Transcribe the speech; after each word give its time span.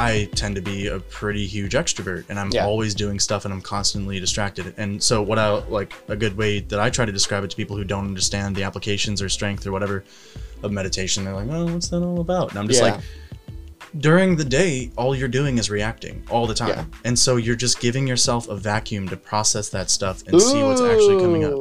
I 0.00 0.30
tend 0.34 0.56
to 0.56 0.62
be 0.62 0.86
a 0.86 0.98
pretty 0.98 1.46
huge 1.46 1.74
extrovert 1.74 2.24
and 2.30 2.38
I'm 2.40 2.50
Yeah. 2.50 2.64
always 2.64 2.94
doing 2.94 3.20
stuff 3.20 3.44
and 3.44 3.52
I'm 3.52 3.60
constantly 3.60 4.18
distracted. 4.18 4.72
And 4.78 5.02
so 5.02 5.20
what 5.20 5.38
I 5.38 5.50
like 5.68 5.92
a 6.08 6.16
good 6.16 6.36
way 6.38 6.60
that 6.60 6.80
I 6.80 6.88
try 6.88 7.04
to 7.04 7.12
describe 7.12 7.44
it 7.44 7.50
to 7.50 7.56
people 7.56 7.76
who 7.76 7.84
don't 7.84 8.06
understand 8.06 8.56
the 8.56 8.62
applications 8.62 9.20
or 9.20 9.28
strength 9.28 9.66
or 9.66 9.72
whatever 9.72 10.02
of 10.62 10.72
meditation, 10.72 11.24
they're 11.24 11.34
like, 11.34 11.48
"Oh, 11.50 11.66
what's 11.66 11.88
that 11.88 12.02
all 12.02 12.20
about?" 12.20 12.50
And 12.50 12.58
I'm 12.58 12.66
just 12.68 12.80
Yeah. 12.82 12.92
like 12.92 13.00
during 13.98 14.36
the 14.36 14.44
day, 14.44 14.90
all 14.96 15.14
you're 15.16 15.28
doing 15.28 15.58
is 15.58 15.68
reacting 15.68 16.22
all 16.30 16.46
the 16.46 16.54
time. 16.54 16.68
Yeah. 16.70 16.84
And 17.04 17.18
so 17.18 17.36
you're 17.36 17.56
just 17.56 17.78
giving 17.80 18.06
yourself 18.06 18.48
a 18.48 18.56
vacuum 18.56 19.06
to 19.08 19.16
process 19.16 19.68
that 19.70 19.90
stuff 19.90 20.22
and 20.28 20.40
see 20.40 20.62
what's 20.62 20.80
actually 20.80 21.18
coming 21.18 21.44
up. 21.44 21.52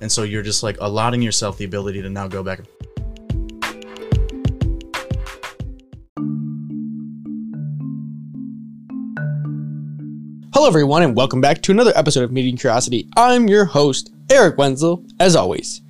And 0.00 0.12
so 0.12 0.22
you're 0.22 0.42
just 0.42 0.62
like 0.62 0.76
allowing 0.80 1.20
yourself 1.22 1.58
the 1.58 1.64
ability 1.64 2.02
to 2.02 2.10
now 2.10 2.28
go 2.28 2.42
back. 2.44 2.60
Hello, 10.58 10.66
everyone, 10.66 11.04
and 11.04 11.14
welcome 11.14 11.40
back 11.40 11.62
to 11.62 11.70
another 11.70 11.92
episode 11.94 12.24
of 12.24 12.32
Feeding 12.32 12.56
Curiosity. 12.56 13.08
I'm 13.16 13.46
your 13.46 13.64
host, 13.64 14.10
Eric 14.28 14.58
Wenzel, 14.58 15.04
as 15.20 15.36
always. 15.36 15.82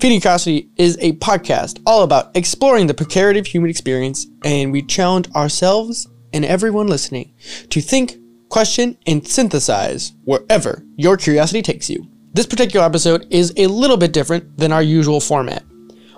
Feeding 0.00 0.20
Curiosity 0.20 0.68
is 0.74 0.98
a 1.00 1.12
podcast 1.18 1.80
all 1.86 2.02
about 2.02 2.36
exploring 2.36 2.88
the 2.88 2.92
precarious 2.92 3.46
human 3.46 3.70
experience, 3.70 4.26
and 4.44 4.72
we 4.72 4.82
challenge 4.82 5.30
ourselves 5.36 6.08
and 6.32 6.44
everyone 6.44 6.88
listening 6.88 7.34
to 7.70 7.80
think, 7.80 8.16
question, 8.48 8.98
and 9.06 9.24
synthesize 9.24 10.12
wherever 10.24 10.84
your 10.96 11.16
curiosity 11.16 11.62
takes 11.62 11.88
you. 11.88 12.04
This 12.32 12.46
particular 12.46 12.84
episode 12.84 13.28
is 13.30 13.52
a 13.56 13.68
little 13.68 13.96
bit 13.96 14.12
different 14.12 14.58
than 14.58 14.72
our 14.72 14.82
usual 14.82 15.20
format. 15.20 15.62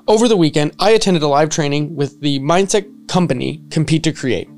Over 0.06 0.28
the 0.28 0.36
weekend, 0.38 0.74
I 0.78 0.92
attended 0.92 1.22
a 1.22 1.28
live 1.28 1.50
training 1.50 1.94
with 1.94 2.22
the 2.22 2.38
mindset 2.38 2.88
company 3.06 3.62
Compete 3.70 4.04
to 4.04 4.12
Create. 4.12 4.48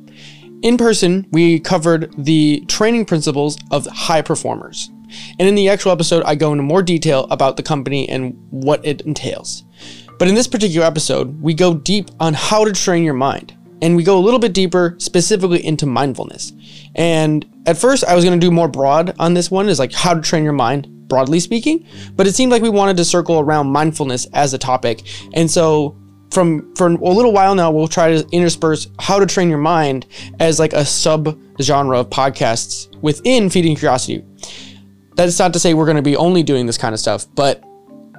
In 0.63 0.77
person, 0.77 1.27
we 1.31 1.59
covered 1.59 2.13
the 2.19 2.63
training 2.69 3.07
principles 3.07 3.57
of 3.71 3.87
high 3.87 4.21
performers. 4.21 4.91
And 5.39 5.49
in 5.49 5.55
the 5.55 5.71
actual 5.71 5.91
episode, 5.91 6.23
I 6.25 6.35
go 6.35 6.53
into 6.53 6.63
more 6.63 6.83
detail 6.83 7.27
about 7.31 7.57
the 7.57 7.63
company 7.63 8.07
and 8.09 8.37
what 8.51 8.85
it 8.85 9.01
entails. 9.03 9.65
But 10.19 10.29
in 10.29 10.35
this 10.35 10.47
particular 10.47 10.87
episode, 10.87 11.41
we 11.41 11.55
go 11.55 11.75
deep 11.75 12.11
on 12.21 12.35
how 12.35 12.67
to 12.67 12.73
train 12.73 13.05
your 13.05 13.15
mind. 13.15 13.57
And 13.81 13.97
we 13.97 14.05
go 14.05 14.19
a 14.19 14.21
little 14.21 14.39
bit 14.39 14.53
deeper 14.53 14.97
specifically 14.99 15.65
into 15.65 15.87
mindfulness. 15.87 16.53
And 16.95 17.47
at 17.65 17.79
first, 17.79 18.05
I 18.05 18.15
was 18.15 18.25
going 18.25 18.39
to 18.39 18.47
do 18.47 18.51
more 18.51 18.69
broad 18.69 19.15
on 19.19 19.33
this 19.33 19.51
one, 19.51 19.71
is 19.71 19.79
like 19.79 19.95
how 19.95 20.13
to 20.13 20.21
train 20.21 20.45
your 20.45 20.53
mind, 20.53 21.09
broadly 21.09 21.41
speaking. 21.41 21.87
But 22.13 22.27
it 22.27 22.35
seemed 22.35 22.53
like 22.53 22.61
we 22.61 22.69
wanted 22.69 22.99
to 22.99 23.05
circle 23.07 23.41
around 23.41 23.73
mindfulness 23.73 24.27
as 24.35 24.53
a 24.53 24.59
topic. 24.59 25.05
And 25.33 25.51
so 25.51 25.97
from 26.31 26.75
for 26.77 26.89
a 26.89 26.95
little 26.95 27.33
while 27.33 27.55
now 27.55 27.71
we'll 27.71 27.89
try 27.89 28.11
to 28.11 28.27
intersperse 28.31 28.89
how 28.99 29.19
to 29.19 29.27
train 29.27 29.49
your 29.49 29.59
mind 29.59 30.07
as 30.39 30.59
like 30.59 30.73
a 30.73 30.85
sub 30.85 31.39
genre 31.61 31.99
of 31.99 32.11
podcasts 32.11 32.89
within 33.03 33.51
feeding 33.51 33.77
curiosity. 33.77 34.25
That's 35.17 35.39
not 35.39 35.53
to 35.53 35.59
say 35.59 35.75
we're 35.75 35.87
going 35.87 35.97
to 35.97 36.03
be 36.03 36.17
only 36.17 36.43
doing 36.43 36.67
this 36.67 36.79
kind 36.79 36.95
of 36.95 37.01
stuff 37.01 37.27
but 37.35 37.63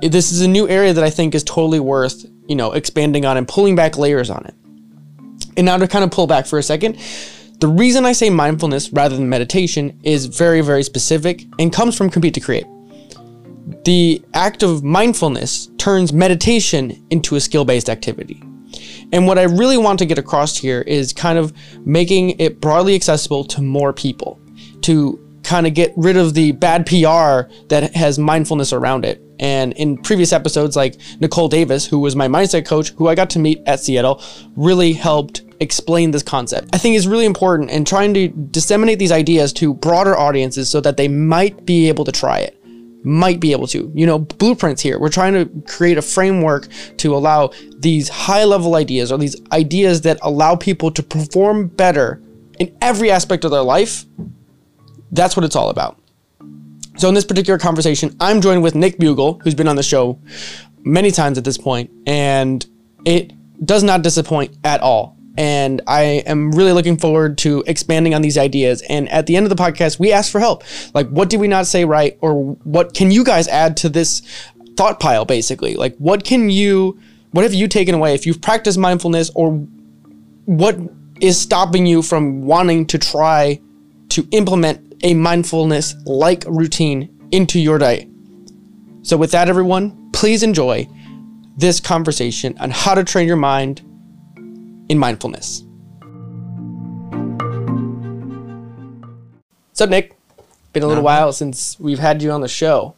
this 0.01 0.31
is 0.31 0.41
a 0.41 0.47
new 0.47 0.67
area 0.67 0.93
that 0.93 1.03
i 1.03 1.09
think 1.09 1.35
is 1.35 1.43
totally 1.43 1.79
worth 1.79 2.25
you 2.47 2.55
know 2.55 2.71
expanding 2.73 3.25
on 3.25 3.37
and 3.37 3.47
pulling 3.47 3.75
back 3.75 3.97
layers 3.97 4.29
on 4.29 4.45
it. 4.45 4.53
And 5.57 5.65
now 5.65 5.77
to 5.77 5.87
kind 5.87 6.03
of 6.03 6.11
pull 6.11 6.27
back 6.27 6.45
for 6.45 6.59
a 6.59 6.63
second 6.63 6.97
the 7.59 7.67
reason 7.67 8.05
i 8.05 8.11
say 8.11 8.29
mindfulness 8.29 8.91
rather 8.91 9.15
than 9.15 9.29
meditation 9.29 9.99
is 10.03 10.25
very 10.25 10.61
very 10.61 10.83
specific 10.83 11.45
and 11.59 11.71
comes 11.71 11.97
from 11.97 12.09
compete 12.09 12.33
to 12.33 12.39
create. 12.39 12.65
The 13.85 14.21
act 14.33 14.63
of 14.63 14.83
mindfulness 14.83 15.69
turns 15.81 16.13
meditation 16.13 17.03
into 17.09 17.35
a 17.35 17.39
skill 17.39 17.65
based 17.65 17.89
activity. 17.89 18.43
And 19.11 19.25
what 19.25 19.39
I 19.39 19.43
really 19.43 19.79
want 19.79 19.97
to 19.97 20.05
get 20.05 20.19
across 20.19 20.55
here 20.55 20.81
is 20.81 21.11
kind 21.11 21.39
of 21.39 21.51
making 21.87 22.39
it 22.39 22.61
broadly 22.61 22.93
accessible 22.93 23.43
to 23.45 23.63
more 23.63 23.91
people 23.91 24.39
to 24.81 25.19
kind 25.43 25.65
of 25.65 25.73
get 25.73 25.91
rid 25.97 26.17
of 26.17 26.35
the 26.35 26.51
bad 26.51 26.85
PR 26.85 27.51
that 27.69 27.95
has 27.95 28.19
mindfulness 28.19 28.71
around 28.71 29.05
it. 29.05 29.23
And 29.39 29.73
in 29.73 29.97
previous 29.97 30.31
episodes, 30.31 30.75
like 30.75 30.97
Nicole 31.19 31.49
Davis, 31.49 31.87
who 31.87 31.97
was 31.97 32.15
my 32.15 32.27
mindset 32.27 32.67
coach, 32.67 32.89
who 32.91 33.07
I 33.07 33.15
got 33.15 33.31
to 33.31 33.39
meet 33.39 33.59
at 33.65 33.79
Seattle, 33.79 34.21
really 34.55 34.93
helped 34.93 35.41
explain 35.61 36.11
this 36.11 36.21
concept. 36.21 36.69
I 36.73 36.77
think 36.77 36.95
is 36.95 37.07
really 37.07 37.25
important 37.25 37.71
in 37.71 37.85
trying 37.85 38.13
to 38.13 38.27
disseminate 38.27 38.99
these 38.99 39.11
ideas 39.11 39.51
to 39.53 39.73
broader 39.73 40.15
audiences 40.15 40.69
so 40.69 40.79
that 40.81 40.95
they 40.95 41.07
might 41.07 41.65
be 41.65 41.89
able 41.89 42.05
to 42.05 42.11
try 42.11 42.37
it 42.37 42.60
might 43.03 43.39
be 43.39 43.51
able 43.51 43.67
to. 43.67 43.91
You 43.93 44.05
know, 44.05 44.19
blueprints 44.19 44.81
here. 44.81 44.99
We're 44.99 45.09
trying 45.09 45.33
to 45.33 45.45
create 45.67 45.97
a 45.97 46.01
framework 46.01 46.67
to 46.97 47.15
allow 47.15 47.51
these 47.77 48.09
high 48.09 48.43
level 48.43 48.75
ideas 48.75 49.11
or 49.11 49.17
these 49.17 49.35
ideas 49.51 50.01
that 50.01 50.19
allow 50.21 50.55
people 50.55 50.91
to 50.91 51.03
perform 51.03 51.67
better 51.67 52.21
in 52.59 52.75
every 52.81 53.11
aspect 53.11 53.43
of 53.43 53.51
their 53.51 53.63
life. 53.63 54.05
That's 55.11 55.35
what 55.35 55.43
it's 55.43 55.55
all 55.55 55.69
about. 55.69 55.97
So, 56.97 57.07
in 57.07 57.15
this 57.15 57.25
particular 57.25 57.57
conversation, 57.57 58.15
I'm 58.19 58.41
joined 58.41 58.63
with 58.63 58.75
Nick 58.75 58.97
Bugle, 58.99 59.39
who's 59.43 59.55
been 59.55 59.67
on 59.67 59.75
the 59.75 59.83
show 59.83 60.19
many 60.83 61.11
times 61.11 61.37
at 61.37 61.43
this 61.43 61.57
point, 61.57 61.89
and 62.05 62.65
it 63.05 63.33
does 63.65 63.83
not 63.83 64.01
disappoint 64.01 64.57
at 64.63 64.81
all. 64.81 65.17
And 65.37 65.81
I 65.87 66.01
am 66.25 66.51
really 66.51 66.73
looking 66.73 66.97
forward 66.97 67.37
to 67.39 67.63
expanding 67.65 68.13
on 68.13 68.21
these 68.21 68.37
ideas. 68.37 68.83
And 68.89 69.07
at 69.09 69.27
the 69.27 69.35
end 69.35 69.45
of 69.45 69.49
the 69.49 69.61
podcast, 69.61 69.99
we 69.99 70.11
ask 70.11 70.31
for 70.31 70.39
help. 70.39 70.63
Like, 70.93 71.07
what 71.09 71.29
did 71.29 71.39
we 71.39 71.47
not 71.47 71.67
say 71.67 71.85
right? 71.85 72.17
Or 72.21 72.55
what 72.63 72.93
can 72.93 73.11
you 73.11 73.23
guys 73.23 73.47
add 73.47 73.77
to 73.77 73.89
this 73.89 74.21
thought 74.75 74.99
pile, 74.99 75.25
basically? 75.25 75.75
Like, 75.75 75.95
what 75.97 76.23
can 76.23 76.49
you, 76.49 76.99
what 77.31 77.43
have 77.43 77.53
you 77.53 77.67
taken 77.67 77.95
away? 77.95 78.13
If 78.13 78.25
you've 78.25 78.41
practiced 78.41 78.77
mindfulness, 78.77 79.31
or 79.33 79.51
what 80.45 80.77
is 81.21 81.39
stopping 81.39 81.85
you 81.85 82.01
from 82.01 82.41
wanting 82.41 82.85
to 82.87 82.97
try 82.97 83.61
to 84.09 84.27
implement 84.31 84.95
a 85.03 85.13
mindfulness 85.13 85.95
like 86.05 86.43
routine 86.47 87.09
into 87.31 87.59
your 87.59 87.77
day? 87.77 88.09
So, 89.03 89.17
with 89.17 89.31
that, 89.31 89.47
everyone, 89.47 90.11
please 90.11 90.43
enjoy 90.43 90.87
this 91.57 91.79
conversation 91.79 92.57
on 92.59 92.69
how 92.71 92.95
to 92.95 93.03
train 93.03 93.27
your 93.27 93.37
mind 93.37 93.81
in 94.91 94.99
mindfulness. 94.99 95.63
What's 99.69 99.79
up, 99.79 99.89
Nick? 99.89 100.17
Been 100.73 100.83
a 100.83 100.87
little 100.87 101.03
while 101.03 101.31
since 101.31 101.79
we've 101.79 101.99
had 101.99 102.21
you 102.21 102.29
on 102.31 102.41
the 102.41 102.49
show. 102.49 102.93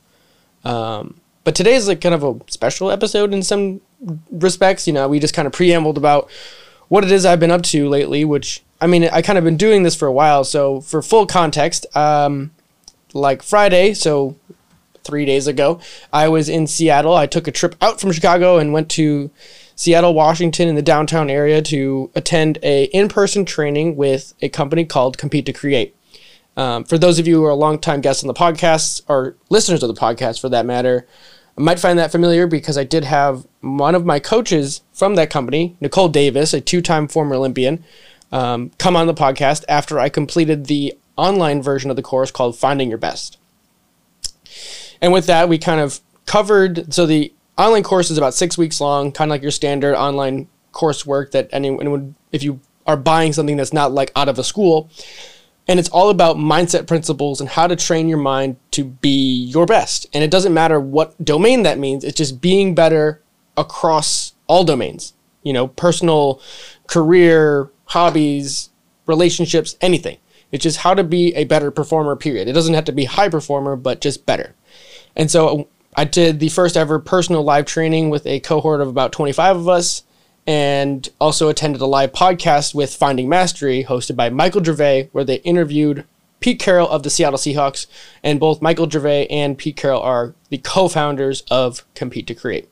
Um, 0.66 1.22
but 1.44 1.54
today's 1.54 1.88
like 1.88 2.02
kind 2.02 2.16
of 2.16 2.24
a 2.24 2.40
special 2.50 2.90
episode 2.90 3.32
in 3.32 3.44
some 3.44 3.80
respects. 4.32 4.88
You 4.88 4.94
know, 4.94 5.08
we 5.08 5.20
just 5.20 5.36
kind 5.36 5.46
of 5.46 5.54
preambled 5.54 5.98
about 5.98 6.32
what 6.88 7.04
it 7.04 7.12
is 7.12 7.28
I've 7.28 7.40
been 7.40 7.52
up 7.52 7.62
to 7.64 7.88
lately, 7.88 8.26
which 8.26 8.64
I 8.82 8.88
mean, 8.88 9.04
I 9.06 9.22
kind 9.22 9.38
of 9.38 9.44
been 9.44 9.58
doing 9.58 9.84
this 9.84 9.96
for 9.96 10.08
a 10.08 10.12
while. 10.12 10.44
So, 10.44 10.82
for 10.82 11.04
full 11.04 11.28
context, 11.28 11.86
um, 11.96 12.52
like 13.14 13.44
Friday, 13.44 13.94
so 13.94 14.36
three 15.04 15.26
days 15.26 15.46
ago, 15.46 15.80
I 16.12 16.28
was 16.28 16.50
in 16.50 16.66
Seattle. 16.66 17.14
I 17.14 17.28
took 17.28 17.48
a 17.48 17.52
trip 17.52 17.76
out 17.82 18.02
from 18.02 18.12
Chicago 18.12 18.58
and 18.58 18.74
went 18.74 18.90
to 18.92 19.30
Seattle, 19.76 20.14
Washington, 20.14 20.68
in 20.68 20.76
the 20.76 20.82
downtown 20.82 21.30
area 21.30 21.62
to 21.64 22.12
attend 22.16 22.60
a 22.64 22.86
in-person 22.86 23.46
training 23.46 23.96
with 23.96 24.34
a 24.42 24.50
company 24.50 24.86
called 24.86 25.18
Compete 25.18 25.46
to 25.48 25.54
Create. 25.54 25.96
Um, 26.56 26.84
for 26.84 26.98
those 26.98 27.18
of 27.18 27.28
you 27.28 27.38
who 27.38 27.46
are 27.46 27.54
longtime 27.54 28.02
guests 28.02 28.24
on 28.24 28.28
the 28.28 28.34
podcast 28.34 29.02
or 29.08 29.36
listeners 29.50 29.82
of 29.82 29.94
the 29.94 30.00
podcast, 30.00 30.40
for 30.40 30.50
that 30.50 30.66
matter, 30.66 31.08
I 31.58 31.62
might 31.62 31.80
find 31.80 31.98
that 32.00 32.12
familiar 32.12 32.48
because 32.48 32.78
I 32.78 32.84
did 32.84 33.04
have 33.04 33.48
one 33.62 33.96
of 33.96 34.06
my 34.06 34.20
coaches 34.20 34.82
from 34.92 35.16
that 35.16 35.30
company, 35.30 35.76
Nicole 35.80 36.10
Davis, 36.10 36.54
a 36.54 36.62
two-time 36.62 37.08
former 37.08 37.36
Olympian, 37.36 37.84
um, 38.32 38.72
come 38.78 38.96
on 38.96 39.08
the 39.08 39.14
podcast 39.14 39.64
after 39.68 40.00
I 40.00 40.10
completed 40.10 40.66
the 40.66 40.98
online 41.16 41.62
version 41.62 41.90
of 41.90 41.96
the 41.96 42.02
course 42.02 42.32
called 42.32 42.58
Finding 42.58 42.90
Your 42.90 42.98
Best. 42.98 43.38
And 45.02 45.14
with 45.14 45.28
that, 45.28 45.50
we 45.50 45.58
kind 45.58 45.80
of 45.80 46.00
covered. 46.26 46.94
So 46.94 47.06
the 47.06 47.34
online 47.58 47.84
course 47.84 48.10
is 48.10 48.18
about 48.18 48.34
six 48.34 48.58
weeks 48.58 48.82
long, 48.82 49.12
kind 49.12 49.30
of 49.30 49.34
like 49.34 49.42
your 49.42 49.52
standard 49.52 49.96
online 49.96 50.48
coursework 50.74 51.32
that 51.32 51.50
anyone 51.52 51.92
would, 51.92 52.16
if 52.32 52.44
you 52.44 52.60
are 52.86 52.98
buying 52.98 53.34
something 53.34 53.58
that's 53.58 53.74
not 53.74 53.92
like 53.92 54.12
out 54.16 54.30
of 54.30 54.40
a 54.40 54.44
school. 54.44 54.90
And 55.68 55.80
it's 55.80 55.90
all 55.90 56.10
about 56.10 56.36
mindset 56.36 56.88
principles 56.88 57.40
and 57.40 57.50
how 57.50 57.68
to 57.68 57.76
train 57.76 58.10
your 58.10 58.18
mind 58.18 58.58
to 58.72 58.84
be 58.84 59.46
your 59.46 59.66
best. 59.66 60.08
And 60.14 60.24
it 60.24 60.32
doesn't 60.32 60.54
matter 60.54 60.80
what 60.80 61.24
domain 61.24 61.64
that 61.64 61.80
means, 61.80 62.04
it's 62.04 62.18
just 62.18 62.42
being 62.42 62.76
better 62.76 63.22
across 63.56 64.34
all 64.48 64.64
domains, 64.64 65.14
you 65.42 65.54
know, 65.54 65.68
personal, 65.68 66.42
career, 66.88 67.70
hobbies, 67.86 68.72
relationships, 69.06 69.78
anything. 69.80 70.18
It's 70.52 70.64
just 70.64 70.80
how 70.80 70.94
to 70.94 71.04
be 71.04 71.34
a 71.36 71.46
better 71.46 71.72
performer, 71.72 72.16
period. 72.16 72.48
It 72.48 72.54
doesn't 72.54 72.74
have 72.74 72.86
to 72.86 72.92
be 72.92 73.06
high 73.06 73.30
performer, 73.30 73.76
but 73.76 74.02
just 74.02 74.26
better. 74.26 74.56
And 75.16 75.32
so 75.32 75.68
I 75.96 76.06
did 76.06 76.40
the 76.40 76.50
first 76.50 76.76
ever 76.76 77.00
personal 77.00 77.44
live 77.44 77.66
training 77.66 78.10
with 78.10 78.26
a 78.26 78.40
cohort 78.40 78.82
of 78.82 78.88
about 78.88 79.12
25 79.12 79.58
of 79.58 79.70
us 79.70 80.04
and 80.48 81.08
also 81.22 81.50
attended 81.50 81.82
a 81.82 81.86
live 81.86 82.12
podcast 82.12 82.74
with 82.74 82.96
Finding 82.96 83.30
Mastery 83.30 83.84
hosted 83.84 84.16
by 84.16 84.30
Michael 84.30 84.64
Gervais 84.64 85.10
where 85.12 85.24
they 85.24 85.36
interviewed 85.38 86.06
Pete 86.40 86.60
Carroll 86.60 86.90
of 86.90 87.04
the 87.04 87.10
Seattle 87.10 87.38
Seahawks 87.38 87.86
and 88.24 88.40
both 88.40 88.62
Michael 88.62 88.90
Gervais 88.90 89.28
and 89.28 89.58
Pete 89.58 89.78
Carroll 89.78 90.02
are 90.02 90.34
the 90.50 90.58
co-founders 90.58 91.44
of 91.52 91.86
Compete 91.94 92.28
to 92.28 92.36
Create. 92.36 92.68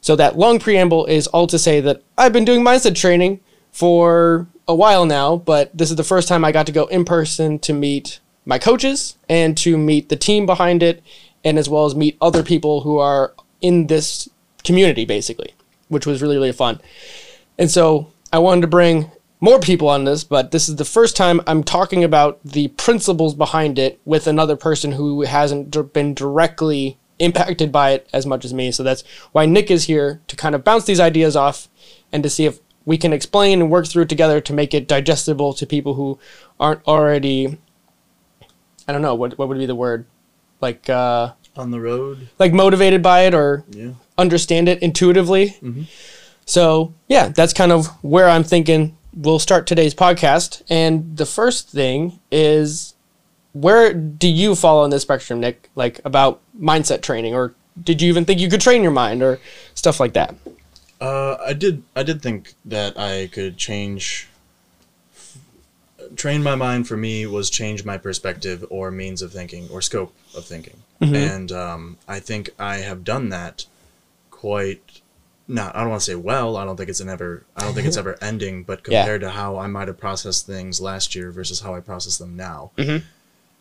So 0.00 0.16
that 0.16 0.36
long 0.36 0.58
preamble 0.58 1.06
is 1.06 1.28
all 1.28 1.46
to 1.46 1.58
say 1.58 1.80
that 1.80 2.02
I've 2.18 2.32
been 2.32 2.44
doing 2.44 2.62
mindset 2.62 2.96
training 2.96 3.40
for 3.70 4.48
a 4.66 4.74
while 4.74 5.06
now, 5.06 5.36
but 5.36 5.76
this 5.76 5.90
is 5.90 5.96
the 5.96 6.04
first 6.04 6.28
time 6.28 6.44
I 6.44 6.52
got 6.52 6.66
to 6.66 6.72
go 6.72 6.86
in 6.86 7.04
person 7.04 7.60
to 7.60 7.72
meet 7.72 8.18
my 8.44 8.58
coaches 8.58 9.16
and 9.28 9.56
to 9.58 9.78
meet 9.78 10.08
the 10.08 10.16
team 10.16 10.44
behind 10.44 10.82
it, 10.82 11.02
and 11.44 11.58
as 11.58 11.68
well 11.68 11.84
as 11.84 11.94
meet 11.94 12.16
other 12.20 12.42
people 12.42 12.82
who 12.82 12.98
are 12.98 13.34
in 13.60 13.86
this 13.86 14.28
community, 14.64 15.04
basically, 15.04 15.54
which 15.88 16.06
was 16.06 16.22
really, 16.22 16.36
really 16.36 16.52
fun. 16.52 16.80
And 17.58 17.70
so 17.70 18.12
I 18.32 18.38
wanted 18.38 18.62
to 18.62 18.66
bring 18.66 19.10
more 19.40 19.58
people 19.58 19.88
on 19.88 20.04
this, 20.04 20.22
but 20.22 20.52
this 20.52 20.68
is 20.68 20.76
the 20.76 20.84
first 20.84 21.16
time 21.16 21.40
I'm 21.46 21.64
talking 21.64 22.04
about 22.04 22.40
the 22.44 22.68
principles 22.68 23.34
behind 23.34 23.78
it 23.78 24.00
with 24.04 24.26
another 24.26 24.56
person 24.56 24.92
who 24.92 25.22
hasn't 25.22 25.92
been 25.92 26.14
directly 26.14 26.96
impacted 27.18 27.72
by 27.72 27.90
it 27.90 28.08
as 28.12 28.24
much 28.24 28.44
as 28.44 28.54
me. 28.54 28.70
So 28.70 28.82
that's 28.82 29.02
why 29.32 29.46
Nick 29.46 29.70
is 29.70 29.84
here 29.84 30.20
to 30.28 30.36
kind 30.36 30.54
of 30.54 30.64
bounce 30.64 30.84
these 30.84 31.00
ideas 31.00 31.36
off 31.36 31.68
and 32.12 32.22
to 32.22 32.30
see 32.30 32.46
if 32.46 32.60
we 32.84 32.98
can 32.98 33.12
explain 33.12 33.60
and 33.60 33.70
work 33.70 33.86
through 33.86 34.04
it 34.04 34.08
together 34.08 34.40
to 34.40 34.52
make 34.52 34.74
it 34.74 34.88
digestible 34.88 35.54
to 35.54 35.66
people 35.66 35.94
who 35.94 36.18
aren't 36.58 36.86
already 36.86 37.58
I 38.88 38.92
don't 38.92 39.02
know 39.02 39.14
what 39.14 39.38
what 39.38 39.48
would 39.48 39.58
be 39.58 39.66
the 39.66 39.74
word 39.74 40.06
like 40.62 40.88
uh 40.88 41.32
On 41.56 41.70
the 41.70 41.80
road. 41.80 42.28
like 42.38 42.52
motivated 42.54 43.02
by 43.02 43.22
it 43.26 43.34
or 43.34 43.64
Yeah. 43.70 43.90
understand 44.16 44.68
it 44.68 44.78
intuitively. 44.82 45.56
So, 46.46 46.92
yeah, 47.08 47.28
that's 47.28 47.52
kind 47.52 47.70
of 47.72 47.86
where 48.02 48.28
I'm 48.28 48.44
thinking 48.44 48.96
we'll 49.14 49.38
start 49.38 49.66
today's 49.66 49.94
podcast. 49.94 50.62
And 50.70 51.16
the 51.16 51.26
first 51.26 51.68
thing 51.68 52.18
is 52.30 52.94
where 53.52 53.92
do 53.92 54.28
you 54.28 54.54
fall 54.54 54.82
on 54.82 54.90
this 54.90 55.02
spectrum, 55.02 55.40
Nick? 55.40 55.68
Like 55.74 56.00
about 56.04 56.40
mindset 56.58 57.02
training, 57.02 57.34
or 57.34 57.54
did 57.82 58.00
you 58.00 58.08
even 58.08 58.24
think 58.24 58.40
you 58.40 58.48
could 58.48 58.60
train 58.62 58.82
your 58.82 58.92
mind, 58.92 59.22
or 59.22 59.38
stuff 59.74 60.00
like 60.00 60.14
that? 60.14 60.34
Uh, 61.00 61.36
I 61.44 61.52
did. 61.52 61.82
I 61.94 62.02
did 62.02 62.22
think 62.22 62.54
that 62.64 62.98
I 62.98 63.28
could 63.32 63.56
change. 63.58 64.28
Train 66.16 66.42
my 66.42 66.54
mind 66.54 66.86
for 66.88 66.96
me 66.96 67.26
was 67.26 67.48
change 67.50 67.84
my 67.84 67.96
perspective 67.98 68.64
or 68.70 68.90
means 68.90 69.22
of 69.22 69.32
thinking 69.32 69.68
or 69.70 69.80
scope 69.82 70.14
of 70.36 70.44
thinking, 70.44 70.82
and 71.00 71.50
um, 71.52 71.96
I 72.06 72.20
think 72.20 72.50
I 72.58 72.76
have 72.78 73.02
done 73.04 73.28
that 73.30 73.66
quite. 74.30 75.00
Not, 75.48 75.74
I 75.74 75.80
don't 75.80 75.90
want 75.90 76.00
to 76.00 76.04
say 76.10 76.14
well. 76.14 76.56
I 76.56 76.64
don't 76.64 76.76
think 76.76 76.88
it's 76.88 77.00
an 77.00 77.08
ever. 77.08 77.44
I 77.56 77.62
don't 77.62 77.74
think 77.74 77.86
it's 77.86 77.96
ever 78.04 78.16
ending. 78.22 78.62
But 78.62 78.80
Yeah. 78.86 79.00
compared 79.02 79.20
to 79.22 79.30
how 79.30 79.58
I 79.58 79.66
might 79.66 79.88
have 79.88 79.98
processed 79.98 80.46
things 80.46 80.80
last 80.80 81.14
year 81.14 81.30
versus 81.32 81.60
how 81.60 81.74
I 81.74 81.80
process 81.80 82.16
them 82.18 82.36
now, 82.36 82.70
Mhm. 82.78 83.02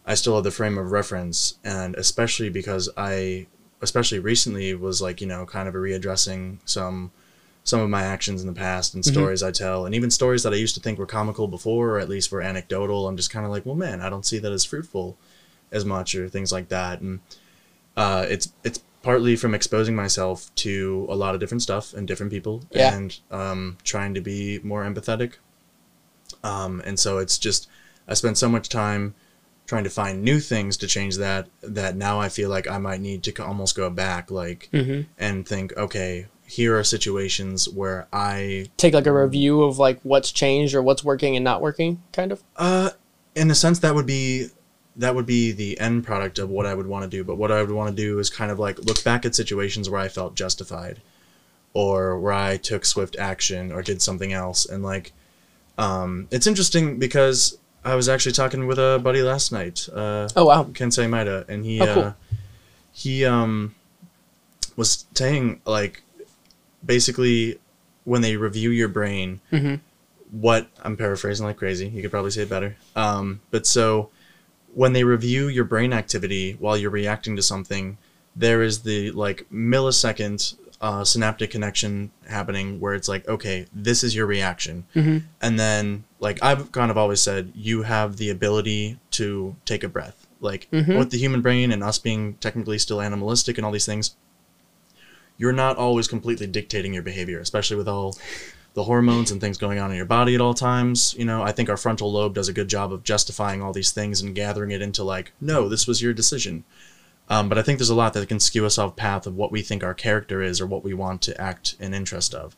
I 0.06 0.16
still 0.16 0.36
have 0.36 0.44
the 0.44 0.52
frame 0.52 0.78
of 0.78 0.92
reference, 0.92 1.56
and 1.64 1.96
especially 1.96 2.50
because 2.50 2.90
I, 2.98 3.48
especially 3.82 4.20
recently, 4.20 4.74
was 4.76 5.02
like 5.02 5.22
you 5.22 5.28
know 5.28 5.46
kind 5.46 5.68
of 5.68 5.76
a 5.76 5.80
readdressing 5.80 6.58
some 6.66 7.12
some 7.64 7.80
of 7.80 7.90
my 7.90 8.02
actions 8.04 8.42
in 8.42 8.48
the 8.48 8.54
past 8.54 8.94
and 8.96 9.06
stories 9.06 9.44
I 9.44 9.52
tell, 9.52 9.86
and 9.86 9.94
even 9.94 10.10
stories 10.10 10.44
that 10.44 10.54
I 10.54 10.58
used 10.58 10.74
to 10.76 10.82
think 10.82 10.98
were 10.98 11.06
comical 11.06 11.48
before, 11.48 11.92
or 11.92 12.00
at 12.00 12.10
least 12.10 12.32
were 12.32 12.42
anecdotal. 12.42 13.08
I'm 13.08 13.18
just 13.18 13.30
kind 13.32 13.46
of 13.46 13.52
like, 13.52 13.66
well, 13.66 13.76
man, 13.76 14.02
I 14.02 14.10
don't 14.10 14.26
see 14.26 14.40
that 14.40 14.52
as 14.52 14.66
fruitful 14.66 15.16
as 15.72 15.86
much, 15.86 16.16
or 16.16 16.28
things 16.28 16.52
like 16.52 16.70
that. 16.70 17.02
And 17.02 17.20
uh, 17.96 18.26
it's 18.28 18.52
it's 18.64 18.80
partly 19.04 19.36
from 19.36 19.54
exposing 19.56 19.96
myself 19.96 20.54
to 20.56 21.08
a 21.10 21.16
lot 21.16 21.34
of 21.34 21.40
different 21.40 21.62
stuff 21.62 21.94
and 21.94 22.08
different 22.08 22.32
people, 22.32 22.64
Yeah. 22.72 22.96
and 22.96 23.20
um, 23.32 23.78
trying 23.84 24.14
to 24.16 24.22
be 24.22 24.60
more 24.64 24.84
empathetic. 24.84 25.34
Um, 26.44 26.82
and 26.86 27.00
so 27.00 27.18
it's 27.18 27.38
just 27.38 27.68
I 28.08 28.14
spent 28.16 28.38
so 28.38 28.50
much 28.50 28.70
time 28.70 29.14
trying 29.68 29.84
to 29.84 29.90
find 29.90 30.24
new 30.24 30.40
things 30.40 30.76
to 30.78 30.88
change 30.88 31.18
that 31.18 31.48
that 31.62 31.96
now 31.96 32.20
I 32.20 32.30
feel 32.30 32.50
like 32.50 32.68
I 32.70 32.78
might 32.78 33.00
need 33.02 33.24
to 33.24 33.46
almost 33.46 33.76
go 33.76 33.90
back, 33.90 34.32
like 34.32 34.70
Mm-hmm. 34.74 35.02
and 35.18 35.48
think, 35.48 35.76
okay, 35.78 36.28
here 36.52 36.78
are 36.78 36.84
situations 36.84 37.70
where 37.70 38.08
I, 38.12 38.68
Take 38.76 38.94
like 38.94 39.08
a 39.08 39.14
review 39.14 39.64
of 39.64 39.80
like 39.80 40.00
what's 40.04 40.32
changed 40.34 40.76
or 40.76 40.82
what's 40.82 41.02
working 41.04 41.38
and 41.38 41.46
not 41.46 41.62
working, 41.62 42.02
kind 42.12 42.32
of. 42.34 42.44
uh, 42.58 42.90
in 43.36 43.50
a 43.50 43.56
sense, 43.56 43.80
that 43.80 43.96
would 43.96 44.06
be 44.06 44.48
that 44.98 45.16
would 45.16 45.26
be 45.26 45.54
the 45.54 45.80
end 45.80 46.04
product 46.04 46.38
of 46.38 46.50
what 46.50 46.66
I 46.66 46.74
would 46.76 46.88
want 46.88 47.04
to 47.04 47.10
do. 47.10 47.24
But 47.24 47.38
what 47.38 47.50
I 47.50 47.62
would 47.62 47.72
want 47.72 47.90
to 47.90 47.96
do 47.96 48.20
is 48.20 48.30
kind 48.30 48.52
of 48.52 48.60
like 48.60 48.78
look 48.80 49.02
back 49.06 49.26
at 49.26 49.34
situations 49.34 49.90
where 49.90 50.02
I 50.02 50.10
felt 50.10 50.36
justified, 50.36 51.00
or 51.74 52.20
where 52.20 52.34
I 52.34 52.58
took 52.58 52.84
swift 52.84 53.16
action 53.18 53.72
or 53.72 53.82
did 53.82 54.02
something 54.02 54.34
else. 54.34 54.66
And 54.66 54.84
like, 54.84 55.14
um, 55.78 56.28
it's 56.32 56.46
interesting 56.46 57.00
because 57.00 57.58
I 57.86 57.96
was 57.96 58.10
actually 58.10 58.34
talking 58.34 58.68
with 58.68 58.78
a 58.80 59.00
buddy 59.02 59.22
last 59.22 59.54
night. 59.54 59.88
Uh, 59.94 60.28
Oh 60.36 60.46
wow. 60.46 60.66
Kensei 60.66 61.08
Maeda, 61.08 61.48
and 61.48 61.64
he 61.64 61.80
Oh, 61.82 61.94
cool. 61.94 62.04
uh, 62.04 62.14
he 62.92 63.24
um 63.24 63.74
was 64.76 65.06
saying 65.14 65.62
like 65.66 66.04
basically 66.86 67.60
when 68.04 68.22
they 68.22 68.36
review 68.36 68.70
your 68.72 68.88
brain, 68.88 69.40
Mhm. 69.52 69.80
what 70.32 70.68
I'm 70.82 70.98
paraphrasing 70.98 71.46
like 71.46 71.58
crazy. 71.58 71.88
You 71.88 72.02
could 72.02 72.12
probably 72.12 72.32
say 72.32 72.44
it 72.44 72.50
better. 72.50 72.76
Um, 72.96 73.42
but 73.52 73.66
so 73.68 74.10
when 74.74 74.94
they 74.94 75.04
review 75.04 75.48
your 75.48 75.66
brain 75.66 75.92
activity 75.94 76.56
while 76.60 76.78
you're 76.78 76.90
reacting 76.90 77.36
to 77.36 77.42
something, 77.42 77.98
there 78.36 78.62
is 78.62 78.80
the 78.80 79.12
like 79.12 79.46
millisecond 79.54 80.56
uh, 80.80 81.04
synaptic 81.04 81.52
connection 81.52 82.10
happening 82.28 82.80
where 82.80 82.96
it's 82.96 83.08
like, 83.08 83.28
okay, 83.28 83.68
this 83.72 84.04
is 84.04 84.16
your 84.16 84.26
reaction 84.26 84.84
Mhm. 84.96 85.22
and 85.40 85.60
then 85.60 86.06
like 86.20 86.40
I've 86.42 86.72
kind 86.72 86.90
of 86.90 86.98
always 86.98 87.22
said, 87.22 87.52
you 87.54 87.84
have 87.84 88.18
the 88.18 88.32
ability 88.32 88.98
to 89.12 89.56
take 89.66 89.84
a 89.84 89.88
breath. 89.90 90.26
Like 90.40 90.68
Mhm. 90.74 90.98
with 90.98 91.12
the 91.12 91.20
human 91.20 91.42
brain 91.42 91.72
and 91.72 91.84
us 91.84 92.00
being 92.00 92.34
technically 92.40 92.80
still 92.80 93.00
animalistic 93.00 93.60
and 93.60 93.66
all 93.66 93.72
these 93.72 93.86
things, 93.86 94.16
you're 95.42 95.52
not 95.52 95.76
always 95.76 96.08
completely 96.08 96.46
dictating 96.46 96.94
your 96.94 97.02
behavior, 97.02 97.40
especially 97.40 97.76
with 97.76 97.88
all 97.88 98.16
the 98.76 98.84
hormones 98.84 99.32
and 99.32 99.42
things 99.42 99.58
going 99.58 99.80
on 99.80 99.90
in 99.90 99.98
your 99.98 100.06
body 100.06 100.36
at 100.36 100.40
all 100.40 100.54
times. 100.54 101.16
You 101.18 101.26
know, 101.26 101.42
I 101.42 101.52
think 101.52 101.68
our 101.68 101.78
frontal 101.78 102.12
lobe 102.12 102.36
does 102.36 102.48
a 102.48 102.54
good 102.54 102.68
job 102.68 102.94
of 102.94 103.04
justifying 103.04 103.60
all 103.60 103.74
these 103.74 103.92
things 103.92 104.22
and 104.22 104.36
gathering 104.36 104.70
it 104.70 104.84
into 104.84 105.04
like, 105.04 105.32
no, 105.42 105.68
this 105.68 105.88
was 105.88 106.00
your 106.00 106.14
decision. 106.14 106.64
Um, 107.28 107.50
but 107.50 107.58
I 107.58 107.64
think 107.64 107.80
there's 107.80 107.90
a 107.90 107.96
lot 107.96 108.14
that 108.14 108.30
can 108.30 108.40
skew 108.40 108.68
us 108.68 108.78
off 108.78 108.96
path 108.96 109.26
of 109.26 109.36
what 109.36 109.52
we 109.52 109.64
think 109.64 109.84
our 109.84 109.96
character 109.96 110.44
is 110.44 110.62
or 110.62 110.68
what 110.68 110.84
we 110.84 110.94
want 110.94 111.24
to 111.24 111.42
act 111.42 111.76
in 111.80 111.94
interest 111.96 112.36
of. 112.36 112.56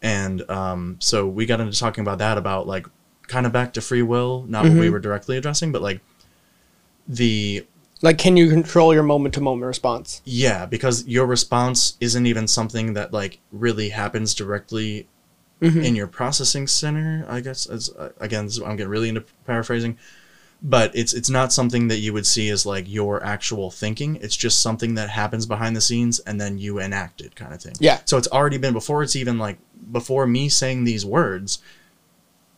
And 0.00 0.48
um, 0.48 0.96
so 1.00 1.26
we 1.26 1.46
got 1.46 1.60
into 1.60 1.76
talking 1.76 2.02
about 2.02 2.18
that, 2.18 2.38
about 2.38 2.68
like 2.68 2.86
kind 3.26 3.44
of 3.44 3.50
back 3.52 3.72
to 3.72 3.80
free 3.80 4.02
will, 4.02 4.44
not 4.48 4.62
what 4.64 4.74
we 4.78 4.86
Mhm. 4.86 4.92
were 4.92 5.00
directly 5.00 5.36
addressing, 5.36 5.72
but 5.72 5.82
like 5.82 6.00
the 7.08 7.66
Like, 8.04 8.18
can 8.18 8.36
you 8.36 8.50
control 8.50 8.92
your 8.92 9.02
moment 9.02 9.34
to 9.34 9.40
moment 9.40 9.66
response? 9.66 10.20
yeah, 10.24 10.66
because 10.66 11.06
your 11.06 11.24
response 11.26 11.96
isn't 12.00 12.26
even 12.26 12.46
something 12.46 12.92
that 12.94 13.12
like 13.12 13.38
really 13.50 13.88
happens 13.88 14.34
directly 14.34 15.06
Mhm. 15.62 15.82
in 15.84 15.96
your 15.96 16.06
processing 16.06 16.66
center. 16.66 17.24
I 17.28 17.40
guess 17.40 17.64
as 17.66 17.88
uh, 17.90 18.10
again, 18.20 18.44
this 18.44 18.56
is- 18.58 18.62
I'm 18.62 18.76
getting 18.76 18.90
really 18.90 19.08
into 19.08 19.24
paraphrasing, 19.46 19.96
but 20.62 20.90
it's 20.94 21.14
it's 21.14 21.30
not 21.30 21.52
something 21.52 21.88
that 21.88 21.98
you 22.00 22.12
would 22.12 22.26
see 22.26 22.50
as 22.50 22.66
like 22.66 22.84
your 22.86 23.24
actual 23.24 23.70
thinking. 23.70 24.18
It's 24.20 24.36
just 24.36 24.60
something 24.60 24.94
that 24.96 25.08
happens 25.10 25.46
behind 25.46 25.74
the 25.74 25.80
scenes 25.80 26.18
and 26.20 26.38
then 26.40 26.58
you 26.58 26.78
enact 26.80 27.20
it, 27.22 27.34
kind 27.36 27.54
of 27.54 27.62
thing. 27.62 27.74
Yeah. 27.80 28.00
So 28.04 28.18
it's 28.18 28.28
already 28.28 28.58
been 28.58 28.74
before 28.74 29.02
it's 29.02 29.16
even 29.16 29.38
like 29.38 29.56
before 29.90 30.26
me 30.26 30.48
saying 30.50 30.84
these 30.84 31.06
words 31.06 31.58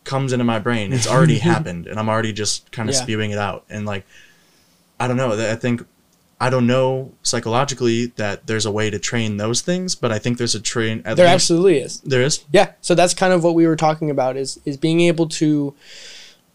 comes 0.03 0.33
into 0.33 0.45
my 0.45 0.59
brain. 0.59 0.91
It's 0.93 1.07
already 1.07 1.37
happened, 1.51 1.87
and 1.87 1.97
I'm 1.99 2.09
already 2.09 2.33
just 2.33 2.71
kind 2.71 2.89
of 2.89 2.95
Yeah. 2.95 3.01
spewing 3.01 3.31
it 3.31 3.37
out. 3.37 3.63
And 3.69 3.85
like, 3.85 4.05
I 4.99 5.07
don't 5.07 5.17
know. 5.17 5.33
I 5.51 5.55
think 5.55 5.83
I 6.39 6.49
don't 6.49 6.67
know 6.67 7.13
psychologically 7.23 8.07
that 8.17 8.45
there's 8.45 8.65
a 8.65 8.71
way 8.71 8.89
to 8.89 8.99
train 8.99 9.37
those 9.37 9.61
things, 9.61 9.95
but 9.95 10.11
I 10.11 10.19
think 10.19 10.37
there's 10.37 10.55
a 10.55 10.59
train. 10.59 11.01
At 11.05 11.17
There 11.17 11.25
least, 11.25 11.33
absolutely 11.33 11.79
is. 11.79 11.99
there 12.01 12.21
is. 12.21 12.43
Yeah, 12.51 12.73
so 12.81 12.93
that's 12.95 13.13
kind 13.13 13.33
of 13.33 13.43
what 13.43 13.55
we 13.55 13.65
were 13.65 13.75
talking 13.75 14.09
about 14.09 14.37
is 14.37 14.59
is 14.65 14.77
being 14.77 15.01
able 15.01 15.27
to 15.29 15.73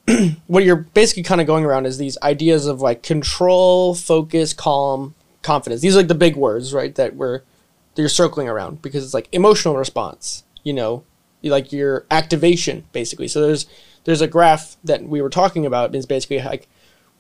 what 0.47 0.65
you're 0.65 0.77
basically 0.77 1.23
kind 1.23 1.41
of 1.41 1.47
going 1.47 1.65
around 1.65 1.87
is 1.87 1.99
these 1.99 2.17
ideas 2.23 2.67
of 2.67 2.81
like 2.81 3.03
control, 3.03 3.95
focus, 3.95 4.53
calm, 4.53 5.15
confidence. 5.43 5.81
These 5.83 5.95
are 5.95 5.99
like 5.99 6.09
the 6.09 6.15
big 6.15 6.37
words, 6.37 6.73
right? 6.73 6.95
That 6.95 7.17
we're 7.17 7.39
that 7.95 8.03
you're 8.03 8.09
circling 8.09 8.49
around 8.49 8.83
because 8.83 9.05
it's 9.05 9.15
like 9.15 9.29
emotional 9.33 9.77
response, 9.77 10.45
you 10.63 10.73
know, 10.73 11.05
like 11.43 11.73
your 11.73 12.07
activation 12.11 12.85
basically. 12.93 13.29
So 13.29 13.41
there's 13.41 13.67
there's 14.05 14.21
a 14.21 14.27
graph 14.29 14.77
that 14.85 15.03
we 15.05 15.21
were 15.21 15.31
talking 15.31 15.67
about 15.67 15.95
is 15.95 16.07
basically 16.07 16.39
like 16.41 16.69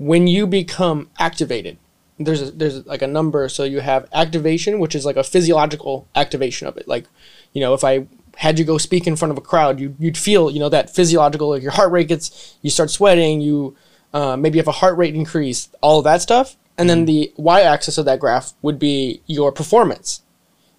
when 0.06 0.26
you 0.26 0.46
become 0.46 1.10
activated. 1.18 1.78
There's 2.18 2.42
a, 2.42 2.50
there's 2.50 2.86
like 2.86 3.02
a 3.02 3.06
number 3.06 3.48
so 3.48 3.64
you 3.64 3.80
have 3.80 4.06
activation 4.12 4.78
which 4.78 4.94
is 4.94 5.04
like 5.04 5.16
a 5.16 5.24
physiological 5.24 6.06
activation 6.14 6.68
of 6.68 6.76
it. 6.76 6.86
Like 6.86 7.06
you 7.52 7.60
know, 7.60 7.74
if 7.74 7.82
I 7.82 8.06
had 8.36 8.58
you 8.58 8.64
go 8.64 8.78
speak 8.78 9.06
in 9.06 9.16
front 9.16 9.32
of 9.32 9.38
a 9.38 9.42
crowd, 9.42 9.78
you, 9.78 9.94
you'd 9.98 10.16
feel, 10.16 10.50
you 10.50 10.58
know, 10.58 10.68
that 10.68 10.90
physiological, 10.90 11.50
like 11.50 11.62
your 11.62 11.72
heart 11.72 11.92
rate 11.92 12.08
gets, 12.08 12.56
you 12.62 12.70
start 12.70 12.90
sweating, 12.90 13.40
you 13.40 13.76
uh, 14.12 14.36
maybe 14.36 14.58
have 14.58 14.68
a 14.68 14.72
heart 14.72 14.96
rate 14.96 15.14
increase, 15.14 15.68
all 15.80 15.98
of 15.98 16.04
that 16.04 16.22
stuff. 16.22 16.56
And 16.78 16.88
then 16.88 17.04
the 17.04 17.32
y 17.36 17.60
axis 17.60 17.98
of 17.98 18.06
that 18.06 18.18
graph 18.18 18.54
would 18.62 18.78
be 18.78 19.20
your 19.26 19.52
performance. 19.52 20.22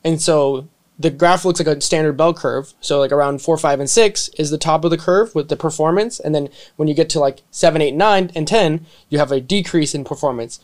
And 0.03 0.21
so 0.21 0.67
the 1.03 1.09
graph 1.09 1.43
looks 1.43 1.59
like 1.59 1.67
a 1.67 1.81
standard 1.81 2.13
bell 2.13 2.33
curve. 2.33 2.73
So 2.79 2.99
like 2.99 3.11
around 3.11 3.41
four, 3.41 3.57
five, 3.57 3.81
and 3.81 3.89
six 3.89 4.29
is 4.37 4.49
the 4.49 4.57
top 4.57 4.85
of 4.85 4.89
the 4.89 4.97
curve 4.97 5.35
with 5.35 5.49
the 5.49 5.57
performance. 5.57 6.17
And 6.17 6.33
then 6.33 6.47
when 6.77 6.87
you 6.87 6.93
get 6.93 7.09
to 7.09 7.19
like 7.19 7.41
seven, 7.51 7.81
eight, 7.81 7.93
nine, 7.93 8.31
and 8.35 8.47
10, 8.47 8.85
you 9.09 9.19
have 9.19 9.31
a 9.31 9.41
decrease 9.41 9.93
in 9.93 10.05
performance. 10.05 10.61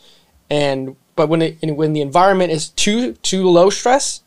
And, 0.50 0.96
but 1.18 1.28
when 1.28 1.42
it, 1.42 1.58
when 1.62 1.92
the 1.92 2.00
environment 2.00 2.54
is 2.54 2.70
too, 2.70 3.14
too 3.16 3.50
low 3.50 3.70
stress, 3.70 4.24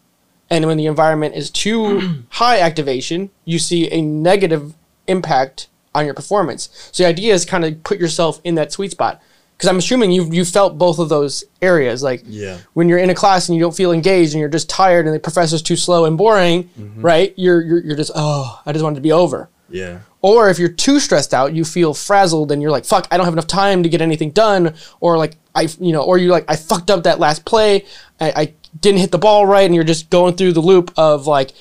and 0.50 0.66
when 0.66 0.76
the 0.76 0.84
environment 0.84 1.34
is 1.34 1.50
too 1.50 2.24
high 2.28 2.60
activation, 2.60 3.30
you 3.46 3.58
see 3.58 3.90
a 3.90 4.02
negative 4.02 4.74
impact 5.08 5.68
on 5.94 6.04
your 6.04 6.14
performance. 6.14 6.68
So 6.92 7.04
the 7.04 7.08
idea 7.08 7.32
is 7.32 7.46
kind 7.46 7.64
of 7.64 7.82
put 7.84 7.98
yourself 7.98 8.38
in 8.44 8.54
that 8.56 8.70
sweet 8.70 8.90
spot. 8.90 9.22
Because 9.62 9.70
I'm 9.70 9.78
assuming 9.78 10.10
you've 10.10 10.34
you 10.34 10.44
felt 10.44 10.76
both 10.76 10.98
of 10.98 11.08
those 11.08 11.44
areas, 11.60 12.02
like 12.02 12.24
Yeah. 12.26 12.58
when 12.72 12.88
you're 12.88 12.98
in 12.98 13.10
a 13.10 13.14
class 13.14 13.48
and 13.48 13.54
you 13.54 13.62
don't 13.62 13.76
feel 13.76 13.92
engaged 13.92 14.32
and 14.32 14.40
you're 14.40 14.48
just 14.48 14.68
tired 14.68 15.06
and 15.06 15.14
the 15.14 15.20
professor's 15.20 15.62
too 15.62 15.76
slow 15.76 16.04
and 16.04 16.18
boring, 16.18 16.64
mm-hmm. 16.64 17.00
right? 17.00 17.32
You're, 17.36 17.62
you're 17.62 17.78
you're 17.84 17.96
just 17.96 18.10
oh, 18.16 18.60
I 18.66 18.72
just 18.72 18.82
want 18.82 18.94
it 18.94 18.98
to 18.98 19.02
be 19.02 19.12
over. 19.12 19.48
Yeah. 19.70 20.00
Or 20.20 20.50
if 20.50 20.58
you're 20.58 20.68
too 20.68 20.98
stressed 20.98 21.32
out, 21.32 21.54
you 21.54 21.64
feel 21.64 21.94
frazzled 21.94 22.50
and 22.50 22.60
you're 22.60 22.72
like, 22.72 22.84
fuck, 22.84 23.06
I 23.12 23.16
don't 23.16 23.26
have 23.26 23.34
enough 23.34 23.46
time 23.46 23.84
to 23.84 23.88
get 23.88 24.00
anything 24.00 24.32
done. 24.32 24.74
Or 24.98 25.16
like, 25.16 25.36
I, 25.54 25.68
you 25.78 25.92
know, 25.92 26.02
or 26.02 26.18
you're 26.18 26.32
like, 26.32 26.44
I 26.48 26.56
fucked 26.56 26.90
up 26.90 27.04
that 27.04 27.20
last 27.20 27.44
play. 27.44 27.86
I, 28.20 28.32
I 28.36 28.54
didn't 28.80 29.00
hit 29.00 29.12
the 29.12 29.18
ball 29.18 29.46
right. 29.46 29.64
And 29.64 29.74
you're 29.74 29.84
just 29.84 30.10
going 30.10 30.34
through 30.34 30.52
the 30.52 30.60
loop 30.60 30.92
of 30.96 31.28
like, 31.28 31.52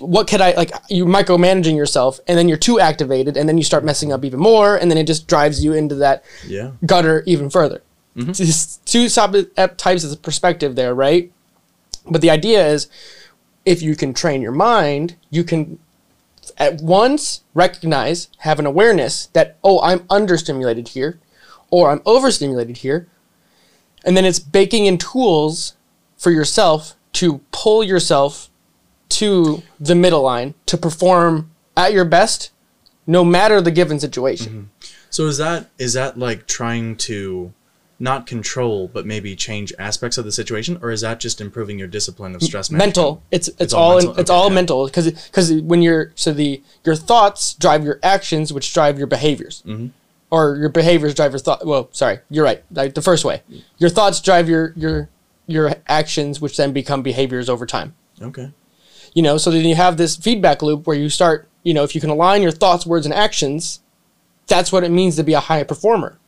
what 0.00 0.28
could 0.28 0.40
I, 0.40 0.52
like, 0.52 0.72
you 0.88 1.04
micromanaging 1.06 1.76
yourself 1.76 2.20
and 2.26 2.36
then 2.36 2.48
you're 2.48 2.58
too 2.58 2.80
activated 2.80 3.36
and 3.36 3.48
then 3.48 3.58
you 3.58 3.64
start 3.64 3.84
messing 3.84 4.12
up 4.12 4.24
even 4.24 4.40
more. 4.40 4.76
And 4.76 4.90
then 4.90 4.98
it 4.98 5.06
just 5.06 5.26
drives 5.28 5.64
you 5.64 5.72
into 5.72 5.94
that 5.96 6.24
Yeah. 6.46 6.72
gutter 6.84 7.22
even 7.26 7.48
further. 7.48 7.82
Mm-hmm. 8.16 8.30
It's 8.30 8.78
two 8.78 9.06
ep- 9.16 9.46
uh, 9.56 9.68
types 9.76 10.04
of 10.04 10.20
perspective 10.22 10.74
there, 10.74 10.94
right? 10.94 11.30
But 12.10 12.20
the 12.20 12.30
idea 12.30 12.66
is 12.66 12.88
if 13.64 13.82
you 13.82 13.94
can 13.94 14.14
train 14.14 14.42
your 14.42 14.52
mind, 14.52 15.16
you 15.30 15.44
can 15.44 15.78
at 16.56 16.80
once 16.80 17.42
recognize, 17.54 18.28
have 18.38 18.58
an 18.58 18.66
awareness 18.66 19.26
that, 19.26 19.56
oh, 19.62 19.80
I'm 19.82 20.00
understimulated 20.08 20.88
here 20.88 21.20
or 21.70 21.90
I'm 21.90 22.02
overstimulated 22.04 22.78
here. 22.78 23.08
And 24.04 24.16
then 24.16 24.24
it's 24.24 24.38
baking 24.40 24.86
in 24.86 24.98
tools 24.98 25.74
for 26.16 26.30
yourself 26.30 26.94
to 27.14 27.40
pull 27.52 27.84
yourself 27.84 28.47
to 29.10 29.62
the 29.80 29.94
middle 29.94 30.22
line 30.22 30.54
to 30.66 30.76
perform 30.76 31.50
at 31.76 31.92
your 31.92 32.04
best 32.04 32.50
no 33.06 33.24
matter 33.24 33.60
the 33.60 33.70
given 33.70 33.98
situation. 33.98 34.70
So 35.10 35.26
is 35.26 35.38
that 35.38 35.70
is 35.78 35.94
that 35.94 36.18
like 36.18 36.46
trying 36.46 36.96
to 36.96 37.52
not 38.00 38.26
control 38.26 38.86
but 38.86 39.04
maybe 39.06 39.34
change 39.34 39.72
aspects 39.78 40.18
of 40.18 40.24
the 40.24 40.30
situation 40.30 40.78
or 40.82 40.90
is 40.92 41.00
that 41.00 41.18
just 41.18 41.40
improving 41.40 41.78
your 41.78 41.88
discipline 41.88 42.34
of 42.34 42.42
stress 42.42 42.70
management? 42.70 42.96
mental 42.96 43.22
it's 43.32 43.48
it's, 43.58 43.72
all 43.72 43.82
all, 43.82 43.94
mental? 43.96 44.12
in, 44.14 44.20
it's 44.20 44.30
Okay, 44.30 44.38
all 44.38 44.48
yeah. 44.48 44.54
mental 44.54 44.86
because 44.86 45.10
because 45.26 45.52
when 45.62 45.82
you're 45.82 46.12
so 46.14 46.32
the 46.32 46.62
your 46.84 46.94
thoughts 46.94 47.54
drive 47.54 47.84
your 47.84 47.98
actions 48.04 48.52
which 48.52 48.72
drive 48.72 48.98
your 48.98 49.08
behaviors 49.08 49.62
Mm-hmm. 49.66 49.88
or 50.30 50.56
your 50.58 50.68
behaviors 50.68 51.12
drive 51.14 51.32
your 51.32 51.40
thought 51.40 51.66
well 51.66 51.88
sorry 51.90 52.20
you're 52.30 52.44
right 52.44 52.62
like 52.70 52.94
the 52.94 53.02
first 53.02 53.24
way 53.24 53.42
your 53.78 53.90
thoughts 53.90 54.20
drive 54.20 54.48
your 54.48 54.72
your 54.76 55.08
your 55.48 55.74
actions 55.88 56.40
which 56.40 56.56
then 56.56 56.72
become 56.72 57.02
behaviors 57.02 57.48
over 57.48 57.66
time 57.66 57.94
Okay. 58.22 58.52
You 59.14 59.22
know 59.22 59.36
so 59.38 59.50
then 59.50 59.64
you 59.64 59.74
have 59.74 59.96
this 59.96 60.16
feedback 60.16 60.62
loop 60.62 60.86
where 60.86 60.96
you 60.96 61.08
start 61.08 61.48
you 61.62 61.74
know 61.74 61.82
if 61.84 61.94
you 61.94 62.00
can 62.00 62.10
align 62.10 62.42
your 62.42 62.50
thoughts 62.52 62.86
words 62.86 63.06
and 63.06 63.14
actions 63.14 63.80
that's 64.48 64.72
what 64.72 64.82
it 64.82 64.90
means 64.90 65.16
to 65.16 65.22
be 65.22 65.34
a 65.34 65.40
high 65.40 65.62
performer. 65.62 66.18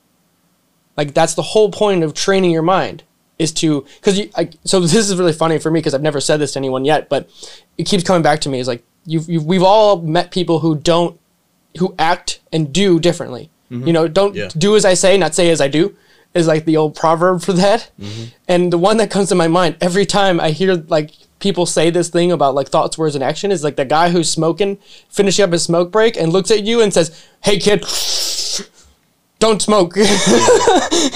Like 0.96 1.14
that's 1.14 1.34
the 1.34 1.42
whole 1.42 1.70
point 1.70 2.04
of 2.04 2.12
training 2.12 2.50
your 2.50 2.62
mind 2.62 3.02
is 3.38 3.52
to 3.54 3.86
because 3.96 4.18
you 4.18 4.30
I, 4.36 4.50
so 4.64 4.78
this 4.86 4.94
is 4.94 5.16
really 5.16 5.32
funny 5.32 5.58
for 5.58 5.70
me 5.70 5.80
because 5.80 5.94
i've 5.94 6.02
never 6.02 6.20
said 6.20 6.36
this 6.36 6.52
to 6.52 6.58
anyone 6.58 6.84
yet 6.84 7.08
but 7.08 7.30
it 7.78 7.84
keeps 7.84 8.04
coming 8.04 8.20
back 8.22 8.40
to 8.42 8.50
me 8.50 8.58
is 8.60 8.68
like 8.68 8.84
you've, 9.06 9.26
you've 9.30 9.46
we've 9.46 9.62
all 9.62 10.02
met 10.02 10.30
people 10.30 10.58
who 10.58 10.76
don't 10.76 11.18
who 11.78 11.94
act 11.98 12.40
and 12.52 12.70
do 12.72 13.00
differently. 13.00 13.48
Mm-hmm. 13.70 13.86
You 13.86 13.92
know 13.94 14.08
don't 14.08 14.34
Yeah. 14.34 14.48
do 14.58 14.76
as 14.76 14.84
i 14.84 14.92
say 14.92 15.16
not 15.16 15.34
say 15.34 15.48
as 15.50 15.60
i 15.62 15.68
do 15.68 15.96
is 16.34 16.46
like 16.46 16.64
the 16.64 16.76
old 16.76 16.94
proverb 16.94 17.42
for 17.42 17.52
that. 17.54 17.90
Mm-hmm. 18.00 18.24
And 18.48 18.72
the 18.72 18.78
one 18.78 18.96
that 18.98 19.10
comes 19.10 19.28
to 19.30 19.34
my 19.34 19.48
mind 19.48 19.76
every 19.80 20.06
time 20.06 20.38
i 20.40 20.50
hear 20.50 20.74
like 20.74 21.10
people 21.40 21.66
say 21.66 21.90
this 21.90 22.08
thing 22.10 22.30
about 22.32 22.54
like 22.54 22.68
thoughts 22.68 22.96
words 22.98 23.14
and 23.14 23.24
action 23.24 23.50
is 23.50 23.64
like 23.64 23.76
the 23.76 23.84
guy 23.84 24.10
who's 24.10 24.30
smoking 24.30 24.76
finishing 25.08 25.42
up 25.44 25.52
his 25.52 25.62
smoke 25.62 25.90
break 25.90 26.16
and 26.16 26.32
looks 26.32 26.50
at 26.50 26.62
you 26.62 26.80
and 26.82 26.92
says 26.94 27.26
hey 27.42 27.58
kid 27.58 27.84
don't 29.38 29.62
smoke. 29.62 29.96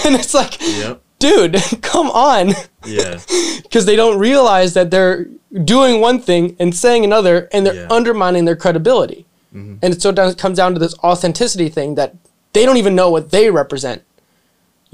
And 0.06 0.14
it's 0.14 0.34
like 0.34 0.56
Yep. 0.60 1.00
dude 1.18 1.56
come 1.82 2.08
on. 2.10 2.52
Yeah. 2.86 3.20
because 3.62 3.84
they 3.86 3.96
don't 3.96 4.18
realize 4.18 4.74
that 4.74 4.90
they're 4.90 5.26
doing 5.64 6.00
one 6.00 6.18
thing 6.18 6.56
and 6.58 6.74
saying 6.74 7.04
another 7.04 7.48
and 7.52 7.66
they're 7.66 7.74
Yeah. 7.74 7.86
undermining 7.90 8.44
their 8.46 8.56
credibility. 8.56 9.26
Mm-hmm. 9.54 9.76
And 9.82 10.00
so 10.00 10.10
it 10.10 10.38
comes 10.38 10.56
down 10.56 10.72
to 10.74 10.80
this 10.80 10.94
authenticity 10.98 11.68
thing 11.68 11.94
that 11.96 12.14
they 12.54 12.64
don't 12.64 12.76
even 12.78 12.94
know 12.94 13.10
what 13.10 13.30
they 13.30 13.50
represent 13.50 14.02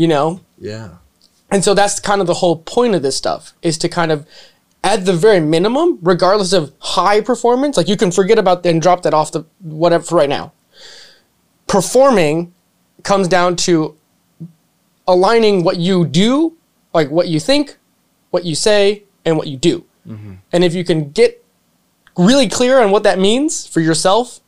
you 0.00 0.09
know? 0.09 0.40
Yeah. 0.59 0.97
and 1.50 1.62
so 1.62 1.75
that's 1.75 2.00
kind 2.00 2.21
of 2.23 2.26
the 2.26 2.35
whole 2.35 2.57
point 2.57 2.95
of 2.95 3.02
this 3.02 3.16
stuff 3.16 3.52
is 3.61 3.76
to 3.78 3.88
kind 3.88 4.11
of 4.12 4.26
at 4.83 5.04
the 5.04 5.12
very 5.12 5.40
minimum 5.40 5.99
regardless 6.00 6.52
of 6.54 6.73
high 6.78 7.21
performance 7.21 7.76
like 7.76 7.88
you 7.88 7.97
can 7.97 8.11
forget 8.11 8.38
about 8.38 8.64
and 8.64 8.80
drop 8.80 9.02
that 9.02 9.12
off 9.12 9.30
the 9.33 9.45
whatever 9.61 10.04
for 10.04 10.14
right 10.16 10.28
now. 10.28 10.52
Performing 11.66 12.54
comes 13.02 13.28
down 13.28 13.57
to 13.66 13.97
aligning 15.07 15.64
what 15.64 15.76
you 15.76 16.07
do 16.07 16.57
like 16.95 17.11
what 17.11 17.28
you 17.28 17.38
think 17.38 17.76
what 18.30 18.45
you 18.45 18.54
say 18.54 19.02
and 19.26 19.37
what 19.37 19.49
you 19.49 19.57
do. 19.57 19.85
Mm-hmm. 20.07 20.35
And 20.52 20.64
if 20.64 20.73
you 20.75 20.85
can 20.85 21.11
get 21.11 21.45
really 22.16 22.49
clear 22.49 22.80
on 22.80 22.90
what 22.90 23.02
that 23.02 23.19
means 23.19 23.66
for 23.66 23.80
yourself 23.80 24.40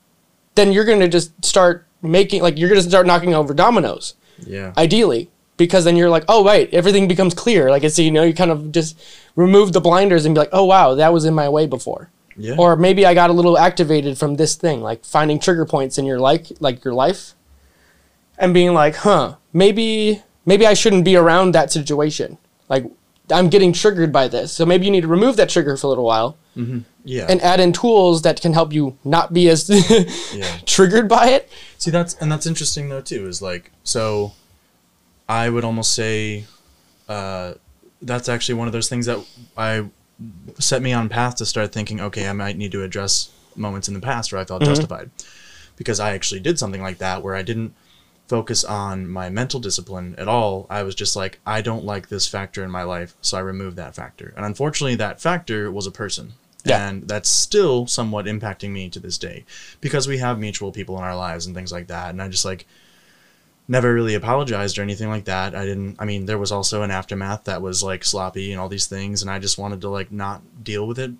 then 0.55 0.73
you're 0.73 0.87
going 0.87 1.01
to 1.01 1.09
just 1.09 1.45
start 1.45 1.87
making 2.01 2.41
like 2.43 2.57
you're 2.59 2.71
going 2.71 2.81
to 2.81 2.89
start 2.89 3.07
knocking 3.07 3.35
over 3.35 3.53
dominoes. 3.53 4.15
Yeah. 4.45 4.73
ideally 4.77 5.31
because 5.66 5.85
then 5.85 5.97
you're 5.97 6.11
like 6.11 6.25
oh 6.28 6.45
right 6.45 6.73
everything 6.73 7.09
becomes 7.09 7.35
clear 7.35 7.71
like 7.71 7.83
it's 7.85 7.99
you 7.99 8.11
know 8.11 8.23
you 8.23 8.35
kind 8.35 8.50
of 8.50 8.73
just 8.73 9.00
remove 9.37 9.73
the 9.73 9.81
blinders 9.81 10.25
and 10.25 10.35
be 10.35 10.38
like 10.38 10.49
oh 10.52 10.64
wow 10.64 10.95
that 10.95 11.12
was 11.12 11.25
in 11.25 11.35
my 11.35 11.49
way 11.49 11.66
before 11.66 12.11
yeah. 12.37 12.54
or 12.59 12.76
maybe 12.76 13.07
i 13.07 13.14
got 13.14 13.31
a 13.31 13.33
little 13.33 13.59
activated 13.59 14.19
from 14.19 14.37
this 14.37 14.54
thing 14.54 14.81
like 14.81 15.04
finding 15.04 15.38
trigger 15.38 15.64
points 15.64 15.99
in 15.99 16.04
your 16.04 16.19
like 16.19 16.47
like 16.61 16.85
your 16.85 16.95
life 16.95 17.35
and 18.38 18.52
being 18.54 18.73
like 18.75 18.97
huh 18.97 19.37
maybe 19.52 20.23
maybe 20.47 20.66
i 20.66 20.75
shouldn't 20.75 21.04
be 21.04 21.16
around 21.16 21.52
that 21.52 21.71
situation 21.71 22.38
like 22.69 22.85
i'm 23.31 23.49
getting 23.49 23.73
triggered 23.73 24.12
by 24.12 24.28
this 24.28 24.52
so 24.52 24.66
maybe 24.66 24.85
you 24.85 24.90
need 24.90 25.02
to 25.02 25.09
remove 25.09 25.37
that 25.37 25.49
trigger 25.49 25.76
for 25.76 25.87
a 25.87 25.90
little 25.90 26.04
while 26.04 26.37
mm-hmm. 26.57 26.81
yeah. 27.04 27.26
and 27.28 27.40
add 27.42 27.61
in 27.61 27.73
tools 27.73 28.23
that 28.23 28.40
can 28.40 28.52
help 28.52 28.73
you 28.73 28.97
not 29.04 29.33
be 29.33 29.49
as 29.49 29.69
yeah. 30.35 30.59
triggered 30.66 31.09
by 31.09 31.28
it 31.28 31.49
See 31.83 31.90
that's 31.90 32.14
and 32.14 32.31
that's 32.31 32.47
interesting 32.47 32.88
though 32.90 33.00
too. 33.00 33.26
Is 33.26 33.42
like 33.42 33.73
so, 33.83 34.35
I 35.33 35.49
would 35.49 35.65
almost 35.65 35.95
say, 35.95 36.45
uh, 37.09 37.55
that's 38.03 38.29
actually 38.29 38.57
one 38.57 38.67
of 38.67 38.75
those 38.75 38.91
things 38.91 39.07
that 39.07 39.19
I 39.57 39.89
set 40.59 40.83
me 40.83 40.93
on 40.93 41.09
path 41.09 41.37
to 41.37 41.47
start 41.47 41.73
thinking. 41.73 42.01
Okay, 42.01 42.29
I 42.29 42.35
might 42.35 42.59
need 42.59 42.73
to 42.73 42.83
address 42.83 43.31
moments 43.57 43.89
in 43.89 43.95
the 43.95 44.01
past 44.01 44.31
where 44.31 44.43
I 44.43 44.45
felt 44.45 44.62
justified, 44.62 45.11
because 45.77 45.99
I 46.01 46.12
actually 46.12 46.41
did 46.41 46.59
something 46.59 46.83
like 46.83 46.99
that 46.99 47.23
where 47.23 47.35
I 47.35 47.43
didn't 47.43 47.75
focus 48.29 48.62
on 48.62 49.09
my 49.09 49.31
mental 49.31 49.59
discipline 49.59 50.15
at 50.19 50.29
all. 50.29 50.67
I 50.69 50.83
was 50.83 50.95
just 50.95 51.17
like, 51.17 51.41
I 51.47 51.62
don't 51.62 51.85
like 51.85 52.09
this 52.09 52.29
factor 52.29 52.62
in 52.62 52.71
my 52.71 52.83
life, 52.83 53.15
so 53.23 53.39
I 53.39 53.41
removed 53.41 53.77
that 53.77 53.95
factor. 53.95 54.35
And 54.37 54.45
unfortunately, 54.45 54.97
that 54.97 55.21
factor 55.21 55.71
was 55.71 55.87
a 55.87 55.91
person. 55.91 56.35
Yeah. 56.65 56.89
And 56.89 57.09
that's 57.09 57.29
still 57.29 57.87
somewhat 57.87 58.27
impacting 58.27 58.71
me 58.71 58.91
to 58.91 59.01
this 59.01 59.19
day 59.19 59.45
because 59.81 60.07
we 60.07 60.19
have 60.19 60.39
mutual 60.39 60.73
people 60.73 60.97
in 60.99 61.05
our 61.05 61.17
lives 61.17 61.47
and 61.47 61.55
things 61.55 61.73
like 61.73 61.89
that. 61.89 62.11
And 62.11 62.21
I 62.23 62.29
just 62.29 62.45
like 62.45 62.67
never 63.69 63.95
really 63.95 64.14
apologized 64.14 64.78
or 64.78 64.83
anything 64.83 65.09
like 65.09 65.25
that. 65.25 65.54
I 65.54 65.64
didn't, 65.64 65.97
I 65.99 66.04
mean, 66.04 66.26
there 66.26 66.38
was 66.38 66.52
also 66.52 66.83
an 66.83 66.90
aftermath 66.90 67.45
that 67.45 67.62
was 67.62 67.83
like 67.83 68.04
sloppy 68.04 68.52
and 68.52 68.61
all 68.61 68.69
these 68.69 68.87
things. 68.87 69.23
And 69.23 69.31
I 69.31 69.38
just 69.38 69.59
wanted 69.59 69.81
to 69.83 69.88
like 69.88 70.11
not 70.12 70.42
deal 70.64 70.87
with 70.87 70.99
it, 70.99 71.12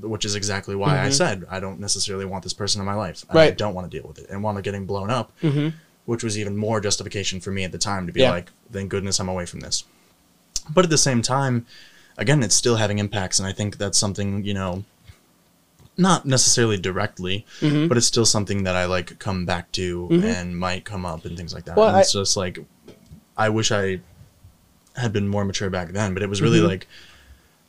which 0.00 0.24
is 0.24 0.34
exactly 0.34 0.74
why 0.74 0.98
I 0.98 1.04
mm-hmm. 1.04 1.12
said 1.12 1.44
I 1.50 1.60
don't 1.60 1.80
necessarily 1.80 2.24
want 2.24 2.42
this 2.42 2.52
person 2.52 2.80
in 2.80 2.86
my 2.86 2.94
life. 2.94 3.24
I 3.30 3.34
Right. 3.34 3.58
don't 3.58 3.74
want 3.74 3.90
to 3.90 3.98
deal 3.98 4.06
with 4.06 4.18
it 4.18 4.28
and 4.30 4.42
want 4.42 4.56
to 4.56 4.62
getting 4.62 4.86
blown 4.86 5.10
up 5.10 5.32
mm-hmm. 5.42 5.76
which 6.06 6.24
was 6.24 6.38
even 6.38 6.56
more 6.56 6.80
justification 6.80 7.40
for 7.40 7.50
me 7.50 7.64
at 7.64 7.72
the 7.72 7.78
time 7.78 8.06
to 8.06 8.12
be 8.12 8.20
Yeah. 8.20 8.30
like, 8.30 8.50
thank 8.72 8.90
goodness 8.90 9.18
I'm 9.20 9.28
away 9.28 9.46
from 9.46 9.60
this. 9.60 9.84
But 10.68 10.84
at 10.84 10.90
the 10.90 10.98
same 10.98 11.22
time, 11.22 11.66
again, 12.18 12.42
it's 12.42 12.54
still 12.54 12.76
having 12.76 12.98
impacts, 12.98 13.38
and 13.38 13.46
I 13.46 13.52
think 13.52 13.78
that's 13.78 13.98
something 13.98 14.44
you 14.44 14.54
know, 14.54 14.84
not 15.98 16.26
necessarily 16.26 16.76
directly, 16.76 17.46
Mm-hmm. 17.60 17.88
but 17.88 17.96
it's 17.96 18.06
still 18.06 18.26
something 18.26 18.64
that 18.64 18.76
I 18.76 18.84
like 18.84 19.18
come 19.18 19.46
back 19.46 19.72
to 19.72 20.08
and 20.10 20.58
might 20.58 20.84
come 20.84 21.06
up 21.06 21.24
and 21.24 21.36
things 21.36 21.54
like 21.54 21.64
that. 21.64 21.76
Well, 21.76 21.88
and 21.88 21.96
I- 21.96 22.00
it's 22.00 22.12
just 22.12 22.36
like, 22.36 22.58
I 23.36 23.48
wish 23.48 23.72
I 23.72 24.00
had 24.96 25.12
been 25.12 25.28
more 25.28 25.44
mature 25.44 25.70
back 25.70 25.88
then, 25.90 26.14
but 26.14 26.22
it 26.22 26.28
was 26.28 26.40
really 26.42 26.58
Mm-hmm. 26.58 26.68
like 26.68 26.86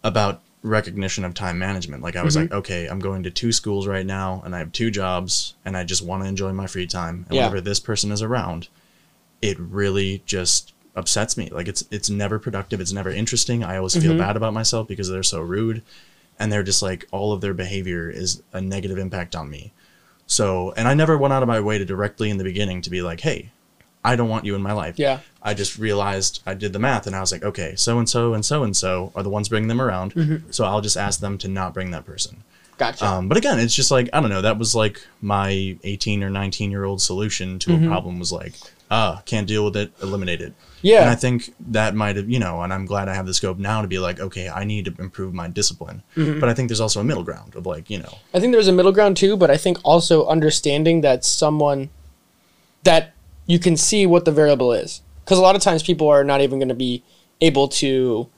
about 0.03 0.41
recognition 0.63 1.24
of 1.24 1.34
time 1.34 1.57
management. 1.60 2.01
Like 2.03 2.15
I 2.15 2.24
was 2.24 2.36
Mm-hmm. 2.36 2.43
like, 2.53 2.60
okay, 2.60 2.88
I'm 2.88 3.00
going 3.00 3.24
to 3.24 3.31
two 3.31 3.51
schools 3.51 3.88
right 3.88 4.05
now 4.05 4.41
and 4.46 4.55
I 4.55 4.60
have 4.60 4.72
two 4.72 4.91
jobs 4.91 5.53
and 5.65 5.77
I 5.77 5.84
just 5.84 6.01
want 6.03 6.24
to 6.24 6.29
enjoy 6.29 6.51
my 6.53 6.67
free 6.67 6.88
time. 6.88 7.25
And 7.27 7.36
Yeah. 7.36 7.41
whenever 7.43 7.62
this 7.62 7.79
person 7.79 8.12
is 8.12 8.22
around, 8.22 8.67
it 9.41 9.57
really 9.60 10.24
just 10.25 10.74
upsets 10.96 11.38
me. 11.38 11.50
Like 11.51 11.67
it's 11.67 11.84
it's 11.91 12.10
never 12.10 12.39
productive, 12.39 12.81
it's 12.81 12.91
never 12.91 13.12
interesting. 13.12 13.63
I 13.63 13.77
always 13.77 13.96
feel 13.96 14.17
bad 14.17 14.36
about 14.36 14.53
myself 14.53 14.88
because 14.88 15.10
they're 15.10 15.22
so 15.24 15.41
rude 15.41 15.84
and 16.39 16.51
they're 16.51 16.63
just 16.63 16.82
like 16.82 17.08
all 17.12 17.34
of 17.34 17.41
their 17.41 17.53
behavior 17.53 18.10
is 18.10 18.41
a 18.53 18.62
negative 18.62 18.98
impact 18.98 19.36
on 19.36 19.50
me. 19.50 19.74
So, 20.25 20.74
and 20.75 20.88
I 20.88 20.94
never 20.94 21.17
went 21.17 21.34
out 21.34 21.41
of 21.44 21.48
my 21.48 21.60
way 21.60 21.77
to 21.77 21.86
directly 21.86 22.29
in 22.29 22.38
the 22.38 22.44
beginning 22.44 22.82
to 22.82 22.89
be 22.89 23.01
like, 23.01 23.22
"Hey, 23.22 23.51
I 24.03 24.15
don't 24.15 24.29
want 24.29 24.46
you 24.46 24.56
in 24.56 24.62
my 24.62 24.74
life." 24.74 25.00
Yeah. 25.00 25.20
I 25.41 25.53
just 25.53 25.77
realized 25.79 26.41
I 26.46 26.53
did 26.53 26.74
the 26.74 26.79
math 26.79 27.08
and 27.08 27.15
I 27.15 27.22
was 27.22 27.32
like, 27.32 27.44
okay, 27.44 27.75
so 27.77 27.98
and 28.00 28.10
so 28.10 28.34
and 28.34 28.46
so 28.46 28.63
and 28.63 28.75
so 28.75 29.13
are 29.15 29.24
the 29.24 29.29
ones 29.29 29.48
bringing 29.48 29.70
them 29.70 29.79
around. 29.82 30.13
Mm-hmm. 30.13 30.51
So 30.51 30.65
I'll 30.65 30.82
just 30.82 30.98
ask 30.98 31.22
them 31.22 31.38
to 31.38 31.48
not 31.48 31.74
bring 31.74 31.91
that 31.91 32.06
person. 32.06 32.44
Gotcha. 32.77 33.06
Um, 33.06 33.27
but 33.29 33.38
again, 33.38 33.58
it's 33.58 33.74
just 33.74 33.89
like 33.89 34.10
I 34.12 34.20
don't 34.20 34.29
know. 34.29 34.41
That 34.41 34.58
was 34.60 34.75
like 34.75 35.01
my 35.22 35.77
18 35.84 36.22
or 36.24 36.29
19 36.29 36.70
year 36.72 36.84
old 36.84 37.01
solution 37.01 37.58
to 37.60 37.70
Mm-hmm. 37.72 37.86
a 37.86 37.88
problem 37.88 38.20
was 38.20 38.32
like, 38.34 38.53
ah, 38.89 39.22
can't 39.25 39.48
deal 39.48 39.65
with 39.65 39.75
it, 39.75 39.91
eliminate 40.01 40.41
it. 40.41 40.53
Yeah. 40.82 41.01
And 41.01 41.10
I 41.10 41.15
think 41.15 41.53
that 41.72 41.96
might 41.96 42.15
have, 42.15 42.29
you 42.29 42.39
know, 42.39 42.62
and 42.62 42.72
I'm 42.72 42.86
glad 42.86 43.10
I 43.10 43.15
have 43.15 43.25
the 43.25 43.34
scope 43.34 43.58
now 43.58 43.82
to 43.82 43.88
be 43.88 44.00
like, 44.00 44.20
okay, 44.20 44.50
I 44.50 44.63
need 44.63 44.86
to 44.86 44.94
improve 45.01 45.34
my 45.34 45.48
discipline. 45.48 46.03
Mm-hmm. 46.15 46.39
But 46.39 46.50
I 46.50 46.53
think 46.53 46.70
there's 46.70 46.79
also 46.79 47.01
a 47.01 47.03
middle 47.03 47.24
ground 47.24 47.56
of 47.56 47.65
like, 47.65 47.89
you 47.89 48.00
know, 48.00 48.17
I 48.34 48.39
think 48.39 48.53
there's 48.53 48.67
a 48.67 48.74
middle 48.74 48.91
ground 48.91 49.17
too, 49.17 49.36
but 49.36 49.50
I 49.50 49.58
think 49.58 49.79
also 49.84 50.27
understanding 50.27 51.01
that 51.01 51.25
someone 51.25 51.89
that 52.84 53.13
you 53.48 53.60
can 53.60 53.75
see 53.75 54.06
what 54.06 54.25
the 54.25 54.32
variable 54.32 54.72
is. 54.72 55.01
Because 55.24 55.39
a 55.39 55.41
lot 55.41 55.56
of 55.56 55.62
times 55.62 55.84
people 55.84 56.08
are 56.08 56.24
not 56.24 56.41
even 56.41 56.60
going 56.60 56.70
to 56.70 56.75
be 56.75 57.03
able 57.41 57.67
to 57.67 58.29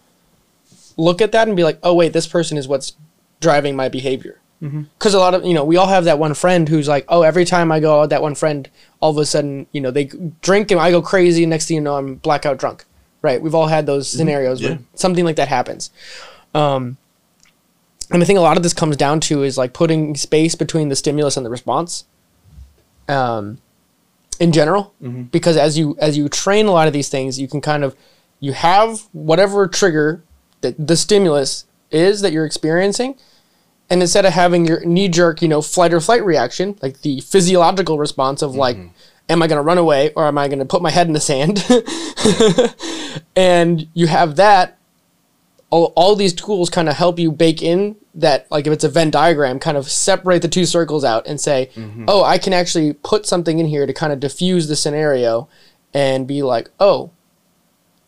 look 0.97 1.21
at 1.21 1.31
that 1.33 1.47
and 1.47 1.55
be 1.55 1.63
like, 1.63 1.79
oh, 1.83 1.93
wait, 1.93 2.13
this 2.13 2.27
person 2.27 2.57
is 2.57 2.67
what's 2.67 2.93
driving 3.39 3.75
my 3.75 3.89
behavior. 3.89 4.39
Because 4.61 5.13
a 5.13 5.19
lot 5.19 5.33
of, 5.33 5.45
you 5.45 5.53
know, 5.53 5.63
we 5.63 5.77
all 5.77 5.87
have 5.87 6.03
that 6.05 6.19
one 6.19 6.33
friend 6.33 6.67
who's 6.67 6.87
like, 6.87 7.05
oh, 7.07 7.21
every 7.21 7.45
time 7.45 7.71
I 7.71 7.79
go 7.79 8.01
out, 8.01 8.09
that 8.09 8.21
one 8.21 8.35
friend, 8.35 8.69
all 8.99 9.11
of 9.11 9.17
a 9.17 9.25
sudden, 9.25 9.67
you 9.71 9.79
know, 9.79 9.89
they 9.91 10.05
drink 10.41 10.69
and 10.71 10.79
I 10.81 10.91
go 10.91 11.01
crazy. 11.01 11.45
Next 11.45 11.67
thing 11.67 11.75
you 11.75 11.81
know, 11.81 11.95
I'm 11.95 12.15
blackout 12.15 12.57
drunk. 12.57 12.83
Right. 13.21 13.41
We've 13.41 13.55
all 13.55 13.67
had 13.67 13.85
those 13.85 14.09
scenarios 14.09 14.61
Yeah. 14.61 14.69
where 14.71 14.79
something 14.95 15.23
like 15.23 15.37
that 15.37 15.47
happens. 15.47 15.91
Um, 16.53 16.97
and 18.11 18.21
I 18.21 18.25
think 18.25 18.37
a 18.39 18.41
lot 18.41 18.57
of 18.57 18.63
this 18.63 18.73
comes 18.73 18.97
down 18.97 19.19
to 19.21 19.43
is 19.43 19.57
like 19.57 19.71
putting 19.73 20.15
space 20.15 20.55
between 20.55 20.89
the 20.89 20.95
stimulus 20.95 21.37
and 21.37 21.45
the 21.45 21.49
response. 21.49 22.05
Um, 23.07 23.59
in 24.39 24.51
general, 24.53 24.93
because 25.31 25.57
as 25.57 25.77
you 25.77 25.97
as 25.99 26.17
you 26.17 26.29
train 26.29 26.67
a 26.67 26.71
lot 26.71 26.87
of 26.87 26.93
these 26.93 27.09
things, 27.09 27.39
you 27.39 27.47
can 27.47 27.59
kind 27.59 27.83
of 27.83 27.93
you 28.39 28.53
have 28.53 29.01
whatever 29.11 29.67
trigger 29.67 30.23
that 30.61 30.87
the 30.87 30.95
stimulus 30.95 31.65
is 31.91 32.21
that 32.21 32.31
you're 32.31 32.45
experiencing, 32.45 33.15
and 33.89 34.01
instead 34.01 34.25
of 34.25 34.33
having 34.33 34.65
your 34.65 34.83
knee 34.85 35.07
jerk, 35.07 35.41
you 35.41 35.47
know, 35.47 35.61
flight 35.61 35.93
or 35.93 35.99
flight 35.99 36.23
reaction, 36.23 36.77
like 36.81 37.01
the 37.01 37.21
physiological 37.21 37.97
response 37.97 38.41
of 38.41 38.55
like, 38.55 38.77
mm-hmm. 38.77 38.89
am 39.29 39.41
I 39.41 39.47
going 39.47 39.57
to 39.57 39.63
run 39.63 39.77
away 39.77 40.11
or 40.15 40.25
am 40.25 40.37
I 40.37 40.47
going 40.47 40.59
to 40.59 40.65
put 40.65 40.81
my 40.81 40.91
head 40.91 41.07
in 41.07 41.13
the 41.13 41.19
sand? 41.19 41.65
and 43.35 43.87
you 43.93 44.07
have 44.07 44.35
that 44.35 44.79
all, 45.69 45.93
all 45.95 46.15
these 46.15 46.33
tools 46.33 46.69
kind 46.69 46.89
of 46.89 46.95
help 46.95 47.19
you 47.19 47.31
bake 47.31 47.61
in 47.61 47.95
that 48.15 48.49
like 48.49 48.65
if 48.65 48.73
it's 48.73 48.83
a 48.83 48.89
venn 48.89 49.11
diagram 49.11 49.59
kind 49.59 49.77
of 49.77 49.89
separate 49.89 50.41
the 50.41 50.47
two 50.47 50.65
circles 50.65 51.03
out 51.03 51.27
and 51.27 51.39
say 51.39 51.69
mm-hmm. 51.75 52.05
oh 52.07 52.23
i 52.23 52.37
can 52.39 52.53
actually 52.53 52.93
put 52.93 53.25
something 53.25 53.59
in 53.59 53.67
here 53.67 53.85
to 53.85 53.93
kind 53.93 54.11
of 54.11 54.19
diffuse 54.19 54.67
the 54.67 54.75
scenario 54.75 55.47
and 55.93 56.27
be 56.27 56.41
like 56.41 56.69
oh 56.79 57.11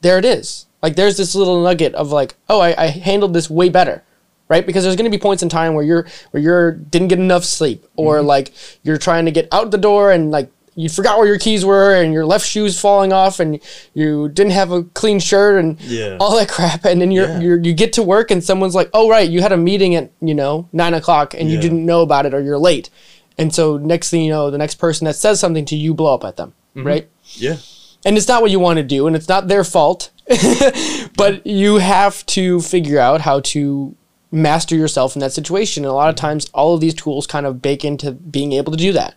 there 0.02 0.18
it 0.18 0.26
is. 0.26 0.66
Like 0.82 0.96
there's 0.96 1.18
this 1.18 1.36
little 1.36 1.62
nugget 1.62 1.94
of 1.94 2.12
like 2.12 2.36
oh 2.50 2.60
i, 2.60 2.86
I 2.86 2.88
handled 2.88 3.34
this 3.34 3.50
way 3.50 3.70
better 3.70 4.04
right? 4.52 4.66
Because 4.66 4.84
there's 4.84 4.98
going 4.98 5.10
to 5.12 5.18
be 5.18 5.22
points 5.28 5.42
in 5.42 5.50
time 5.50 5.74
where 5.74 5.84
you're 5.90 6.06
where 6.32 6.44
you're 6.44 6.72
didn't 6.74 7.08
get 7.08 7.20
enough 7.20 7.46
sleep 7.46 7.86
or 7.96 8.22
like 8.22 8.52
you're 8.84 8.98
trying 9.08 9.26
to 9.26 9.32
get 9.32 9.48
out 9.52 9.72
the 9.72 9.78
door 9.78 10.12
and 10.12 10.30
like 10.30 10.50
you 10.76 10.88
forgot 10.90 11.18
where 11.18 11.28
your 11.28 11.38
keys 11.40 11.64
were 11.66 11.94
and 12.02 12.14
your 12.14 12.26
left 12.26 12.46
shoe's 12.46 12.80
falling 12.80 13.12
off 13.12 13.40
and 13.42 13.60
you 13.94 14.30
didn't 14.30 14.54
have 14.54 14.72
a 14.72 14.84
clean 15.00 15.20
shirt 15.20 15.56
and 15.64 15.80
Yeah. 15.82 16.18
all 16.20 16.36
that 16.38 16.50
crap. 16.50 16.86
And 16.86 17.02
then 17.02 17.12
you're, 17.12 17.28
Yeah. 17.28 17.40
you're 17.46 17.60
you 17.60 17.74
get 17.74 17.92
to 17.94 18.04
work 18.04 18.32
and 18.32 18.44
someone's 18.44 18.76
like 18.76 18.90
oh 18.94 19.10
right 19.10 19.30
you 19.30 19.42
had 19.42 19.52
a 19.52 19.58
meeting 19.58 19.96
at 19.96 20.12
you 20.22 20.34
know 20.34 20.68
nine 20.74 20.94
o'clock 20.94 21.34
and 21.34 21.50
you 21.52 21.58
didn't 21.60 21.86
know 21.86 22.02
about 22.02 22.26
it 22.26 22.34
or 22.34 22.42
you're 22.42 22.60
late. 22.72 22.90
And 23.38 23.54
so 23.56 23.78
next 23.78 24.10
thing 24.12 24.22
you 24.26 24.32
know 24.36 24.52
the 24.52 24.58
next 24.58 24.76
person 24.76 25.06
that 25.06 25.16
says 25.16 25.40
something 25.40 25.66
to 25.66 25.76
you 25.76 25.94
blow 25.94 26.14
up 26.16 26.24
at 26.24 26.36
them 26.38 26.54
Mm-hmm. 26.76 26.88
right? 26.88 27.10
Yeah, 27.36 27.58
and 28.06 28.18
it's 28.18 28.28
not 28.30 28.42
what 28.42 28.50
you 28.52 28.60
want 28.60 28.78
to 28.78 28.84
do 28.84 29.08
and 29.08 29.16
it's 29.16 29.28
not 29.28 29.48
their 29.50 29.64
fault. 29.66 30.10
But 31.18 31.46
you 31.46 31.76
have 31.78 32.26
to 32.38 32.62
figure 32.62 33.00
out 33.00 33.22
how 33.22 33.42
to 33.54 33.96
master 34.32 34.76
yourself 34.76 35.16
in 35.16 35.20
that 35.20 35.34
situation. 35.34 35.84
And 35.84 35.92
a 35.92 35.96
lot 35.96 36.10
of 36.10 36.16
times 36.16 36.50
all 36.54 36.74
of 36.74 36.82
these 36.82 36.94
tools 36.94 37.28
kind 37.28 37.46
of 37.46 37.62
bake 37.62 37.84
into 37.84 38.12
being 38.12 38.54
able 38.54 38.72
to 38.72 38.78
do 38.78 38.94
that. 38.94 39.16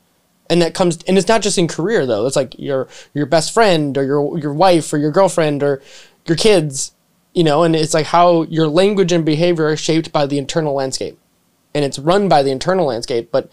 And 0.50 0.60
that 0.60 0.74
comes 0.74 0.98
and 1.04 1.16
it's 1.16 1.28
not 1.28 1.40
just 1.40 1.56
in 1.56 1.68
career 1.68 2.04
though. 2.04 2.26
It's 2.26 2.36
like 2.36 2.58
your 2.58 2.88
your 3.14 3.26
best 3.26 3.54
friend 3.54 3.96
or 3.96 4.04
your 4.04 4.38
your 4.38 4.52
wife 4.52 4.92
or 4.92 4.98
your 4.98 5.10
girlfriend 5.10 5.62
or 5.62 5.82
your 6.26 6.36
kids 6.36 6.92
you 7.32 7.42
know? 7.42 7.64
And 7.64 7.74
it's 7.74 7.94
like 7.94 8.06
how 8.06 8.42
your 8.44 8.68
language 8.68 9.10
and 9.10 9.24
behavior 9.24 9.66
are 9.66 9.76
shaped 9.76 10.12
by 10.12 10.24
the 10.26 10.38
internal 10.38 10.72
landscape. 10.72 11.18
And 11.74 11.84
it's 11.84 11.98
run 11.98 12.28
by 12.28 12.42
the 12.42 12.50
internal 12.50 12.86
landscape 12.86 13.30
but 13.32 13.50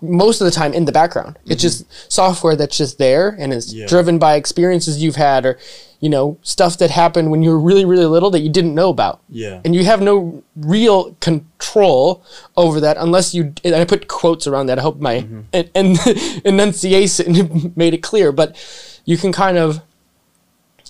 most 0.00 0.40
of 0.40 0.44
the 0.44 0.50
time 0.50 0.72
in 0.72 0.84
the 0.84 0.92
background. 0.92 1.38
It's 1.44 1.62
mm-hmm. 1.62 1.84
just 1.84 2.12
software 2.12 2.56
that's 2.56 2.76
just 2.76 2.98
there 2.98 3.36
and 3.38 3.52
is 3.52 3.74
Yeah. 3.74 3.86
driven 3.86 4.18
by 4.18 4.36
experiences 4.36 5.02
you've 5.02 5.16
had 5.16 5.44
or, 5.44 5.58
you 6.00 6.08
know, 6.08 6.38
stuff 6.42 6.78
that 6.78 6.90
happened 6.90 7.30
when 7.30 7.42
you 7.42 7.50
were 7.50 7.58
really, 7.58 7.84
really 7.84 8.06
little 8.06 8.30
that 8.30 8.40
you 8.40 8.48
didn't 8.48 8.74
know 8.74 8.88
about. 8.90 9.20
yeah, 9.28 9.60
And 9.64 9.74
you 9.74 9.84
have 9.84 10.00
no 10.00 10.42
real 10.56 11.14
control 11.20 12.22
over 12.56 12.80
that 12.80 12.96
unless 12.98 13.34
you. 13.34 13.52
And 13.64 13.74
I 13.74 13.84
put 13.84 14.08
quotes 14.08 14.46
around 14.46 14.66
that. 14.66 14.78
I 14.78 14.82
hope 14.82 15.00
my 15.00 15.20
mm-hmm. 15.22 15.40
and, 15.52 15.70
and 15.74 15.98
enunciation 16.46 17.72
made 17.76 17.94
it 17.94 18.02
clear. 18.02 18.32
But 18.32 18.56
you 19.04 19.16
can 19.16 19.32
kind 19.32 19.58
of 19.58 19.80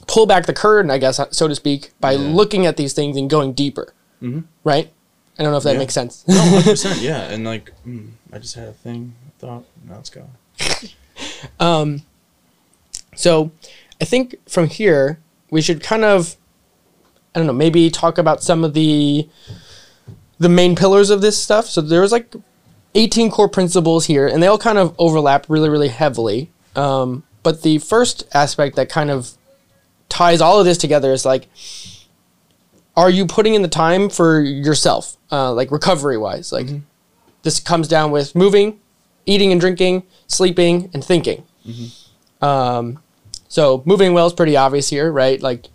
pull 0.07 0.27
back 0.27 0.47
the 0.47 0.53
curtain, 0.53 0.90
I 0.90 0.99
guess, 0.99 1.18
so 1.31 1.49
to 1.49 1.55
speak, 1.55 1.92
by 2.01 2.12
Yeah. 2.12 2.18
looking 2.18 2.66
at 2.66 2.77
these 2.77 2.92
things 2.92 3.16
and 3.16 3.29
going 3.31 3.55
deeper. 3.55 3.92
Mm-hmm. 4.23 4.40
Right? 4.62 4.92
I 5.38 5.42
don't 5.42 5.51
know 5.53 5.59
if 5.59 5.64
that 5.64 5.73
Yeah. 5.73 5.79
makes 5.79 5.94
sense. 5.94 6.25
no, 6.29 6.35
hundred 6.40 6.64
percent, 6.64 7.01
yeah. 7.01 7.23
And 7.31 7.44
like, 7.44 7.70
mm, 7.87 8.11
I 8.33 8.38
just 8.38 8.55
had 8.55 8.68
a 8.68 8.73
thing, 8.73 9.14
I 9.27 9.31
thought, 9.40 9.64
now 9.88 9.99
it's 9.99 10.11
gone. 10.11 10.31
um, 11.61 12.03
So 13.16 13.51
I 14.01 14.05
think 14.05 14.37
from 14.49 14.68
here 14.68 15.18
we 15.51 15.61
should 15.62 15.83
kind 15.83 16.05
of 16.05 16.37
I 17.35 17.40
don't 17.40 17.47
know, 17.49 17.53
maybe 17.53 17.90
talk 17.90 18.18
about 18.18 18.42
some 18.42 18.62
of 18.64 18.75
the 18.75 19.29
the 20.38 20.49
main 20.49 20.77
pillars 20.77 21.11
of 21.11 21.20
this 21.20 21.40
stuff. 21.40 21.66
So 21.66 21.81
there 21.81 22.01
was 22.01 22.12
like 22.12 22.33
18 22.94 23.31
core 23.31 23.49
principles 23.49 24.07
here 24.07 24.27
and 24.29 24.40
they 24.42 24.47
all 24.47 24.59
kind 24.59 24.79
of 24.79 24.94
overlap 24.99 25.47
really 25.49 25.68
really 25.68 25.88
heavily. 25.88 26.51
Um, 26.77 27.25
but 27.42 27.62
the 27.62 27.79
first 27.79 28.25
aspect 28.35 28.77
that 28.77 28.88
kind 28.88 29.11
of 29.11 29.33
ties 30.09 30.40
all 30.40 30.59
of 30.61 30.64
this 30.64 30.79
together 30.79 31.12
is 31.12 31.25
like 31.25 31.49
are 32.96 33.11
you 33.11 33.26
putting 33.26 33.54
in 33.54 33.62
the 33.62 33.68
time 33.68 34.09
for 34.09 34.40
yourself 34.40 35.16
uh, 35.33 35.52
like 35.52 35.70
recovery 35.70 36.16
wise 36.16 36.52
like 36.52 36.68
this 37.42 37.61
comes 37.61 37.88
down 37.88 38.11
with 38.11 38.35
moving 38.35 38.78
eating 39.26 39.52
and 39.52 39.61
drinking 39.61 40.02
sleeping 40.26 40.90
and 40.94 41.04
thinking 41.04 41.44
um, 42.42 43.00
so 43.48 43.83
moving 43.87 44.12
well 44.14 44.26
is 44.26 44.33
pretty 44.33 44.57
obvious 44.57 44.90
here, 44.90 45.11
right? 45.12 45.40
Like 45.40 45.68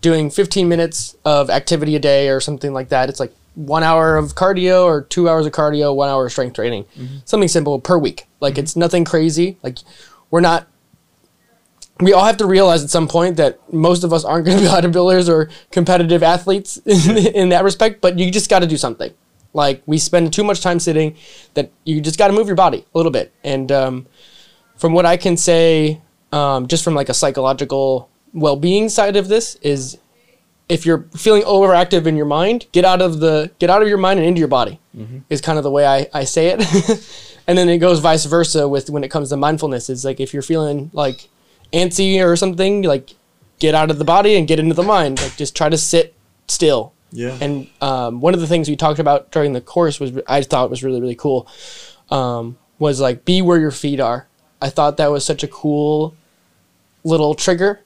doing 0.00 0.30
15 0.30 0.68
minutes 0.68 1.16
of 1.24 1.50
activity 1.50 1.94
a 1.94 1.98
day 1.98 2.28
or 2.30 2.40
something 2.40 2.72
like 2.72 2.88
that. 2.88 3.08
It's 3.08 3.20
like 3.20 3.32
one 3.54 3.82
hour 3.82 4.16
of 4.16 4.34
cardio 4.34 4.84
or 4.84 5.02
two 5.02 5.28
hours 5.28 5.46
of 5.46 5.52
cardio, 5.52 5.94
one 5.94 6.08
hour 6.08 6.26
of 6.26 6.32
strength 6.32 6.54
training. 6.54 6.86
Something 7.24 7.48
simple 7.48 7.78
per 7.78 7.98
week. 7.98 8.26
Like 8.40 8.58
it's 8.58 8.74
nothing 8.74 9.04
crazy. 9.04 9.58
Like 9.62 9.78
we're 10.30 10.40
not. 10.40 10.66
We 12.00 12.12
all 12.12 12.24
have 12.24 12.36
to 12.38 12.46
realize 12.46 12.84
at 12.84 12.90
some 12.90 13.08
point 13.08 13.36
that 13.38 13.72
most 13.72 14.04
of 14.04 14.12
us 14.12 14.24
aren't 14.24 14.44
going 14.44 14.58
to 14.58 14.64
be 14.64 14.68
bodybuilders 14.70 15.28
or 15.28 15.50
competitive 15.70 16.22
athletes 16.22 16.76
in, 16.86 17.16
in 17.34 17.48
that 17.50 17.64
respect, 17.64 18.00
but 18.00 18.18
you 18.18 18.30
just 18.30 18.50
got 18.50 18.60
to 18.60 18.66
do 18.66 18.76
something. 18.76 19.12
Like 19.52 19.82
we 19.86 19.96
spend 19.98 20.32
too 20.32 20.44
much 20.44 20.60
time 20.60 20.78
sitting 20.78 21.16
that 21.54 21.70
you 21.84 22.00
just 22.02 22.18
got 22.18 22.28
to 22.28 22.34
move 22.34 22.46
your 22.46 22.56
body 22.56 22.84
a 22.94 22.98
little 22.98 23.12
bit. 23.12 23.32
And 23.42 23.72
um, 23.72 24.06
from 24.76 24.92
what 24.92 25.06
I 25.06 25.16
can 25.16 25.38
say, 25.38 26.02
um, 26.32 26.66
just 26.66 26.84
from 26.84 26.94
like 26.94 27.08
a 27.08 27.14
psychological 27.14 28.10
well-being 28.34 28.90
side 28.90 29.16
of 29.16 29.28
this, 29.28 29.54
is 29.56 29.96
if 30.68 30.84
you're 30.84 31.04
feeling 31.16 31.42
overactive 31.42 32.06
in 32.06 32.16
your 32.16 32.26
mind, 32.26 32.66
get 32.72 32.84
out 32.84 33.00
of 33.00 33.20
the 33.20 33.50
get 33.58 33.70
out 33.70 33.80
of 33.80 33.88
your 33.88 33.98
mind 33.98 34.18
and 34.18 34.28
into 34.28 34.40
your 34.40 34.48
body. 34.48 34.78
Is 35.30 35.40
kind 35.40 35.58
of 35.58 35.64
the 35.64 35.70
way 35.70 35.86
I, 35.86 36.06
I 36.12 36.24
say 36.24 36.48
it, 36.48 36.60
and 37.46 37.56
then 37.56 37.68
it 37.68 37.78
goes 37.78 38.00
vice 38.00 38.24
versa 38.24 38.68
with 38.68 38.90
when 38.90 39.04
it 39.04 39.10
comes 39.10 39.28
to 39.30 39.36
mindfulness. 39.36 39.88
It's 39.88 40.04
like 40.04 40.20
if 40.20 40.32
you're 40.32 40.42
feeling 40.42 40.90
like 40.92 41.28
antsy 41.72 42.24
or 42.24 42.36
something, 42.36 42.82
like 42.82 43.14
get 43.58 43.74
out 43.74 43.90
of 43.90 43.98
the 43.98 44.04
body 44.04 44.36
and 44.36 44.46
get 44.48 44.58
into 44.58 44.74
the 44.74 44.82
mind. 44.82 45.20
Like 45.20 45.36
just 45.36 45.56
try 45.56 45.68
to 45.68 45.78
sit 45.78 46.14
still. 46.48 46.92
Yeah. 47.12 47.38
And 47.40 47.68
um, 47.80 48.20
one 48.20 48.34
of 48.34 48.40
the 48.40 48.46
things 48.46 48.68
we 48.68 48.76
talked 48.76 48.98
about 48.98 49.30
during 49.30 49.52
the 49.52 49.60
course 49.60 50.00
was 50.00 50.12
I 50.26 50.42
thought 50.42 50.70
was 50.70 50.82
really 50.82 51.00
really 51.00 51.14
cool. 51.14 51.48
Um, 52.10 52.58
was 52.78 53.00
like 53.00 53.24
be 53.24 53.42
where 53.42 53.58
your 53.58 53.70
feet 53.70 54.00
are. 54.00 54.28
I 54.60 54.70
thought 54.70 54.96
that 54.96 55.10
was 55.10 55.24
such 55.24 55.42
a 55.42 55.48
cool 55.48 56.14
little 57.04 57.34
trigger 57.34 57.80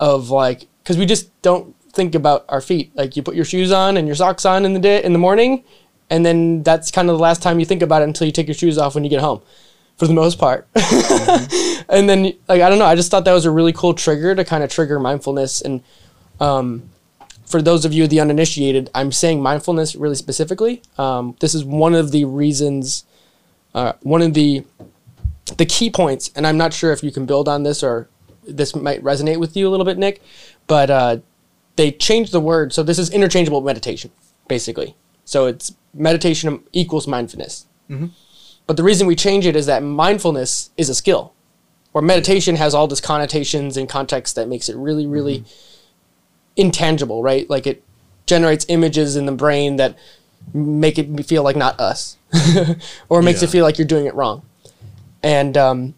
of 0.00 0.30
like 0.30 0.66
because 0.82 0.96
we 0.96 1.06
just 1.06 1.30
don't 1.42 1.74
think 1.92 2.14
about 2.14 2.44
our 2.48 2.60
feet. 2.60 2.94
Like 2.94 3.16
you 3.16 3.22
put 3.22 3.34
your 3.34 3.44
shoes 3.44 3.72
on 3.72 3.96
and 3.96 4.06
your 4.06 4.16
socks 4.16 4.44
on 4.44 4.64
in 4.64 4.72
the 4.72 4.80
day 4.80 5.02
in 5.02 5.12
the 5.12 5.18
morning, 5.18 5.64
and 6.10 6.24
then 6.24 6.62
that's 6.62 6.90
kind 6.90 7.08
of 7.08 7.16
the 7.16 7.22
last 7.22 7.42
time 7.42 7.58
you 7.58 7.66
think 7.66 7.82
about 7.82 8.02
it 8.02 8.06
until 8.06 8.26
you 8.26 8.32
take 8.32 8.46
your 8.46 8.54
shoes 8.54 8.78
off 8.78 8.94
when 8.94 9.04
you 9.04 9.10
get 9.10 9.20
home, 9.20 9.42
for 9.96 10.06
the 10.06 10.14
most 10.14 10.38
part. 10.38 10.66
and 11.88 12.08
then 12.08 12.24
like 12.48 12.62
I 12.62 12.68
don't 12.68 12.78
know, 12.78 12.84
I 12.86 12.94
just 12.94 13.10
thought 13.10 13.24
that 13.24 13.32
was 13.32 13.44
a 13.44 13.50
really 13.50 13.72
cool 13.72 13.94
trigger 13.94 14.34
to 14.34 14.44
kind 14.44 14.62
of 14.62 14.70
trigger 14.70 14.98
mindfulness 15.00 15.60
and 15.60 15.82
um, 16.40 16.90
for 17.46 17.62
those 17.62 17.84
of 17.84 17.92
you 17.92 18.06
the 18.06 18.20
uninitiated, 18.20 18.90
I'm 18.94 19.12
saying 19.12 19.40
mindfulness 19.40 19.94
really 19.94 20.16
specifically. 20.16 20.82
Um, 20.98 21.36
this 21.40 21.54
is 21.54 21.64
one 21.64 21.94
of 21.94 22.10
the 22.10 22.24
reasons, 22.24 23.04
uh, 23.74 23.92
one 24.02 24.20
of 24.22 24.34
the 24.34 24.64
the 25.56 25.64
key 25.64 25.90
points, 25.90 26.30
and 26.34 26.44
I'm 26.44 26.58
not 26.58 26.72
sure 26.72 26.92
if 26.92 27.04
you 27.04 27.12
can 27.12 27.24
build 27.24 27.48
on 27.48 27.62
this 27.62 27.82
or 27.82 28.08
this 28.46 28.74
might 28.74 29.02
resonate 29.02 29.38
with 29.38 29.56
you 29.56 29.68
a 29.68 29.70
little 29.70 29.86
bit, 29.86 29.96
Nick, 29.96 30.20
but 30.66 30.90
uh, 30.90 31.18
they 31.76 31.92
changed 31.92 32.32
the 32.32 32.40
word. 32.40 32.72
So 32.72 32.82
this 32.82 32.98
is 32.98 33.10
interchangeable 33.10 33.60
meditation, 33.60 34.10
basically. 34.48 34.96
So 35.24 35.46
it's 35.46 35.72
meditation 35.94 36.64
equals 36.72 37.06
mindfulness. 37.06 37.66
Mhm. 37.88 38.10
But 38.66 38.76
the 38.76 38.82
reason 38.82 39.06
we 39.06 39.16
change 39.16 39.46
it 39.46 39.56
is 39.56 39.66
that 39.66 39.82
mindfulness 39.82 40.70
is 40.76 40.88
a 40.88 40.94
skill, 40.94 41.32
where 41.92 42.02
meditation 42.02 42.56
has 42.56 42.74
all 42.74 42.86
these 42.86 43.00
connotations 43.00 43.76
and 43.76 43.88
context 43.88 44.34
that 44.36 44.48
makes 44.48 44.68
it 44.68 44.76
really, 44.76 45.06
really 45.06 45.44
intangible, 46.56 47.22
right? 47.22 47.48
Like 47.48 47.66
it 47.66 47.82
generates 48.26 48.66
images 48.68 49.16
in 49.16 49.26
the 49.26 49.32
brain 49.32 49.76
that 49.76 49.96
make 50.52 50.98
it 50.98 51.26
feel 51.26 51.42
like 51.42 51.56
not 51.56 51.78
us, 51.78 52.16
or 53.08 53.22
makes 53.22 53.42
it 53.42 53.50
feel 53.50 53.64
like 53.64 53.78
you're 53.78 53.86
doing 53.86 54.06
it 54.06 54.14
wrong. 54.14 54.42
And 55.22 55.56
um, 55.56 55.94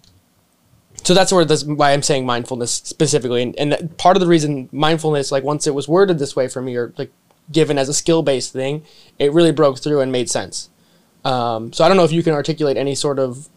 so 1.02 1.14
that's 1.14 1.32
where 1.32 1.44
this 1.44 1.64
why 1.64 1.92
I'm 1.92 2.02
saying 2.02 2.26
mindfulness 2.26 2.72
specifically, 2.72 3.42
and, 3.42 3.56
and 3.56 3.96
part 3.96 4.16
of 4.16 4.20
the 4.20 4.26
reason 4.26 4.68
mindfulness, 4.72 5.32
like 5.32 5.42
once 5.42 5.66
it 5.66 5.74
was 5.74 5.88
worded 5.88 6.18
this 6.18 6.36
way 6.36 6.48
for 6.48 6.60
me, 6.60 6.76
or 6.76 6.92
like 6.98 7.10
given 7.50 7.78
as 7.78 7.88
a 7.88 7.94
skill 7.94 8.22
based 8.22 8.52
thing, 8.52 8.84
it 9.18 9.32
really 9.32 9.52
broke 9.52 9.78
through 9.78 10.00
and 10.00 10.12
made 10.12 10.28
sense. 10.28 10.68
Um, 11.24 11.72
so 11.72 11.84
I 11.84 11.88
don't 11.88 11.96
know 11.96 12.04
if 12.04 12.12
you 12.12 12.22
can 12.22 12.32
articulate 12.34 12.76
any 12.76 12.94
sort 12.94 13.18
of 13.18 13.48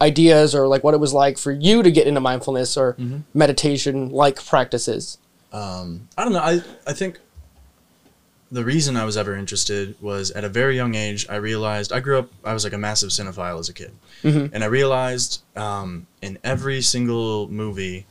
ideas 0.00 0.54
or 0.54 0.66
like 0.68 0.84
what 0.84 0.94
it 0.94 1.00
was 1.00 1.12
like 1.12 1.36
for 1.38 1.50
you 1.50 1.82
to 1.82 1.90
get 1.90 2.06
into 2.06 2.20
mindfulness 2.20 2.76
or 2.76 2.96
meditation 3.34 4.10
like 4.10 4.44
practices. 4.44 5.18
um, 5.52 6.08
I 6.16 6.24
don't 6.24 6.32
know. 6.32 6.40
I 6.40 6.62
I 6.86 6.92
think 6.92 7.18
the 8.50 8.64
reason 8.64 8.96
I 8.96 9.04
was 9.04 9.16
ever 9.16 9.34
interested 9.36 9.94
was 10.00 10.30
at 10.30 10.42
a 10.44 10.48
very 10.48 10.74
young 10.76 10.94
age. 10.94 11.26
I 11.28 11.36
realized 11.36 11.92
I 11.92 12.00
grew 12.00 12.18
up. 12.18 12.30
I 12.44 12.54
was 12.54 12.64
like 12.64 12.72
a 12.72 12.78
massive 12.78 13.10
cinephile 13.10 13.58
as 13.58 13.68
a 13.68 13.74
kid, 13.74 13.92
Mhm. 14.22 14.50
and 14.54 14.62
I 14.64 14.68
realized 14.68 15.42
um, 15.56 16.06
in 16.22 16.38
every 16.44 16.80
single 16.80 17.48
movie 17.48 18.06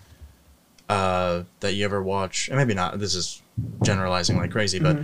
uh, 0.89 1.43
that 1.61 1.73
you 1.73 1.85
ever 1.85 2.03
watch, 2.03 2.49
and 2.49 2.57
maybe 2.57 2.73
not. 2.73 2.99
This 2.99 3.15
is 3.15 3.41
generalizing 3.83 4.37
like 4.37 4.51
crazy, 4.51 4.79
but 4.79 4.97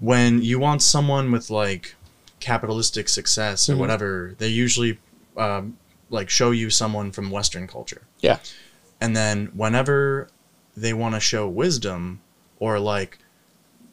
when 0.00 0.40
you 0.42 0.58
want 0.58 0.82
someone 0.82 1.32
with 1.32 1.50
like 1.50 1.94
capitalistic 2.44 3.08
success 3.08 3.68
or 3.68 3.74
Mhm. 3.74 3.78
whatever, 3.78 4.34
they 4.38 4.48
usually 4.48 4.98
um, 5.36 5.76
like 6.10 6.28
show 6.30 6.50
you 6.52 6.70
someone 6.70 7.10
from 7.10 7.30
Western 7.30 7.66
culture. 7.66 8.02
Yeah. 8.20 8.38
And 9.00 9.16
then 9.16 9.46
whenever 9.54 10.28
they 10.76 10.92
want 10.92 11.14
to 11.16 11.20
show 11.20 11.48
wisdom 11.48 12.20
or 12.60 12.78
like 12.78 13.18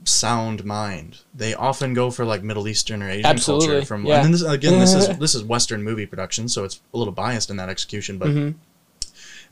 sound 0.04 0.64
mind, 0.66 1.20
they 1.34 1.54
often 1.56 1.94
go 1.94 2.12
for 2.12 2.26
like 2.26 2.44
Middle 2.44 2.68
Eastern 2.68 3.02
or 3.02 3.10
Asian 3.10 3.26
Absolutely, 3.26 3.68
culture. 3.68 3.86
From 3.86 4.06
yeah. 4.06 4.16
and 4.18 4.26
then 4.26 4.32
this, 4.34 4.44
again, 4.44 4.80
this 4.80 4.94
is 4.94 5.18
this 5.26 5.34
is 5.34 5.44
Western 5.44 5.82
movie 5.84 6.06
production, 6.06 6.48
so 6.48 6.64
it's 6.64 6.80
a 6.94 6.98
little 6.98 7.14
biased 7.14 7.50
in 7.50 7.58
that 7.58 7.70
execution. 7.70 8.18
But 8.18 8.30
Mhm. 8.30 8.54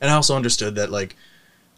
and 0.00 0.10
I 0.10 0.14
also 0.14 0.36
understood 0.36 0.74
that 0.76 0.90
like 0.90 1.16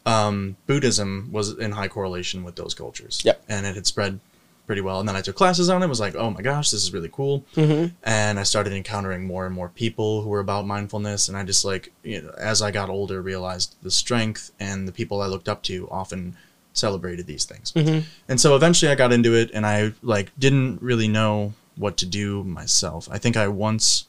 um, 0.05 0.57
Buddhism 0.67 1.29
was 1.31 1.51
in 1.57 1.71
high 1.73 1.87
correlation 1.89 2.43
with 2.43 2.57
those 2.57 2.75
cultures. 2.75 3.21
Yep. 3.25 3.45
And 3.49 3.65
it 3.67 3.77
had 3.77 3.87
spread 3.87 4.19
pretty 4.67 4.81
well. 4.81 5.01
And 5.01 5.09
then 5.09 5.17
I 5.17 5.21
took 5.21 5.37
classes 5.37 5.69
on 5.69 5.83
it. 5.83 5.89
Was 5.89 6.01
like, 6.01 6.15
oh 6.15 6.31
my 6.31 6.41
gosh, 6.43 6.71
this 6.71 6.83
is 6.83 6.93
really 6.93 7.11
cool 7.13 7.45
Mhm. 7.57 7.93
and 8.05 8.39
I 8.39 8.45
started 8.45 8.73
encountering 8.73 9.27
more 9.27 9.45
and 9.45 9.55
more 9.55 9.69
people 9.69 10.23
who 10.23 10.29
were 10.29 10.41
about 10.41 10.67
mindfulness. 10.67 11.29
And 11.29 11.37
I 11.37 11.43
just 11.43 11.65
like, 11.65 11.93
you 12.03 12.23
know, 12.23 12.31
as 12.39 12.63
I 12.63 12.71
got 12.71 12.89
older, 12.89 13.21
realized 13.21 13.75
the 13.83 13.91
strength 13.91 14.53
and 14.61 14.87
the 14.87 14.93
people 14.93 15.21
I 15.21 15.27
looked 15.27 15.49
up 15.49 15.63
to 15.65 15.89
often 15.91 16.37
celebrated 16.75 17.27
these 17.27 17.45
things. 17.45 17.73
Mhm. 17.73 18.05
And 18.29 18.41
so 18.41 18.57
eventually 18.57 18.91
I 18.91 18.95
got 18.95 19.13
into 19.13 19.35
it, 19.35 19.51
and 19.53 19.67
I 19.67 19.93
like 20.03 20.33
didn't 20.39 20.81
really 20.81 21.09
know 21.09 21.53
what 21.77 21.97
to 21.99 22.07
do 22.07 22.43
myself. 22.45 23.09
I 23.11 23.19
think 23.19 23.37
I 23.37 23.49
once, 23.49 24.07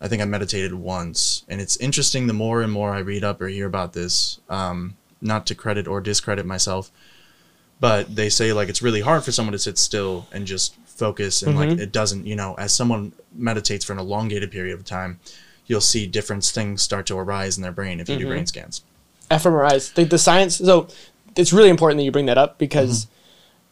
I 0.00 0.08
think 0.08 0.20
I 0.20 0.24
meditated 0.24 0.74
once, 0.74 1.44
and 1.48 1.60
it's 1.60 1.76
interesting. 1.76 2.26
The 2.26 2.32
more 2.32 2.62
and 2.62 2.72
more 2.72 2.94
I 2.94 2.98
read 3.00 3.22
up 3.22 3.40
or 3.40 3.46
hear 3.48 3.66
about 3.66 3.92
this, 3.92 4.38
um, 4.48 4.94
not 5.20 5.46
to 5.46 5.54
credit 5.54 5.86
or 5.86 6.00
discredit 6.00 6.46
myself, 6.46 6.90
but 7.84 8.16
they 8.16 8.30
say 8.30 8.52
like 8.54 8.68
it's 8.70 8.80
really 8.80 9.00
hard 9.02 9.22
for 9.22 9.30
someone 9.32 9.52
to 9.52 9.58
sit 9.58 9.76
still 9.76 10.26
and 10.32 10.46
just 10.46 10.74
focus 10.86 11.42
and 11.42 11.54
like 11.56 11.68
Mhm. 11.68 11.78
it 11.80 11.92
doesn't 11.92 12.26
you 12.26 12.36
know 12.36 12.54
as 12.54 12.72
someone 12.72 13.12
meditates 13.34 13.84
for 13.84 13.92
an 13.92 13.98
elongated 13.98 14.50
period 14.50 14.74
of 14.78 14.84
time 14.84 15.18
you'll 15.66 15.80
see 15.92 16.06
different 16.06 16.44
things 16.44 16.80
start 16.82 17.04
to 17.06 17.18
arise 17.18 17.56
in 17.58 17.62
their 17.62 17.72
brain 17.72 18.00
if 18.00 18.08
you 18.08 18.16
do 18.16 18.24
Mhm. 18.26 18.28
brain 18.30 18.46
scans 18.46 18.80
fMRIs. 19.30 19.94
The, 19.94 20.04
the 20.04 20.18
science. 20.18 20.56
So 20.56 20.88
it's 21.36 21.52
really 21.52 21.70
important 21.70 21.98
that 21.98 22.04
you 22.04 22.12
bring 22.12 22.26
that 22.26 22.36
up 22.38 22.58
because, 22.58 23.06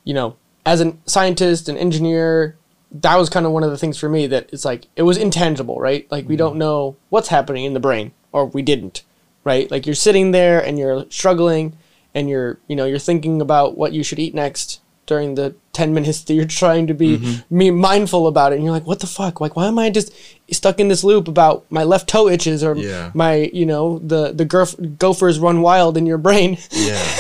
you 0.03 0.15
know, 0.15 0.35
as 0.65 0.81
a 0.81 0.95
scientist 1.07 1.69
and 1.69 1.77
engineer, 1.79 2.57
that 2.91 3.17
was 3.17 3.29
kind 3.29 3.45
of 3.47 3.53
one 3.53 3.63
of 3.63 3.71
the 3.71 3.77
things 3.79 3.99
for 3.99 4.09
me 4.09 4.27
that 4.29 4.49
it's 4.53 4.65
like 4.65 4.87
it 4.97 5.03
was 5.03 5.17
intangible, 5.19 5.79
right? 5.79 6.07
Like 6.11 6.27
we 6.29 6.37
don't 6.37 6.57
know 6.57 6.97
what's 7.11 7.29
happening 7.29 7.65
in 7.65 7.75
the 7.75 7.81
brain, 7.81 8.13
or 8.33 8.47
we 8.47 8.63
didn't, 8.63 9.03
right? 9.45 9.71
Like 9.71 9.85
you're 9.87 9.95
sitting 9.95 10.33
there 10.33 10.59
and 10.59 10.79
you're 10.79 11.05
struggling, 11.11 11.75
and 12.15 12.29
you're 12.29 12.59
you 12.69 12.77
know 12.77 12.85
you're 12.85 12.99
thinking 12.99 13.41
about 13.41 13.77
what 13.77 13.93
you 13.93 14.03
should 14.03 14.19
eat 14.19 14.35
next 14.35 14.81
during 15.07 15.35
the 15.35 15.55
10 15.73 15.93
minutes 15.99 16.23
that 16.23 16.35
you're 16.35 16.45
trying 16.45 16.87
to 16.87 16.95
be 16.95 17.19
mm-hmm. 17.19 17.57
me 17.57 17.71
mindful 17.71 18.27
about 18.27 18.53
it. 18.53 18.57
And 18.57 18.65
you're 18.65 18.73
like 18.73 18.87
what 18.87 19.01
the 19.01 19.07
fuck? 19.07 19.41
Like 19.41 19.57
why 19.57 19.67
am 19.67 19.79
i 19.79 19.91
just 19.91 20.13
stuck 20.51 20.79
in 20.79 20.89
this 20.89 21.03
loop 21.03 21.29
about 21.29 21.65
my 21.71 21.83
left 21.83 22.09
toe 22.09 22.29
itches 22.29 22.63
or 22.63 22.77
Yeah. 22.77 23.11
my 23.15 23.51
you 23.53 23.67
know 23.67 23.99
the 23.99 24.33
the 24.33 24.45
goph- 24.45 24.77
gophers 24.99 25.39
run 25.39 25.63
wild 25.63 25.97
in 25.97 26.07
your 26.07 26.19
brain? 26.19 26.59
Yeah. 26.71 27.03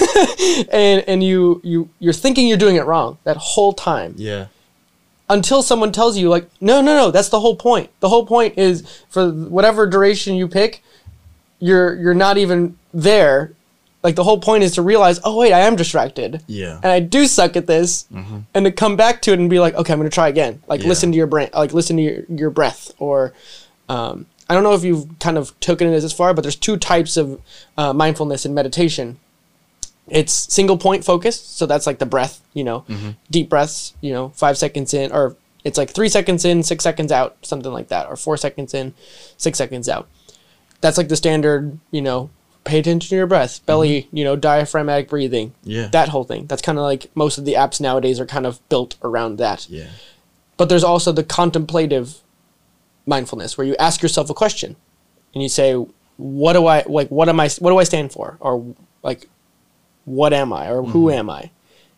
And 0.70 1.04
and 1.06 1.22
you 1.22 1.60
you 1.64 1.88
you're 1.98 2.12
thinking 2.12 2.46
you're 2.46 2.58
doing 2.58 2.76
it 2.76 2.84
wrong 2.84 3.18
that 3.24 3.36
whole 3.36 3.72
time. 3.72 4.14
Yeah. 4.16 4.46
Until 5.28 5.62
someone 5.62 5.92
tells 5.92 6.18
you 6.18 6.28
like 6.28 6.48
no 6.60 6.82
no 6.82 6.94
no 6.94 7.10
that's 7.10 7.30
the 7.30 7.40
whole 7.40 7.56
point. 7.56 7.90
The 8.00 8.08
whole 8.08 8.26
point 8.26 8.58
is 8.58 8.82
for 9.08 9.30
whatever 9.30 9.86
duration 9.86 10.34
you 10.34 10.46
pick 10.46 10.82
you're 11.58 11.94
you're 11.94 12.14
not 12.14 12.36
even 12.38 12.76
there 12.92 13.52
like 14.02 14.16
the 14.16 14.24
whole 14.24 14.38
point 14.40 14.64
is 14.64 14.74
to 14.74 14.82
realize 14.82 15.20
oh 15.24 15.36
wait 15.38 15.52
i 15.52 15.60
am 15.60 15.76
distracted. 15.76 16.42
Yeah. 16.46 16.76
And 16.82 16.86
i 16.86 17.00
do 17.00 17.26
suck 17.26 17.56
at 17.56 17.66
this. 17.66 18.06
Mhm. 18.12 18.44
and 18.54 18.64
to 18.66 18.72
come 18.72 18.96
back 18.96 19.22
to 19.22 19.32
it 19.32 19.38
and 19.38 19.48
be 19.50 19.60
like 19.60 19.74
okay 19.74 19.92
i'm 19.92 19.98
going 19.98 20.10
to 20.10 20.14
try 20.14 20.28
again. 20.28 20.62
Like 20.66 20.82
Yeah. 20.82 20.88
listen 20.88 21.10
to 21.12 21.16
your 21.16 21.26
brain 21.26 21.50
like 21.54 21.72
listen 21.72 21.96
to 21.96 22.02
your, 22.02 22.22
your 22.28 22.50
breath. 22.50 22.92
Or 22.98 23.32
um, 23.88 24.26
i 24.48 24.54
don't 24.54 24.62
know 24.64 24.74
if 24.74 24.84
you've 24.84 25.06
kind 25.20 25.38
of 25.38 25.58
taken 25.60 25.88
it 25.88 25.94
as 26.04 26.12
far 26.12 26.34
but 26.34 26.42
there's 26.42 26.56
two 26.56 26.76
types 26.76 27.16
of 27.16 27.40
uh, 27.78 27.92
mindfulness 27.92 28.44
and 28.44 28.54
meditation. 28.54 29.18
It's 30.08 30.32
single 30.32 30.76
point 30.78 31.04
focus 31.04 31.40
so 31.40 31.64
that's 31.64 31.86
like 31.86 31.98
the 32.00 32.06
breath 32.06 32.40
you 32.54 32.64
know 32.64 32.84
deep 33.30 33.48
breaths 33.48 33.94
you 34.00 34.12
know 34.12 34.30
five 34.30 34.58
seconds 34.58 34.92
in 34.92 35.12
or 35.12 35.36
it's 35.64 35.78
like 35.78 35.90
three 35.90 36.08
seconds 36.08 36.44
in 36.44 36.64
six 36.64 36.82
seconds 36.82 37.12
out 37.12 37.36
something 37.42 37.72
like 37.72 37.86
that 37.88 38.08
or 38.08 38.16
four 38.16 38.36
seconds 38.36 38.74
in 38.74 38.94
six 39.36 39.56
seconds 39.56 39.88
out. 39.88 40.08
That's 40.80 40.98
like 40.98 41.08
the 41.08 41.14
standard 41.16 41.78
you 41.92 42.02
know 42.02 42.30
pay 42.64 42.78
attention 42.78 43.08
to 43.08 43.16
your 43.16 43.26
breath 43.26 43.64
belly 43.66 44.02
mm-hmm. 44.02 44.16
you 44.16 44.24
know 44.24 44.36
diaphragmatic 44.36 45.08
breathing 45.08 45.52
yeah. 45.64 45.88
that 45.88 46.08
whole 46.08 46.24
thing. 46.24 46.46
That's 46.46 46.62
kind 46.62 46.78
of 46.78 46.84
like 46.84 47.10
most 47.14 47.38
of 47.38 47.44
the 47.44 47.54
apps 47.54 47.80
nowadays 47.80 48.20
are 48.20 48.26
kind 48.26 48.46
of 48.46 48.66
built 48.68 48.96
around 49.02 49.36
that. 49.38 49.68
Yeah. 49.68 49.88
But 50.56 50.68
there's 50.68 50.84
also 50.84 51.12
the 51.12 51.24
contemplative 51.24 52.18
mindfulness 53.06 53.58
where 53.58 53.66
you 53.66 53.74
ask 53.76 54.02
yourself 54.02 54.30
a 54.30 54.34
question 54.34 54.76
and 55.34 55.42
you 55.42 55.48
say 55.48 55.74
what 56.18 56.52
do 56.52 56.66
i 56.66 56.84
like 56.86 57.08
what 57.08 57.28
am 57.28 57.40
i 57.40 57.48
what 57.58 57.70
do 57.70 57.78
i 57.78 57.84
stand 57.84 58.12
for? 58.12 58.36
Or 58.40 58.74
like 59.02 59.28
what 60.04 60.32
am 60.32 60.52
i? 60.52 60.70
Or 60.70 60.82
who 60.82 61.06
mm-hmm. 61.06 61.18
am 61.18 61.30
i 61.30 61.50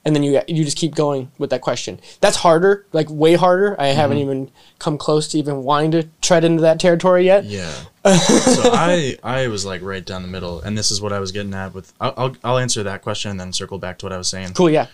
and 0.05 0.15
then 0.15 0.23
you 0.23 0.41
you 0.49 0.65
just 0.65 0.77
keep 0.77 0.95
going 0.95 1.31
with 1.39 1.51
that 1.51 1.61
question 1.63 1.99
that's 2.21 2.37
harder 2.37 2.85
like 2.93 3.07
way 3.11 3.35
harder 3.35 3.75
i 3.81 3.87
haven't 3.89 4.19
even 4.19 4.51
come 4.79 4.99
close 4.99 5.29
to 5.29 5.39
even 5.39 5.63
wanting 5.63 5.91
to 5.91 6.03
tread 6.21 6.45
into 6.45 6.61
that 6.63 6.79
territory 6.79 7.25
yet 7.25 7.45
Yeah. 7.45 7.73
so 8.05 8.71
I 8.75 9.17
I 9.23 9.49
was 9.49 9.65
like 9.65 9.81
right 9.83 10.05
down 10.05 10.21
the 10.21 10.29
middle, 10.29 10.61
and 10.61 10.77
this 10.77 10.91
is 10.91 11.01
what 11.01 11.13
I 11.15 11.21
was 11.21 11.33
getting 11.33 11.55
at 11.55 11.73
with. 11.73 11.95
I'll 12.01 12.13
I'll, 12.19 12.37
I'll 12.45 12.59
answer 12.59 12.83
that 12.83 13.01
question 13.01 13.31
and 13.31 13.41
then 13.41 13.51
circle 13.55 13.79
back 13.79 13.97
to 14.01 14.05
what 14.07 14.13
I 14.13 14.19
was 14.19 14.29
saying. 14.29 14.53
cool 14.53 14.69
yeah 14.69 14.89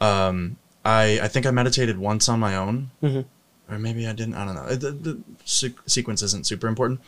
Um, 0.00 0.56
I 0.84 1.20
I 1.22 1.28
think 1.28 1.44
I 1.46 1.50
meditated 1.50 1.98
once 1.98 2.28
on 2.28 2.40
my 2.40 2.56
own, 2.56 2.90
Mhm. 3.02 3.24
or 3.70 3.78
maybe 3.78 4.06
I 4.06 4.12
didn't. 4.12 4.34
I 4.36 4.44
don't 4.46 4.54
know. 4.54 4.74
The, 4.74 4.90
the 4.92 5.18
se- 5.44 5.74
sequence 5.86 6.22
isn't 6.22 6.46
super 6.46 6.66
important, 6.66 7.00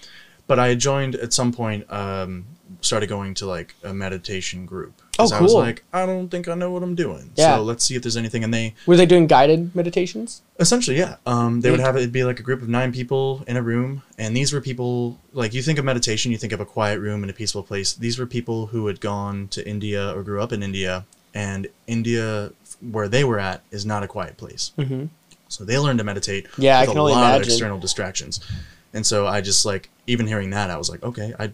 but 0.46 0.59
I 0.59 0.74
joined 0.74 1.14
at 1.16 1.33
some 1.33 1.50
point. 1.52 1.90
Um, 1.90 2.44
started 2.81 3.09
going 3.09 3.33
to 3.35 3.46
like 3.46 3.74
a 3.85 3.94
meditation 3.94 4.66
group. 4.66 5.00
Oh, 5.18 5.29
I 5.33 5.40
was 5.40 5.52
cool. 5.52 5.61
like, 5.61 5.85
I 5.92 6.07
don't 6.07 6.29
think 6.29 6.48
I 6.48 6.55
know 6.55 6.70
what 6.70 6.83
I'm 6.83 6.94
doing. 6.94 7.31
Yeah. 7.35 7.57
So 7.57 7.62
let's 7.62 7.85
see 7.85 7.96
if 7.96 8.02
there's 8.02 8.16
anything. 8.16 8.44
And 8.44 8.52
they 8.52 8.74
were 8.87 8.96
they 8.96 9.07
doing 9.07 9.26
guided 9.26 9.74
meditations 9.74 10.42
Essentially, 10.59 10.96
yeah. 10.96 11.16
Um, 11.26 11.61
they 11.61 11.70
would 11.70 11.81
have 11.81 11.96
it'd 11.96 12.12
be 12.12 12.24
like 12.24 12.40
a 12.40 12.42
group 12.42 12.62
of 12.62 12.68
nine 12.68 12.92
people 12.92 13.44
in 13.46 13.57
a 13.57 13.62
room, 13.62 14.02
and 14.18 14.35
these 14.35 14.52
were 14.52 14.61
people 14.61 15.18
like 15.33 15.52
you 15.52 15.61
think 15.61 15.79
of 15.79 15.85
meditation, 15.85 16.33
you 16.33 16.38
think 16.38 16.52
of 16.52 16.61
a 16.61 16.64
quiet 16.64 16.98
room 16.98 17.22
in 17.22 17.31
a 17.31 17.33
peaceful 17.33 17.62
place. 17.62 17.92
These 17.92 18.18
were 18.18 18.26
people 18.26 18.66
who 18.66 18.87
had 18.87 19.00
gone 19.00 19.48
to 19.48 19.66
India 19.68 20.16
or 20.16 20.22
grew 20.22 20.40
up 20.40 20.52
in 20.52 20.62
India, 20.62 21.05
and 21.35 21.66
India, 21.87 22.52
where 22.81 23.09
they 23.09 23.22
were 23.22 23.38
at, 23.38 23.62
is 23.70 23.85
not 23.85 24.02
a 24.02 24.09
quiet 24.09 24.37
place. 24.38 24.72
mm-hmm. 24.79 25.07
So 25.48 25.64
they 25.64 25.79
learned 25.79 25.98
to 25.98 26.05
meditate 26.05 26.48
Yeah, 26.59 26.79
I 26.79 26.83
with 26.83 26.90
can 26.90 26.98
a 26.98 27.00
only 27.02 27.12
lot 27.12 27.40
of 27.40 27.46
external 27.46 27.79
distractions, 27.79 28.40
and 28.94 29.05
so 29.05 29.26
I 29.26 29.42
just 29.42 29.66
like 29.66 29.90
even 30.07 30.26
hearing 30.26 30.50
that, 30.50 30.70
I 30.70 30.79
was 30.79 30.88
like, 30.88 31.02
okay, 31.02 31.35
I 31.38 31.52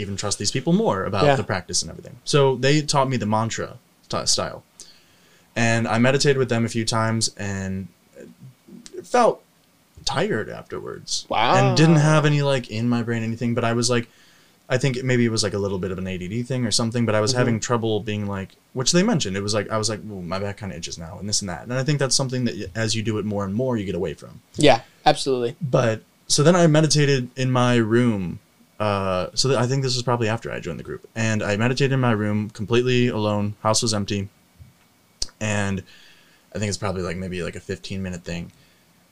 even 0.00 0.16
trust 0.16 0.38
these 0.38 0.50
people 0.50 0.72
more 0.72 1.04
about 1.04 1.24
Yeah. 1.24 1.36
the 1.36 1.44
practice 1.44 1.82
and 1.82 1.90
everything. 1.90 2.16
So 2.24 2.56
they 2.56 2.82
taught 2.82 3.08
me 3.08 3.16
the 3.16 3.26
mantra 3.26 3.76
t- 4.08 4.26
style, 4.26 4.62
and 5.54 5.86
I 5.86 5.98
meditated 5.98 6.38
with 6.38 6.48
them 6.48 6.64
a 6.64 6.68
few 6.68 6.84
times, 6.84 7.30
and 7.36 7.88
felt 9.04 9.42
tired 10.04 10.48
afterwards. 10.48 11.26
Wow. 11.28 11.54
And 11.54 11.76
didn't 11.76 11.96
have 11.96 12.24
any 12.24 12.42
like 12.42 12.70
in 12.70 12.88
my 12.88 13.02
brain 13.02 13.22
anything, 13.22 13.54
but 13.54 13.64
I 13.64 13.72
was 13.72 13.90
like, 13.90 14.08
I 14.68 14.78
think 14.78 15.02
maybe 15.02 15.24
it 15.24 15.30
was 15.30 15.42
like 15.42 15.52
a 15.52 15.58
little 15.58 15.78
bit 15.78 15.90
of 15.90 15.98
an 15.98 16.06
ADD 16.06 16.46
thing 16.46 16.64
or 16.64 16.70
something, 16.70 17.04
but 17.04 17.14
I 17.14 17.20
was 17.20 17.32
mm-hmm. 17.32 17.38
having 17.38 17.60
trouble 17.60 18.00
being 18.00 18.26
like, 18.26 18.50
which 18.72 18.92
they 18.92 19.02
mentioned. 19.02 19.36
It 19.36 19.42
was 19.42 19.52
like 19.52 19.68
I 19.68 19.76
was 19.76 19.88
like, 19.88 20.00
well, 20.04 20.22
my 20.22 20.38
back 20.38 20.58
kind 20.58 20.72
of 20.72 20.78
itches 20.78 20.96
now, 20.96 21.18
and 21.18 21.28
this 21.28 21.42
and 21.42 21.48
that. 21.48 21.64
And 21.64 21.72
I 21.72 21.82
think 21.82 21.98
that's 21.98 22.14
something 22.14 22.44
that 22.44 22.70
as 22.76 22.94
you 22.94 23.02
do 23.02 23.18
it 23.18 23.24
more 23.24 23.44
and 23.44 23.52
more, 23.52 23.76
you 23.76 23.84
get 23.84 23.96
away 23.96 24.14
from. 24.14 24.40
Yeah, 24.54 24.82
absolutely. 25.04 25.56
But 25.60 26.02
so 26.28 26.44
then 26.44 26.54
I 26.54 26.66
meditated 26.68 27.30
in 27.36 27.50
my 27.50 27.76
room. 27.76 28.38
Uh, 28.80 29.28
so 29.34 29.48
that 29.48 29.58
I 29.58 29.66
think 29.66 29.82
this 29.82 29.94
was 29.94 30.02
probably 30.02 30.26
after 30.28 30.50
I 30.50 30.58
joined 30.58 30.78
the 30.80 30.84
group, 30.84 31.06
and 31.14 31.42
I 31.42 31.56
meditated 31.58 31.92
in 31.92 32.00
my 32.00 32.12
room 32.12 32.48
completely 32.50 33.08
alone. 33.08 33.54
House 33.62 33.82
was 33.82 33.92
empty, 33.94 34.28
and 35.40 35.82
I 36.54 36.58
think 36.58 36.68
it's 36.70 36.78
probably 36.78 37.02
like 37.02 37.16
maybe 37.16 37.42
like 37.42 37.56
a 37.56 37.60
15 37.60 38.02
minute 38.02 38.24
thing. 38.24 38.52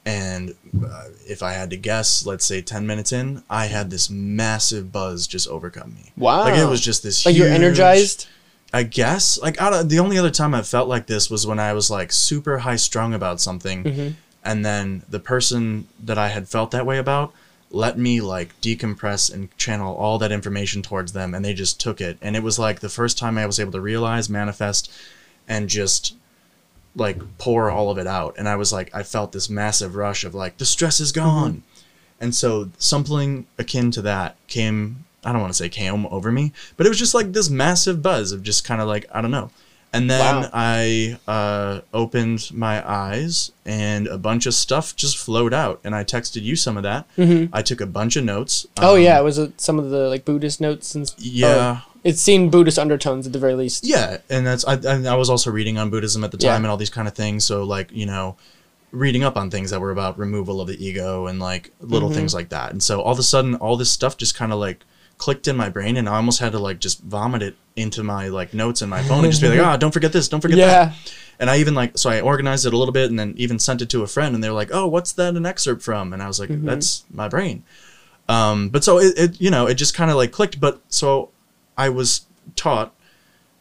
And 0.06 0.54
uh, 0.86 1.08
if 1.26 1.42
I 1.42 1.52
had 1.52 1.68
to 1.70 1.76
guess, 1.76 2.24
let's 2.24 2.46
say 2.46 2.62
10 2.62 2.86
minutes 2.86 3.12
in, 3.12 3.42
I 3.50 3.66
had 3.66 3.90
this 3.90 4.08
massive 4.08 4.90
buzz 4.90 5.26
just 5.26 5.46
overcome 5.48 5.94
me. 5.94 6.12
Wow. 6.16 6.44
Like 6.44 6.58
it 6.58 6.66
was 6.66 6.80
just 6.80 7.02
this 7.02 7.26
Like 7.26 7.36
you're 7.36 7.48
energized. 7.48 8.26
I 8.72 8.84
guess. 8.84 9.38
Like 9.40 9.60
I 9.60 9.82
the 9.82 9.98
only 9.98 10.16
other 10.18 10.30
time 10.30 10.54
I 10.54 10.62
felt 10.62 10.88
like 10.88 11.06
this 11.06 11.30
was 11.30 11.46
when 11.46 11.58
I 11.58 11.72
was 11.74 11.90
like 11.90 12.10
super 12.12 12.58
high 12.58 12.76
strung 12.76 13.12
about 13.14 13.40
something, 13.40 13.84
Mm-hmm. 13.84 14.08
and 14.44 14.64
then 14.64 15.02
the 15.10 15.20
person 15.20 15.88
that 16.02 16.16
I 16.18 16.28
had 16.28 16.48
felt 16.48 16.70
that 16.70 16.86
way 16.86 16.96
about 16.98 17.32
let 17.70 17.98
me 17.98 18.20
like 18.20 18.58
decompress 18.60 19.32
and 19.32 19.56
channel 19.58 19.94
all 19.94 20.18
that 20.18 20.32
information 20.32 20.82
towards 20.82 21.12
them, 21.12 21.34
and 21.34 21.44
they 21.44 21.54
just 21.54 21.80
took 21.80 22.00
it. 22.00 22.18
And 22.22 22.36
it 22.36 22.42
was 22.42 22.58
like 22.58 22.80
the 22.80 22.88
first 22.88 23.18
time 23.18 23.36
I 23.36 23.46
was 23.46 23.60
able 23.60 23.72
to 23.72 23.80
realize, 23.80 24.28
manifest, 24.28 24.90
and 25.46 25.68
just 25.68 26.14
like 26.96 27.20
pour 27.38 27.70
all 27.70 27.90
of 27.90 27.98
it 27.98 28.06
out. 28.06 28.34
And 28.38 28.48
I 28.48 28.56
was 28.56 28.72
like, 28.72 28.94
I 28.94 29.02
felt 29.02 29.32
this 29.32 29.48
massive 29.48 29.94
rush 29.94 30.24
of 30.24 30.34
like 30.34 30.58
the 30.58 30.66
stress 30.66 31.00
is 31.00 31.12
mm-hmm. 31.12 31.26
gone. 31.26 31.62
And 32.20 32.34
so 32.34 32.70
something 32.78 33.46
akin 33.58 33.90
to 33.92 34.02
that 34.02 34.36
came, 34.48 35.04
I 35.24 35.32
don't 35.32 35.40
want 35.40 35.52
to 35.52 35.58
say 35.58 35.68
came 35.68 36.06
over 36.06 36.32
me, 36.32 36.52
but 36.76 36.84
it 36.86 36.88
was 36.88 36.98
just 36.98 37.14
like 37.14 37.32
this 37.32 37.48
massive 37.48 38.02
buzz 38.02 38.32
of 38.32 38.42
just 38.42 38.64
kind 38.64 38.80
of 38.80 38.88
like, 38.88 39.06
I 39.12 39.20
don't 39.20 39.30
know. 39.30 39.50
And 39.92 40.10
then 40.10 40.42
Wow. 40.42 40.50
I 40.52 41.18
uh, 41.26 41.80
opened 41.94 42.50
my 42.52 42.86
eyes 42.88 43.52
and 43.64 44.06
a 44.06 44.18
bunch 44.18 44.44
of 44.46 44.52
stuff 44.54 44.94
just 44.94 45.16
flowed 45.16 45.54
out. 45.54 45.80
And 45.82 45.94
I 45.94 46.04
texted 46.04 46.42
you 46.42 46.56
some 46.56 46.76
of 46.76 46.82
that. 46.82 47.06
I 47.52 47.62
took 47.62 47.80
a 47.80 47.86
bunch 47.86 48.16
of 48.16 48.24
notes. 48.24 48.66
oh 48.78 48.96
Um, 48.96 49.02
yeah, 49.02 49.18
It 49.18 49.22
was 49.24 49.38
it 49.38 49.60
some 49.60 49.78
of 49.78 49.88
the 49.90 50.08
like 50.08 50.24
Buddhist 50.26 50.60
notes 50.60 50.94
and 50.94 51.10
Yeah. 51.16 51.80
it's 52.04 52.20
seen 52.20 52.50
Buddhist 52.50 52.78
undertones 52.78 53.26
at 53.26 53.32
the 53.32 53.38
very 53.38 53.54
least. 53.54 53.84
Yeah, 53.86 54.18
and 54.28 54.46
that's 54.46 54.64
I, 54.66 54.74
and 54.74 55.08
I 55.08 55.14
was 55.16 55.30
also 55.30 55.50
reading 55.50 55.78
on 55.78 55.88
Buddhism 55.90 56.22
at 56.22 56.32
the 56.32 56.36
time 56.36 56.48
Yeah. 56.50 56.56
and 56.56 56.66
all 56.66 56.76
these 56.76 56.90
kind 56.90 57.08
of 57.08 57.14
things. 57.14 57.44
So 57.44 57.64
like 57.64 57.90
you 57.90 58.04
know, 58.04 58.36
reading 58.92 59.22
up 59.24 59.36
on 59.38 59.50
things 59.50 59.70
that 59.70 59.80
were 59.80 59.90
about 59.90 60.18
removal 60.18 60.60
of 60.60 60.68
the 60.68 60.82
ego 60.86 61.26
and 61.26 61.40
like 61.40 61.70
little 61.80 62.10
things 62.10 62.34
like 62.34 62.50
that. 62.50 62.72
And 62.72 62.82
so 62.82 63.00
all 63.00 63.12
of 63.12 63.18
a 63.18 63.22
sudden, 63.22 63.54
all 63.56 63.76
this 63.76 63.90
stuff 63.90 64.16
just 64.18 64.34
kind 64.34 64.52
of 64.52 64.58
like 64.58 64.84
clicked 65.18 65.48
in 65.48 65.56
my 65.56 65.68
brain, 65.68 65.96
and 65.96 66.08
I 66.08 66.16
almost 66.16 66.40
had 66.40 66.52
to 66.52 66.58
like 66.58 66.78
just 66.78 67.02
vomit 67.02 67.42
it 67.42 67.56
into 67.76 68.02
my 68.02 68.28
like 68.28 68.54
notes 68.54 68.82
in 68.82 68.88
my 68.88 69.02
phone 69.02 69.24
and 69.24 69.32
just 69.32 69.42
be 69.42 69.48
like, 69.48 69.60
ah, 69.66 69.76
don't 69.76 69.92
forget 69.92 70.12
this, 70.12 70.28
don't 70.28 70.40
forget 70.40 70.58
Yeah. 70.58 70.66
that. 70.66 70.94
And 71.40 71.48
I 71.50 71.58
even 71.58 71.74
like 71.74 71.96
so 71.98 72.10
I 72.10 72.20
organized 72.20 72.66
it 72.66 72.72
a 72.72 72.76
little 72.76 72.92
bit 72.92 73.10
and 73.10 73.18
then 73.18 73.34
even 73.36 73.58
sent 73.58 73.80
it 73.82 73.88
to 73.90 74.02
a 74.02 74.06
friend, 74.06 74.34
and 74.34 74.42
they 74.42 74.48
were 74.48 74.54
like, 74.56 74.70
oh, 74.72 74.86
what's 74.88 75.12
that 75.12 75.36
an 75.36 75.46
excerpt 75.46 75.82
from? 75.82 76.12
And 76.12 76.22
I 76.22 76.26
was 76.26 76.40
like, 76.40 76.50
that's 76.64 77.04
my 77.12 77.28
brain. 77.28 77.62
Um, 78.28 78.68
but 78.70 78.82
so 78.84 78.98
it, 78.98 79.16
it 79.18 79.40
you 79.40 79.50
know 79.50 79.66
it 79.66 79.74
just 79.74 79.94
kind 79.94 80.10
of 80.10 80.16
like 80.16 80.32
clicked. 80.32 80.60
But 80.60 80.80
so 80.88 81.30
I 81.76 81.88
was 81.88 82.26
taught 82.56 82.94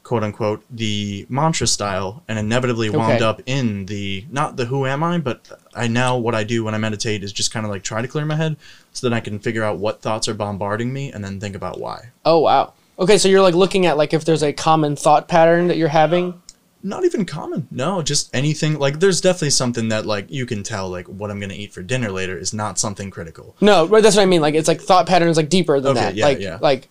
quote 0.07 0.23
unquote 0.23 0.63
the 0.71 1.25
mantra 1.27 1.67
style 1.67 2.23
and 2.29 2.39
inevitably 2.39 2.89
wound 2.89 3.11
Okay. 3.15 3.23
up 3.25 3.41
in 3.45 3.85
the 3.87 4.25
not 4.31 4.55
the 4.55 4.63
who 4.65 4.85
am 4.85 5.03
I, 5.03 5.17
but 5.17 5.59
I 5.75 5.87
now 5.89 6.17
what 6.17 6.33
I 6.33 6.45
do 6.45 6.63
when 6.63 6.73
I 6.73 6.77
meditate 6.77 7.25
is 7.25 7.33
just 7.33 7.51
kind 7.51 7.65
of 7.65 7.69
like 7.69 7.83
try 7.83 8.01
to 8.01 8.07
clear 8.07 8.23
my 8.25 8.37
head 8.37 8.55
so 8.93 9.09
that 9.09 9.13
I 9.13 9.19
can 9.19 9.37
figure 9.37 9.65
out 9.65 9.79
what 9.79 10.01
thoughts 10.01 10.29
are 10.29 10.33
bombarding 10.33 10.93
me 10.93 11.11
and 11.11 11.25
then 11.25 11.41
think 11.41 11.55
about 11.57 11.79
why. 11.81 12.11
Oh 12.23 12.39
wow. 12.39 12.73
Okay, 12.97 13.17
so 13.17 13.27
you're 13.27 13.41
like 13.41 13.53
looking 13.53 13.85
at 13.85 13.97
like 13.97 14.13
if 14.13 14.23
there's 14.23 14.43
a 14.43 14.53
common 14.53 14.95
thought 14.95 15.27
pattern 15.27 15.67
that 15.67 15.75
you're 15.75 15.89
having. 15.89 16.41
Not 16.83 17.03
even 17.03 17.25
common. 17.25 17.67
No, 17.69 18.01
just 18.01 18.33
anything 18.33 18.79
like 18.79 19.01
there's 19.01 19.19
definitely 19.19 19.49
something 19.49 19.89
that 19.89 20.05
like 20.05 20.31
you 20.31 20.45
can 20.45 20.63
tell 20.63 20.87
like 20.89 21.07
what 21.07 21.29
I'm 21.29 21.39
gonna 21.41 21.53
eat 21.53 21.73
for 21.73 21.81
dinner 21.83 22.11
later 22.11 22.37
is 22.37 22.53
not 22.53 22.79
something 22.79 23.11
critical. 23.11 23.57
No, 23.59 23.85
right, 23.87 24.01
that's 24.01 24.15
what 24.15 24.21
I 24.21 24.25
mean. 24.25 24.39
Like 24.41 24.55
it's 24.55 24.69
like 24.69 24.79
thought 24.79 25.05
patterns 25.05 25.35
like 25.35 25.49
deeper 25.49 25.81
than 25.81 25.91
Okay, 25.97 25.99
that. 26.05 26.15
yeah, 26.15 26.25
like 26.25 26.39
yeah. 26.39 26.59
like 26.61 26.87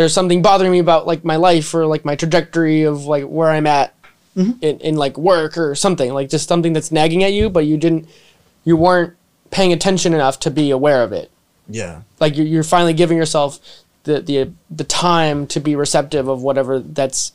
there's 0.00 0.12
something 0.14 0.42
bothering 0.42 0.72
me 0.72 0.78
about 0.78 1.06
like 1.06 1.24
my 1.24 1.36
life 1.36 1.72
or 1.74 1.86
like 1.86 2.04
my 2.04 2.16
trajectory 2.16 2.82
of 2.82 3.04
like 3.04 3.24
where 3.24 3.50
I'm 3.50 3.66
at 3.66 3.94
Mm-hmm. 4.36 4.62
in, 4.62 4.78
in 4.78 4.94
like 4.94 5.18
work 5.18 5.58
or 5.58 5.74
something. 5.74 6.14
Like 6.14 6.28
just 6.30 6.46
something 6.48 6.72
that's 6.72 6.92
nagging 6.92 7.24
at 7.24 7.32
you, 7.32 7.50
but 7.50 7.66
you 7.66 7.76
didn't 7.76 8.08
you 8.64 8.76
weren't 8.76 9.14
paying 9.50 9.72
attention 9.72 10.14
enough 10.14 10.38
to 10.40 10.52
be 10.52 10.70
aware 10.70 11.02
of 11.02 11.10
it. 11.12 11.32
Yeah. 11.68 12.02
Like 12.20 12.36
you're, 12.36 12.46
you're 12.46 12.62
finally 12.62 12.92
giving 12.94 13.16
yourself 13.18 13.58
the, 14.04 14.20
the 14.20 14.52
the 14.70 14.84
time 14.84 15.48
to 15.48 15.58
be 15.58 15.74
receptive 15.74 16.28
of 16.28 16.42
whatever 16.42 16.78
that's 16.78 17.32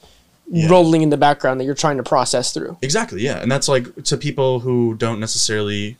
Yeah. 0.49 0.69
rolling 0.69 1.01
in 1.01 1.09
the 1.09 1.17
background 1.17 1.59
that 1.59 1.65
you're 1.65 1.75
trying 1.75 1.97
to 1.97 2.03
process 2.03 2.53
through. 2.53 2.77
Exactly, 2.81 3.21
yeah. 3.21 3.41
And 3.41 3.51
that's 3.51 3.67
like 3.67 4.03
to 4.05 4.15
people 4.15 4.61
who 4.61 4.95
don't 4.95 5.19
necessarily 5.19 5.97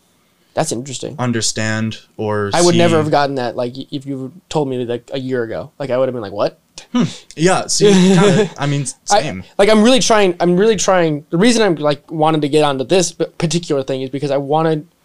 That's 0.55 0.71
interesting. 0.71 1.15
understand 1.19 1.99
or 2.17 2.49
I 2.53 2.61
would 2.63 2.71
see- 2.71 2.77
never 2.79 2.97
have 2.97 3.11
gotten 3.11 3.35
that 3.35 3.55
like 3.55 3.73
if 3.93 4.05
you 4.07 4.31
told 4.49 4.67
me 4.69 4.83
like 4.85 5.11
a 5.13 5.19
year 5.19 5.43
ago. 5.43 5.71
Like 5.77 5.91
I 5.91 5.97
would 5.97 6.07
have 6.07 6.13
been 6.13 6.21
like, 6.23 6.31
"What?" 6.31 6.59
Hmm. 6.91 7.03
Yeah, 7.35 7.67
see 7.67 7.85
kinda, 7.91 8.49
I 8.57 8.65
mean 8.65 8.81
I- 9.11 9.21
same. 9.21 9.43
like 9.57 9.69
I'm 9.69 9.83
really 9.83 9.99
trying. 9.99 10.35
I'm 10.39 10.57
really 10.57 10.75
trying. 10.77 11.25
The 11.29 11.37
reason 11.37 11.61
I'm 11.61 11.75
like 11.75 12.09
wanted 12.09 12.41
to 12.41 12.49
get 12.49 12.63
onto 12.63 12.83
this 12.85 13.11
p- 13.11 13.25
particular 13.37 13.83
thing 13.83 14.01
is 14.01 14.09
because 14.09 14.31
I 14.31 14.37
want 14.37 14.67
to 14.67 14.95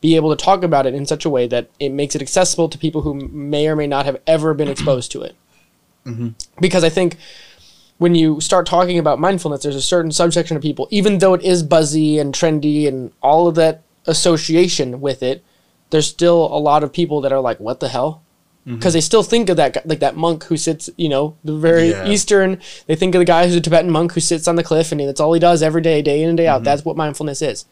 be 0.00 0.16
able 0.16 0.34
to 0.34 0.42
talk 0.42 0.62
about 0.62 0.86
it 0.86 0.94
in 0.94 1.04
such 1.04 1.24
a 1.26 1.30
way 1.30 1.46
that 1.48 1.68
it 1.78 1.90
makes 1.90 2.14
it 2.14 2.22
accessible 2.22 2.68
to 2.70 2.78
people 2.78 3.02
who 3.02 3.12
may 3.14 3.68
or 3.68 3.76
may 3.76 3.86
not 3.86 4.06
have 4.06 4.18
ever 4.26 4.54
been 4.54 4.68
exposed 4.68 5.12
to 5.12 5.20
it. 5.22 5.34
Mm-hmm. 6.06 6.28
Because 6.60 6.84
I 6.84 6.88
think 6.88 7.16
when 7.98 8.14
you 8.14 8.40
start 8.40 8.64
talking 8.64 8.98
about 8.98 9.18
mindfulness, 9.20 9.62
there's 9.62 9.76
a 9.76 9.82
certain 9.82 10.10
subsection 10.10 10.56
of 10.56 10.62
people, 10.62 10.88
even 10.90 11.18
though 11.18 11.34
it 11.34 11.42
is 11.42 11.62
buzzy 11.62 12.18
and 12.18 12.32
trendy 12.34 12.88
and 12.88 13.12
all 13.22 13.46
of 13.46 13.56
that 13.56 13.82
association 14.10 15.00
with 15.00 15.22
it, 15.22 15.42
there's 15.90 16.06
still 16.06 16.46
a 16.46 16.58
lot 16.58 16.82
of 16.84 16.92
people 16.92 17.20
that 17.22 17.32
are 17.32 17.40
like, 17.40 17.58
"What 17.60 17.80
the 17.80 17.88
hell." 17.88 18.22
Mm-hmm. 18.66 18.76
Because 18.76 18.92
they 18.92 19.00
still 19.00 19.22
think 19.22 19.48
of 19.48 19.56
that 19.56 19.72
guy, 19.72 19.82
like 19.86 20.00
that 20.00 20.16
monk 20.16 20.44
who 20.44 20.56
sits, 20.58 20.90
you 20.98 21.08
know, 21.08 21.34
the 21.42 21.56
very 21.56 21.90
Yeah. 21.90 22.06
Eastern. 22.06 22.60
They 22.86 22.94
think 22.94 23.14
of 23.14 23.18
the 23.20 23.24
guy 23.24 23.46
who's 23.46 23.56
a 23.56 23.60
Tibetan 23.60 23.90
monk 23.90 24.12
who 24.12 24.20
sits 24.20 24.46
on 24.46 24.56
the 24.56 24.62
cliff 24.62 24.92
and 24.92 25.00
that's 25.00 25.18
all 25.18 25.32
he 25.32 25.40
does 25.40 25.62
every 25.62 25.80
day, 25.80 26.02
day 26.02 26.22
in 26.22 26.28
and 26.28 26.36
day 26.36 26.46
out. 26.46 26.56
Mm-hmm. 26.56 26.64
That's 26.64 26.84
what 26.84 26.94
mindfulness 26.94 27.40
is. 27.40 27.64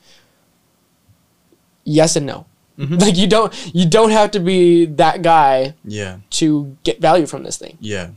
Yes 1.85 2.16
and 2.16 2.24
no. 2.27 2.46
Mm-hmm. 2.79 2.96
Like 3.05 3.16
you 3.18 3.27
don't 3.27 3.53
you 3.74 3.87
don't 3.88 4.11
have 4.11 4.31
to 4.33 4.40
be 4.40 4.87
that 4.87 5.20
guy 5.22 5.74
Yeah. 5.85 6.18
to 6.31 6.77
get 6.85 7.01
value 7.03 7.27
from 7.27 7.42
this 7.42 7.59
thing. 7.59 7.77
Yeah. 7.81 8.11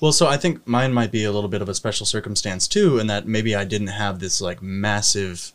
Well, 0.00 0.12
so 0.12 0.26
I 0.28 0.36
think 0.36 0.66
mine 0.68 0.92
might 0.92 1.10
be 1.10 1.24
a 1.24 1.32
little 1.32 1.48
bit 1.50 1.62
of 1.62 1.68
a 1.68 1.74
special 1.74 2.06
circumstance 2.06 2.68
too, 2.68 2.98
in 3.00 3.06
that 3.08 3.26
maybe 3.26 3.56
I 3.56 3.64
didn't 3.64 3.88
have 3.88 4.20
this 4.20 4.40
like 4.40 4.62
massive 4.62 5.52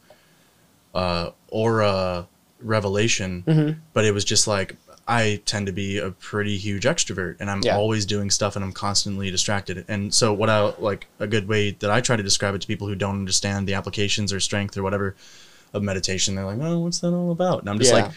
uh, 0.93 1.29
aura 1.51 2.27
revelation, 2.61 3.43
Mm-hmm. 3.47 3.79
but 3.93 4.05
it 4.05 4.13
was 4.13 4.23
just 4.25 4.47
like 4.47 4.75
I 5.07 5.41
tend 5.45 5.65
to 5.65 5.71
be 5.71 5.97
a 5.97 6.11
pretty 6.11 6.55
huge 6.57 6.83
extrovert, 6.83 7.37
and 7.39 7.49
I'm 7.49 7.63
Yeah. 7.63 7.75
always 7.75 8.05
doing 8.05 8.29
stuff, 8.29 8.55
and 8.55 8.63
I'm 8.63 8.71
constantly 8.73 9.31
distracted. 9.31 9.83
And 9.87 10.13
so, 10.13 10.31
what 10.33 10.49
I 10.51 10.59
like 10.77 11.07
a 11.19 11.25
good 11.25 11.47
way 11.47 11.71
that 11.71 11.89
I 11.89 11.99
try 11.99 12.15
to 12.15 12.21
describe 12.21 12.53
it 12.53 12.61
to 12.61 12.67
people 12.67 12.87
who 12.87 12.93
don't 12.95 13.15
understand 13.15 13.67
the 13.67 13.73
applications 13.73 14.31
or 14.31 14.39
strength 14.39 14.77
or 14.77 14.83
whatever 14.83 15.15
of 15.73 15.81
meditation, 15.81 16.35
they're 16.35 16.45
like, 16.45 16.59
"Oh, 16.61 16.79
what's 16.79 16.99
that 16.99 17.11
all 17.13 17.31
about?" 17.31 17.61
And 17.61 17.69
I'm 17.69 17.79
just 17.79 17.91
Yeah. 17.91 18.03
like, 18.03 18.11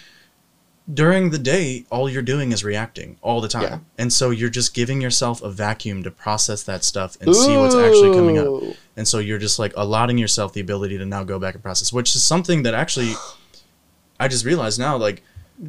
during 0.92 1.30
the 1.30 1.38
day, 1.38 1.84
all 1.90 2.08
you're 2.08 2.22
doing 2.22 2.52
is 2.52 2.64
reacting 2.64 3.16
all 3.22 3.40
the 3.40 3.48
time. 3.48 3.62
Yeah. 3.62 3.78
And 3.98 4.12
so 4.12 4.30
you're 4.30 4.50
just 4.50 4.74
giving 4.74 5.00
yourself 5.00 5.42
a 5.42 5.50
vacuum 5.50 6.02
to 6.02 6.10
process 6.10 6.62
that 6.64 6.82
stuff 6.84 7.16
and 7.20 7.34
see 7.34 7.56
what's 7.56 7.74
actually 7.74 8.12
coming 8.12 8.38
up. 8.38 8.76
And 8.96 9.06
so 9.06 9.18
you're 9.18 9.38
just 9.38 9.58
like 9.58 9.72
allotting 9.76 10.18
yourself 10.18 10.52
the 10.52 10.60
ability 10.60 10.98
to 10.98 11.06
now 11.06 11.24
go 11.24 11.38
back 11.38 11.54
and 11.54 11.62
process, 11.62 11.92
which 11.92 12.16
is 12.16 12.24
something 12.24 12.64
that 12.64 12.74
actually 12.74 13.12
I 14.18 14.28
just 14.28 14.44
realized 14.44 14.78
now 14.78 14.96
like 14.96 15.22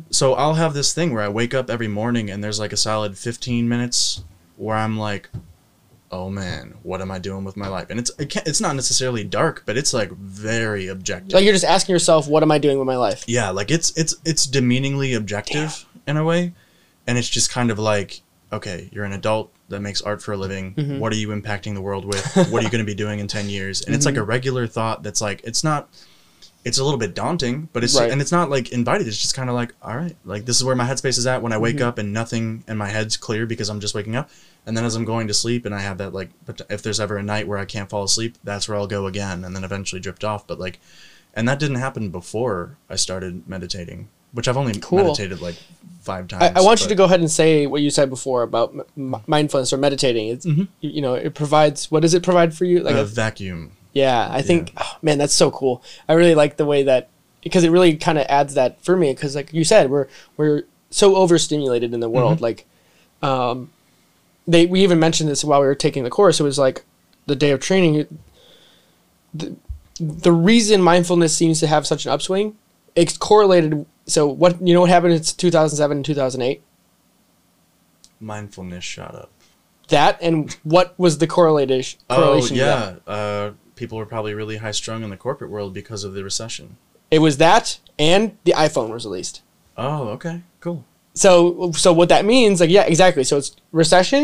so 0.10 0.34
I'll 0.34 0.56
have 0.56 0.74
this 0.74 0.94
thing 0.94 1.14
where 1.14 1.24
I 1.24 1.30
wake 1.30 1.54
up 1.54 1.70
every 1.70 1.88
morning 1.88 2.30
and 2.30 2.44
there's 2.44 2.60
like 2.60 2.74
a 2.74 2.78
solid 2.78 3.18
15 3.18 3.70
minutes 3.70 4.24
where 4.58 4.76
I'm 4.76 4.98
like 4.98 5.30
oh 6.14 6.30
man, 6.30 6.76
what 6.84 7.02
am 7.02 7.10
I 7.10 7.18
doing 7.18 7.44
with 7.44 7.58
my 7.58 7.68
life? 7.68 7.88
And 7.90 8.00
it's 8.00 8.12
it 8.20 8.30
can't, 8.30 8.48
it's 8.48 8.62
not 8.62 8.76
necessarily 8.76 9.24
dark, 9.24 9.64
but 9.66 9.78
it's 9.78 9.94
like 9.94 10.12
very 10.12 10.88
objective. 10.88 11.34
Like 11.34 11.44
you're 11.44 11.54
just 11.54 11.66
asking 11.66 11.94
yourself, 11.94 12.28
what 12.28 12.44
am 12.44 12.52
I 12.52 12.60
doing 12.60 12.78
with 12.78 12.86
my 12.86 12.96
life? 12.96 13.24
Yeah, 13.28 13.50
like 13.50 13.72
it's 13.72 13.92
it's 13.98 14.16
it's 14.24 14.46
demeaningly 14.46 15.14
objective 15.16 15.86
in 16.08 16.18
a 16.18 16.24
way, 16.24 16.54
and 17.08 17.18
it's 17.18 17.28
just 17.30 17.50
kind 17.50 17.72
of 17.72 17.80
like, 17.80 18.22
okay, 18.52 18.90
you're 18.92 19.06
an 19.06 19.14
adult 19.14 19.52
that 19.70 19.80
makes 19.80 20.02
art 20.04 20.22
for 20.22 20.34
a 20.34 20.38
living. 20.38 20.76
Mm-hmm. 20.76 21.00
What 21.00 21.12
are 21.12 21.16
you 21.16 21.30
impacting 21.30 21.74
the 21.74 21.82
world 21.82 22.06
with? 22.06 22.24
what 22.52 22.62
are 22.62 22.66
you 22.66 22.70
going 22.70 22.86
to 22.86 22.92
be 22.92 22.94
doing 22.94 23.18
in 23.20 23.28
ten 23.28 23.50
years? 23.50 23.82
And 23.82 23.96
it's 23.96 24.06
like 24.06 24.14
Mm-hmm. 24.14 24.22
a 24.22 24.26
regular 24.26 24.68
thought 24.68 25.02
that's 25.04 25.20
like 25.22 25.42
it's 25.44 25.64
not. 25.64 25.90
It's 26.66 26.78
a 26.78 26.84
little 26.84 26.98
bit 27.00 27.14
daunting, 27.14 27.68
but 27.74 27.84
it's 27.84 28.00
Right. 28.00 28.10
and 28.10 28.22
it's 28.22 28.32
not 28.32 28.50
like 28.50 28.72
invited. 28.72 29.06
It's 29.08 29.18
just 29.22 29.36
kind 29.36 29.50
of 29.50 29.56
like, 29.56 29.74
all 29.82 29.98
right, 29.98 30.16
like 30.24 30.46
this 30.46 30.56
is 30.58 30.64
where 30.64 30.76
my 30.76 30.88
headspace 30.88 31.18
is 31.18 31.28
at 31.28 31.42
when 31.42 31.52
I 31.52 31.58
wake 31.58 31.76
Mm-hmm. 31.78 31.86
up 31.88 31.98
and 31.98 32.14
nothing 32.14 32.64
in 32.68 32.78
my 32.78 32.88
head's 32.90 33.18
clear 33.18 33.46
because 33.46 33.68
I'm 33.70 33.80
just 33.82 33.94
waking 33.94 34.16
up. 34.16 34.30
And 34.66 34.78
then 34.78 34.86
as 34.86 34.96
I'm 34.96 35.04
going 35.04 35.28
to 35.28 35.34
sleep 35.34 35.66
and 35.66 35.76
I 35.76 35.82
have 35.82 35.98
that 35.98 36.14
like, 36.14 36.30
but 36.46 36.62
if 36.70 36.82
there's 36.82 37.02
ever 37.02 37.18
a 37.18 37.24
night 37.24 37.48
where 37.50 37.58
I 37.58 37.66
can't 37.66 37.90
fall 37.90 38.04
asleep, 38.06 38.38
that's 38.46 38.70
where 38.70 38.78
I'll 38.78 38.88
go 38.88 39.08
again, 39.08 39.44
and 39.44 39.54
then 39.54 39.64
eventually 39.66 40.00
drift 40.00 40.24
off. 40.24 40.48
But 40.48 40.58
like, 40.58 40.80
and 41.34 41.50
that 41.50 41.60
didn't 41.60 41.78
happen 41.78 42.10
before 42.10 42.78
I 42.90 42.96
started 42.96 43.48
meditating. 43.48 44.08
which 44.32 44.48
I've 44.48 44.58
only 44.58 44.74
Cool. 44.80 44.98
meditated 45.04 45.42
like 45.42 45.58
five 46.02 46.28
times. 46.28 46.44
I, 46.56 46.60
I 46.60 46.62
want 46.64 46.82
you 46.82 46.88
to 46.88 46.96
go 46.96 47.04
ahead 47.04 47.20
and 47.20 47.30
say 47.30 47.68
what 47.68 47.82
you 47.84 47.92
said 47.92 48.10
before 48.10 48.42
about 48.42 48.74
m- 48.98 49.18
mindfulness 49.28 49.72
or 49.72 49.78
meditating. 49.78 50.30
It's 50.30 50.46
you, 50.48 50.68
you 50.82 51.02
know 51.04 51.14
it 51.14 51.36
provides 51.36 51.92
what 51.92 52.00
does 52.02 52.16
it 52.16 52.24
provide 52.24 52.56
for 52.56 52.66
you? 52.66 52.80
Like 52.80 52.96
a 52.96 53.02
a, 53.02 53.06
vacuum. 53.06 53.74
Yeah, 53.94 54.28
I 54.30 54.42
think 54.42 54.74
oh, 54.78 54.98
man 55.02 55.18
that's 55.18 55.34
so 55.34 55.52
cool. 55.52 55.84
I 56.10 56.14
really 56.14 56.36
like 56.36 56.58
the 56.58 56.66
way 56.66 56.84
that 56.84 57.10
because 57.44 57.64
it 57.64 57.72
really 57.72 57.96
kind 57.96 58.18
of 58.18 58.26
adds 58.30 58.54
that 58.54 58.84
for 58.84 58.96
me 58.96 59.14
because 59.14 59.36
like 59.36 59.54
you 59.54 59.64
said 59.64 59.90
we're 59.90 60.08
we're 60.38 60.64
so 60.90 61.16
overstimulated 61.16 61.94
in 61.94 62.00
the 62.00 62.10
world 62.10 62.40
like 62.40 62.66
um 63.22 63.72
they 64.48 64.66
we 64.66 64.82
even 64.82 65.00
mentioned 65.00 65.30
this 65.30 65.44
while 65.44 65.60
we 65.60 65.68
were 65.68 65.76
taking 65.76 66.04
the 66.04 66.10
course 66.10 66.40
it 66.40 66.44
was 66.44 66.58
like 66.60 66.84
the 67.26 67.36
day 67.36 67.52
of 67.52 67.60
training 67.60 68.20
the, 69.34 69.56
the 70.00 70.32
reason 70.32 70.82
mindfulness 70.82 71.36
seems 71.36 71.60
to 71.60 71.68
have 71.68 71.88
such 71.88 72.06
an 72.06 72.12
upswing 72.12 72.56
it's 72.96 73.18
correlated 73.18 73.86
so 74.06 74.28
what 74.28 74.66
you 74.66 74.74
know 74.74 74.82
what 74.82 74.90
happened 74.90 75.14
in 75.14 75.22
2007 75.22 75.98
and 75.98 76.06
2008 76.06 76.62
Mindfulness 78.20 78.84
shot 78.84 79.16
up. 79.16 79.32
that 79.90 80.22
and 80.22 80.54
what 80.64 80.98
was 80.98 81.18
the 81.18 81.28
correlation 81.28 82.00
Oh 82.10 82.16
correlation 82.16 82.58
to 82.58 82.64
that? 82.64 83.02
yeah, 83.06 83.14
uh, 83.14 83.52
people 83.84 83.98
were 83.98 84.06
probably 84.06 84.34
really 84.34 84.56
high 84.58 84.72
strung 84.72 85.04
in 85.04 85.10
the 85.10 85.18
corporate 85.18 85.52
world 85.52 85.74
because 85.74 86.06
of 86.06 86.14
the 86.14 86.24
recession. 86.24 86.78
it 87.12 87.20
was 87.20 87.36
that 87.38 87.80
and 88.00 88.38
the 88.46 88.54
iphone 88.54 88.90
was 88.94 89.04
released. 89.06 89.42
Oh, 89.76 90.08
okay, 90.16 90.42
cool. 90.62 90.86
so 91.14 91.72
so 91.74 91.92
what 91.92 92.08
that 92.08 92.24
means 92.24 92.62
like 92.62 92.70
yeah 92.70 92.86
exactly. 92.94 93.26
So 93.26 93.36
it's 93.38 93.52
recession 93.74 94.24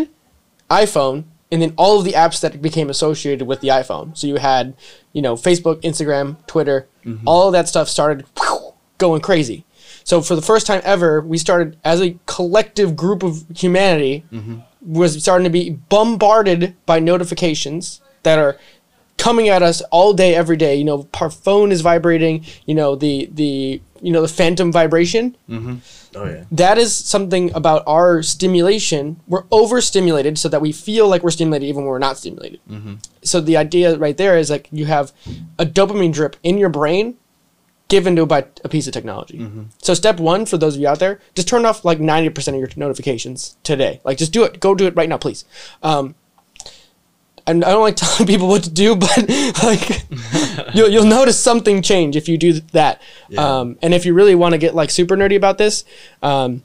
iphone 0.72 1.26
and 1.52 1.62
then 1.62 1.74
all 1.76 2.00
of 2.00 2.06
the 2.06 2.14
apps 2.14 2.40
that 2.42 2.62
became 2.62 2.90
associated 2.90 3.46
with 3.50 3.60
the 3.60 3.68
iphone. 3.80 4.16
So 4.18 4.28
you 4.28 4.38
had 4.38 4.66
you 5.12 5.22
know 5.22 5.36
facebook 5.36 5.78
instagram 5.90 6.28
twitter 6.48 6.88
mm-hmm. 7.06 7.28
all 7.28 7.48
of 7.48 7.54
that 7.58 7.68
stuff 7.68 7.90
started 7.90 8.26
going 8.98 9.22
crazy. 9.22 9.66
So 10.06 10.22
for 10.22 10.36
the 10.36 10.48
first 10.52 10.66
time 10.68 10.82
ever 10.86 11.20
we 11.20 11.38
started 11.38 11.76
as 11.84 12.00
a 12.02 12.18
collective 12.36 12.96
group 12.96 13.24
of 13.24 13.44
humanity 13.64 14.24
mm-hmm. 14.32 14.60
was 15.00 15.22
starting 15.22 15.44
to 15.52 15.56
be 15.62 15.72
bombarded 15.96 16.62
by 16.86 17.00
notifications 17.00 18.00
that 18.24 18.40
are 18.40 18.58
coming 19.20 19.50
at 19.50 19.62
us 19.62 19.82
all 19.92 20.14
day 20.14 20.34
every 20.34 20.58
day 20.58 20.76
you 20.76 20.84
know 20.84 21.08
our 21.22 21.30
phone 21.30 21.72
is 21.72 21.82
vibrating 21.82 22.44
you 22.66 22.74
know 22.74 22.96
the 22.96 23.30
the 23.34 23.80
you 24.02 24.12
know 24.12 24.22
the 24.22 24.28
phantom 24.28 24.72
vibration 24.72 25.38
mm-hmm. 25.48 25.76
Oh 26.16 26.26
yeah. 26.26 26.44
that 26.52 26.78
is 26.78 26.96
something 26.96 27.54
about 27.54 27.84
our 27.86 28.24
stimulation. 28.24 29.20
We're 29.28 29.44
overstimulated 29.52 30.40
so 30.40 30.50
that 30.50 30.62
we 30.62 30.72
feel 30.72 31.08
like 31.08 31.24
we're 31.24 31.32
stimulated 31.32 31.68
even 31.68 31.84
when 31.84 31.90
we're 31.90 32.00
not 32.00 32.18
stimulated. 32.18 32.60
Mm-hmm. 32.70 32.96
So 33.22 33.42
the 33.42 33.58
idea 33.58 33.98
right 33.98 34.18
there 34.18 34.38
is 34.38 34.50
like 34.50 34.68
you 34.72 34.86
have 34.86 35.12
a 35.60 35.66
dopamine 35.66 36.14
drip 36.14 36.36
in 36.42 36.58
your 36.58 36.70
brain 36.70 37.18
given 37.90 38.16
to 38.16 38.26
by 38.26 38.46
a 38.64 38.70
piece 38.70 38.88
of 38.88 38.94
technology. 38.94 39.40
Mm-hmm. 39.40 39.64
So 39.80 39.94
step 39.94 40.20
one 40.20 40.46
for 40.46 40.58
those 40.58 40.76
of 40.76 40.82
you 40.82 40.88
out 40.88 41.00
there, 41.00 41.20
just 41.36 41.48
turn 41.48 41.66
off 41.66 41.86
like 41.86 42.00
ninety 42.00 42.30
percent 42.30 42.56
of 42.56 42.60
your 42.60 42.70
notifications 42.76 43.58
today. 43.64 44.02
Like 44.04 44.18
just 44.18 44.34
do 44.34 44.44
it. 44.44 44.60
Go 44.60 44.74
do 44.74 44.88
it 44.88 44.96
right 44.96 45.10
now, 45.10 45.18
please. 45.18 45.46
Um, 45.84 46.16
and 47.50 47.66
I 47.66 47.72
don't 47.72 47.82
like 47.82 47.96
telling 47.98 48.28
people 48.28 48.48
what 48.48 48.64
to 48.64 48.70
do, 48.70 48.96
but 48.96 49.30
like 49.64 50.04
you'll, 50.74 50.90
you'll 50.90 51.06
notice 51.06 51.40
something 51.40 51.82
change 51.82 52.16
if 52.16 52.30
you 52.30 52.38
do 52.38 52.54
that. 52.74 53.02
Yeah. 53.28 53.60
Um, 53.60 53.78
and 53.82 53.94
if 53.94 54.06
you 54.06 54.14
really 54.14 54.36
want 54.36 54.54
to 54.54 54.58
get 54.58 54.76
like 54.76 54.90
super 54.90 55.16
nerdy 55.16 55.36
about 55.36 55.58
this, 55.58 55.84
um, 56.22 56.64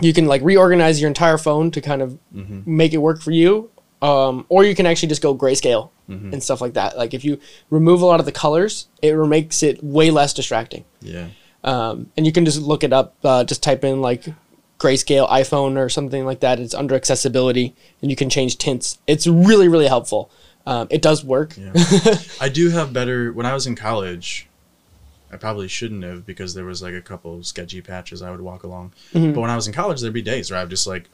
you 0.00 0.12
can 0.12 0.26
like 0.26 0.42
reorganize 0.42 1.00
your 1.00 1.08
entire 1.08 1.38
phone 1.38 1.70
to 1.72 1.80
kind 1.80 2.02
of 2.02 2.18
make 2.66 2.92
it 2.92 2.98
work 2.98 3.20
for 3.20 3.30
you. 3.32 3.70
Um, 4.02 4.46
or 4.48 4.64
you 4.64 4.74
can 4.74 4.86
actually 4.86 5.08
just 5.10 5.20
go 5.20 5.36
grayscale 5.36 5.90
and 6.32 6.42
stuff 6.42 6.60
like 6.60 6.74
that. 6.74 6.96
Like 6.96 7.14
if 7.14 7.24
you 7.24 7.38
remove 7.68 8.02
a 8.02 8.06
lot 8.06 8.18
of 8.18 8.26
the 8.26 8.32
colors, 8.32 8.88
it 9.02 9.14
makes 9.14 9.62
it 9.62 9.82
way 9.84 10.10
less 10.10 10.32
distracting. 10.32 10.84
Yeah. 11.00 11.28
Um, 11.62 12.10
and 12.16 12.26
you 12.26 12.32
can 12.32 12.44
just 12.44 12.60
look 12.60 12.82
it 12.82 12.92
up. 12.92 13.14
Uh, 13.22 13.44
just 13.44 13.62
type 13.62 13.84
in 13.84 14.00
like 14.00 14.24
grayscale 14.80 15.28
iPhone 15.28 15.76
or 15.76 15.88
something 15.88 16.24
like 16.24 16.40
that. 16.40 16.58
It's 16.58 16.74
under 16.74 16.94
accessibility, 16.94 17.76
and 18.02 18.10
you 18.10 18.16
can 18.16 18.30
change 18.30 18.58
tints. 18.58 18.98
It's 19.06 19.26
really 19.26 19.68
really 19.68 19.86
helpful. 19.86 20.30
Um, 20.66 20.88
it 20.90 21.02
does 21.02 21.24
work. 21.24 21.56
Yeah. 21.56 21.72
I 22.40 22.48
do 22.48 22.70
have 22.70 22.92
better. 22.92 23.32
When 23.32 23.46
I 23.46 23.54
was 23.54 23.66
in 23.66 23.76
college, 23.76 24.48
I 25.32 25.36
probably 25.36 25.68
shouldn't 25.68 26.04
have 26.04 26.26
because 26.26 26.54
there 26.54 26.64
was 26.64 26.82
like 26.82 26.94
a 26.94 27.00
couple 27.00 27.36
of 27.38 27.46
sketchy 27.46 27.80
patches 27.80 28.22
I 28.22 28.30
would 28.30 28.40
walk 28.40 28.62
along. 28.62 28.92
Mm-hmm. 29.14 29.32
But 29.32 29.40
when 29.40 29.50
I 29.50 29.56
was 29.56 29.66
in 29.66 29.72
college, 29.72 30.00
there'd 30.00 30.12
be 30.12 30.22
days 30.22 30.50
where 30.50 30.58
I 30.58 30.64
would 30.64 30.70
just 30.70 30.86
like, 30.86 31.08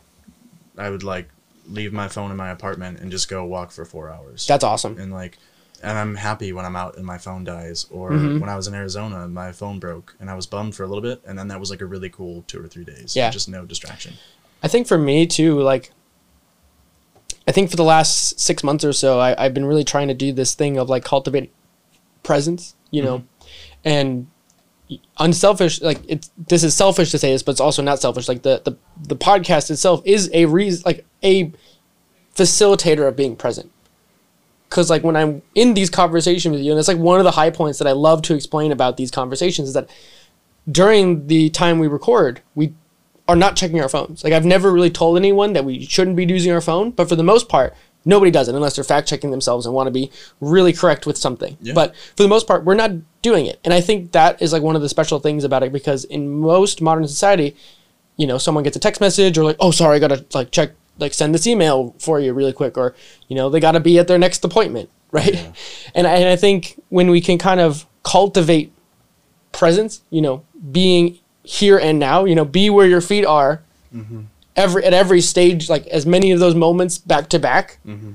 I 0.76 0.90
would 0.90 1.02
like 1.02 1.28
leave 1.68 1.92
my 1.92 2.08
phone 2.08 2.30
in 2.30 2.36
my 2.36 2.50
apartment 2.50 3.00
and 3.00 3.10
just 3.10 3.28
go 3.28 3.44
walk 3.44 3.70
for 3.70 3.84
four 3.84 4.10
hours. 4.10 4.46
That's 4.46 4.64
awesome. 4.64 4.98
and 4.98 5.12
like, 5.12 5.38
and 5.86 5.96
I'm 5.98 6.14
happy 6.16 6.52
when 6.52 6.64
I'm 6.66 6.76
out 6.76 6.96
and 6.96 7.06
my 7.06 7.16
phone 7.18 7.44
dies. 7.44 7.86
Or 7.90 8.10
Mm-hmm. 8.10 8.40
when 8.40 8.50
I 8.50 8.56
was 8.56 8.66
in 8.66 8.74
Arizona, 8.74 9.26
my 9.28 9.52
phone 9.52 9.78
broke 9.78 10.16
and 10.20 10.28
I 10.28 10.34
was 10.34 10.46
bummed 10.46 10.74
for 10.74 10.82
a 10.82 10.86
little 10.86 11.02
bit, 11.02 11.22
and 11.26 11.38
then 11.38 11.48
that 11.48 11.60
was 11.60 11.70
like 11.70 11.80
a 11.80 11.86
really 11.86 12.10
cool 12.10 12.44
two 12.46 12.62
or 12.62 12.68
three 12.68 12.84
days. 12.84 13.14
Yeah. 13.16 13.30
Just 13.30 13.48
no 13.48 13.64
distraction. 13.64 14.14
I 14.62 14.68
think 14.68 14.86
for 14.86 14.98
me 14.98 15.26
too, 15.26 15.60
like 15.60 15.92
I 17.48 17.52
think 17.52 17.70
for 17.70 17.76
the 17.76 17.84
last 17.84 18.40
six 18.40 18.64
months 18.64 18.84
or 18.84 18.92
so, 18.92 19.20
I, 19.20 19.42
I've 19.42 19.54
been 19.54 19.64
really 19.66 19.84
trying 19.84 20.08
to 20.08 20.14
do 20.14 20.32
this 20.32 20.54
thing 20.54 20.76
of 20.78 20.88
like 20.88 21.04
cultivate 21.04 21.52
presence, 22.24 22.74
you 22.90 23.02
know, 23.02 23.24
and 23.84 24.26
unselfish. 25.18 25.80
Like 25.80 26.00
it's 26.08 26.30
this 26.48 26.64
is 26.64 26.74
selfish 26.74 27.10
to 27.12 27.18
say 27.18 27.30
this, 27.32 27.42
but 27.44 27.52
it's 27.52 27.60
also 27.60 27.82
not 27.82 28.00
selfish. 28.00 28.28
Like 28.28 28.42
the 28.42 28.62
the 28.64 28.76
the 29.00 29.16
podcast 29.16 29.70
itself 29.70 30.02
is 30.04 30.28
a 30.32 30.46
reason, 30.46 30.82
like 30.84 31.04
a 31.22 31.52
facilitator 32.34 33.06
of 33.06 33.14
being 33.16 33.36
present. 33.36 33.70
Because 34.68 34.90
like 34.90 35.04
when 35.04 35.16
I'm 35.16 35.42
in 35.54 35.74
these 35.74 35.90
conversations 35.90 36.52
with 36.52 36.62
you, 36.62 36.72
and 36.72 36.78
it's 36.78 36.88
like 36.88 36.98
one 36.98 37.18
of 37.18 37.24
the 37.24 37.30
high 37.32 37.50
points 37.50 37.78
that 37.78 37.88
I 37.88 37.92
love 37.92 38.22
to 38.22 38.34
explain 38.34 38.72
about 38.72 38.96
these 38.96 39.10
conversations 39.10 39.68
is 39.68 39.74
that 39.74 39.88
during 40.70 41.28
the 41.28 41.50
time 41.50 41.78
we 41.78 41.86
record, 41.86 42.40
we 42.54 42.74
are 43.28 43.36
not 43.36 43.56
checking 43.56 43.80
our 43.80 43.88
phones. 43.88 44.24
Like 44.24 44.32
I've 44.32 44.44
never 44.44 44.72
really 44.72 44.90
told 44.90 45.16
anyone 45.16 45.52
that 45.52 45.64
we 45.64 45.84
shouldn't 45.84 46.16
be 46.16 46.24
using 46.24 46.52
our 46.52 46.60
phone, 46.60 46.90
but 46.90 47.08
for 47.08 47.16
the 47.16 47.24
most 47.24 47.48
part, 47.48 47.74
nobody 48.04 48.30
does 48.30 48.48
it 48.48 48.54
unless 48.54 48.76
they're 48.76 48.84
fact 48.84 49.08
checking 49.08 49.30
themselves 49.30 49.66
and 49.66 49.74
want 49.74 49.88
to 49.88 49.90
be 49.90 50.10
really 50.40 50.72
correct 50.72 51.06
with 51.06 51.18
something. 51.18 51.56
Yeah. 51.60 51.74
But 51.74 51.94
for 52.16 52.22
the 52.22 52.28
most 52.28 52.46
part, 52.46 52.64
we're 52.64 52.74
not 52.74 52.92
doing 53.22 53.46
it. 53.46 53.60
And 53.64 53.74
I 53.74 53.80
think 53.80 54.12
that 54.12 54.40
is 54.40 54.52
like 54.52 54.62
one 54.62 54.76
of 54.76 54.82
the 54.82 54.88
special 54.88 55.18
things 55.18 55.44
about 55.44 55.62
it 55.62 55.72
because 55.72 56.04
in 56.04 56.28
most 56.28 56.80
modern 56.80 57.06
society, 57.06 57.56
you 58.16 58.26
know, 58.26 58.38
someone 58.38 58.64
gets 58.64 58.76
a 58.76 58.80
text 58.80 59.00
message 59.00 59.36
or 59.36 59.44
like, 59.44 59.56
oh 59.60 59.70
sorry, 59.70 59.96
I 59.96 59.98
gotta 59.98 60.24
like 60.32 60.50
check 60.50 60.70
like 60.98 61.14
send 61.14 61.34
this 61.34 61.46
email 61.46 61.94
for 61.98 62.20
you 62.20 62.32
really 62.32 62.52
quick 62.52 62.76
or, 62.76 62.94
you 63.28 63.36
know, 63.36 63.48
they 63.48 63.60
gotta 63.60 63.80
be 63.80 63.98
at 63.98 64.08
their 64.08 64.18
next 64.18 64.44
appointment, 64.44 64.90
right? 65.12 65.46
And 65.94 66.06
I, 66.06 66.16
and 66.16 66.28
I 66.28 66.36
think 66.36 66.80
when 66.88 67.10
we 67.10 67.20
can 67.20 67.38
kind 67.38 67.60
of 67.60 67.86
cultivate 68.02 68.72
presence, 69.52 70.02
you 70.10 70.20
know, 70.20 70.44
being 70.72 71.18
here 71.42 71.78
and 71.78 71.98
now, 71.98 72.24
you 72.24 72.34
know, 72.34 72.44
be 72.44 72.70
where 72.70 72.86
your 72.86 73.00
feet 73.00 73.24
are 73.24 73.62
mm-hmm. 73.94 74.22
every 74.54 74.84
at 74.84 74.92
every 74.92 75.20
stage, 75.20 75.68
like 75.68 75.86
as 75.88 76.06
many 76.06 76.30
of 76.30 76.40
those 76.40 76.54
moments 76.54 76.98
back 76.98 77.28
to 77.30 77.38
back, 77.38 77.78
mm-hmm. 77.86 78.12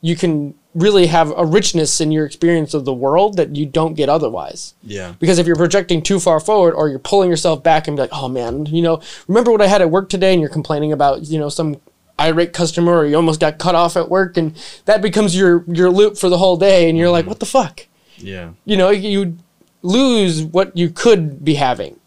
you 0.00 0.16
can 0.16 0.54
really 0.74 1.06
have 1.06 1.32
a 1.36 1.44
richness 1.44 2.00
in 2.00 2.10
your 2.10 2.26
experience 2.26 2.74
of 2.74 2.84
the 2.84 2.92
world 2.92 3.36
that 3.36 3.54
you 3.54 3.64
don't 3.64 3.94
get 3.94 4.08
otherwise. 4.08 4.74
Yeah. 4.82 5.14
Because 5.20 5.38
if 5.38 5.46
you're 5.46 5.56
projecting 5.56 6.02
too 6.02 6.18
far 6.18 6.40
forward 6.40 6.74
or 6.74 6.88
you're 6.88 6.98
pulling 6.98 7.30
yourself 7.30 7.62
back 7.62 7.86
and 7.86 7.96
be 7.96 8.02
like, 8.02 8.12
oh 8.12 8.28
man, 8.28 8.66
you 8.66 8.82
know, 8.82 9.00
remember 9.28 9.52
what 9.52 9.62
I 9.62 9.68
had 9.68 9.82
at 9.82 9.90
work 9.90 10.08
today 10.08 10.32
and 10.32 10.40
you're 10.40 10.50
complaining 10.50 10.92
about, 10.92 11.22
you 11.26 11.38
know, 11.38 11.48
some 11.48 11.80
irate 12.18 12.52
customer 12.52 12.92
or 12.98 13.06
you 13.06 13.16
almost 13.16 13.40
got 13.40 13.58
cut 13.58 13.74
off 13.74 13.96
at 13.96 14.08
work 14.08 14.36
and 14.36 14.56
that 14.84 15.02
becomes 15.02 15.36
your 15.36 15.64
your 15.66 15.90
loop 15.90 16.16
for 16.16 16.28
the 16.28 16.38
whole 16.38 16.56
day 16.56 16.88
and 16.88 16.96
you're 16.96 17.10
like, 17.10 17.22
mm-hmm. 17.22 17.30
what 17.30 17.40
the 17.40 17.46
fuck? 17.46 17.86
Yeah. 18.18 18.50
you 18.64 18.76
know 18.76 18.90
you 18.90 19.36
lose 19.82 20.42
what 20.42 20.76
you 20.76 20.88
could 20.88 21.44
be 21.44 21.54
having 21.54 21.98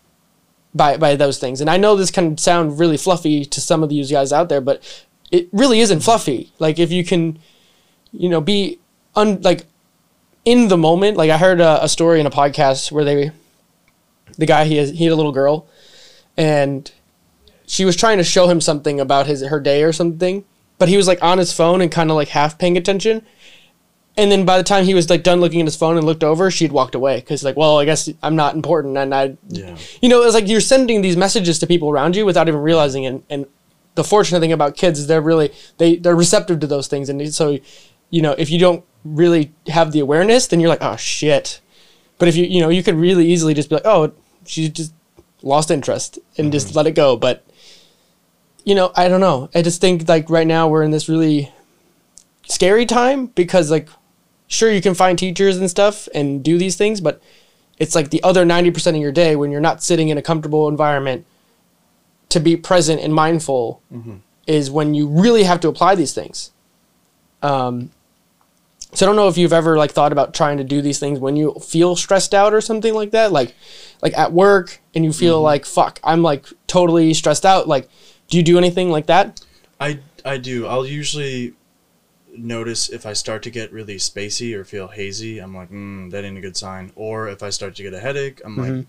by 0.73 0.97
by 0.97 1.15
those 1.15 1.37
things 1.37 1.61
and 1.61 1.69
i 1.69 1.77
know 1.77 1.95
this 1.95 2.11
can 2.11 2.37
sound 2.37 2.79
really 2.79 2.97
fluffy 2.97 3.45
to 3.45 3.61
some 3.61 3.83
of 3.83 3.89
these 3.89 4.11
guys 4.11 4.31
out 4.31 4.49
there 4.49 4.61
but 4.61 4.81
it 5.31 5.49
really 5.51 5.79
isn't 5.79 5.99
fluffy 5.99 6.51
like 6.59 6.79
if 6.79 6.91
you 6.91 7.03
can 7.03 7.37
you 8.11 8.29
know 8.29 8.41
be 8.41 8.79
un 9.15 9.41
like 9.41 9.65
in 10.45 10.69
the 10.69 10.77
moment 10.77 11.17
like 11.17 11.29
i 11.29 11.37
heard 11.37 11.59
a, 11.59 11.83
a 11.83 11.89
story 11.89 12.19
in 12.19 12.25
a 12.25 12.31
podcast 12.31 12.91
where 12.91 13.03
they 13.03 13.31
the 14.37 14.45
guy 14.45 14.65
he 14.65 14.77
has 14.77 14.91
he 14.91 15.03
had 15.03 15.13
a 15.13 15.15
little 15.15 15.31
girl 15.31 15.67
and 16.35 16.91
she 17.67 17.85
was 17.85 17.95
trying 17.95 18.17
to 18.17 18.23
show 18.23 18.47
him 18.49 18.59
something 18.59 18.99
about 18.99 19.27
his 19.27 19.45
her 19.45 19.59
day 19.59 19.83
or 19.83 19.93
something 19.93 20.43
but 20.79 20.89
he 20.89 20.97
was 20.97 21.07
like 21.07 21.21
on 21.21 21.37
his 21.37 21.53
phone 21.53 21.81
and 21.81 21.91
kind 21.91 22.09
of 22.09 22.15
like 22.15 22.29
half 22.29 22.57
paying 22.57 22.77
attention 22.77 23.23
and 24.17 24.31
then 24.31 24.45
by 24.45 24.57
the 24.57 24.63
time 24.63 24.83
he 24.83 24.95
was 24.95 25.09
like 25.11 25.21
done 25.21 25.39
looking 25.39 25.61
at 25.61 25.67
his 25.67 25.75
phone 25.75 25.95
and 25.95 26.05
looked 26.05 26.23
over, 26.23 26.49
she'd 26.49 26.71
walked 26.71 26.95
away 26.95 27.17
because 27.17 27.43
like, 27.43 27.55
well, 27.55 27.77
I 27.77 27.85
guess 27.85 28.09
I'm 28.23 28.35
not 28.35 28.55
important, 28.55 28.97
and 28.97 29.13
I, 29.13 29.37
Yeah. 29.47 29.77
you 30.01 30.09
know, 30.09 30.23
it's 30.23 30.33
like 30.33 30.47
you're 30.47 30.59
sending 30.59 31.01
these 31.01 31.15
messages 31.15 31.59
to 31.59 31.67
people 31.67 31.89
around 31.89 32.15
you 32.15 32.25
without 32.25 32.47
even 32.47 32.59
realizing 32.59 33.03
it. 33.03 33.21
And 33.29 33.45
the 33.93 34.03
fortunate 34.03 34.39
thing 34.39 34.51
about 34.51 34.75
kids 34.75 34.99
is 34.99 35.05
they're 35.05 35.21
really 35.21 35.51
they 35.77 35.97
they're 35.97 36.15
receptive 36.15 36.59
to 36.61 36.67
those 36.67 36.87
things, 36.87 37.09
and 37.09 37.33
so, 37.33 37.59
you 38.09 38.23
know, 38.23 38.33
if 38.39 38.49
you 38.49 38.57
don't 38.57 38.83
really 39.05 39.51
have 39.67 39.91
the 39.91 39.99
awareness, 39.99 40.47
then 40.47 40.59
you're 40.59 40.69
like, 40.69 40.83
oh 40.83 40.95
shit. 40.95 41.61
But 42.17 42.27
if 42.27 42.35
you 42.35 42.45
you 42.45 42.59
know 42.59 42.69
you 42.69 42.81
could 42.81 42.95
really 42.95 43.27
easily 43.27 43.53
just 43.53 43.69
be 43.69 43.75
like, 43.75 43.85
oh, 43.85 44.13
she 44.47 44.67
just 44.67 44.93
lost 45.43 45.69
interest 45.69 46.17
and 46.39 46.51
just 46.51 46.69
mm-hmm. 46.69 46.77
let 46.77 46.87
it 46.87 46.95
go. 46.95 47.17
But 47.17 47.45
you 48.67 48.75
know, 48.75 48.91
I 48.95 49.07
don't 49.07 49.21
know. 49.21 49.49
I 49.55 49.61
just 49.61 49.79
think 49.79 50.09
like 50.09 50.29
right 50.29 50.45
now 50.45 50.67
we're 50.67 50.83
in 50.83 50.91
this 50.91 51.07
really 51.07 51.53
scary 52.45 52.85
time 52.85 53.27
because 53.27 53.71
like 53.71 53.87
sure 54.47 54.69
you 54.69 54.81
can 54.81 54.93
find 54.93 55.17
teachers 55.17 55.55
and 55.55 55.69
stuff 55.69 56.09
and 56.13 56.43
do 56.43 56.57
these 56.57 56.75
things 56.75 56.99
but 56.99 57.21
it's 57.77 57.95
like 57.95 58.09
the 58.09 58.21
other 58.23 58.45
90% 58.45 58.87
of 58.89 58.95
your 58.97 59.11
day 59.13 59.37
when 59.37 59.51
you're 59.51 59.61
not 59.61 59.81
sitting 59.83 60.09
in 60.09 60.17
a 60.17 60.21
comfortable 60.21 60.67
environment 60.67 61.25
to 62.27 62.41
be 62.41 62.57
present 62.57 62.99
and 62.99 63.13
mindful 63.13 63.81
is 64.47 64.69
when 64.69 64.93
you 64.93 65.07
really 65.07 65.43
have 65.43 65.61
to 65.61 65.69
apply 65.69 65.95
these 65.95 66.13
things. 66.13 66.51
Um, 67.41 67.91
so 68.93 69.05
I 69.05 69.07
don't 69.07 69.15
know 69.15 69.27
if 69.27 69.37
you've 69.37 69.53
ever 69.53 69.77
like 69.77 69.91
thought 69.91 70.11
about 70.11 70.33
trying 70.33 70.57
to 70.57 70.63
do 70.63 70.81
these 70.81 70.99
things 70.99 71.19
when 71.19 71.35
you 71.35 71.53
feel 71.61 71.95
stressed 71.95 72.33
out 72.33 72.53
or 72.53 72.61
something 72.61 72.93
like 72.93 73.11
that, 73.11 73.31
like 73.31 73.55
like 74.01 74.17
at 74.17 74.33
work 74.33 74.79
and 74.95 75.05
you 75.05 75.13
feel 75.13 75.41
like 75.41 75.65
fuck, 75.65 75.99
I'm 76.03 76.21
like 76.21 76.47
totally 76.67 77.13
stressed 77.13 77.45
out. 77.45 77.67
Like, 77.67 77.87
do 78.29 78.37
you 78.37 78.43
do 78.43 78.57
anything 78.57 78.89
like 78.91 79.05
that? 79.07 79.41
I 79.79 79.99
I 80.25 80.37
do. 80.37 80.67
I'll 80.67 80.85
usually 80.85 81.53
notice 82.37 82.89
if 82.89 83.05
I 83.05 83.13
start 83.13 83.43
to 83.43 83.49
get 83.49 83.71
really 83.71 83.95
spacey 83.97 84.53
or 84.53 84.63
feel 84.63 84.87
hazy. 84.87 85.39
I'm 85.39 85.55
like, 85.55 85.71
mm, 85.71 86.11
that 86.11 86.23
ain't 86.23 86.37
a 86.37 86.41
good 86.41 86.57
sign. 86.57 86.91
Or 86.95 87.27
if 87.29 87.41
I 87.41 87.49
start 87.49 87.75
to 87.75 87.83
get 87.83 87.93
a 87.93 87.99
headache, 87.99 88.41
I'm 88.45 88.55
like, 88.57 88.85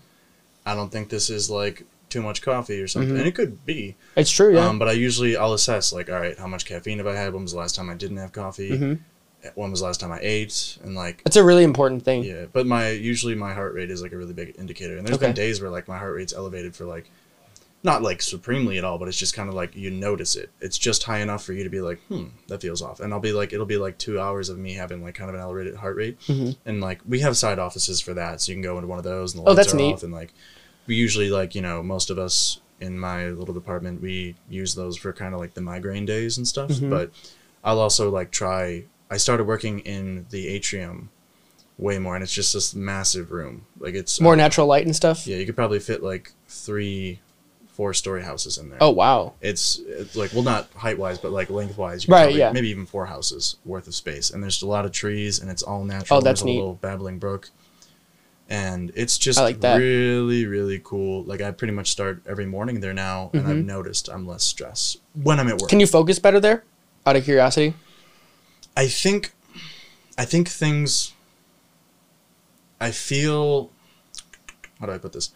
I 0.65 0.75
don't 0.75 0.91
think 0.91 1.09
this 1.09 1.29
is 1.29 1.49
like 1.49 1.83
too 2.09 2.21
much 2.21 2.41
coffee 2.41 2.81
or 2.81 2.87
something. 2.87 3.17
And 3.17 3.27
it 3.27 3.35
could 3.35 3.65
be. 3.65 3.95
It's 4.15 4.29
true, 4.31 4.55
yeah. 4.55 4.67
Um, 4.67 4.77
but 4.79 4.87
I 4.87 4.91
usually 4.93 5.37
I'll 5.37 5.53
assess 5.53 5.93
like, 5.93 6.09
all 6.09 6.19
right, 6.19 6.37
how 6.37 6.47
much 6.47 6.65
caffeine 6.65 6.97
have 6.97 7.07
I 7.07 7.15
had? 7.15 7.33
When 7.33 7.43
was 7.43 7.53
the 7.53 7.59
last 7.59 7.75
time 7.75 7.89
I 7.89 7.95
didn't 7.95 8.17
have 8.17 8.31
coffee? 8.31 8.71
Mm-hmm. 8.71 9.49
When 9.55 9.71
was 9.71 9.79
the 9.79 9.85
last 9.85 9.99
time 10.01 10.11
I 10.11 10.19
ate? 10.21 10.77
And 10.83 10.95
like, 10.95 11.23
That's 11.23 11.37
a 11.37 11.43
really 11.43 11.63
important 11.63 12.03
thing. 12.03 12.23
yeah. 12.23 12.45
But 12.51 12.67
my 12.67 12.89
usually 12.89 13.35
my 13.35 13.53
heart 13.53 13.73
rate 13.73 13.89
is 13.89 14.01
like 14.01 14.11
a 14.11 14.17
really 14.17 14.33
big 14.33 14.55
indicator. 14.59 14.97
And 14.97 15.07
there's 15.07 15.17
Okay. 15.17 15.27
been 15.27 15.35
days 15.35 15.61
where 15.61 15.69
like 15.71 15.87
my 15.87 15.97
heart 15.97 16.15
rate's 16.15 16.33
elevated 16.33 16.75
for 16.75 16.85
like, 16.85 17.09
not 17.81 18.01
like 18.01 18.21
supremely 18.21 18.77
at 18.77 18.83
all, 18.83 18.97
but 18.97 19.07
it's 19.07 19.17
just 19.17 19.33
kind 19.33 19.47
of 19.47 19.55
like 19.55 19.75
you 19.75 19.89
notice 19.89 20.35
it. 20.35 20.49
It's 20.59 20.77
just 20.77 21.03
high 21.03 21.19
enough 21.19 21.43
for 21.45 21.53
you 21.53 21.63
to 21.63 21.69
be 21.69 21.79
like, 21.79 21.99
hmm, 22.09 22.25
that 22.47 22.61
feels 22.61 22.81
off. 22.81 22.99
And 22.99 23.13
I'll 23.13 23.21
be 23.21 23.31
like, 23.31 23.53
it'll 23.53 23.65
be 23.65 23.77
like 23.77 23.97
two 23.97 24.19
hours 24.19 24.49
of 24.49 24.57
me 24.57 24.73
having 24.73 25.01
like 25.01 25.15
kind 25.15 25.29
of 25.29 25.35
an 25.35 25.41
elevated 25.41 25.75
heart 25.77 25.95
rate. 25.95 26.19
Mhm. 26.27 26.57
And 26.65 26.81
like 26.81 26.99
we 27.07 27.19
have 27.21 27.37
side 27.37 27.57
offices 27.59 28.01
for 28.01 28.13
that, 28.15 28.41
so 28.41 28.51
you 28.51 28.55
can 28.57 28.61
go 28.63 28.75
into 28.77 28.87
one 28.87 28.97
of 28.97 29.05
those 29.05 29.33
and 29.33 29.43
the 29.45 29.49
Oh, 29.49 29.53
lights 29.53 29.73
are 29.73 29.77
neat. 29.77 29.93
off. 29.93 30.03
And 30.03 30.11
like 30.13 30.33
we 30.87 30.95
usually 30.95 31.29
like 31.29 31.55
you 31.55 31.61
know 31.61 31.81
most 31.81 32.09
of 32.09 32.19
us 32.19 32.59
in 32.81 32.97
my 32.99 33.27
little 33.29 33.53
department 33.53 34.01
we 34.01 34.35
use 34.49 34.73
those 34.75 34.95
for 34.97 35.11
kind 35.13 35.33
of 35.33 35.39
like 35.39 35.53
the 35.53 35.61
migraine 35.61 36.05
days 36.05 36.37
and 36.37 36.47
stuff. 36.47 36.69
Mhm. 36.71 36.89
But 36.89 37.11
I'll 37.63 37.79
also 37.79 38.09
like 38.09 38.31
try. 38.31 38.83
I 39.11 39.17
started 39.17 39.45
working 39.47 39.79
in 39.79 40.25
the 40.29 40.47
atrium 40.49 41.09
way 41.77 41.97
more, 41.97 42.13
and 42.15 42.23
it's 42.23 42.33
just 42.33 42.53
this 42.53 42.75
massive 42.75 43.31
room. 43.31 43.65
Like 43.79 43.93
it's 43.95 44.19
More 44.19 44.33
um, 44.33 44.37
natural 44.37 44.67
light 44.67 44.85
and 44.85 44.93
stuff. 44.95 45.25
Yeah, 45.25 45.37
you 45.37 45.45
could 45.45 45.55
probably 45.55 45.79
fit 45.79 46.03
like 46.03 46.31
three, 46.49 47.19
four 47.79 47.93
story 47.93 48.21
houses 48.21 48.57
in 48.57 48.67
there. 48.69 48.77
Oh 48.81 48.89
wow. 48.89 49.35
It's, 49.39 49.79
it's 49.87 50.13
like 50.17 50.33
well, 50.33 50.43
not 50.43 50.69
height 50.73 50.99
wise, 50.99 51.17
but 51.17 51.31
like 51.31 51.49
length 51.49 51.77
wise. 51.77 52.09
Right, 52.09 52.23
probably- 52.23 52.39
yeah. 52.39 52.51
Maybe 52.51 52.67
even 52.67 52.85
four 52.85 53.05
houses 53.05 53.55
worth 53.63 53.87
of 53.87 53.95
space, 53.95 54.31
and 54.31 54.43
there's 54.43 54.61
a 54.61 54.67
lot 54.67 54.83
of 54.85 54.91
trees, 54.91 55.39
and 55.39 55.49
it's 55.49 55.63
all 55.63 55.85
natural. 55.85 56.17
Oh, 56.17 56.21
that's 56.21 56.41
there's 56.41 56.45
neat. 56.47 56.57
a 56.57 56.59
little 56.59 56.73
babbling 56.75 57.19
brook, 57.19 57.51
and 58.49 58.91
it's 58.95 59.17
just 59.17 59.39
like 59.39 59.63
really, 59.63 60.45
really 60.45 60.81
cool. 60.83 61.23
Like 61.23 61.39
I 61.39 61.51
pretty 61.51 61.71
much 61.71 61.89
start 61.89 62.21
every 62.27 62.45
morning 62.45 62.81
there 62.81 62.93
now, 62.93 63.29
and 63.33 63.47
I've 63.47 63.55
Mhm. 63.55 63.65
noticed 63.65 64.09
I'm 64.09 64.27
less 64.27 64.43
stressed 64.43 64.97
when 65.13 65.39
I'm 65.39 65.47
at 65.47 65.61
work. 65.61 65.69
Can 65.69 65.79
you 65.79 65.87
focus 65.87 66.19
better 66.19 66.41
there? 66.41 66.65
Out 67.05 67.15
of 67.15 67.23
curiosity. 67.23 67.75
I 68.75 68.87
think, 68.89 69.31
I 70.17 70.25
think 70.25 70.49
things. 70.49 71.13
I 72.81 72.91
feel. 72.91 73.71
How 74.81 74.85
do 74.87 74.91
I 74.91 74.97
put 74.97 75.13
this? 75.13 75.31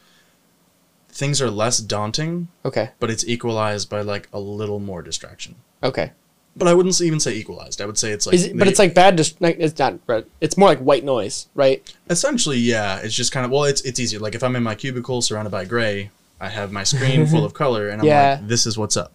Things 1.13 1.41
are 1.41 1.49
less 1.51 1.77
daunting, 1.77 2.47
Okay. 2.65 2.89
but 2.99 3.11
it's 3.11 3.25
equalized 3.27 3.87
by 3.89 4.01
like 4.01 4.27
a 4.33 4.39
little 4.39 4.79
more 4.79 5.01
distraction. 5.03 5.55
Okay. 5.83 6.11
But 6.55 6.67
I 6.67 6.73
wouldn't 6.73 6.99
even 7.01 7.19
say 7.19 7.33
equalized. 7.35 7.81
I 7.81 7.85
would 7.85 7.97
say 7.97 8.11
it's 8.11 8.25
like. 8.25 8.35
It, 8.39 8.57
but 8.57 8.67
it's 8.67 8.79
like 8.79 8.93
bad. 8.93 9.15
Dis- 9.15 9.35
like, 9.39 9.57
it's 9.59 9.77
not. 9.79 9.99
It's 10.41 10.57
more 10.57 10.69
like 10.69 10.79
white 10.79 11.03
noise, 11.03 11.47
right? 11.55 11.81
essentially 12.09 12.57
yeah. 12.57 12.97
It's 12.97 13.13
just 13.15 13.31
kind 13.31 13.45
of 13.45 13.51
well, 13.51 13.63
it's 13.65 13.81
it's 13.81 13.99
easier. 13.99 14.19
Like 14.19 14.35
if 14.35 14.43
I'm 14.43 14.55
in 14.55 14.63
my 14.63 14.75
cubicle 14.75 15.21
surrounded 15.21 15.49
by 15.51 15.65
gray, 15.65 16.09
I 16.39 16.49
have 16.49 16.71
my 16.71 16.83
screen 16.83 17.25
full 17.33 17.43
of 17.45 17.53
color, 17.53 17.89
and 17.89 18.01
I'm 18.01 18.07
Yeah. 18.07 18.37
like, 18.39 18.47
this 18.47 18.65
is 18.67 18.77
what's 18.77 18.97
up. 18.97 19.13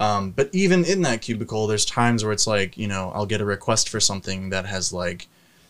Um, 0.00 0.30
but 0.32 0.48
even 0.52 0.84
in 0.84 1.02
that 1.02 1.22
cubicle, 1.22 1.66
there's 1.66 1.84
times 1.86 2.22
where 2.22 2.32
it's 2.32 2.46
like 2.46 2.76
you 2.78 2.86
know 2.88 3.12
I'll 3.14 3.26
get 3.26 3.40
a 3.40 3.44
request 3.46 3.88
for 3.88 3.98
something 4.00 4.50
that 4.50 4.66
has 4.66 4.92
like 4.92 5.26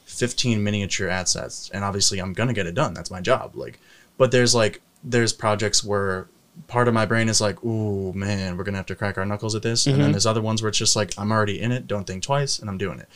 15 0.07 0.63
miniature 0.63 1.09
ad 1.09 1.29
sets, 1.29 1.71
and 1.73 1.85
obviously 1.85 2.19
I'm 2.21 2.33
gonna 2.33 2.53
get 2.53 2.67
it 2.67 2.75
done. 2.75 2.93
That's 2.95 3.11
my 3.11 3.21
job. 3.21 3.53
Like, 3.55 3.79
but 4.17 4.31
there's 4.33 4.55
like 4.55 4.81
there's 5.09 5.33
projects 5.33 5.83
where 5.83 6.29
part 6.67 6.89
of 6.89 6.95
my 6.95 7.07
brain 7.07 7.29
is 7.29 7.41
like, 7.41 7.63
ooh 7.65 8.13
man, 8.13 8.57
we're 8.57 8.65
gonna 8.65 8.77
have 8.77 8.87
to 8.87 8.95
crack 8.95 9.17
our 9.19 9.25
knuckles 9.25 9.55
at 9.55 9.63
this, 9.63 9.87
and 9.87 10.01
then 10.01 10.11
Mhm. 10.11 10.13
there's 10.13 10.27
other 10.27 10.43
ones 10.43 10.61
where 10.63 10.69
it's 10.69 10.79
just 10.79 10.97
like 10.97 11.13
I'm 11.17 11.31
already 11.33 11.61
in 11.61 11.73
it, 11.73 11.87
don't 11.87 12.07
think 12.07 12.23
twice, 12.23 12.59
and 12.59 12.69
I'm 12.69 12.79
doing 12.79 12.99
it. 12.99 13.09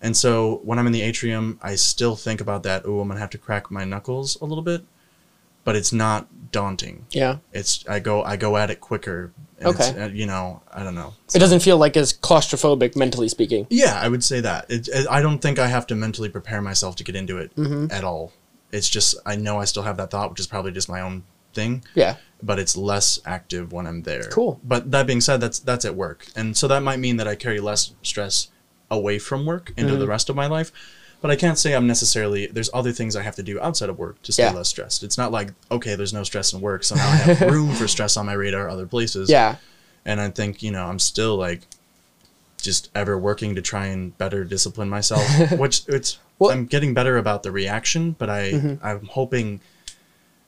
And 0.00 0.16
so 0.16 0.60
when 0.64 0.78
I'm 0.78 0.86
in 0.86 0.92
the 0.92 1.02
atrium, 1.02 1.58
I 1.62 1.74
still 1.74 2.16
think 2.16 2.40
about 2.40 2.62
that. 2.62 2.86
"Ooh, 2.86 3.00
I'm 3.00 3.08
gonna 3.08 3.20
have 3.20 3.30
to 3.30 3.38
crack 3.38 3.70
my 3.70 3.84
knuckles 3.84 4.36
a 4.40 4.44
little 4.46 4.62
bit, 4.62 4.82
but 5.64 5.76
it's 5.76 5.92
not 5.92 6.28
daunting. 6.50 7.04
Yeah. 7.10 7.36
It's 7.52 7.84
I 7.88 7.98
go 7.98 8.22
I 8.22 8.36
go 8.36 8.56
at 8.56 8.70
it 8.70 8.80
quicker. 8.80 9.32
And 9.60 9.68
Okay. 9.74 9.88
It's, 9.90 9.98
uh, 9.98 10.10
you 10.14 10.24
know 10.24 10.62
I 10.72 10.82
don't 10.84 10.94
know. 10.94 11.14
It 11.34 11.40
doesn't 11.40 11.60
feel 11.60 11.76
like 11.76 11.96
as 11.96 12.12
claustrophobic, 12.12 12.96
mentally 12.96 13.28
speaking. 13.28 13.66
Yeah, 13.68 13.98
I 14.00 14.08
would 14.08 14.24
say 14.24 14.40
that. 14.40 14.66
It, 14.70 14.88
I 15.10 15.20
don't 15.20 15.40
think 15.40 15.58
I 15.58 15.66
have 15.66 15.86
to 15.88 15.94
mentally 15.94 16.28
prepare 16.30 16.62
myself 16.62 16.96
to 16.96 17.04
get 17.04 17.14
into 17.16 17.36
it 17.38 17.54
Mhm. 17.56 17.92
at 17.92 18.02
all. 18.04 18.32
It's 18.72 18.88
just 18.88 19.16
I 19.24 19.36
know 19.36 19.58
I 19.60 19.64
still 19.64 19.82
have 19.82 19.96
that 19.96 20.10
thought, 20.10 20.30
which 20.30 20.40
is 20.40 20.46
probably 20.46 20.72
just 20.72 20.88
my 20.88 21.00
own 21.00 21.24
thing. 21.54 21.84
Yeah. 21.94 22.16
But 22.42 22.58
it's 22.58 22.76
less 22.76 23.18
active 23.26 23.72
when 23.72 23.86
I'm 23.86 24.02
there. 24.02 24.24
Cool. 24.30 24.60
But 24.62 24.90
that 24.90 25.06
being 25.06 25.20
said, 25.20 25.40
that's 25.40 25.58
that's 25.58 25.84
at 25.84 25.94
work, 25.94 26.26
and 26.36 26.56
so 26.56 26.68
that 26.68 26.82
might 26.82 26.98
mean 26.98 27.16
that 27.16 27.26
I 27.26 27.34
carry 27.34 27.58
less 27.60 27.92
stress 28.02 28.48
away 28.90 29.18
from 29.18 29.44
work 29.44 29.72
into 29.76 29.94
Mhm. 29.94 29.98
the 29.98 30.06
rest 30.06 30.28
of 30.30 30.36
my 30.36 30.46
life. 30.46 30.70
But 31.20 31.32
I 31.32 31.36
can't 31.36 31.58
say 31.58 31.74
I'm 31.74 31.86
necessarily. 31.88 32.46
There's 32.46 32.70
other 32.72 32.92
things 32.92 33.16
I 33.16 33.22
have 33.22 33.34
to 33.36 33.42
do 33.42 33.60
outside 33.60 33.88
of 33.88 33.98
work 33.98 34.22
to 34.22 34.32
stay 34.32 34.44
Yeah. 34.44 34.52
less 34.52 34.68
stressed. 34.68 35.02
It's 35.02 35.18
not 35.18 35.32
like 35.32 35.52
okay, 35.70 35.94
there's 35.96 36.12
no 36.12 36.22
stress 36.22 36.52
in 36.52 36.60
work, 36.60 36.84
so 36.84 36.94
now 36.94 37.08
I 37.08 37.16
have 37.16 37.40
room 37.50 37.74
for 37.74 37.88
stress 37.88 38.16
on 38.16 38.26
my 38.26 38.34
radar 38.34 38.68
other 38.68 38.86
places. 38.86 39.28
Yeah. 39.28 39.56
And 40.04 40.20
I 40.20 40.30
think 40.30 40.62
you 40.62 40.70
know 40.70 40.84
I'm 40.86 40.98
still 41.00 41.36
like 41.36 41.62
just 42.60 42.90
ever 42.94 43.16
working 43.18 43.54
to 43.54 43.62
try 43.62 43.86
and 43.86 44.16
better 44.18 44.44
discipline 44.44 44.88
myself, 44.88 45.22
which 45.58 45.82
it's 45.88 46.18
Well- 46.38 46.50
I'm 46.50 46.66
getting 46.66 46.94
better 46.94 47.16
about 47.16 47.42
the 47.42 47.50
reaction, 47.52 48.12
but 48.18 48.28
I 48.30 48.52
Mhm. 48.52 48.78
I'm 48.82 49.06
hoping 49.06 49.60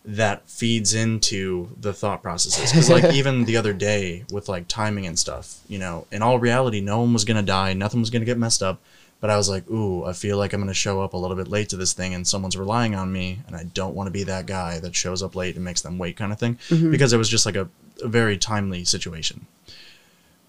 that 0.05 0.49
feeds 0.49 0.95
into 0.95 1.69
the 1.79 1.93
thought 1.93 2.23
processes 2.23 2.71
because 2.73 2.89
like 2.89 3.05
even 3.15 3.45
the 3.45 3.57
other 3.57 3.73
day 3.75 4.25
with 4.33 4.49
like 4.49 4.67
timing 4.67 5.07
and 5.07 5.19
stuff 5.19 5.59
you 5.69 5.79
know 5.79 6.07
in 6.11 6.23
all 6.23 6.39
reality 6.39 6.81
no 6.81 7.01
one 7.03 7.13
was 7.13 7.27
gonna 7.27 7.43
die 7.43 7.75
nothing 7.75 8.01
was 8.01 8.09
gonna 8.09 8.25
get 8.25 8.39
messed 8.39 8.63
up 8.63 8.81
but 9.21 9.29
i 9.29 9.37
was 9.37 9.51
like 9.51 9.69
ooh 9.71 10.03
i 10.07 10.13
feel 10.15 10.39
like 10.39 10.55
i'm 10.55 10.61
gonna 10.61 10.73
show 10.73 11.03
up 11.03 11.13
a 11.13 11.17
little 11.19 11.37
bit 11.37 11.49
late 11.49 11.69
to 11.69 11.77
this 11.77 11.93
thing 11.93 12.15
and 12.15 12.27
someone's 12.27 12.57
relying 12.57 12.95
on 12.95 13.13
me 13.13 13.41
and 13.47 13.55
i 13.55 13.63
don't 13.75 13.95
want 13.95 14.07
to 14.07 14.11
be 14.11 14.23
that 14.23 14.47
guy 14.47 14.79
that 14.81 14.95
shows 14.97 15.23
up 15.23 15.37
late 15.37 15.55
and 15.55 15.63
makes 15.67 15.83
them 15.83 15.99
wait 15.99 16.17
kind 16.17 16.33
of 16.33 16.39
thing 16.39 16.59
Mhm. 16.71 16.91
because 16.91 17.13
it 17.13 17.19
was 17.19 17.29
just 17.29 17.45
like 17.45 17.57
a, 17.57 17.69
a 18.03 18.09
very 18.09 18.39
timely 18.39 18.87
situation 18.87 19.45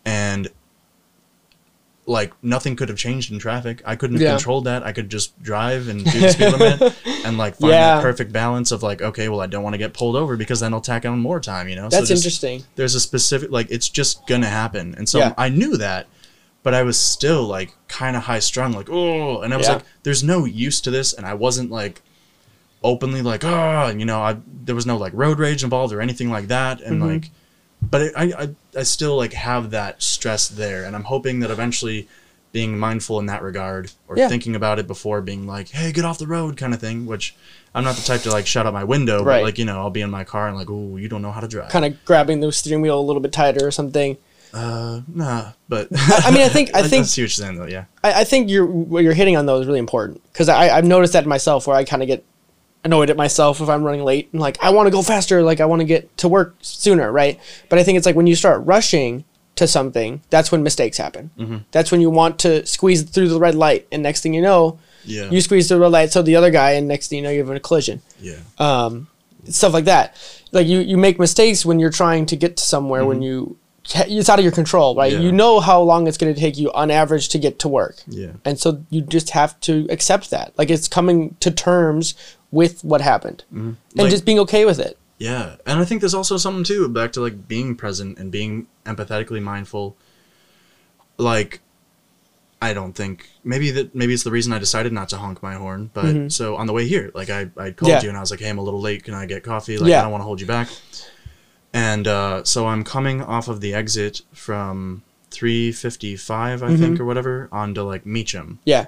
and 0.05 0.47
like 2.07 2.33
nothing 2.43 2.75
could 2.75 2.89
have 2.89 2.97
changed 2.97 3.31
in 3.31 3.37
traffic 3.37 3.81
i 3.85 3.95
couldn't 3.95 4.15
have 4.15 4.21
Yeah. 4.23 4.31
controlled 4.31 4.63
that 4.65 4.81
i 4.83 4.91
could 4.91 5.09
just 5.09 5.39
drive 5.43 5.87
and 5.87 6.03
do 6.03 6.19
the 6.19 6.29
speed 6.29 6.51
limit 6.59 6.95
and 7.25 7.37
like 7.37 7.55
find 7.55 7.71
Yeah. 7.73 7.95
that 7.97 8.01
perfect 8.01 8.31
balance 8.33 8.71
of 8.71 8.81
like 8.81 9.01
okay 9.03 9.29
well 9.29 9.39
i 9.39 9.45
don't 9.47 9.61
want 9.63 9.75
to 9.75 9.77
get 9.77 9.93
pulled 9.93 10.15
over 10.15 10.35
because 10.35 10.59
then 10.61 10.73
i'll 10.73 10.81
tack 10.81 11.05
on 11.05 11.19
more 11.19 11.39
time 11.39 11.69
you 11.69 11.75
know 11.75 11.89
That's 11.89 12.07
just- 12.07 12.23
interesting. 12.23 12.63
there's 12.75 12.95
a 12.95 12.99
specific 12.99 13.51
like 13.51 13.67
it's 13.69 13.87
just 13.87 14.25
gonna 14.25 14.47
happen 14.49 14.95
and 14.97 15.07
so 15.07 15.19
Yeah. 15.19 15.33
i 15.37 15.47
knew 15.47 15.77
that 15.77 16.07
but 16.63 16.73
i 16.73 16.81
was 16.81 16.97
still 16.97 17.43
like 17.43 17.75
kind 17.87 18.15
of 18.15 18.23
high 18.23 18.39
strung 18.39 18.71
like 18.73 18.89
oh 18.89 19.41
and 19.41 19.53
i 19.53 19.57
was 19.57 19.69
like 19.69 19.83
there's 20.01 20.23
no 20.23 20.45
use 20.45 20.81
to 20.81 20.89
this 20.91 21.13
and 21.13 21.25
i 21.27 21.35
wasn't 21.35 21.69
like 21.69 22.01
openly 22.83 23.21
like 23.21 23.43
oh 23.43 23.85
and 23.85 23.99
you 23.99 24.05
know 24.07 24.21
i 24.21 24.35
there 24.63 24.73
was 24.73 24.87
no 24.87 24.97
like 24.97 25.13
road 25.13 25.37
rage 25.37 25.63
involved 25.63 25.93
or 25.93 26.01
anything 26.01 26.31
like 26.31 26.47
that 26.47 26.81
and 26.81 26.99
Mhm. 27.01 27.13
like 27.13 27.29
but 27.81 28.11
I, 28.15 28.23
I 28.37 28.49
i 28.77 28.83
still 28.83 29.15
like 29.17 29.33
have 29.33 29.71
that 29.71 30.01
stress 30.03 30.47
there 30.47 30.83
and 30.85 30.95
i'm 30.95 31.03
hoping 31.05 31.39
that 31.39 31.49
eventually 31.51 32.07
being 32.51 32.77
mindful 32.77 33.17
in 33.19 33.27
that 33.27 33.41
regard 33.41 33.91
or 34.07 34.17
Yeah. 34.17 34.27
thinking 34.27 34.55
about 34.55 34.77
it 34.77 34.87
before 34.87 35.21
being 35.21 35.47
like 35.47 35.69
hey 35.69 35.91
get 35.91 36.05
off 36.05 36.17
the 36.17 36.27
road 36.27 36.57
kind 36.57 36.73
of 36.73 36.79
thing 36.81 37.05
which 37.05 37.33
i'm 37.73 37.83
not 37.83 37.95
the 37.95 38.01
type 38.01 38.21
to 38.21 38.29
like 38.31 38.45
shut 38.45 38.65
out 38.67 38.73
my 38.73 38.83
window 38.83 39.23
Right. 39.23 39.37
but 39.39 39.43
like 39.43 39.57
you 39.57 39.65
know 39.65 39.79
i'll 39.79 39.89
be 39.89 40.01
in 40.01 40.11
my 40.11 40.23
car 40.23 40.47
and 40.47 40.57
like 40.57 40.69
oh 40.69 40.97
you 40.97 41.07
don't 41.07 41.21
know 41.21 41.31
how 41.31 41.39
to 41.41 41.47
drive 41.47 41.69
Kind 41.71 41.85
of 41.85 42.03
grabbing 42.05 42.39
the 42.41 42.51
steering 42.51 42.81
wheel 42.81 42.99
a 42.99 43.01
little 43.01 43.21
bit 43.21 43.31
tighter 43.31 43.65
or 43.65 43.71
something. 43.71 44.17
uh, 44.53 44.99
nah, 45.07 45.53
but 45.69 45.87
I 46.25 46.29
mean, 46.29 46.41
I 46.41 46.49
think- 46.49 46.71
I 46.75 46.81
think- 46.85 47.05
see 47.05 47.21
what 47.21 47.23
you're 47.23 47.27
saying 47.29 47.57
though. 47.57 47.67
Yeah, 47.67 47.85
I, 48.03 48.21
I 48.21 48.23
think 48.25 48.49
you're 48.49 48.65
what 48.65 49.01
you're 49.05 49.13
hitting 49.13 49.37
on 49.37 49.45
though 49.45 49.61
is 49.61 49.65
really 49.65 49.79
important 49.79 50.21
because 50.33 50.49
I 50.49 50.75
I've 50.75 50.83
noticed 50.83 51.13
that 51.13 51.25
myself 51.25 51.67
where 51.67 51.75
I 51.77 51.85
kind 51.85 52.01
of 52.03 52.07
get 52.09 52.25
annoyed 52.83 53.09
at 53.09 53.17
myself 53.17 53.61
if 53.61 53.69
I'm 53.69 53.83
running 53.83 54.03
late 54.03 54.29
and 54.31 54.41
like 54.41 54.57
I 54.61 54.71
want 54.71 54.87
to 54.87 54.91
go 54.91 55.01
faster, 55.01 55.43
like 55.43 55.59
I 55.59 55.65
want 55.65 55.81
to 55.81 55.85
get 55.85 56.15
to 56.17 56.27
work 56.27 56.55
sooner, 56.61 57.11
right? 57.11 57.39
But 57.69 57.79
I 57.79 57.83
think 57.83 57.97
it's 57.97 58.05
like 58.05 58.15
when 58.15 58.27
you 58.27 58.35
start 58.35 58.65
rushing 58.65 59.23
to 59.55 59.67
something, 59.67 60.21
that's 60.29 60.51
when 60.51 60.63
mistakes 60.63 60.97
happen. 60.97 61.29
Mhm. 61.37 61.63
That's 61.71 61.91
when 61.91 62.01
you 62.01 62.09
want 62.09 62.39
to 62.39 62.65
squeeze 62.65 63.03
through 63.03 63.27
the 63.27 63.39
red 63.39 63.53
light, 63.55 63.85
and 63.91 64.01
next 64.01 64.21
thing 64.21 64.33
you 64.33 64.41
know, 64.41 64.79
yeah, 65.05 65.29
you 65.29 65.41
squeeze 65.41 65.67
through 65.67 65.77
the 65.77 65.81
red 65.81 65.91
light, 65.91 66.11
so 66.11 66.21
the 66.21 66.35
other 66.35 66.49
guy, 66.51 66.71
and 66.71 66.87
next 66.87 67.07
thing 67.09 67.17
you 67.17 67.23
know, 67.23 67.29
you 67.29 67.39
have 67.45 67.49
a 67.49 67.59
collision. 67.59 68.01
yeah, 68.19 68.37
um, 68.57 69.07
stuff 69.49 69.73
like 69.73 69.85
that. 69.85 70.15
Like 70.51 70.67
you, 70.67 70.79
you 70.79 70.97
make 70.97 71.19
mistakes 71.19 71.65
when 71.65 71.79
you're 71.79 71.89
trying 71.91 72.25
to 72.27 72.35
get 72.35 72.57
to 72.57 72.63
somewhere 72.63 73.05
when 73.05 73.21
you 73.21 73.57
it's 73.95 74.29
out 74.29 74.37
of 74.37 74.45
your 74.45 74.51
control, 74.53 74.95
right? 74.95 75.11
Mm-hmm. 75.11 75.21
Yeah. 75.21 75.25
You 75.27 75.31
know 75.33 75.59
how 75.59 75.81
long 75.81 76.07
it's 76.07 76.17
going 76.17 76.31
to 76.33 76.39
take 76.39 76.55
you 76.57 76.71
on 76.73 76.91
average 76.91 77.29
to 77.29 77.39
get 77.39 77.59
to 77.59 77.67
work, 77.67 77.97
yeah, 78.07 78.31
and 78.45 78.57
so 78.59 78.83
you 78.89 79.01
just 79.01 79.31
have 79.31 79.59
to 79.61 79.85
accept 79.89 80.29
that. 80.31 80.53
Like 80.57 80.69
it's 80.69 80.87
coming 80.87 81.35
to 81.41 81.51
terms 81.51 82.13
with 82.51 82.83
what 82.83 83.01
happened 83.01 83.43
and 83.51 83.77
Like- 83.95 84.09
just 84.09 84.25
being 84.25 84.39
okay 84.39 84.65
with 84.65 84.79
it. 84.79 84.97
Yeah, 85.17 85.57
and 85.67 85.79
I 85.79 85.85
think 85.85 86.01
there's 86.01 86.15
also 86.15 86.37
something 86.37 86.63
too 86.63 86.89
back 86.89 87.11
to 87.13 87.21
like 87.21 87.47
being 87.47 87.75
present 87.75 88.17
and 88.17 88.31
being 88.31 88.65
empathetically 88.85 89.41
mindful. 89.41 89.95
Like, 91.17 91.61
I 92.59 92.73
don't 92.73 92.93
think 92.93 93.29
maybe 93.43 93.69
that 93.71 93.93
maybe 93.93 94.13
it's 94.13 94.23
the 94.23 94.31
reason 94.31 94.51
I 94.51 94.57
decided 94.59 94.91
not 94.93 95.09
to 95.09 95.17
honk 95.17 95.43
my 95.43 95.53
horn. 95.53 95.91
But 95.93 96.31
so 96.31 96.55
on 96.55 96.65
the 96.67 96.73
way 96.73 96.87
here, 96.87 97.11
like 97.13 97.29
I 97.29 97.41
I 97.55 97.71
called 97.71 97.75
Mm-hmm. 97.75 97.85
Yeah. 97.87 98.01
you 98.03 98.09
and 98.09 98.17
I 98.17 98.21
was 98.21 98.31
like, 98.31 98.39
hey, 98.39 98.49
I'm 98.49 98.57
a 98.57 98.63
little 98.63 98.81
late. 98.81 99.03
Can 99.03 99.13
I 99.13 99.25
get 99.27 99.43
coffee? 99.43 99.77
Like 99.77 99.89
Yeah. 99.89 99.99
I 99.99 100.01
don't 100.03 100.11
want 100.11 100.21
to 100.21 100.25
hold 100.25 100.41
you 100.41 100.47
back. 100.47 100.69
And 101.73 102.07
uh, 102.07 102.43
so 102.43 102.67
I'm 102.67 102.83
coming 102.83 103.21
off 103.21 103.47
of 103.47 103.61
the 103.61 103.73
exit 103.73 104.21
from 104.33 105.03
355, 105.29 106.63
I 106.63 106.75
think, 106.75 106.99
or 106.99 107.05
whatever, 107.05 107.47
onto 107.51 107.81
like 107.83 108.05
Meacham 108.05 108.59
Yeah. 108.65 108.87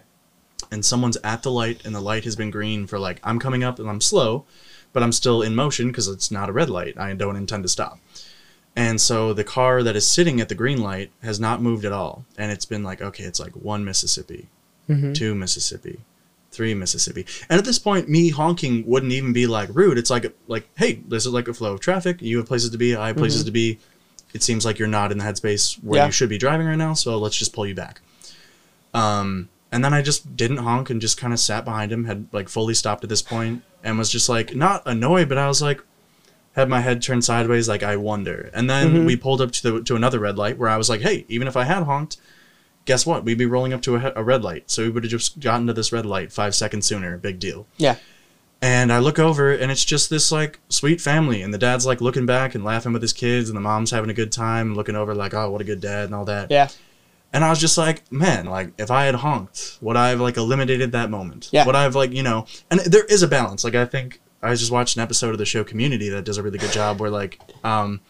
And 0.72 0.84
someone's 0.86 1.18
at 1.24 1.43
the 1.43 1.51
light 1.51 1.86
and 1.86 1.93
the 1.95 2.01
light 2.01 2.24
has 2.26 2.36
been 2.36 2.51
green 2.51 2.88
for 2.88 2.99
like 2.99 3.20
I'm 3.24 3.39
coming 3.39 3.64
up 3.64 3.80
and 3.80 3.89
I'm 3.89 4.01
slow, 4.01 4.45
but 4.91 5.03
I'm 5.03 5.11
still 5.11 5.41
in 5.41 5.55
motion 5.55 5.88
because 5.88 6.07
it's 6.07 6.32
not 6.32 6.49
a 6.49 6.53
red 6.53 6.70
light. 6.70 6.97
I 6.97 7.14
don't 7.14 7.36
intend 7.36 7.64
to 7.64 7.70
stop. 7.70 7.99
And 8.76 8.99
so 8.99 9.34
the 9.34 9.43
car 9.43 9.84
that 9.84 9.95
is 9.95 10.07
sitting 10.07 10.41
at 10.41 10.49
the 10.49 10.55
green 10.55 10.82
light 10.82 11.11
has 11.22 11.39
not 11.39 11.61
moved 11.61 11.86
at 11.86 11.91
all. 11.91 12.26
And 12.38 12.51
it's 12.51 12.66
been 12.66 12.84
like, 12.84 13.01
okay, 13.01 13.24
it's 13.24 13.39
like 13.39 13.53
one 13.53 13.86
Mississippi, 13.86 14.47
Mhm. 14.89 15.14
two 15.14 15.36
Mississippi, 15.36 15.99
three 16.51 16.74
Mississippi. 16.74 17.26
And 17.49 17.59
at 17.59 17.66
this 17.66 17.78
point, 17.78 18.09
me 18.09 18.30
honking 18.30 18.84
wouldn't 18.88 19.11
even 19.11 19.32
be 19.32 19.45
like 19.45 19.70
rude. 19.74 19.97
It's 19.99 20.09
like, 20.09 20.36
like, 20.47 20.68
hey, 20.76 21.01
this 21.07 21.26
is 21.28 21.32
like 21.34 21.47
a 21.47 21.53
flow 21.53 21.74
of 21.74 21.82
traffic. 21.82 22.20
You 22.22 22.38
have 22.38 22.47
places 22.47 22.72
to 22.72 22.78
be. 22.80 22.95
I 22.95 23.07
have 23.07 23.18
places 23.18 23.43
to 23.43 23.51
be. 23.51 23.78
It 24.34 24.41
seems 24.41 24.66
like 24.66 24.80
you're 24.80 24.88
not 24.88 25.11
in 25.11 25.20
the 25.20 25.24
headspace 25.24 25.76
where 25.84 25.99
Yeah. 25.99 26.05
you 26.07 26.11
should 26.11 26.30
be 26.30 26.39
driving 26.39 26.66
right 26.66 26.76
now. 26.76 26.95
So 26.95 27.20
let's 27.20 27.38
just 27.38 27.53
pull 27.53 27.68
you 27.68 27.76
back. 27.76 28.01
Um, 28.93 29.49
and 29.74 29.84
then 29.84 29.93
I 29.93 30.03
just 30.03 30.38
didn't 30.38 30.57
honk 30.57 30.91
and 30.91 31.01
just 31.01 31.17
kind 31.17 31.34
of 31.34 31.39
sat 31.39 31.65
behind 31.65 31.91
him, 31.91 32.05
had 32.05 32.28
like 32.32 32.47
fully 32.47 32.76
stopped 32.76 33.03
at 33.03 33.09
this 33.09 33.24
point, 33.24 33.63
and 33.84 33.97
was 33.97 34.11
just 34.11 34.30
like 34.30 34.55
not 34.55 34.84
annoyed, 34.86 35.28
but 35.28 35.39
I 35.39 35.47
was 35.47 35.63
like, 35.63 35.82
had 36.55 36.69
my 36.69 36.80
head 36.80 37.01
turned 37.01 37.26
sideways, 37.26 37.67
like 37.67 37.82
I 37.82 37.97
wonder. 37.97 38.51
And 38.53 38.69
then 38.69 38.93
mm-hmm. 38.93 39.05
we 39.05 39.15
pulled 39.15 39.41
up 39.41 39.51
to 39.51 39.71
the 39.71 39.84
to 39.84 39.95
another 39.95 40.19
red 40.19 40.38
light 40.38 40.59
where 40.59 40.69
I 40.69 40.78
was 40.78 40.89
like, 40.89 41.01
hey, 41.01 41.26
even 41.28 41.47
if 41.47 41.57
I 41.57 41.63
had 41.63 41.84
honked, 41.84 42.17
guess 42.86 43.03
what? 43.03 43.24
We'd 43.24 43.39
be 43.39 43.47
rolling 43.47 43.74
up 43.74 43.82
to 43.82 43.95
a, 43.95 44.13
a 44.15 44.24
red 44.24 44.43
light, 44.43 44.69
so 44.69 44.84
we 44.84 44.89
would 44.89 45.03
have 45.03 45.11
just 45.11 45.39
gotten 45.39 45.65
to 45.65 45.74
this 45.74 45.91
red 45.91 46.05
light 46.05 46.32
five 46.32 46.53
seconds 46.53 46.86
sooner. 46.86 47.17
Big 47.17 47.39
deal. 47.39 47.65
Yeah. 47.78 47.95
And 48.61 48.93
I 48.93 48.99
look 48.99 49.17
over, 49.19 49.51
and 49.51 49.71
it's 49.71 49.84
just 49.84 50.09
this 50.09 50.32
like 50.32 50.59
sweet 50.69 51.01
family, 51.01 51.41
and 51.41 51.51
the 51.51 51.57
dad's 51.57 51.86
like 51.86 51.99
looking 51.99 52.28
back 52.28 52.53
and 52.53 52.63
laughing 52.63 52.93
with 52.93 53.01
his 53.01 53.11
kids, 53.11 53.49
and 53.49 53.57
the 53.57 53.61
mom's 53.61 53.89
having 53.89 54.11
a 54.11 54.13
good 54.13 54.32
time, 54.32 54.76
looking 54.76 54.95
over 54.95 55.15
like, 55.15 55.34
oh, 55.34 55.49
what 55.49 55.61
a 55.61 55.65
good 55.65 55.82
dad, 55.82 56.05
and 56.05 56.15
all 56.15 56.26
that. 56.26 56.51
Yeah. 56.51 56.69
And 57.34 57.43
I 57.43 57.49
was 57.49 57.59
just 57.59 57.77
like, 57.77 58.09
man, 58.11 58.45
like 58.45 58.73
if 58.77 58.91
I 58.91 59.05
had 59.05 59.15
honked, 59.15 59.79
would 59.81 59.97
I 59.97 60.09
have 60.09 60.21
like 60.21 60.38
eliminated 60.38 60.91
that 60.91 61.09
moment? 61.09 61.49
Yeah. 61.51 61.65
Would 61.65 61.75
I 61.75 61.84
have 61.84 61.95
like, 61.95 62.11
you 62.11 62.23
know, 62.23 62.45
and 62.69 62.79
there 62.81 63.05
is 63.05 63.23
a 63.23 63.27
balance. 63.27 63.63
Like 63.63 63.75
I 63.75 63.86
think 63.86 64.21
I 64.41 64.53
just 64.55 64.71
watched 64.71 64.95
an 64.97 65.01
episode 65.01 65.31
of 65.31 65.38
the 65.39 65.45
show 65.45 65.63
Community 65.63 66.09
that 66.09 66.25
does 66.25 66.38
a 66.38 66.43
really 66.43 66.59
good 66.59 66.71
job 66.71 66.99
where 66.99 67.09
like 67.09 67.39
um 67.63 68.01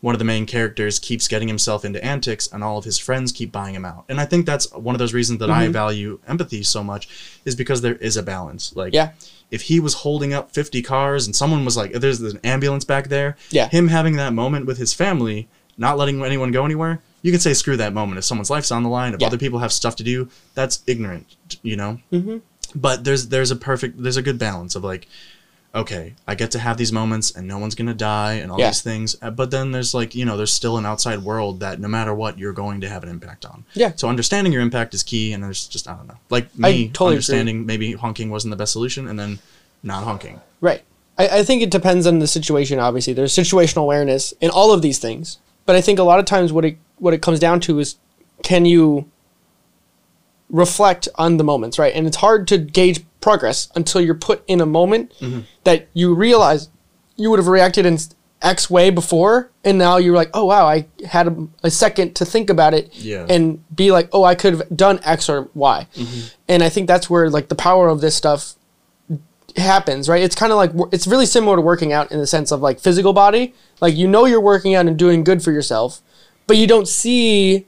one 0.00 0.14
of 0.14 0.18
the 0.18 0.24
main 0.24 0.46
characters 0.46 0.98
keeps 0.98 1.28
getting 1.28 1.46
himself 1.46 1.84
into 1.84 2.02
antics 2.02 2.46
and 2.50 2.64
all 2.64 2.78
of 2.78 2.86
his 2.86 2.96
friends 2.96 3.32
keep 3.32 3.52
buying 3.52 3.74
him 3.74 3.84
out. 3.84 4.06
And 4.08 4.18
I 4.18 4.24
think 4.24 4.46
that's 4.46 4.72
one 4.72 4.94
of 4.94 4.98
those 4.98 5.12
reasons 5.12 5.40
that 5.40 5.50
I 5.50 5.64
Mm-hmm. 5.64 5.72
value 5.72 6.20
empathy 6.26 6.62
so 6.62 6.82
much 6.82 7.06
is 7.44 7.54
because 7.54 7.82
there 7.82 7.96
is 7.96 8.16
a 8.16 8.22
balance. 8.22 8.74
Like 8.74 8.94
Yeah. 8.94 9.10
if 9.50 9.60
he 9.62 9.78
was 9.78 9.92
holding 9.92 10.32
up 10.32 10.52
50 10.52 10.80
cars 10.80 11.26
and 11.26 11.36
someone 11.36 11.66
was 11.66 11.76
like, 11.76 11.92
there's 11.92 12.22
an 12.22 12.40
ambulance 12.44 12.86
back 12.86 13.08
there, 13.08 13.36
Yeah. 13.50 13.68
him 13.68 13.88
having 13.88 14.16
that 14.16 14.32
moment 14.32 14.64
with 14.64 14.78
his 14.78 14.94
family, 14.94 15.48
not 15.76 15.98
letting 15.98 16.24
anyone 16.24 16.50
go 16.50 16.64
anywhere, 16.64 17.02
you 17.22 17.30
can 17.32 17.40
say 17.40 17.52
screw 17.54 17.76
that 17.76 17.92
moment. 17.92 18.18
If 18.18 18.24
someone's 18.24 18.50
life's 18.50 18.70
on 18.72 18.82
the 18.82 18.88
line, 18.88 19.14
if 19.14 19.20
Yeah. 19.20 19.26
other 19.26 19.38
people 19.38 19.58
have 19.60 19.72
stuff 19.72 19.96
to 19.96 20.02
do, 20.04 20.28
that's 20.54 20.80
ignorant, 20.86 21.26
you 21.62 21.76
know. 21.76 21.98
Mm-hmm. 22.12 22.38
But 22.74 23.04
there's 23.04 23.28
there's 23.28 23.50
a 23.50 23.56
perfect 23.56 24.02
there's 24.02 24.16
a 24.16 24.22
good 24.22 24.38
balance 24.38 24.74
of 24.74 24.84
like, 24.84 25.06
okay, 25.74 26.14
I 26.26 26.34
get 26.34 26.50
to 26.52 26.58
have 26.58 26.76
these 26.78 26.92
moments 26.92 27.30
and 27.30 27.46
no 27.46 27.58
one's 27.58 27.74
gonna 27.74 27.94
die 27.94 28.34
and 28.34 28.50
all 28.50 28.58
Yeah. 28.58 28.70
these 28.70 28.80
things. 28.82 29.16
uh, 29.22 29.30
But 29.30 29.50
then 29.50 29.70
there's 29.72 29.94
like 29.94 30.14
you 30.14 30.24
know 30.24 30.36
there's 30.36 30.52
still 30.52 30.76
an 30.78 30.86
outside 30.86 31.20
world 31.22 31.60
that 31.60 31.78
no 31.80 31.88
matter 31.88 32.12
what 32.14 32.38
you're 32.38 32.52
going 32.52 32.80
to 32.80 32.88
have 32.88 33.02
an 33.02 33.08
impact 33.08 33.44
on. 33.44 33.64
Yeah. 33.74 33.92
So 33.96 34.08
understanding 34.08 34.52
your 34.52 34.62
impact 34.62 34.94
is 34.94 35.02
key, 35.02 35.32
and 35.32 35.42
there's 35.42 35.66
just 35.66 35.88
I 35.88 35.94
don't 35.94 36.08
know, 36.08 36.18
like 36.30 36.46
me 36.58 36.88
totally 36.88 37.08
agree. 37.08 37.14
understanding 37.16 37.66
maybe 37.66 37.92
honking 37.92 38.30
wasn't 38.30 38.50
the 38.50 38.56
best 38.56 38.72
solution, 38.72 39.06
and 39.08 39.18
then 39.18 39.38
not 39.82 40.04
honking. 40.04 40.40
Right. 40.60 40.82
I, 41.18 41.38
I 41.40 41.42
think 41.44 41.62
it 41.62 41.70
depends 41.70 42.06
on 42.06 42.18
the 42.18 42.26
situation. 42.26 42.78
Obviously, 42.78 43.12
there's 43.12 43.32
situational 43.34 43.82
awareness 43.82 44.32
in 44.40 44.50
all 44.50 44.72
of 44.72 44.80
these 44.82 44.98
things, 44.98 45.38
but 45.66 45.76
I 45.76 45.80
think 45.80 45.98
a 45.98 46.02
lot 46.02 46.18
of 46.18 46.24
times 46.24 46.52
what 46.52 46.64
it 46.64 46.78
what 47.00 47.14
it 47.14 47.22
comes 47.22 47.40
down 47.40 47.60
to 47.60 47.78
is 47.78 47.96
can 48.42 48.64
you 48.64 49.10
reflect 50.48 51.08
on 51.16 51.36
the 51.36 51.44
moments, 51.44 51.78
right? 51.78 51.94
And 51.94 52.06
it's 52.06 52.16
hard 52.16 52.48
to 52.48 52.58
gauge 52.58 53.04
progress 53.20 53.68
until 53.74 54.00
you're 54.00 54.14
put 54.14 54.42
in 54.46 54.60
a 54.60 54.66
moment 54.66 55.12
mm-hmm. 55.20 55.40
that 55.64 55.88
you 55.92 56.14
realize 56.14 56.68
you 57.16 57.30
would 57.30 57.38
have 57.38 57.46
reacted 57.46 57.86
in 57.86 57.98
X 58.42 58.70
way 58.70 58.90
before, 58.90 59.50
and 59.64 59.76
now 59.76 59.98
you're 59.98 60.14
like, 60.14 60.30
oh 60.32 60.46
wow, 60.46 60.66
I 60.66 60.86
had 61.06 61.28
a, 61.28 61.48
a 61.62 61.70
second 61.70 62.16
to 62.16 62.24
think 62.24 62.48
about 62.48 62.72
it, 62.72 62.94
Yeah. 62.94 63.26
and 63.28 63.62
be 63.74 63.92
like, 63.92 64.08
oh, 64.12 64.24
I 64.24 64.34
could 64.34 64.54
have 64.54 64.76
done 64.76 64.98
X 65.04 65.28
or 65.28 65.50
Y, 65.54 65.86
mm-hmm. 65.94 66.26
and 66.48 66.62
I 66.62 66.70
think 66.70 66.86
that's 66.86 67.10
where 67.10 67.28
like 67.28 67.48
the 67.48 67.54
power 67.54 67.88
of 67.88 68.00
this 68.00 68.16
stuff 68.16 68.54
happens, 69.56 70.08
right? 70.08 70.22
It's 70.22 70.34
kind 70.34 70.52
of 70.52 70.56
like 70.56 70.72
it's 70.92 71.06
really 71.06 71.26
similar 71.26 71.56
to 71.56 71.62
working 71.62 71.92
out 71.92 72.10
in 72.10 72.18
the 72.18 72.26
sense 72.26 72.50
of 72.50 72.62
like 72.62 72.80
physical 72.80 73.12
body. 73.12 73.54
Like 73.80 73.94
you 73.94 74.08
know 74.08 74.24
you're 74.24 74.40
working 74.40 74.74
out 74.74 74.86
and 74.86 74.98
doing 74.98 75.22
good 75.22 75.42
for 75.42 75.52
yourself, 75.52 76.00
but 76.50 76.56
you 76.56 76.66
don't 76.66 76.88
see 76.88 77.64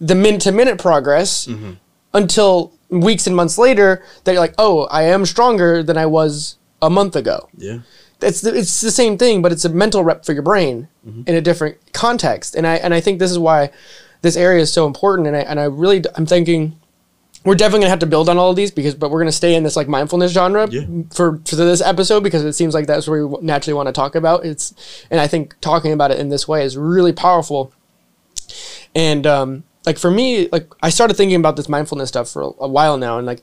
the 0.00 0.14
minute 0.14 0.42
to 0.42 0.52
minute 0.52 0.78
progress 0.78 1.48
mm-hmm. 1.48 1.72
until 2.14 2.72
weeks 2.88 3.26
and 3.26 3.34
months 3.34 3.58
later 3.58 4.04
that 4.22 4.30
you're 4.30 4.40
like, 4.40 4.54
"Oh, 4.58 4.84
I 4.84 5.02
am 5.02 5.26
stronger 5.26 5.82
than 5.82 5.98
I 5.98 6.06
was 6.06 6.56
a 6.80 6.88
month 6.88 7.16
ago." 7.16 7.48
Yeah. 7.56 7.80
It's 8.20 8.42
the, 8.42 8.56
it's 8.56 8.80
the 8.80 8.92
same 8.92 9.18
thing, 9.18 9.42
but 9.42 9.50
it's 9.50 9.64
a 9.64 9.68
mental 9.68 10.04
rep 10.04 10.24
for 10.24 10.34
your 10.34 10.44
brain 10.44 10.86
mm-hmm. 11.04 11.22
in 11.26 11.34
a 11.34 11.40
different 11.40 11.78
context. 11.92 12.54
And 12.54 12.64
I 12.64 12.76
and 12.76 12.94
I 12.94 13.00
think 13.00 13.18
this 13.18 13.32
is 13.32 13.40
why 13.40 13.70
this 14.22 14.36
area 14.36 14.62
is 14.62 14.72
so 14.72 14.86
important. 14.86 15.26
And 15.26 15.36
I 15.36 15.40
and 15.40 15.58
I 15.58 15.64
really 15.64 16.04
I'm 16.14 16.26
thinking 16.26 16.78
we're 17.46 17.54
definitely 17.54 17.80
gonna 17.84 17.90
have 17.90 18.00
to 18.00 18.06
build 18.06 18.28
on 18.28 18.38
all 18.38 18.50
of 18.50 18.56
these 18.56 18.72
because 18.72 18.94
but 18.94 19.10
we're 19.10 19.20
gonna 19.20 19.32
stay 19.32 19.54
in 19.54 19.62
this 19.62 19.76
like 19.76 19.88
mindfulness 19.88 20.32
genre 20.32 20.68
Yeah. 20.68 20.84
for 21.14 21.40
for 21.46 21.56
this 21.56 21.80
episode 21.80 22.22
because 22.24 22.44
it 22.44 22.54
seems 22.54 22.74
like 22.74 22.86
that's 22.88 23.06
where 23.06 23.26
we 23.26 23.40
naturally 23.40 23.74
want 23.74 23.86
to 23.86 23.92
talk 23.92 24.16
about 24.16 24.44
it's 24.44 24.74
and 25.10 25.20
I 25.20 25.28
think 25.28 25.54
talking 25.60 25.92
about 25.92 26.10
it 26.10 26.18
in 26.18 26.28
this 26.28 26.48
way 26.48 26.64
is 26.64 26.76
really 26.76 27.12
powerful. 27.12 27.72
And 28.96 29.26
um, 29.26 29.64
like 29.84 29.98
for 29.98 30.10
me, 30.10 30.48
like 30.48 30.72
I 30.82 30.88
started 30.88 31.14
thinking 31.14 31.36
about 31.36 31.54
this 31.56 31.68
mindfulness 31.68 32.08
stuff 32.08 32.30
for 32.30 32.42
a, 32.42 32.50
a 32.60 32.68
while 32.68 32.96
now, 32.96 33.18
and 33.18 33.26
like 33.26 33.42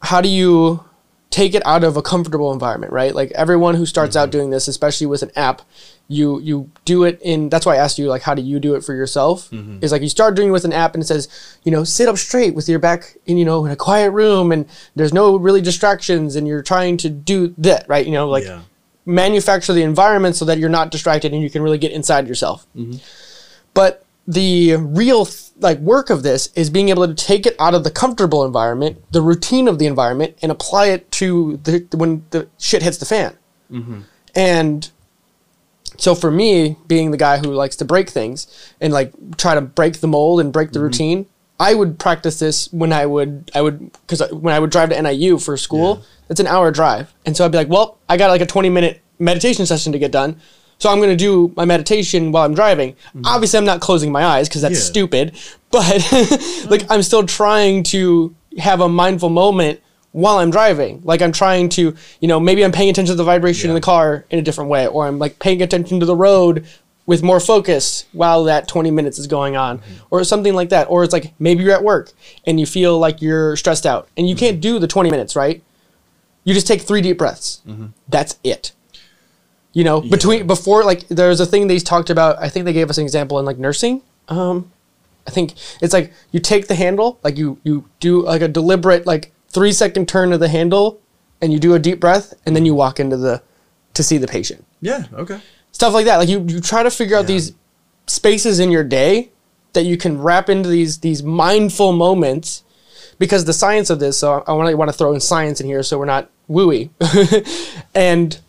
how 0.00 0.20
do 0.20 0.28
you 0.28 0.84
take 1.30 1.54
it 1.54 1.66
out 1.66 1.82
of 1.82 1.96
a 1.96 2.02
comfortable 2.02 2.52
environment, 2.52 2.92
right? 2.92 3.14
Like 3.14 3.32
everyone 3.32 3.74
who 3.74 3.86
starts 3.86 4.14
out 4.14 4.24
mm-hmm. 4.24 4.38
doing 4.38 4.50
this, 4.50 4.68
especially 4.68 5.08
with 5.08 5.22
an 5.22 5.32
app, 5.34 5.62
you 6.06 6.38
you 6.40 6.70
do 6.84 7.02
it 7.02 7.18
in. 7.22 7.48
That's 7.48 7.66
why 7.66 7.74
I 7.74 7.78
asked 7.78 7.98
you 7.98 8.06
like, 8.06 8.22
how 8.22 8.34
do 8.34 8.42
you 8.42 8.60
do 8.60 8.76
it 8.76 8.84
for 8.84 8.94
yourself? 8.94 9.50
Mm-hmm. 9.50 9.78
Is 9.82 9.90
like 9.90 10.02
you 10.02 10.08
start 10.08 10.36
doing 10.36 10.48
it 10.48 10.52
with 10.52 10.64
an 10.64 10.72
app, 10.72 10.94
and 10.94 11.02
it 11.02 11.06
says, 11.06 11.58
you 11.64 11.72
know, 11.72 11.82
sit 11.82 12.08
up 12.08 12.16
straight 12.16 12.54
with 12.54 12.68
your 12.68 12.78
back 12.78 13.16
in, 13.26 13.36
you 13.36 13.44
know, 13.44 13.64
in 13.64 13.72
a 13.72 13.76
quiet 13.76 14.12
room, 14.12 14.52
and 14.52 14.68
there's 14.94 15.12
no 15.12 15.36
really 15.36 15.60
distractions, 15.60 16.36
and 16.36 16.46
you're 16.46 16.62
trying 16.62 16.96
to 16.98 17.08
do 17.08 17.52
that, 17.58 17.84
right? 17.88 18.06
You 18.06 18.12
know, 18.12 18.28
like 18.28 18.44
yeah. 18.44 18.60
manufacture 19.06 19.72
the 19.72 19.82
environment 19.82 20.36
so 20.36 20.44
that 20.44 20.58
you're 20.58 20.68
not 20.68 20.92
distracted 20.92 21.32
and 21.32 21.42
you 21.42 21.50
can 21.50 21.62
really 21.62 21.78
get 21.78 21.90
inside 21.90 22.28
yourself. 22.28 22.64
Mm-hmm. 22.76 22.98
But 23.74 24.04
the 24.26 24.76
real 24.76 25.26
like 25.58 25.78
work 25.78 26.10
of 26.10 26.22
this 26.22 26.48
is 26.54 26.70
being 26.70 26.88
able 26.88 27.06
to 27.06 27.14
take 27.14 27.46
it 27.46 27.56
out 27.58 27.74
of 27.74 27.84
the 27.84 27.90
comfortable 27.90 28.44
environment, 28.44 29.02
the 29.12 29.22
routine 29.22 29.68
of 29.68 29.78
the 29.78 29.86
environment, 29.86 30.38
and 30.42 30.52
apply 30.52 30.86
it 30.86 31.10
to 31.12 31.58
the 31.58 31.86
when 31.96 32.24
the 32.30 32.48
shit 32.58 32.82
hits 32.82 32.98
the 32.98 33.06
fan. 33.06 33.36
Mm-hmm. 33.70 34.00
And 34.34 34.90
so 35.98 36.14
for 36.14 36.30
me, 36.30 36.76
being 36.86 37.10
the 37.10 37.16
guy 37.16 37.38
who 37.38 37.48
likes 37.48 37.76
to 37.76 37.84
break 37.84 38.10
things 38.10 38.74
and 38.80 38.92
like 38.92 39.12
try 39.36 39.54
to 39.54 39.60
break 39.60 40.00
the 40.00 40.08
mold 40.08 40.40
and 40.40 40.52
break 40.52 40.72
the 40.72 40.78
mm-hmm. 40.78 40.84
routine, 40.84 41.26
I 41.58 41.74
would 41.74 41.98
practice 41.98 42.38
this 42.38 42.72
when 42.72 42.92
I 42.92 43.06
would 43.06 43.50
I 43.54 43.62
would 43.62 43.92
because 44.06 44.22
when 44.32 44.54
I 44.54 44.58
would 44.58 44.70
drive 44.70 44.90
to 44.90 45.00
NIU 45.00 45.38
for 45.38 45.56
school, 45.56 45.98
Yeah. 45.98 46.04
it's 46.30 46.40
an 46.40 46.46
hour 46.46 46.70
drive, 46.70 47.12
and 47.26 47.36
so 47.36 47.44
I'd 47.44 47.52
be 47.52 47.58
like, 47.58 47.68
well, 47.68 47.98
I 48.08 48.16
got 48.16 48.28
like 48.28 48.40
a 48.40 48.46
twenty 48.46 48.68
minute 48.68 49.00
meditation 49.18 49.66
session 49.66 49.92
to 49.92 49.98
get 49.98 50.10
done. 50.12 50.40
So 50.82 50.90
I'm 50.90 51.00
gonna 51.00 51.14
do 51.14 51.52
my 51.56 51.64
meditation 51.64 52.32
while 52.32 52.44
I'm 52.44 52.54
driving. 52.54 52.94
Mm-hmm. 52.94 53.22
Obviously, 53.24 53.56
I'm 53.56 53.64
not 53.64 53.80
closing 53.80 54.10
my 54.10 54.24
eyes 54.24 54.48
because 54.48 54.62
that's 54.62 54.74
Yeah. 54.74 54.80
stupid. 54.80 55.38
But 55.70 55.86
like, 56.68 56.90
I'm 56.90 57.04
still 57.04 57.24
trying 57.24 57.84
to 57.84 58.34
have 58.58 58.80
a 58.80 58.88
mindful 58.88 59.30
moment 59.30 59.78
while 60.10 60.38
I'm 60.38 60.50
driving. 60.50 61.00
Like, 61.04 61.22
I'm 61.22 61.30
trying 61.30 61.68
to, 61.68 61.94
you 62.18 62.26
know, 62.26 62.40
maybe 62.40 62.64
I'm 62.64 62.72
paying 62.72 62.90
attention 62.90 63.12
to 63.12 63.16
the 63.16 63.22
vibration 63.22 63.70
in 63.70 63.76
the 63.76 63.80
car 63.80 64.24
in 64.30 64.40
a 64.40 64.42
different 64.42 64.70
way, 64.70 64.88
or 64.88 65.06
I'm 65.06 65.20
like 65.20 65.38
paying 65.38 65.62
attention 65.62 66.00
to 66.00 66.04
the 66.04 66.16
road 66.16 66.66
with 67.06 67.22
more 67.22 67.38
focus 67.38 68.06
while 68.10 68.42
that 68.44 68.66
20 68.66 68.90
minutes 68.90 69.20
is 69.20 69.28
going 69.28 69.54
on, 69.54 69.78
mm-hmm. 69.78 70.04
or 70.10 70.24
something 70.24 70.52
like 70.52 70.70
that. 70.70 70.90
Or 70.90 71.04
it's 71.04 71.12
like 71.12 71.32
maybe 71.38 71.62
you're 71.62 71.74
at 71.74 71.84
work 71.84 72.10
and 72.44 72.58
you 72.58 72.66
feel 72.66 72.98
like 72.98 73.22
you're 73.22 73.54
stressed 73.54 73.86
out 73.86 74.08
and 74.16 74.28
you 74.28 74.34
mm-hmm. 74.34 74.46
can't 74.46 74.60
do 74.60 74.80
the 74.80 74.88
20 74.88 75.12
minutes, 75.12 75.36
right? 75.36 75.62
You 76.42 76.54
just 76.54 76.66
take 76.66 76.82
three 76.82 77.02
deep 77.02 77.18
breaths. 77.18 77.62
That's 78.08 78.36
it. 78.42 78.72
You 79.72 79.84
know, 79.84 80.00
between 80.00 80.46
before 80.46 80.84
like 80.84 81.08
there's 81.08 81.40
a 81.40 81.46
thing 81.46 81.66
they 81.66 81.78
talked 81.78 82.10
about. 82.10 82.38
I 82.38 82.48
think 82.48 82.64
they 82.66 82.72
gave 82.72 82.90
us 82.90 82.98
an 82.98 83.04
example 83.04 83.38
in 83.38 83.44
like 83.46 83.58
nursing. 83.58 84.02
Um, 84.28 84.70
I 85.26 85.30
think 85.30 85.54
it's 85.80 85.92
like 85.94 86.12
you 86.30 86.40
take 86.40 86.68
the 86.68 86.74
handle, 86.74 87.18
like 87.22 87.38
you 87.38 87.58
you 87.64 87.88
do 88.00 88.22
like 88.22 88.42
a 88.42 88.48
deliberate 88.48 89.06
like 89.06 89.32
three 89.48 89.72
second 89.72 90.08
turn 90.08 90.32
of 90.32 90.40
the 90.40 90.48
handle, 90.48 91.00
and 91.40 91.52
you 91.52 91.58
do 91.58 91.74
a 91.74 91.78
deep 91.78 92.00
breath 92.00 92.34
and 92.44 92.54
then 92.54 92.66
you 92.66 92.74
walk 92.74 93.00
into 93.00 93.16
the 93.16 93.42
to 93.94 94.02
see 94.02 94.18
the 94.18 94.26
patient. 94.26 94.64
Yeah. 94.80 95.04
Okay. 95.14 95.40
Stuff 95.72 95.94
like 95.94 96.04
that. 96.06 96.18
Like 96.18 96.28
you, 96.28 96.44
you 96.46 96.60
try 96.60 96.82
to 96.82 96.90
figure 96.90 97.16
out 97.16 97.22
Yeah. 97.22 97.34
these 97.34 97.52
spaces 98.06 98.58
in 98.60 98.70
your 98.70 98.84
day 98.84 99.30
that 99.72 99.84
you 99.84 99.96
can 99.96 100.20
wrap 100.20 100.50
into 100.50 100.68
these 100.68 100.98
these 100.98 101.22
mindful 101.22 101.92
moments 101.92 102.62
because 103.18 103.44
the 103.46 103.52
science 103.52 103.88
of 103.90 104.00
this 104.00 104.18
so 104.18 104.42
i 104.46 104.52
want 104.52 104.68
to 104.68 104.74
want 104.74 104.90
to 104.90 104.96
throw 104.96 105.14
in 105.14 105.20
science 105.20 105.60
in 105.60 105.66
here 105.66 105.82
so 105.82 105.98
we're 105.98 106.04
not 106.04 106.28
wooey 106.50 106.90
and 107.94 108.40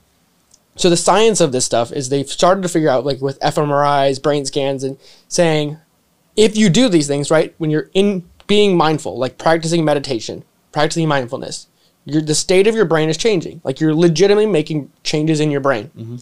so 0.76 0.89
the 0.89 0.97
science 0.97 1.39
of 1.39 1.51
this 1.51 1.65
stuff 1.65 1.91
is 1.91 2.09
they've 2.09 2.30
started 2.30 2.61
to 2.63 2.69
figure 2.69 2.89
out 2.89 3.05
like 3.05 3.21
with 3.21 3.39
fMRIs, 3.39 4.21
brain 4.21 4.45
scans, 4.45 4.84
and 4.84 4.97
saying 5.28 5.78
if 6.36 6.57
you 6.57 6.69
do 6.69 6.89
these 6.89 7.07
things 7.07 7.30
right 7.30 7.53
when 7.57 7.69
you're 7.69 7.89
in 7.93 8.28
being 8.47 8.76
mindful, 8.76 9.17
like 9.17 9.38
practicing 9.38 9.86
meditation, 9.86 10.43
practicing 10.71 11.07
mindfulness, 11.07 11.67
the 12.05 12.36
state 12.36 12.67
of 12.67 12.76
your 12.76 12.86
brain 12.86 13.09
is 13.09 13.17
changing. 13.17 13.61
Like 13.63 13.80
you're 13.80 13.95
legitimately 13.95 14.47
making 14.47 14.91
changes 15.03 15.39
in 15.39 15.51
your 15.51 15.61
brain. 15.61 15.91
Mm-hmm. 15.95 16.17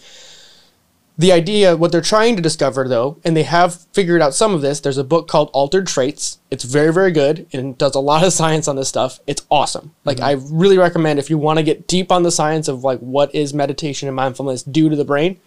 The 1.22 1.32
idea, 1.32 1.78
what 1.78 1.92
they're 1.92 2.02
trying 2.02 2.36
to 2.38 2.42
discover 2.42 2.88
though, 2.88 3.20
and 3.24 3.38
they 3.38 3.44
have 3.44 3.86
figured 3.94 4.24
out 4.24 4.34
some 4.34 4.56
of 4.56 4.62
this. 4.62 4.80
There's 4.80 4.98
a 4.98 5.04
book 5.04 5.28
called 5.28 5.52
Altered 5.54 5.86
Traits. 5.86 6.40
It's 6.50 6.64
very, 6.64 6.92
very 6.92 7.12
good 7.12 7.46
and 7.54 7.78
does 7.78 7.94
a 7.94 8.00
lot 8.00 8.24
of 8.24 8.34
science 8.42 8.68
on 8.68 8.76
this 8.76 8.90
stuff. 8.90 9.20
It's 9.28 9.46
awesome. 9.52 9.94
Like 10.04 10.20
I 10.20 10.32
really 10.32 10.80
recommend 10.80 11.20
if 11.20 11.30
you 11.30 11.38
want 11.38 11.60
to 11.60 11.64
get 11.64 11.86
deep 11.86 12.12
on 12.12 12.24
the 12.24 12.32
science 12.32 12.68
of 12.68 12.84
like 12.84 12.98
what 13.02 13.36
is 13.36 13.54
meditation 13.54 14.08
and 14.08 14.16
mindfulness 14.16 14.64
do 14.64 14.90
to 14.90 14.96
the 14.96 15.06
brain, 15.06 15.40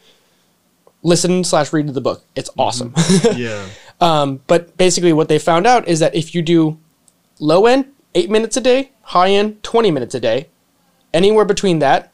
listen 1.03 1.43
slash 1.43 1.72
read 1.72 1.89
the 1.89 2.01
book. 2.01 2.22
It's 2.37 2.51
awesome. 2.57 2.95
Yeah. 3.35 3.66
Um, 4.01 4.43
but 4.47 4.77
basically, 4.77 5.12
what 5.12 5.29
they 5.29 5.41
found 5.41 5.66
out 5.66 5.89
is 5.89 5.99
that 5.99 6.14
if 6.14 6.37
you 6.37 6.43
do 6.43 6.79
low 7.41 7.66
end, 7.66 7.87
eight 8.14 8.31
minutes 8.31 8.57
a 8.57 8.61
day, 8.61 8.93
high 9.03 9.31
end, 9.31 9.61
20 9.64 9.91
minutes 9.91 10.14
a 10.14 10.20
day, 10.20 10.51
anywhere 11.12 11.45
between 11.45 11.81
that, 11.81 12.12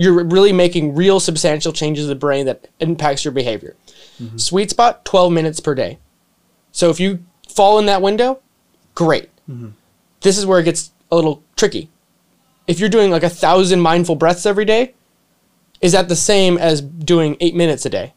you're 0.00 0.24
really 0.24 0.52
making 0.52 0.94
real 0.94 1.20
substantial 1.20 1.74
changes 1.74 2.04
in 2.04 2.08
the 2.08 2.14
brain 2.14 2.46
that 2.46 2.68
impacts 2.80 3.22
your 3.22 3.32
behavior. 3.32 3.76
Mm-hmm. 4.18 4.38
Sweet 4.38 4.70
spot, 4.70 5.04
12 5.04 5.30
minutes 5.30 5.60
per 5.60 5.74
day. 5.74 5.98
So 6.72 6.88
if 6.88 6.98
you 6.98 7.22
fall 7.50 7.78
in 7.78 7.84
that 7.84 8.00
window, 8.00 8.40
great. 8.94 9.28
Mm-hmm. 9.46 9.68
This 10.22 10.38
is 10.38 10.46
where 10.46 10.58
it 10.58 10.64
gets 10.64 10.92
a 11.12 11.16
little 11.16 11.42
tricky. 11.54 11.90
If 12.66 12.80
you're 12.80 12.88
doing 12.88 13.10
like 13.10 13.24
a 13.24 13.28
thousand 13.28 13.80
mindful 13.80 14.16
breaths 14.16 14.46
every 14.46 14.64
day, 14.64 14.94
is 15.82 15.92
that 15.92 16.08
the 16.08 16.16
same 16.16 16.56
as 16.56 16.80
doing 16.80 17.36
eight 17.40 17.54
minutes 17.54 17.84
a 17.84 17.90
day 17.90 18.14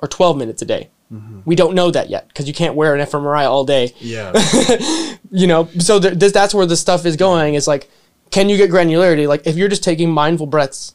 or 0.00 0.08
12 0.08 0.36
minutes 0.36 0.60
a 0.60 0.66
day? 0.66 0.90
Mm-hmm. 1.10 1.40
We 1.46 1.56
don't 1.56 1.74
know 1.74 1.90
that 1.90 2.10
yet 2.10 2.28
because 2.28 2.46
you 2.46 2.52
can't 2.52 2.74
wear 2.74 2.94
an 2.94 3.06
fMRI 3.06 3.48
all 3.48 3.64
day. 3.64 3.94
Yeah. 4.00 4.32
You 5.34 5.46
know, 5.46 5.66
so 5.78 5.98
th- 5.98 6.18
this, 6.18 6.30
that's 6.30 6.52
where 6.52 6.66
the 6.66 6.76
stuff 6.76 7.06
is 7.06 7.16
going. 7.16 7.54
Is 7.54 7.66
like, 7.66 7.88
can 8.30 8.50
you 8.50 8.58
get 8.58 8.70
granularity? 8.70 9.26
Like, 9.26 9.46
if 9.46 9.56
you're 9.56 9.70
just 9.70 9.82
taking 9.82 10.10
mindful 10.10 10.46
breaths, 10.46 10.94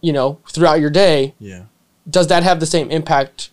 you 0.00 0.12
know, 0.12 0.38
throughout 0.50 0.80
your 0.80 0.90
day, 0.90 1.34
yeah. 1.38 1.64
does 2.08 2.26
that 2.28 2.42
have 2.42 2.60
the 2.60 2.66
same 2.66 2.90
impact 2.90 3.50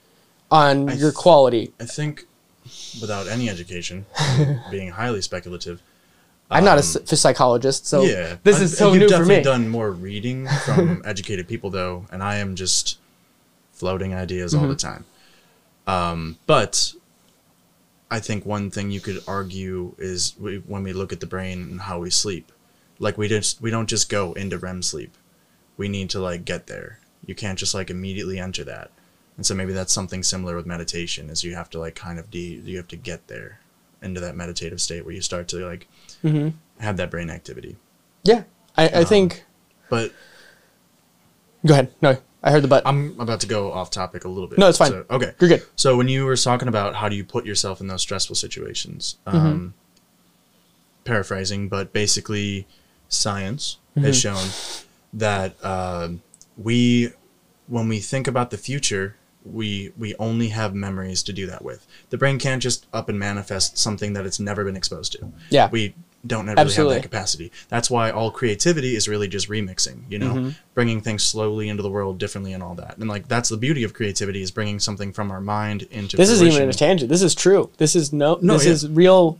on 0.51 0.87
your 0.97 1.11
quality? 1.11 1.73
I 1.79 1.85
think 1.85 2.25
without 3.01 3.27
any 3.27 3.49
education, 3.49 4.05
being 4.71 4.89
highly 4.89 5.21
speculative. 5.21 5.81
I'm 6.51 6.63
not 6.63 6.77
a 6.77 6.99
um, 6.99 7.05
psychologist, 7.05 7.87
so 7.87 8.03
yeah, 8.03 8.35
this 8.43 8.61
is 8.61 8.77
so 8.77 8.93
you've 8.93 8.99
new 9.01 9.07
for 9.07 9.11
definitely 9.11 9.37
me. 9.37 9.43
done 9.43 9.69
more 9.69 9.91
reading 9.91 10.47
from 10.65 11.01
educated 11.05 11.47
people 11.47 11.71
though, 11.71 12.05
and 12.11 12.21
I 12.21 12.35
am 12.37 12.55
just 12.55 12.99
floating 13.71 14.13
ideas 14.13 14.53
Mm-hmm. 14.53 14.63
all 14.63 14.69
the 14.69 14.75
time. 14.75 15.05
Um, 15.87 16.37
but 16.45 16.93
I 18.11 18.19
think 18.19 18.45
one 18.45 18.69
thing 18.69 18.91
you 18.91 18.99
could 18.99 19.23
argue 19.27 19.95
is 19.97 20.35
we, 20.39 20.57
when 20.59 20.83
we 20.83 20.93
look 20.93 21.11
at 21.11 21.19
the 21.19 21.25
brain 21.25 21.61
and 21.63 21.81
how 21.81 21.99
we 21.99 22.11
sleep, 22.11 22.51
like 22.99 23.17
we 23.17 23.27
just 23.27 23.59
we 23.59 23.71
don't 23.71 23.89
just 23.89 24.07
go 24.09 24.33
into 24.33 24.57
REM 24.59 24.83
sleep. 24.83 25.15
We 25.77 25.87
need 25.87 26.09
to 26.11 26.19
like 26.19 26.45
get 26.45 26.67
there. 26.67 26.99
You 27.25 27.35
can't 27.35 27.57
just 27.59 27.73
like 27.73 27.89
immediately 27.89 28.39
enter 28.39 28.63
that. 28.65 28.91
And 29.37 29.45
so 29.45 29.55
maybe 29.55 29.73
that's 29.73 29.91
something 29.93 30.21
similar 30.21 30.55
with 30.55 30.65
meditation 30.65 31.29
is 31.29 31.43
you 31.43 31.55
have 31.55 31.69
to 31.71 31.79
like 31.79 31.95
kind 31.95 32.19
of 32.19 32.29
de 32.29 32.61
you 32.63 32.77
have 32.77 32.87
to 32.89 32.95
get 32.95 33.27
there 33.27 33.59
into 34.01 34.19
that 34.21 34.35
meditative 34.35 34.79
state 34.81 35.05
where 35.05 35.13
you 35.15 35.21
start 35.21 35.47
to 35.49 35.65
like 35.65 35.87
hmm 36.21 36.49
have 36.79 36.97
that 36.97 37.09
brain 37.11 37.29
activity. 37.29 37.77
Yeah, 38.23 38.43
I, 38.77 38.89
I 38.89 39.03
think. 39.05 39.43
But 39.89 40.11
Go 41.65 41.73
ahead. 41.73 41.93
No, 42.01 42.17
I 42.43 42.51
heard 42.51 42.61
the 42.63 42.67
butt. 42.67 42.83
I'm 42.85 43.17
about 43.19 43.39
to 43.41 43.47
go 43.47 43.71
off 43.71 43.89
topic 43.89 44.25
a 44.25 44.27
little 44.27 44.49
bit. 44.49 44.59
No, 44.59 44.67
it's 44.67 44.77
fine. 44.77 44.89
So, 44.91 45.05
okay. 45.09 45.31
You're 45.39 45.49
good. 45.49 45.63
So 45.77 45.95
when 45.95 46.09
you 46.09 46.25
were 46.25 46.35
talking 46.35 46.67
about 46.67 46.95
how 46.95 47.07
do 47.09 47.15
you 47.15 47.23
put 47.23 47.45
yourself 47.45 47.79
in 47.79 47.87
those 47.87 48.01
stressful 48.01 48.35
situations, 48.35 49.17
Mm-hmm. 49.25 49.37
um, 49.37 49.73
paraphrasing, 51.05 51.69
but 51.69 51.93
basically, 51.93 52.67
science 53.09 53.77
has 53.95 54.03
Mm-hmm. 54.03 54.11
shown 54.11 54.47
that 55.13 55.63
um 55.63 56.21
we, 56.57 57.09
when 57.67 57.87
we 57.87 57.99
think 57.99 58.27
about 58.27 58.51
the 58.51 58.57
future, 58.57 59.15
we 59.43 59.91
we 59.97 60.15
only 60.19 60.49
have 60.49 60.73
memories 60.75 61.23
to 61.23 61.33
do 61.33 61.47
that 61.47 61.63
with. 61.63 61.85
The 62.11 62.17
brain 62.17 62.39
can't 62.39 62.61
just 62.61 62.85
up 62.93 63.09
and 63.09 63.17
manifest 63.19 63.77
something 63.77 64.13
that 64.13 64.25
it's 64.25 64.39
never 64.39 64.63
been 64.63 64.75
exposed 64.77 65.11
to. 65.13 65.31
Yeah. 65.49 65.69
we 65.71 65.95
don't 66.25 66.45
really 66.47 66.57
Absolutely. 66.57 66.93
have 66.95 67.03
that 67.03 67.09
capacity. 67.09 67.51
That's 67.67 67.89
why 67.89 68.09
all 68.09 68.31
creativity 68.31 68.95
is 68.95 69.09
really 69.09 69.27
just 69.27 69.49
remixing. 69.49 70.03
You 70.09 70.19
know, 70.19 70.33
Mm-hmm. 70.33 70.49
bringing 70.73 71.01
things 71.01 71.21
slowly 71.23 71.67
into 71.67 71.83
the 71.83 71.89
world 71.89 72.17
differently 72.17 72.53
and 72.53 72.63
all 72.63 72.75
that. 72.75 72.97
And 72.97 73.09
like 73.09 73.27
that's 73.27 73.49
the 73.49 73.57
beauty 73.57 73.83
of 73.83 73.93
creativity 73.93 74.41
is 74.41 74.49
bringing 74.51 74.79
something 74.79 75.11
from 75.11 75.31
our 75.31 75.41
mind 75.41 75.81
into. 75.91 76.15
This 76.15 76.29
isn't 76.29 76.47
even 76.47 76.57
fruition. 76.59 76.69
a 76.69 76.73
tangent. 76.73 77.09
This 77.09 77.23
is 77.23 77.35
true. 77.35 77.69
This 77.77 77.95
is 77.95 78.13
no. 78.13 78.37
No, 78.41 78.53
this 78.53 78.65
yeah. 78.65 78.71
is 78.71 78.87
real. 78.89 79.39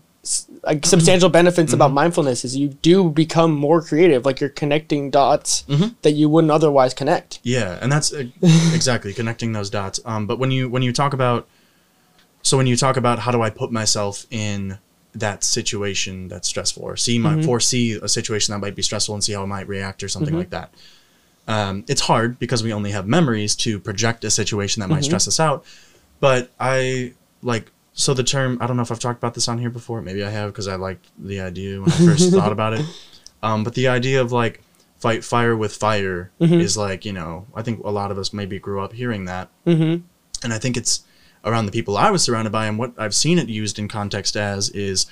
Like 0.64 0.86
substantial 0.86 1.28
benefits 1.30 1.68
Mm-hmm. 1.72 1.76
about 1.76 1.92
mindfulness 1.92 2.46
is 2.46 2.56
you 2.56 2.70
do 2.70 3.10
become 3.10 3.54
more 3.54 3.82
creative. 3.82 4.26
Like 4.26 4.40
you're 4.40 4.50
connecting 4.50 5.10
dots 5.10 5.64
Mm-hmm. 5.68 5.96
that 6.02 6.12
you 6.12 6.30
wouldn't 6.30 6.52
otherwise 6.52 6.94
connect. 6.94 7.40
Yeah, 7.44 7.78
and 7.82 7.92
that's 7.92 8.14
uh, 8.14 8.24
exactly 8.74 9.14
connecting 9.14 9.52
those 9.52 9.70
dots. 9.70 10.00
Um, 10.06 10.26
but 10.26 10.40
when 10.40 10.50
you 10.52 10.70
when 10.70 10.82
you 10.82 10.94
talk 10.94 11.14
about, 11.14 11.48
so 12.42 12.56
when 12.56 12.68
you 12.68 12.78
talk 12.78 12.96
about 12.96 13.20
how 13.20 13.32
do 13.32 13.42
I 13.42 13.50
put 13.50 13.72
myself 13.72 14.26
in 14.32 14.78
that 15.14 15.44
situation 15.44 16.28
that's 16.30 16.48
stressful, 16.48 16.84
or 16.84 16.96
see 16.96 17.20
my 17.20 17.34
Mm-hmm. 17.34 17.44
foresee 17.44 18.00
a 18.02 18.08
situation 18.08 18.54
that 18.54 18.60
might 18.60 18.76
be 18.76 18.82
stressful 18.82 19.14
and 19.16 19.24
see 19.24 19.34
how 19.34 19.44
I 19.44 19.46
might 19.46 19.68
react 19.68 20.04
or 20.04 20.08
something 20.10 20.34
like 20.36 20.50
that. 20.52 20.74
Um, 21.50 21.84
it's 21.90 22.02
hard 22.02 22.40
because 22.40 22.64
we 22.64 22.72
only 22.72 22.92
have 22.92 23.06
memories 23.06 23.56
to 23.58 23.78
project 23.78 24.24
a 24.24 24.32
situation 24.32 24.80
that 24.80 24.88
might 24.88 25.00
Mm-hmm. 25.02 25.04
stress 25.04 25.28
us 25.28 25.40
out. 25.42 25.66
But 26.22 26.50
I 26.60 27.12
like 27.42 27.70
so 27.94 28.14
the 28.14 28.24
term. 28.24 28.58
I 28.62 28.68
don't 28.68 28.76
know 28.76 28.84
if 28.84 28.92
I've 28.92 29.00
talked 29.00 29.20
about 29.20 29.34
this 29.36 29.48
on 29.48 29.58
here 29.60 29.70
before. 29.70 30.02
Maybe 30.02 30.24
I 30.24 30.30
have 30.30 30.52
because 30.52 30.68
I 30.68 30.76
liked 30.76 31.08
the 31.18 31.40
idea 31.42 31.80
when 31.80 31.92
I 31.92 31.96
first 31.98 32.32
thought 32.34 32.52
about 32.52 32.74
it. 32.74 32.86
Um, 33.42 33.64
but 33.64 33.74
the 33.76 33.88
idea 33.88 34.22
of 34.22 34.32
like 34.32 34.62
fight 34.98 35.24
fire 35.24 35.56
with 35.56 35.76
fire 35.76 36.32
Mm-hmm. 36.40 36.56
is 36.62 36.78
like 36.78 37.06
you 37.06 37.14
know 37.14 37.46
I 37.54 37.62
think 37.62 37.84
a 37.84 37.90
lot 37.92 38.10
of 38.12 38.18
us 38.18 38.32
maybe 38.34 38.58
grew 38.60 38.82
up 38.82 38.94
hearing 38.94 39.26
that, 39.26 39.50
Mm-hmm. 39.68 40.04
and 40.44 40.54
I 40.54 40.58
think 40.58 40.78
it's 40.78 41.04
around 41.46 41.66
the 41.66 41.72
people 41.74 41.98
I 41.98 42.10
was 42.10 42.24
surrounded 42.24 42.52
by 42.52 42.68
and 42.68 42.78
what 42.80 42.94
I've 42.98 43.14
seen 43.16 43.38
it 43.38 43.50
used 43.50 43.78
in 43.78 43.90
context 43.90 44.38
as 44.38 44.70
is, 44.70 45.08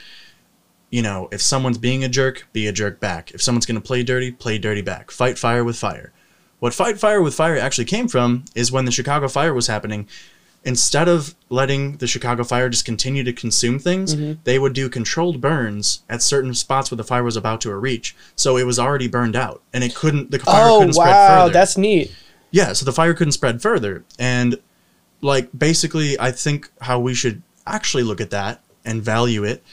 you 0.90 1.02
know, 1.02 1.28
if 1.32 1.42
someone's 1.42 1.78
being 1.78 2.06
a 2.06 2.10
jerk, 2.10 2.48
be 2.54 2.68
a 2.68 2.72
jerk 2.72 3.00
back. 3.02 3.32
If 3.32 3.42
someone's 3.42 3.66
gonna 3.66 3.82
play 3.82 4.02
dirty, 4.02 4.32
play 4.32 4.58
dirty 4.58 4.82
back. 4.82 5.12
Fight 5.12 5.38
fire 5.38 5.64
with 5.64 5.78
fire. 5.78 6.14
What 6.60 6.74
fight 6.74 6.98
fire 7.00 7.22
with 7.22 7.34
fire 7.34 7.58
actually 7.58 7.86
came 7.86 8.08
from 8.08 8.46
is 8.56 8.72
when 8.72 8.86
the 8.86 8.92
Chicago 8.92 9.28
fire 9.28 9.54
was 9.54 9.68
happening. 9.68 10.08
Instead 10.64 11.07
of 11.07 11.34
letting 11.49 11.97
the 11.97 12.05
Chicago 12.05 12.43
fire 12.43 12.70
just 12.70 12.86
continue 12.86 13.24
to 13.24 13.34
consume 13.34 13.80
things, 13.80 14.16
mm-hmm. 14.16 14.39
they 14.43 14.59
would 14.59 14.74
do 14.74 14.89
controlled 14.89 15.41
burns 15.41 16.03
at 16.07 16.22
certain 16.22 16.53
spots 16.53 16.91
where 16.91 16.97
the 16.97 17.03
fire 17.03 17.24
was 17.24 17.36
about 17.36 17.62
to 17.62 17.76
reach. 17.76 18.16
So 18.36 18.57
it 18.57 18.66
was 18.66 18.78
already 18.78 19.07
burned 19.07 19.36
out, 19.36 19.64
and 19.74 19.84
it 19.84 19.95
couldn't. 19.95 20.30
The 20.30 20.38
fire 20.39 20.68
Oh 20.68 20.80
couldn't 20.80 20.93
spread 20.93 21.07
further. 21.07 21.41
Oh, 21.41 21.45
wow, 21.45 21.49
that's 21.49 21.78
neat. 21.78 22.16
Yeah, 22.51 22.74
so 22.74 22.86
the 22.86 22.91
fire 22.91 23.14
couldn't 23.14 23.32
spread 23.32 23.62
further. 23.62 24.03
And 24.20 24.59
like 25.22 25.49
basically 25.57 26.20
I 26.20 26.32
think 26.32 26.70
how 26.82 26.99
we 26.99 27.14
should 27.14 27.41
actually 27.66 28.03
look 28.03 28.20
at 28.20 28.32
that 28.32 28.62
and 28.84 29.01
value 29.01 29.43
it 29.43 29.64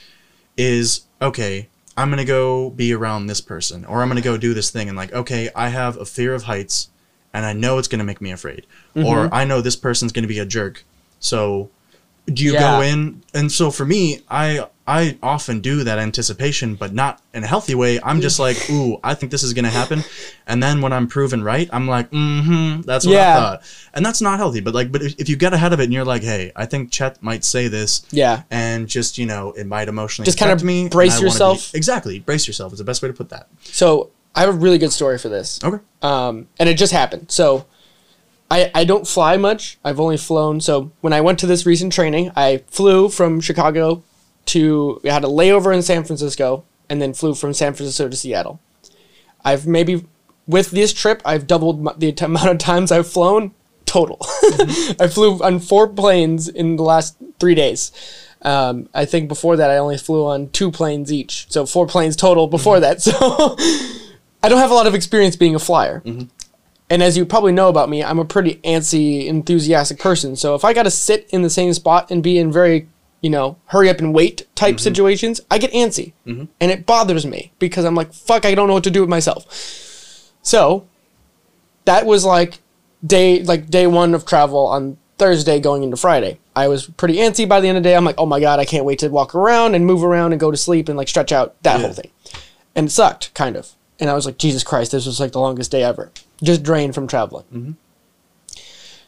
is 0.57 1.01
okay, 1.21 1.67
I'm 1.97 2.09
going 2.09 2.19
to 2.19 2.25
go 2.25 2.69
be 2.69 2.93
around 2.93 3.27
this 3.27 3.41
person 3.41 3.83
or 3.85 4.01
I'm 4.01 4.07
going 4.07 4.21
to 4.21 4.27
go 4.27 4.37
do 4.37 4.53
this 4.53 4.69
thing 4.69 4.87
and 4.87 4.97
like 4.97 5.11
okay, 5.11 5.49
I 5.55 5.69
have 5.69 5.97
a 5.97 6.05
fear 6.05 6.33
of 6.33 6.43
heights 6.43 6.89
and 7.33 7.45
I 7.45 7.53
know 7.53 7.77
it's 7.77 7.87
going 7.87 7.99
to 7.99 8.05
make 8.05 8.21
me 8.21 8.31
afraid. 8.31 8.65
Or 8.95 9.33
I 9.33 9.43
know 9.45 9.61
this 9.61 9.75
person's 9.75 10.11
going 10.11 10.23
to 10.23 10.27
be 10.29 10.39
a 10.39 10.45
jerk. 10.45 10.83
So 11.19 11.69
do 12.31 12.43
you 12.43 12.53
Yeah. 12.53 12.59
go 12.77 12.81
in 12.81 13.21
and 13.33 13.51
so 13.51 13.71
for 13.71 13.85
me, 13.85 14.21
I 14.29 14.67
I 14.87 15.17
often 15.21 15.59
do 15.61 15.83
that 15.83 15.99
anticipation, 15.99 16.73
but 16.73 16.93
not 16.95 17.21
in 17.35 17.43
a 17.43 17.47
healthy 17.47 17.75
way. 17.75 17.99
I'm 18.03 18.21
just 18.21 18.39
like, 18.39 18.57
ooh, 18.71 18.97
I 19.03 19.13
think 19.13 19.31
this 19.31 19.43
is 19.43 19.53
gonna 19.53 19.69
happen, 19.69 20.03
and 20.47 20.63
then 20.63 20.81
when 20.81 20.91
I'm 20.93 21.05
proven 21.07 21.43
right, 21.43 21.69
I'm 21.71 21.87
like, 21.87 22.09
mm-hmm, 22.09 22.81
that's 22.81 23.05
what 23.05 23.11
Yeah. 23.13 23.37
I 23.37 23.39
thought, 23.39 23.61
and 23.93 24.03
that's 24.03 24.19
not 24.19 24.39
healthy. 24.39 24.61
But 24.61 24.73
like, 24.73 24.91
but 24.91 25.03
if, 25.03 25.13
if 25.19 25.29
you 25.29 25.35
get 25.35 25.53
ahead 25.53 25.73
of 25.73 25.79
it 25.79 25.83
and 25.83 25.93
you're 25.93 26.05
like, 26.05 26.23
hey, 26.23 26.51
I 26.55 26.65
think 26.65 26.89
Chet 26.91 27.21
might 27.21 27.43
say 27.43 27.67
this, 27.67 28.01
Yeah. 28.09 28.41
and 28.49 28.87
just 28.87 29.19
you 29.19 29.27
know, 29.27 29.51
it 29.51 29.67
might 29.67 29.89
emotionally 29.89 30.25
Just 30.25 30.39
kind 30.39 30.51
of 30.51 30.63
me. 30.63 30.89
brace 30.89 31.11
wanna 31.11 31.21
be- 31.21 31.25
yourself. 31.27 31.75
exactly, 31.75 32.19
brace 32.19 32.47
yourself 32.47 32.73
is 32.73 32.79
the 32.79 32.85
best 32.85 33.03
way 33.03 33.09
to 33.09 33.13
put 33.13 33.29
that. 33.29 33.47
So 33.63 34.09
I 34.35 34.41
have 34.41 34.49
a 34.49 34.57
really 34.57 34.77
good 34.77 34.91
story 34.91 35.17
for 35.17 35.29
this. 35.29 35.59
Okay. 35.63 35.83
um, 36.01 36.47
and 36.59 36.69
it 36.69 36.75
just 36.75 36.93
happened. 36.93 37.31
So 37.31 37.65
I, 38.51 38.71
I 38.73 38.83
don't 38.83 39.07
fly 39.07 39.37
much. 39.37 39.77
I've 39.83 39.99
only 39.99 40.17
flown. 40.17 40.61
So 40.61 40.91
when 41.01 41.13
I 41.13 41.21
went 41.21 41.39
to 41.39 41.47
this 41.47 41.65
recent 41.65 41.93
training, 41.93 42.31
I 42.35 42.63
flew 42.67 43.09
from 43.09 43.41
Chicago 43.41 44.03
to, 44.45 44.99
we 45.03 45.09
had 45.09 45.23
a 45.23 45.27
layover 45.27 45.73
in 45.73 45.81
San 45.81 46.03
Francisco 46.03 46.63
and 46.89 47.01
then 47.01 47.13
flew 47.13 47.35
from 47.35 47.53
San 47.53 47.73
Francisco 47.73 48.09
to 48.09 48.15
Seattle. 48.15 48.59
I've 49.43 49.67
maybe 49.67 50.05
with 50.47 50.71
this 50.71 50.93
trip, 50.93 51.21
I've 51.23 51.45
doubled 51.47 51.99
the 51.99 52.11
t- 52.11 52.25
amount 52.25 52.49
of 52.49 52.57
times 52.57 52.91
I've 52.91 53.07
flown 53.07 53.53
total. 53.85 54.17
I 54.99 55.07
flew 55.09 55.39
on 55.43 55.59
four 55.59 55.87
planes 55.87 56.47
in 56.47 56.75
the 56.75 56.83
last 56.83 57.17
three 57.39 57.55
days. 57.55 57.91
Um, 58.41 58.87
I 58.93 59.05
think 59.05 59.27
before 59.27 59.57
that, 59.57 59.69
I 59.69 59.77
only 59.77 59.97
flew 59.97 60.25
on 60.25 60.49
two 60.49 60.71
planes 60.71 61.11
each, 61.11 61.45
so 61.49 61.65
four 61.65 61.85
planes 61.87 62.15
total 62.15 62.47
before 62.47 62.79
that. 62.79 63.01
So 63.09 63.57
I 64.41 64.49
don't 64.49 64.59
have 64.59 64.71
a 64.71 64.73
lot 64.73 64.87
of 64.87 64.95
experience 64.95 65.35
being 65.35 65.55
a 65.55 65.59
flyer. 65.59 66.01
Mm-hmm. 66.05 66.25
And 66.89 67.03
as 67.03 67.15
you 67.17 67.25
probably 67.25 67.51
know 67.51 67.69
about 67.69 67.89
me, 67.89 68.03
I'm 68.03 68.19
a 68.19 68.25
pretty 68.25 68.55
antsy, 68.63 69.27
enthusiastic 69.27 69.99
person. 69.99 70.35
So 70.35 70.55
if 70.55 70.65
I 70.65 70.73
got 70.73 70.83
to 70.83 70.91
sit 70.91 71.29
in 71.29 71.43
the 71.43 71.49
same 71.49 71.73
spot 71.73 72.09
and 72.09 72.23
be 72.23 72.39
in 72.39 72.51
very, 72.51 72.87
you 73.21 73.29
know, 73.29 73.57
hurry 73.67 73.89
up 73.89 73.99
and 73.99 74.13
wait 74.13 74.47
type 74.55 74.75
mm-hmm. 74.75 74.83
situations, 74.83 75.39
I 75.51 75.59
get 75.59 75.71
antsy. 75.71 76.13
Mm-hmm. 76.25 76.45
And 76.59 76.71
it 76.71 76.85
bothers 76.87 77.25
me 77.25 77.51
because 77.59 77.85
I'm 77.85 77.95
like, 77.95 78.13
fuck, 78.13 78.45
I 78.45 78.55
don't 78.55 78.67
know 78.67 78.73
what 78.73 78.85
to 78.85 78.91
do 78.91 79.01
with 79.01 79.09
myself. 79.09 79.45
So 80.41 80.87
that 81.85 82.05
was 82.05 82.25
like 82.25 82.59
day 83.05 83.43
like 83.43 83.69
day 83.69 83.87
one 83.87 84.13
of 84.13 84.25
travel 84.25 84.65
on 84.67 84.97
Thursday 85.17 85.59
going 85.59 85.83
into 85.83 85.97
Friday. 85.97 86.39
I 86.55 86.67
was 86.69 86.87
pretty 86.87 87.17
antsy 87.17 87.47
by 87.47 87.59
the 87.59 87.67
end 87.67 87.77
of 87.77 87.83
the 87.83 87.89
day. 87.89 87.95
I'm 87.95 88.05
like, 88.05 88.15
oh 88.17 88.25
my 88.25 88.39
god, 88.39 88.59
I 88.59 88.65
can't 88.65 88.85
wait 88.85 88.99
to 88.99 89.09
walk 89.09 89.35
around 89.35 89.75
and 89.75 89.85
move 89.85 90.03
around 90.03 90.31
and 90.31 90.39
go 90.39 90.49
to 90.49 90.57
sleep 90.57 90.89
and 90.89 90.97
like 90.97 91.07
stretch 91.07 91.31
out 91.31 91.61
that 91.63 91.79
Yeah. 91.79 91.85
whole 91.85 91.93
thing. 91.93 92.11
And 92.75 92.87
it 92.87 92.91
sucked, 92.91 93.33
kind 93.33 93.55
of. 93.55 93.75
And 93.99 94.09
I 94.09 94.13
was 94.13 94.25
like, 94.25 94.37
Jesus 94.37 94.63
Christ, 94.63 94.91
this 94.91 95.05
was 95.05 95.19
like 95.19 95.33
the 95.33 95.39
longest 95.39 95.71
day 95.71 95.83
ever. 95.83 96.11
Just 96.41 96.63
drained 96.63 96.95
from 96.95 97.07
traveling. 97.07 97.45
Mm-hmm. 97.53 97.71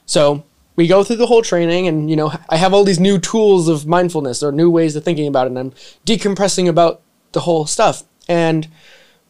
So 0.06 0.44
we 0.76 0.88
go 0.88 1.04
through 1.04 1.18
the 1.18 1.28
whole 1.28 1.42
training, 1.42 1.88
and 1.88 2.10
you 2.10 2.16
know, 2.16 2.34
I 2.50 2.58
have 2.58 2.74
all 2.74 2.84
these 2.84 3.00
new 3.00 3.18
tools 3.18 3.68
of 3.68 3.88
mindfulness 3.88 4.44
or 4.44 4.52
new 4.52 4.70
ways 4.70 4.96
of 4.96 5.04
thinking 5.04 5.28
about 5.28 5.48
it, 5.48 5.52
and 5.52 5.60
I'm 5.60 5.72
decompressing 6.06 6.68
about 6.68 7.02
the 7.32 7.42
whole 7.42 7.66
stuff. 7.66 8.04
And 8.28 8.68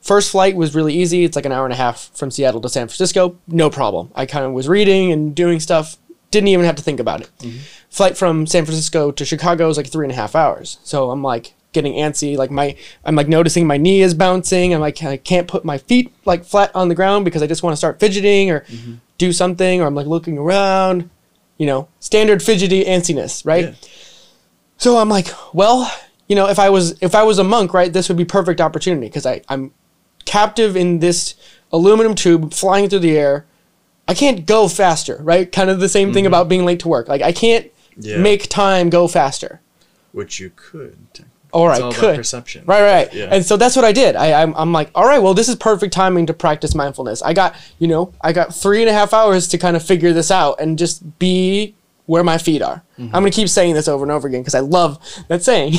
first 0.02 0.32
flight 0.32 0.56
was 0.56 0.76
really 0.76 0.94
easy. 0.94 1.24
It's 1.24 1.36
like 1.36 1.46
an 1.46 1.52
hour 1.52 1.66
and 1.66 1.74
a 1.74 1.78
half 1.78 2.10
from 2.16 2.32
Seattle 2.32 2.62
to 2.62 2.70
San 2.70 2.88
Francisco. 2.88 3.38
No 3.48 3.70
problem. 3.70 4.12
I 4.16 4.26
kind 4.26 4.46
of 4.46 4.54
was 4.54 4.68
reading 4.68 5.12
and 5.12 5.36
doing 5.36 5.60
stuff. 5.60 5.98
Didn't 6.32 6.48
even 6.48 6.66
have 6.66 6.78
to 6.78 6.84
think 6.84 7.00
about 7.00 7.22
it. 7.22 7.30
Mm-hmm. 7.40 7.58
Flight 7.90 8.18
from 8.18 8.48
San 8.48 8.66
Francisco 8.66 9.12
to 9.12 9.26
Chicago 9.26 9.70
is 9.70 9.78
like 9.78 9.88
three 9.88 10.06
and 10.06 10.12
a 10.12 10.16
half 10.16 10.36
hours. 10.36 10.80
So 10.84 11.12
I'm 11.12 11.22
like 11.22 11.54
getting 11.74 11.94
antsy. 11.94 12.38
Like 12.38 12.52
my, 12.52 12.76
I'm 13.06 13.16
like 13.16 13.28
noticing 13.28 13.66
my 13.68 13.78
knee 13.78 14.02
is 14.02 14.14
bouncing. 14.14 14.74
I'm 14.74 14.82
like 14.82 15.02
I 15.04 15.18
can't 15.18 15.48
put 15.48 15.66
my 15.66 15.78
feet 15.78 16.14
like 16.26 16.44
flat 16.44 16.72
on 16.76 16.90
the 16.90 16.96
ground 16.96 17.26
because 17.26 17.42
I 17.42 17.48
just 17.48 17.64
want 17.64 17.74
to 17.74 17.78
start 17.78 18.00
fidgeting 18.00 18.52
or 18.52 18.62
mm-hmm. 18.62 18.96
do 19.18 19.32
something. 19.32 19.82
Or 19.82 19.88
I'm 19.88 19.96
like 19.96 20.08
looking 20.08 20.38
around. 20.38 21.10
You 21.58 21.68
know, 21.68 21.90
standard 22.00 22.42
fidgety 22.42 22.86
antsiness, 22.86 23.46
right? 23.46 23.66
Yeah. 23.66 23.90
So 24.78 24.98
I'm 24.98 25.10
like, 25.10 25.28
well, 25.54 25.92
you 26.28 26.36
know, 26.36 26.50
if 26.50 26.58
I 26.58 26.72
was 26.72 26.98
if 27.02 27.14
I 27.14 27.22
was 27.22 27.38
a 27.38 27.44
monk, 27.44 27.72
right, 27.74 27.94
this 27.94 28.08
would 28.08 28.18
be 28.18 28.26
perfect 28.26 28.60
opportunity 28.60 29.06
because 29.08 29.28
I 29.28 29.42
I'm 29.48 29.72
captive 30.26 30.76
in 30.76 31.00
this 31.00 31.36
aluminum 31.72 32.16
tube 32.16 32.54
flying 32.54 32.90
through 32.90 33.00
the 33.00 33.18
air. 33.18 33.46
I 34.08 34.14
can't 34.16 34.46
go 34.46 34.68
faster, 34.68 35.20
right? 35.22 35.52
Kind 35.52 35.70
of 35.70 35.80
the 35.80 35.88
same 35.88 36.14
thing 36.14 36.24
mm-hmm. 36.24 36.34
about 36.34 36.50
being 36.50 36.66
late 36.66 36.80
to 36.80 36.88
work. 36.88 37.08
Like 37.08 37.22
I 37.22 37.32
can't 37.32 37.70
Yeah. 37.96 38.18
make 38.18 38.50
time 38.50 38.90
go 38.90 39.08
faster. 39.08 39.62
Which 40.14 40.40
you 40.40 40.52
could. 40.56 41.26
Or 41.54 41.72
It's 41.72 41.80
I 41.80 41.84
all 41.84 41.92
could. 41.94 42.04
about 42.04 42.16
perception. 42.18 42.64
Right, 42.66 42.82
right. 42.82 43.14
Yeah. 43.14 43.30
And 43.32 43.46
so 43.46 43.58
that's 43.58 43.76
what 43.76 43.84
I 43.86 43.92
did. 43.92 44.16
I, 44.16 44.42
I'm, 44.42 44.54
I'm 44.56 44.72
like, 44.72 44.90
all 44.96 45.06
right, 45.06 45.20
well, 45.20 45.34
this 45.34 45.50
is 45.50 45.56
perfect 45.56 45.94
timing 45.94 46.26
to 46.28 46.34
practice 46.34 46.74
mindfulness. 46.74 47.22
I 47.22 47.34
got, 47.34 47.56
you 47.80 47.88
know, 47.88 48.14
I 48.22 48.32
got 48.34 48.54
three 48.56 48.82
and 48.82 48.90
a 48.90 48.94
half 48.94 49.14
hours 49.14 49.48
to 49.50 49.58
kind 49.58 49.76
of 49.76 49.84
figure 49.84 50.14
this 50.14 50.32
out 50.32 50.60
and 50.62 50.78
just 50.80 51.20
be 51.20 51.74
where 52.06 52.24
my 52.24 52.38
feet 52.38 52.62
are. 52.62 52.84
I'm 52.98 53.10
going 53.10 53.26
to 53.26 53.32
keep 53.32 53.50
saying 53.50 53.74
this 53.74 53.88
over 53.88 54.04
and 54.04 54.12
over 54.12 54.28
again 54.28 54.42
because 54.42 54.54
I 54.56 54.60
love 54.60 55.00
that 55.28 55.42
saying. 55.44 55.74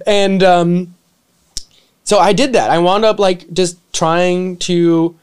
and 0.06 0.42
um, 0.42 0.94
so 2.04 2.18
I 2.18 2.32
did 2.32 2.52
that. 2.54 2.70
I 2.70 2.78
wound 2.78 3.04
up 3.04 3.18
like 3.18 3.52
just 3.52 3.78
trying 3.92 4.56
to 4.58 5.16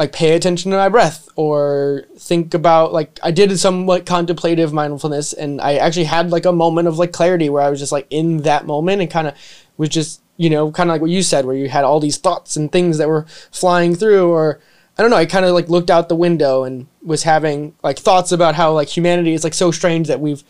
like 0.00 0.12
pay 0.12 0.32
attention 0.32 0.70
to 0.70 0.78
my 0.78 0.88
breath 0.88 1.28
or 1.36 2.06
think 2.16 2.54
about 2.54 2.90
like 2.90 3.20
I 3.22 3.30
did 3.30 3.56
somewhat 3.60 4.06
contemplative 4.06 4.72
mindfulness 4.72 5.34
and 5.34 5.60
I 5.60 5.74
actually 5.74 6.04
had 6.04 6.30
like 6.30 6.46
a 6.46 6.52
moment 6.52 6.88
of 6.88 6.98
like 6.98 7.12
clarity 7.12 7.50
where 7.50 7.62
I 7.62 7.68
was 7.68 7.78
just 7.78 7.92
like 7.92 8.06
in 8.08 8.38
that 8.38 8.66
moment 8.66 9.02
and 9.02 9.10
kind 9.10 9.28
of 9.28 9.34
was 9.76 9.90
just 9.90 10.22
you 10.38 10.48
know 10.48 10.72
kind 10.72 10.88
of 10.88 10.94
like 10.94 11.02
what 11.02 11.10
you 11.10 11.22
said 11.22 11.44
where 11.44 11.54
you 11.54 11.68
had 11.68 11.84
all 11.84 12.00
these 12.00 12.16
thoughts 12.16 12.56
and 12.56 12.72
things 12.72 12.96
that 12.96 13.08
were 13.08 13.26
flying 13.52 13.94
through 13.94 14.30
or 14.30 14.58
I 14.96 15.02
don't 15.02 15.10
know 15.10 15.18
I 15.18 15.26
kind 15.26 15.44
of 15.44 15.52
like 15.52 15.68
looked 15.68 15.90
out 15.90 16.08
the 16.08 16.16
window 16.16 16.64
and 16.64 16.86
was 17.02 17.24
having 17.24 17.74
like 17.82 17.98
thoughts 17.98 18.32
about 18.32 18.54
how 18.54 18.72
like 18.72 18.88
humanity 18.88 19.34
is 19.34 19.44
like 19.44 19.52
so 19.52 19.70
strange 19.70 20.08
that 20.08 20.18
we've 20.18 20.42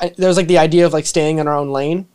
I, 0.00 0.08
there 0.18 0.26
was 0.26 0.36
like 0.36 0.48
the 0.48 0.58
idea 0.58 0.86
of 0.86 0.92
like 0.92 1.06
staying 1.06 1.38
in 1.38 1.46
our 1.46 1.56
own 1.56 1.70
lane. 1.70 2.08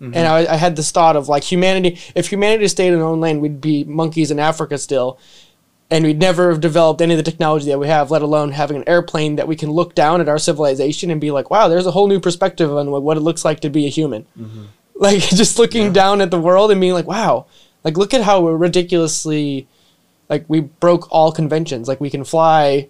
Mm-hmm. 0.00 0.14
And 0.14 0.28
I, 0.28 0.52
I 0.52 0.56
had 0.56 0.76
this 0.76 0.90
thought 0.92 1.16
of 1.16 1.28
like 1.28 1.42
humanity 1.42 1.98
if 2.14 2.28
humanity 2.28 2.68
stayed 2.68 2.92
in 2.92 3.00
our 3.00 3.06
own 3.06 3.20
lane 3.20 3.40
we'd 3.40 3.60
be 3.60 3.84
monkeys 3.84 4.30
in 4.30 4.38
africa 4.38 4.78
still 4.78 5.18
and 5.90 6.04
we'd 6.04 6.18
never 6.18 6.50
have 6.50 6.60
developed 6.60 7.00
any 7.00 7.14
of 7.14 7.18
the 7.18 7.30
technology 7.30 7.66
that 7.66 7.78
we 7.78 7.88
have 7.88 8.10
let 8.10 8.22
alone 8.22 8.52
having 8.52 8.76
an 8.76 8.88
airplane 8.88 9.36
that 9.36 9.48
we 9.48 9.56
can 9.56 9.70
look 9.70 9.94
down 9.94 10.20
at 10.20 10.28
our 10.28 10.38
civilization 10.38 11.10
and 11.10 11.20
be 11.20 11.30
like 11.30 11.50
wow 11.50 11.68
there's 11.68 11.86
a 11.86 11.90
whole 11.90 12.06
new 12.06 12.20
perspective 12.20 12.72
on 12.72 12.90
what 12.90 13.02
what 13.02 13.16
it 13.16 13.20
looks 13.20 13.44
like 13.44 13.60
to 13.60 13.70
be 13.70 13.86
a 13.86 13.90
human. 13.90 14.26
Mm-hmm. 14.38 14.64
Like 14.94 15.20
just 15.40 15.58
looking 15.58 15.92
down 15.92 16.20
at 16.20 16.30
the 16.30 16.40
world 16.40 16.70
and 16.70 16.80
being 16.80 16.94
like 16.94 17.06
wow 17.06 17.46
like 17.84 17.96
look 17.96 18.14
at 18.14 18.22
how 18.22 18.40
we're 18.40 18.56
ridiculously 18.56 19.66
like 20.30 20.44
we 20.48 20.60
broke 20.60 21.10
all 21.10 21.32
conventions. 21.32 21.88
Like 21.88 22.00
we 22.00 22.08
can 22.08 22.24
fly 22.24 22.88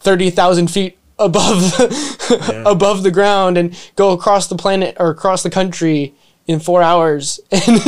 30,000 0.00 0.68
feet 0.68 0.98
above 1.18 1.78
above 2.66 3.02
the 3.02 3.10
ground 3.12 3.58
and 3.58 3.78
go 3.94 4.12
across 4.12 4.48
the 4.48 4.56
planet 4.56 4.96
or 4.98 5.10
across 5.10 5.42
the 5.42 5.50
country 5.50 6.14
in 6.50 6.58
4 6.58 6.82
hours 6.82 7.40
and 7.52 7.84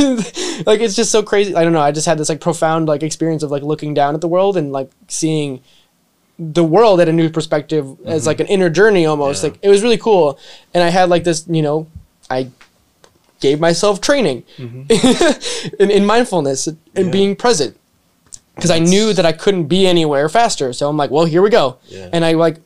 like 0.65 0.79
it's 0.79 0.95
just 0.95 1.11
so 1.11 1.21
crazy 1.21 1.53
I 1.55 1.63
don't 1.63 1.73
know 1.73 1.81
I 1.81 1.91
just 1.91 2.05
had 2.05 2.17
this 2.17 2.29
like 2.29 2.41
profound 2.41 2.87
like 2.87 3.03
experience 3.03 3.43
of 3.43 3.51
like 3.51 3.63
looking 3.63 3.93
down 3.93 4.15
at 4.15 4.21
the 4.21 4.27
world 4.27 4.55
and 4.57 4.71
like 4.71 4.89
seeing 5.07 5.61
the 6.39 6.63
world 6.63 6.99
at 7.01 7.09
a 7.09 7.13
new 7.13 7.29
perspective 7.29 7.85
as 8.05 8.21
mm-hmm. 8.21 8.27
like 8.27 8.39
an 8.39 8.47
inner 8.47 8.69
journey 8.69 9.05
almost 9.05 9.43
Yeah. 9.43 9.49
like 9.49 9.59
it 9.61 9.69
was 9.69 9.83
really 9.83 9.97
cool 9.97 10.39
and 10.73 10.83
I 10.83 10.89
had 10.89 11.09
like 11.09 11.23
this 11.23 11.45
you 11.47 11.61
know 11.61 11.87
I 12.29 12.49
gave 13.41 13.59
myself 13.59 13.99
training 13.99 14.43
mm-hmm. 14.57 14.83
in, 15.81 15.91
in 15.91 16.05
mindfulness 16.05 16.67
and 16.67 16.77
Yeah. 16.95 17.09
being 17.11 17.35
present 17.35 17.75
because 18.55 18.71
I 18.71 18.79
knew 18.79 19.13
that 19.13 19.25
I 19.25 19.31
couldn't 19.31 19.65
be 19.65 19.87
anywhere 19.87 20.29
faster. 20.29 20.73
So 20.73 20.87
I'm 20.87 20.97
like, 20.97 21.09
well, 21.09 21.25
here 21.25 21.41
we 21.41 21.49
go. 21.49 21.77
Yeah. 21.87 22.09
And 22.13 22.23
I 22.23 22.33
like, 22.33 22.57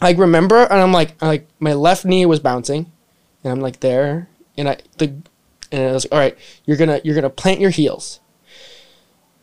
like 0.00 0.18
remember, 0.18 0.64
and 0.64 0.80
I'm 0.80 0.92
like, 0.92 1.14
I, 1.22 1.26
like 1.26 1.48
my 1.60 1.74
left 1.74 2.04
knee 2.04 2.26
was 2.26 2.40
bouncing, 2.40 2.90
and 3.42 3.52
I'm 3.52 3.60
like 3.60 3.80
there, 3.80 4.28
and 4.56 4.68
I 4.68 4.78
the, 4.98 5.14
and 5.72 5.82
I 5.82 5.92
was 5.92 6.04
like, 6.04 6.12
all 6.12 6.18
right, 6.18 6.38
you're 6.64 6.76
gonna 6.76 7.00
you're 7.04 7.14
gonna 7.14 7.30
plant 7.30 7.60
your 7.60 7.70
heels, 7.70 8.20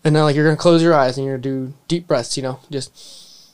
and 0.04 0.16
then 0.16 0.24
like 0.24 0.36
you're 0.36 0.46
gonna 0.46 0.58
close 0.58 0.82
your 0.82 0.94
eyes 0.94 1.18
and 1.18 1.26
you're 1.26 1.38
gonna 1.38 1.68
do 1.68 1.74
deep 1.88 2.08
breaths, 2.08 2.38
you 2.38 2.44
know, 2.44 2.60
just. 2.72 3.52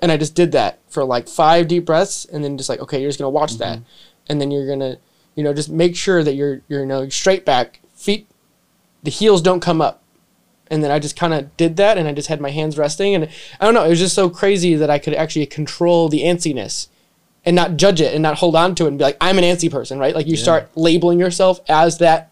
And 0.00 0.10
I 0.10 0.16
just 0.16 0.34
did 0.34 0.50
that 0.52 0.80
for 0.88 1.04
like 1.04 1.28
five 1.28 1.68
deep 1.68 1.84
breaths, 1.84 2.24
and 2.24 2.42
then 2.42 2.58
just 2.58 2.68
like, 2.68 2.80
okay, 2.80 3.00
you're 3.00 3.08
just 3.08 3.20
gonna 3.20 3.30
watch 3.30 3.58
that, 3.58 3.78
mm-hmm. 3.78 3.84
and 4.28 4.40
then 4.40 4.50
you're 4.50 4.66
gonna, 4.66 4.96
you 5.36 5.44
know, 5.44 5.54
just 5.54 5.70
make 5.70 5.94
sure 5.94 6.24
that 6.24 6.34
you're 6.34 6.60
you're 6.68 6.80
you 6.80 6.86
know 6.86 7.08
straight 7.08 7.44
back, 7.44 7.80
feet, 7.94 8.26
the 9.02 9.10
heels 9.10 9.40
don't 9.40 9.60
come 9.60 9.80
up, 9.80 10.02
and 10.68 10.82
then 10.82 10.90
I 10.90 10.98
just 10.98 11.16
kind 11.16 11.34
of 11.34 11.56
did 11.56 11.76
that, 11.76 11.98
and 11.98 12.08
I 12.08 12.12
just 12.12 12.28
had 12.28 12.40
my 12.40 12.50
hands 12.50 12.76
resting, 12.76 13.14
and 13.14 13.28
I 13.60 13.64
don't 13.64 13.74
know, 13.74 13.84
it 13.84 13.90
was 13.90 14.00
just 14.00 14.14
so 14.14 14.28
crazy 14.28 14.74
that 14.74 14.90
I 14.90 14.98
could 14.98 15.14
actually 15.14 15.46
control 15.46 16.08
the 16.08 16.22
antsiness, 16.22 16.88
and 17.44 17.56
not 17.56 17.76
judge 17.76 18.00
it, 18.00 18.14
and 18.14 18.22
not 18.22 18.36
hold 18.38 18.54
on 18.56 18.74
to 18.76 18.84
it, 18.84 18.88
and 18.88 18.98
be 18.98 19.04
like, 19.04 19.16
I'm 19.20 19.38
an 19.38 19.44
antsy 19.44 19.70
person, 19.70 19.98
right? 19.98 20.14
Like 20.14 20.26
you 20.26 20.36
Yeah. 20.36 20.42
start 20.42 20.70
labeling 20.76 21.18
yourself 21.18 21.60
as 21.68 21.98
that 21.98 22.30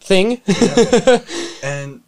thing. 0.00 0.40
And 1.62 2.00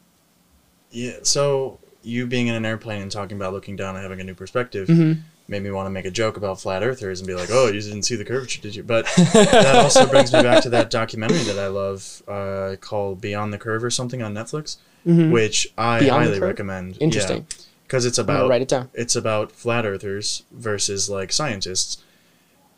yeah, 0.91 1.15
so 1.23 1.79
you 2.03 2.27
being 2.27 2.47
in 2.47 2.55
an 2.55 2.65
airplane 2.65 3.03
and 3.03 3.11
talking 3.11 3.37
about 3.37 3.53
looking 3.53 3.77
down 3.77 3.95
and 3.97 4.03
having 4.03 4.21
a 4.21 4.25
new 4.25 4.35
perspective 4.35 4.89
Mm-hmm. 4.89 5.21
made 5.49 5.63
me 5.63 5.71
want 5.71 5.87
to 5.87 5.91
make 5.91 6.05
a 6.05 6.11
joke 6.11 6.37
about 6.37 6.61
flat 6.61 6.83
earthers 6.83 7.21
and 7.21 7.27
be 7.27 7.35
like, 7.35 7.49
"Oh, 7.51 7.67
you 7.67 7.81
didn't 7.81 8.03
see 8.05 8.15
the 8.17 8.25
curvature, 8.25 8.61
did 8.63 8.75
you?" 8.77 8.83
But 8.85 9.07
that 9.17 9.77
also 9.77 10.07
brings 10.07 10.33
me 10.33 10.43
back 10.43 10.63
to 10.63 10.71
that 10.71 10.91
documentary 10.91 11.39
that 11.45 11.59
I 11.59 11.67
love 11.69 12.23
uh, 12.29 12.77
called 12.81 13.21
Beyond 13.21 13.53
the 13.53 13.59
Curve 13.59 13.83
or 13.83 13.91
something 13.91 14.23
on 14.23 14.33
Netflix, 14.35 14.77
which 15.05 15.73
I 15.77 15.99
Mm-hmm. 15.99 16.05
Beyond 16.05 16.25
highly 16.27 16.41
recommend. 16.41 16.99
Interesting. 17.01 17.47
because 17.85 18.05
it's 18.07 18.19
about 18.19 18.49
write 18.49 18.63
it 18.63 18.69
down. 18.69 18.91
it's 18.95 19.17
about 19.17 19.51
flat 19.53 19.85
earthers 19.87 20.43
versus 20.53 21.09
like 21.11 21.33
scientists 21.33 21.99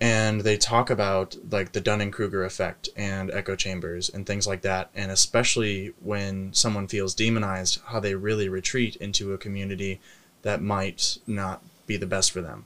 and 0.00 0.40
they 0.40 0.56
talk 0.56 0.88
about 0.88 1.36
like 1.50 1.72
the 1.72 1.80
dunning-kruger 1.80 2.42
effect 2.44 2.88
and 2.96 3.30
echo 3.30 3.54
chambers 3.54 4.08
and 4.08 4.26
things 4.26 4.46
like 4.46 4.62
that 4.62 4.90
and 4.94 5.10
especially 5.10 5.92
when 6.00 6.52
someone 6.54 6.88
feels 6.88 7.14
demonized 7.14 7.80
how 7.86 8.00
they 8.00 8.14
really 8.14 8.48
retreat 8.48 8.96
into 8.96 9.34
a 9.34 9.38
community 9.38 10.00
that 10.42 10.62
might 10.62 11.18
not 11.26 11.62
be 11.86 11.96
the 11.96 12.06
best 12.06 12.32
for 12.32 12.40
them. 12.40 12.64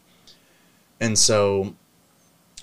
And 1.00 1.18
so 1.18 1.74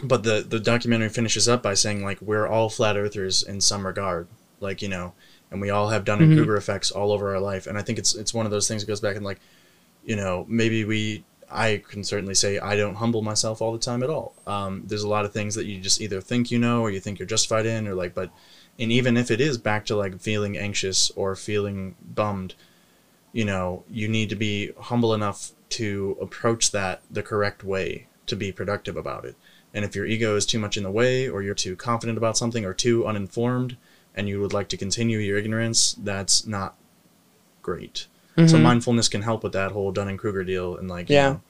but 0.04 0.24
the 0.24 0.46
the 0.48 0.60
documentary 0.60 1.10
finishes 1.10 1.48
up 1.50 1.62
by 1.62 1.74
saying 1.74 2.04
like 2.04 2.22
we're 2.22 2.48
all 2.48 2.70
flat 2.70 2.98
earthers 2.98 3.44
in 3.44 3.62
some 3.62 3.86
regard 3.86 4.28
like 4.60 4.82
you 4.82 4.88
know 4.88 5.14
and 5.52 5.60
we 5.60 5.70
all 5.70 5.90
have 5.90 6.06
dunning-kruger 6.06 6.54
mm-hmm. 6.54 6.58
effects 6.58 6.92
all 6.92 7.12
over 7.12 7.36
our 7.36 7.42
life. 7.42 7.68
And 7.68 7.78
i 7.78 7.82
think 7.82 8.00
it's 8.00 8.16
it's 8.16 8.34
one 8.34 8.46
of 8.46 8.52
those 8.52 8.68
things 8.68 8.82
that 8.82 8.88
goes 8.88 9.02
back 9.02 9.16
and 9.18 9.26
like 9.26 9.40
you 10.06 10.16
know 10.16 10.46
maybe 10.48 10.86
we 10.86 11.26
I 11.52 11.84
can 11.88 12.04
certainly 12.04 12.36
say 12.36 12.60
I 12.60 12.76
don't 12.76 12.96
humble 12.96 13.22
myself 13.22 13.62
all 13.62 13.74
the 13.74 13.80
time 13.80 14.04
at 14.04 14.10
all. 14.10 14.34
Um, 14.48 14.84
there's 14.86 15.04
a 15.04 15.10
lot 15.10 15.26
of 15.26 15.34
things 15.34 15.56
that 15.56 15.66
you 15.66 15.80
just 15.80 16.02
either 16.02 16.22
think 16.22 16.52
you 16.52 16.60
know 16.60 16.82
or 16.82 16.92
you 16.92 17.00
think 17.00 17.20
you're 17.20 17.28
justified 17.28 17.66
in, 17.66 17.88
or 17.88 17.96
like, 17.96 18.14
but, 18.14 18.32
and 18.80 18.92
even 18.92 19.18
if 19.18 19.30
it 19.30 19.42
is 19.42 19.58
back 19.58 19.86
to 19.88 19.96
like 19.96 20.20
feeling 20.20 20.58
anxious 20.58 21.12
or 21.12 21.36
feeling 21.36 21.96
bummed, 22.02 22.56
you 23.34 23.46
know, 23.46 23.84
you 23.90 24.08
need 24.08 24.30
to 24.30 24.36
be 24.36 24.72
humble 24.80 25.14
enough 25.14 25.52
to 25.70 26.18
approach 26.22 26.72
that 26.72 27.02
the 27.10 27.24
correct 27.24 27.64
way 27.64 28.08
to 28.28 28.36
be 28.36 28.52
productive 28.52 28.98
about 28.98 29.26
it. 29.26 29.36
And 29.74 29.86
if 29.86 29.96
your 29.96 30.06
ego 30.06 30.36
is 30.36 30.46
too 30.46 30.60
much 30.60 30.78
in 30.78 30.84
the 30.84 30.92
way, 30.92 31.30
or 31.30 31.42
you're 31.42 31.56
too 31.56 31.76
confident 31.76 32.18
about 32.18 32.38
something, 32.38 32.66
or 32.66 32.74
too 32.74 33.08
uninformed, 33.08 33.78
and 34.16 34.28
you 34.28 34.42
would 34.42 34.54
like 34.54 34.68
to 34.70 34.78
continue 34.78 35.18
your 35.18 35.38
ignorance, 35.38 35.94
that's 35.94 36.46
not 36.46 36.76
great. 37.62 38.08
So 38.38 38.44
mm-hmm. 38.44 38.64
mindfulness 38.64 39.10
can 39.10 39.22
help 39.24 39.44
with 39.44 39.54
that 39.54 39.72
whole 39.72 39.92
Dunning 39.92 40.18
Kruger 40.18 40.44
deal, 40.44 40.78
and 40.78 40.90
like, 40.90 41.10
you 41.10 41.16
Yeah. 41.16 41.30
know, 41.30 41.42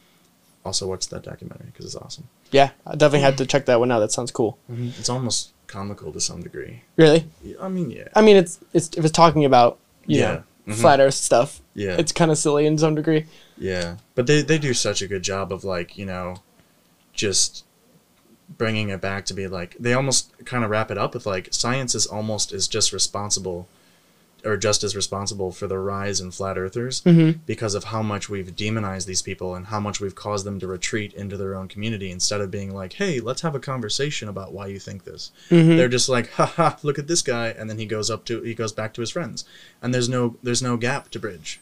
also 0.66 0.88
watch 0.88 1.08
that 1.10 1.24
documentary 1.24 1.68
because 1.68 1.86
it's 1.86 1.96
awesome. 1.96 2.28
Yeah, 2.52 2.72
I 2.86 2.92
definitely 2.94 3.22
had 3.22 3.38
to 3.38 3.44
mm-hmm. 3.44 3.50
check 3.50 3.66
that 3.66 3.80
one 3.80 3.92
out. 3.92 4.00
That 4.00 4.12
sounds 4.12 4.32
cool. 4.32 4.58
Mm-hmm. 4.72 4.90
It's 5.00 5.10
almost 5.10 5.52
comical 5.68 6.12
to 6.12 6.20
some 6.20 6.42
degree. 6.42 6.82
Really? 6.98 7.26
I 7.62 7.70
mean, 7.70 7.92
yeah, 7.92 8.08
I 8.16 8.22
mean, 8.22 8.36
it's 8.36 8.60
it's 8.74 8.90
if 8.98 9.06
it's 9.06 9.12
talking 9.12 9.46
about 9.46 9.78
you 10.06 10.20
Yeah. 10.20 10.32
know 10.34 10.44
Mhm. 10.70 10.76
flat 10.76 11.00
Earth 11.00 11.14
stuff, 11.16 11.62
yeah, 11.76 11.96
it's 11.98 12.12
kind 12.12 12.30
of 12.32 12.38
silly 12.38 12.66
in 12.66 12.78
some 12.78 12.96
degree. 12.96 13.26
yeah. 13.58 13.98
But 14.16 14.28
they 14.28 14.42
they 14.42 14.58
do 14.58 14.74
such 14.74 15.02
a 15.02 15.08
good 15.08 15.24
job 15.24 15.52
of 15.54 15.64
like 15.64 15.98
you 15.98 16.06
know, 16.06 16.38
just 17.14 17.64
bringing 18.58 18.90
it 18.90 19.00
back 19.02 19.26
to 19.26 19.34
be 19.34 19.48
like 19.48 19.76
they 19.80 19.94
almost 19.94 20.32
kind 20.46 20.64
of 20.64 20.70
wrap 20.70 20.92
it 20.92 20.98
up 20.98 21.14
with 21.14 21.26
like 21.26 21.48
science 21.54 21.96
is 21.96 22.06
almost 22.06 22.52
is 22.52 22.68
just 22.68 22.92
responsible 22.92 23.68
or 24.46 24.58
just 24.58 24.84
as 24.84 24.96
responsible 24.96 25.52
for 25.52 25.68
the 25.68 25.78
rise 25.78 26.20
in 26.20 26.32
flat 26.32 26.58
earthers 26.58 27.02
Mm-hmm. 27.02 27.40
because 27.46 27.76
of 27.76 27.86
how 27.86 28.02
much 28.02 28.30
we've 28.30 28.56
demonized 28.56 29.08
these 29.08 29.22
people 29.22 29.56
and 29.56 29.68
how 29.68 29.80
much 29.80 30.00
we've 30.00 30.16
caused 30.16 30.46
them 30.46 30.60
to 30.60 30.68
retreat 30.68 31.14
into 31.14 31.38
their 31.38 31.56
own 31.56 31.68
community 31.68 32.12
instead 32.12 32.42
of 32.42 32.52
being 32.52 32.74
like 32.74 32.94
hey 32.94 33.20
let's 33.20 33.42
have 33.42 33.56
a 33.56 33.60
conversation 33.60 34.28
about 34.30 34.54
why 34.54 34.68
you 34.68 34.80
think 34.80 35.04
this 35.04 35.32
Mm-hmm. 35.50 35.78
they're 35.78 35.88
just 35.88 36.10
like 36.10 36.30
haha 36.32 36.76
look 36.84 36.98
at 37.00 37.08
this 37.08 37.22
guy 37.22 37.50
and 37.50 37.70
then 37.70 37.78
he 37.78 37.86
goes 37.86 38.10
up 38.10 38.26
to 38.26 38.42
he 38.42 38.54
goes 38.54 38.72
back 38.72 38.94
to 38.96 39.02
his 39.02 39.10
friends 39.12 39.46
and 39.82 39.94
there's 39.94 40.10
no 40.10 40.38
there's 40.44 40.62
no 40.62 40.78
gap 40.78 41.10
to 41.12 41.20
bridge 41.20 41.60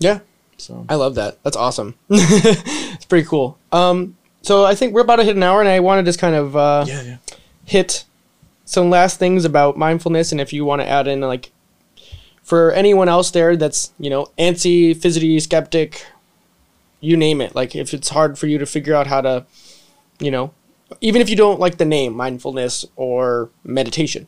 Yeah, 0.00 0.20
so 0.58 0.84
I 0.88 0.94
love 0.94 1.14
that. 1.16 1.42
That's 1.42 1.56
awesome. 1.56 1.94
it's 2.10 3.04
pretty 3.06 3.26
cool. 3.26 3.58
Um, 3.72 4.16
so 4.42 4.64
I 4.64 4.74
think 4.76 4.94
we're 4.94 5.00
about 5.02 5.16
to 5.16 5.24
hit 5.24 5.34
an 5.36 5.42
hour, 5.42 5.60
and 5.60 5.68
I 5.68 5.80
want 5.80 5.98
to 5.98 6.08
just 6.08 6.18
kind 6.20 6.34
of 6.36 6.56
uh, 6.56 6.84
yeah 6.86 7.02
yeah 7.02 7.16
hit 7.64 8.04
some 8.68 8.90
last 8.90 9.18
things 9.18 9.46
about 9.46 9.78
mindfulness, 9.78 10.30
and 10.30 10.40
if 10.40 10.52
you 10.52 10.62
want 10.62 10.82
to 10.82 10.88
add 10.88 11.08
in 11.08 11.22
like 11.22 11.50
for 12.42 12.70
anyone 12.72 13.08
else 13.08 13.30
there 13.30 13.56
that's 13.56 13.92
you 13.98 14.10
know 14.10 14.26
antsy, 14.38 14.94
fidgety, 14.94 15.40
skeptic, 15.40 16.04
you 17.00 17.16
name 17.16 17.40
it. 17.40 17.54
Like 17.54 17.74
if 17.74 17.94
it's 17.94 18.10
hard 18.10 18.38
for 18.38 18.46
you 18.46 18.58
to 18.58 18.66
figure 18.66 18.94
out 18.94 19.06
how 19.06 19.22
to, 19.22 19.46
you 20.20 20.30
know, 20.30 20.52
even 21.00 21.22
if 21.22 21.30
you 21.30 21.36
don't 21.36 21.58
like 21.58 21.78
the 21.78 21.86
name 21.86 22.14
mindfulness 22.14 22.84
or 22.94 23.48
meditation, 23.64 24.26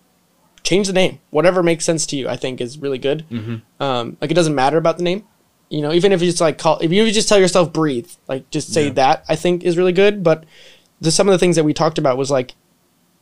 change 0.62 0.86
the 0.86 0.95
name. 0.95 1.20
Whatever 1.28 1.62
makes 1.62 1.84
sense 1.84 2.07
to 2.07 2.16
you, 2.16 2.26
I 2.26 2.36
think 2.36 2.62
is 2.62 2.78
really 2.78 2.99
good. 2.99 3.26
mm-hmm. 3.30 3.82
Um, 3.82 4.16
like 4.22 4.30
it 4.30 4.34
doesn't 4.34 4.55
matter 4.55 4.78
about 4.78 4.97
the 4.97 5.05
name. 5.05 5.26
You 5.68 5.82
know, 5.82 5.93
even 5.93 6.12
if 6.12 6.22
you 6.22 6.28
just 6.28 6.41
like 6.41 6.57
call, 6.57 6.78
if 6.78 6.91
you 6.91 7.11
just 7.12 7.28
tell 7.28 7.38
yourself 7.38 7.72
breathe, 7.74 8.11
like 8.26 8.49
just 8.51 8.72
say 8.72 8.86
Yeah. 8.86 8.93
that, 8.95 9.24
I 9.28 9.36
think 9.36 9.62
is 9.64 9.76
really 9.76 9.93
good. 9.93 10.24
But 10.24 10.45
the, 11.01 11.11
some 11.11 11.28
of 11.28 11.32
the 11.32 11.38
things 11.38 11.57
that 11.57 11.64
we 11.64 11.74
talked 11.74 11.99
about 11.99 12.16
was 12.16 12.30
like, 12.30 12.55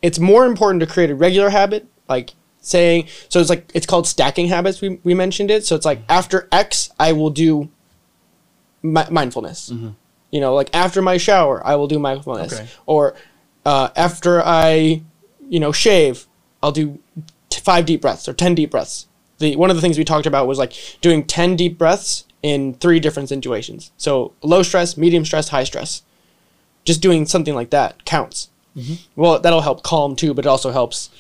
it's 0.03 0.19
more 0.19 0.47
important 0.47 0.81
to 0.81 0.87
create 0.87 1.11
a 1.11 1.15
regular 1.15 1.51
habit, 1.51 1.87
like 2.09 2.35
saying, 2.61 3.07
so 3.29 3.41
it's 3.41 3.51
like, 3.51 3.71
it's 3.75 3.87
called 3.87 4.07
stacking 4.07 4.49
habits. 4.49 4.81
We, 4.81 5.01
we 5.05 5.15
mentioned 5.15 5.51
it. 5.51 5.65
So 5.67 5.75
it's 5.77 5.85
like 5.87 6.01
after 6.09 6.49
X, 6.53 6.91
I 6.99 7.13
will 7.13 7.31
do 7.31 7.69
mi- 8.83 9.11
mindfulness. 9.11 9.71
Mhm. 9.71 9.95
You 10.31 10.41
know, 10.41 10.55
like 10.55 10.71
after 10.75 11.01
my 11.01 11.17
shower, 11.17 11.67
I 11.67 11.77
will 11.77 11.87
do 11.87 11.99
mindfulness. 11.99 12.53
Okay. 12.53 12.69
Or 12.87 13.15
uh, 13.65 13.89
after 13.97 14.43
I, 14.45 15.03
you 15.49 15.59
know, 15.61 15.73
shave, 15.73 16.27
I'll 16.63 16.73
do 16.73 16.99
t- 17.49 17.61
five 17.61 17.87
deep 17.87 18.03
breaths 18.03 18.29
or 18.29 18.33
10 18.35 18.55
deep 18.55 18.71
breaths. 18.71 19.07
The, 19.39 19.57
one 19.57 19.71
of 19.71 19.77
the 19.77 19.83
things 19.83 19.97
we 19.97 20.05
talked 20.05 20.27
about 20.27 20.47
was 20.47 20.59
like 20.59 20.73
doing 21.01 21.25
10 21.25 21.57
deep 21.57 21.79
breaths 21.79 22.25
in 22.43 22.75
three 22.75 23.01
different 23.01 23.29
situations. 23.29 23.91
So 23.97 24.33
low 24.43 24.63
stress, 24.63 24.97
medium 24.97 25.25
stress, 25.25 25.49
high 25.49 25.65
stress. 25.65 26.03
Just 26.85 27.01
doing 27.03 27.27
something 27.27 27.55
like 27.55 27.71
that 27.71 28.05
counts. 28.05 28.49
Well, 29.17 29.39
that'll 29.41 29.61
help 29.63 29.83
calm 29.83 30.15
too, 30.17 30.35
but 30.35 30.45
it 30.47 30.49
also 30.49 30.71
helps 30.71 31.11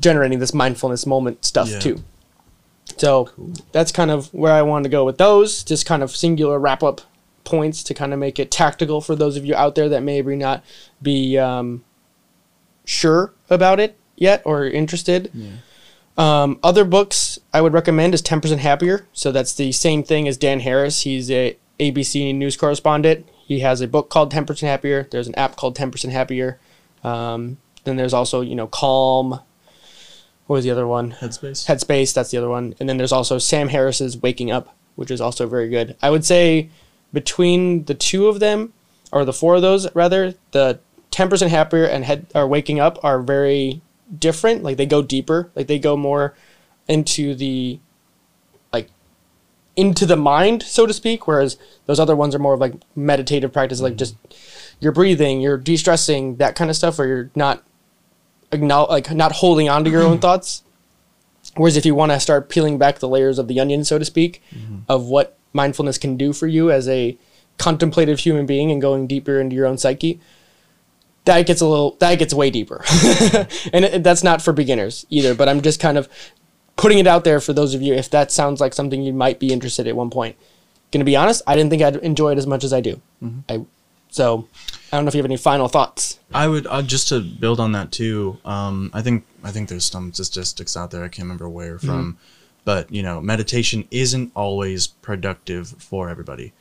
generating 0.00 0.38
this 0.38 0.54
mindfulness 0.54 1.06
moment 1.06 1.44
stuff 1.44 1.68
Yeah. 1.68 1.78
too. 1.80 2.04
So 2.96 3.28
that's 3.72 3.92
kind 3.92 4.10
of 4.10 4.32
where 4.32 4.52
I 4.52 4.62
wanted 4.62 4.84
to 4.84 4.88
go 4.90 5.04
with 5.04 5.18
those. 5.18 5.62
Just 5.64 5.84
kind 5.86 6.02
of 6.02 6.14
singular 6.16 6.58
wrap 6.58 6.82
up 6.82 7.00
points 7.44 7.82
to 7.84 7.94
kind 7.94 8.12
of 8.12 8.18
make 8.18 8.38
it 8.38 8.50
tactical 8.50 9.00
for 9.00 9.14
those 9.14 9.36
of 9.36 9.44
you 9.44 9.54
out 9.54 9.74
there 9.74 9.88
that 9.88 10.02
maybe 10.02 10.34
not 10.36 10.64
be 11.02 11.36
um, 11.38 11.84
sure 12.84 13.32
about 13.50 13.78
it 13.80 13.98
yet 14.16 14.42
or 14.44 14.64
interested. 14.66 15.30
Um, 16.16 16.58
other 16.62 16.84
books 16.84 17.38
I 17.52 17.60
would 17.60 17.72
recommend 17.74 18.14
is 18.14 18.22
10% 18.22 18.58
Happier. 18.58 19.06
So 19.12 19.30
that's 19.32 19.52
the 19.54 19.72
same 19.72 20.02
thing 20.02 20.26
as 20.26 20.36
Dan 20.38 20.60
Harris. 20.60 21.02
He's 21.02 21.30
a 21.30 21.56
ABC 21.78 22.34
news 22.34 22.56
correspondent. 22.56 23.26
He 23.46 23.60
has 23.60 23.80
a 23.80 23.86
book 23.86 24.10
called 24.10 24.32
10% 24.32 24.60
Happier. 24.62 25.06
There's 25.08 25.28
an 25.28 25.34
app 25.36 25.54
called 25.54 25.76
10% 25.76 26.10
Happier. 26.10 26.58
Um, 27.04 27.58
then 27.84 27.94
there's 27.94 28.12
also, 28.12 28.40
you 28.40 28.56
know, 28.56 28.66
Calm. 28.66 29.38
What 30.48 30.56
was 30.56 30.64
the 30.64 30.72
other 30.72 30.84
one? 30.84 31.12
headspace 31.12 31.66
Headspace, 31.66 32.12
that's 32.12 32.32
the 32.32 32.38
other 32.38 32.48
one. 32.48 32.74
And 32.80 32.88
then 32.88 32.96
there's 32.96 33.12
also 33.12 33.38
Sam 33.38 33.68
Harris's 33.68 34.20
Waking 34.20 34.50
Up, 34.50 34.74
which 34.96 35.12
is 35.12 35.20
also 35.20 35.46
very 35.46 35.68
good. 35.68 35.96
I 36.02 36.10
would 36.10 36.24
say 36.24 36.70
between 37.12 37.84
the 37.84 37.94
two 37.94 38.26
of 38.26 38.40
them, 38.40 38.72
or 39.12 39.24
the 39.24 39.32
four 39.32 39.54
of 39.54 39.62
those 39.62 39.94
rather, 39.94 40.34
the 40.50 40.80
10% 41.12 41.48
Happier 41.48 41.84
and 41.84 42.04
Head 42.04 42.26
or 42.34 42.48
Waking 42.48 42.80
Up 42.80 42.98
are 43.04 43.22
very 43.22 43.80
different. 44.18 44.64
Like 44.64 44.76
they 44.76 44.86
go 44.86 45.02
deeper. 45.02 45.52
Like 45.54 45.68
they 45.68 45.78
go 45.78 45.96
more 45.96 46.34
into 46.88 47.36
the 47.36 47.78
into 49.76 50.06
the 50.06 50.16
mind, 50.16 50.62
so 50.62 50.86
to 50.86 50.92
speak, 50.92 51.26
whereas 51.26 51.58
those 51.84 52.00
other 52.00 52.16
ones 52.16 52.34
are 52.34 52.38
more 52.38 52.54
of 52.54 52.60
like 52.60 52.74
meditative 52.94 53.52
practice, 53.52 53.80
like 53.80 53.92
mm-hmm. 53.92 53.98
just 53.98 54.16
you're 54.80 54.92
breathing, 54.92 55.40
you're 55.40 55.58
de-stressing, 55.58 56.36
that 56.36 56.56
kind 56.56 56.70
of 56.70 56.76
stuff, 56.76 56.98
where 56.98 57.06
you're 57.06 57.30
not 57.34 57.62
like 58.52 59.10
not 59.10 59.32
holding 59.32 59.68
on 59.68 59.84
to 59.84 59.90
your 59.90 60.02
own 60.02 60.12
mm-hmm. 60.12 60.20
thoughts. 60.20 60.62
Whereas 61.56 61.76
if 61.76 61.86
you 61.86 61.94
want 61.94 62.12
to 62.12 62.20
start 62.20 62.48
peeling 62.48 62.78
back 62.78 62.98
the 62.98 63.08
layers 63.08 63.38
of 63.38 63.48
the 63.48 63.60
onion, 63.60 63.84
so 63.84 63.98
to 63.98 64.04
speak, 64.04 64.42
mm-hmm. 64.50 64.78
of 64.88 65.06
what 65.06 65.38
mindfulness 65.52 65.98
can 65.98 66.16
do 66.16 66.32
for 66.32 66.46
you 66.46 66.70
as 66.70 66.88
a 66.88 67.16
contemplative 67.58 68.20
human 68.20 68.46
being 68.46 68.70
and 68.70 68.80
going 68.80 69.06
deeper 69.06 69.40
into 69.40 69.56
your 69.56 69.66
own 69.66 69.78
psyche, 69.78 70.20
that 71.24 71.46
gets 71.46 71.60
a 71.60 71.66
little 71.66 71.96
that 71.98 72.18
gets 72.18 72.32
way 72.32 72.50
deeper, 72.50 72.84
and 73.72 73.84
it, 73.84 74.02
that's 74.04 74.22
not 74.22 74.40
for 74.40 74.52
beginners 74.52 75.04
either. 75.10 75.34
But 75.34 75.48
I'm 75.48 75.60
just 75.60 75.80
kind 75.80 75.98
of 75.98 76.08
putting 76.76 76.98
it 76.98 77.06
out 77.06 77.24
there 77.24 77.40
for 77.40 77.52
those 77.52 77.74
of 77.74 77.82
you 77.82 77.94
if 77.94 78.10
that 78.10 78.30
sounds 78.30 78.60
like 78.60 78.74
something 78.74 79.02
you 79.02 79.12
might 79.12 79.38
be 79.40 79.52
interested 79.52 79.86
at 79.86 79.96
one 79.96 80.10
point. 80.10 80.36
Gonna 80.92 81.04
be 81.04 81.16
honest, 81.16 81.42
I 81.46 81.56
didn't 81.56 81.70
think 81.70 81.82
I'd 81.82 81.96
enjoy 81.96 82.32
it 82.32 82.38
as 82.38 82.46
much 82.46 82.64
as 82.64 82.72
I 82.72 82.80
do. 82.80 83.00
I 83.48 83.64
so 84.10 84.46
I 84.92 84.96
don't 84.96 85.04
know 85.04 85.08
if 85.08 85.14
you 85.14 85.18
have 85.18 85.26
any 85.26 85.36
final 85.36 85.68
thoughts. 85.68 86.20
I 86.32 86.46
would 86.46 86.66
uh, 86.68 86.80
just 86.82 87.08
to 87.08 87.20
build 87.20 87.58
on 87.60 87.72
that 87.72 87.90
too. 87.92 88.38
Um, 88.44 88.90
I 88.94 89.02
think 89.02 89.24
I 89.42 89.50
think 89.50 89.68
there's 89.68 89.84
some 89.84 90.12
statistics 90.12 90.76
out 90.76 90.90
there. 90.90 91.02
I 91.04 91.08
can't 91.08 91.24
remember 91.24 91.48
where 91.48 91.78
from, 91.78 92.18
but 92.64 92.90
you 92.92 93.02
know, 93.02 93.20
meditation 93.20 93.86
isn't 93.90 94.30
always 94.34 94.86
productive 94.86 95.68
for 95.68 96.08
everybody. 96.08 96.52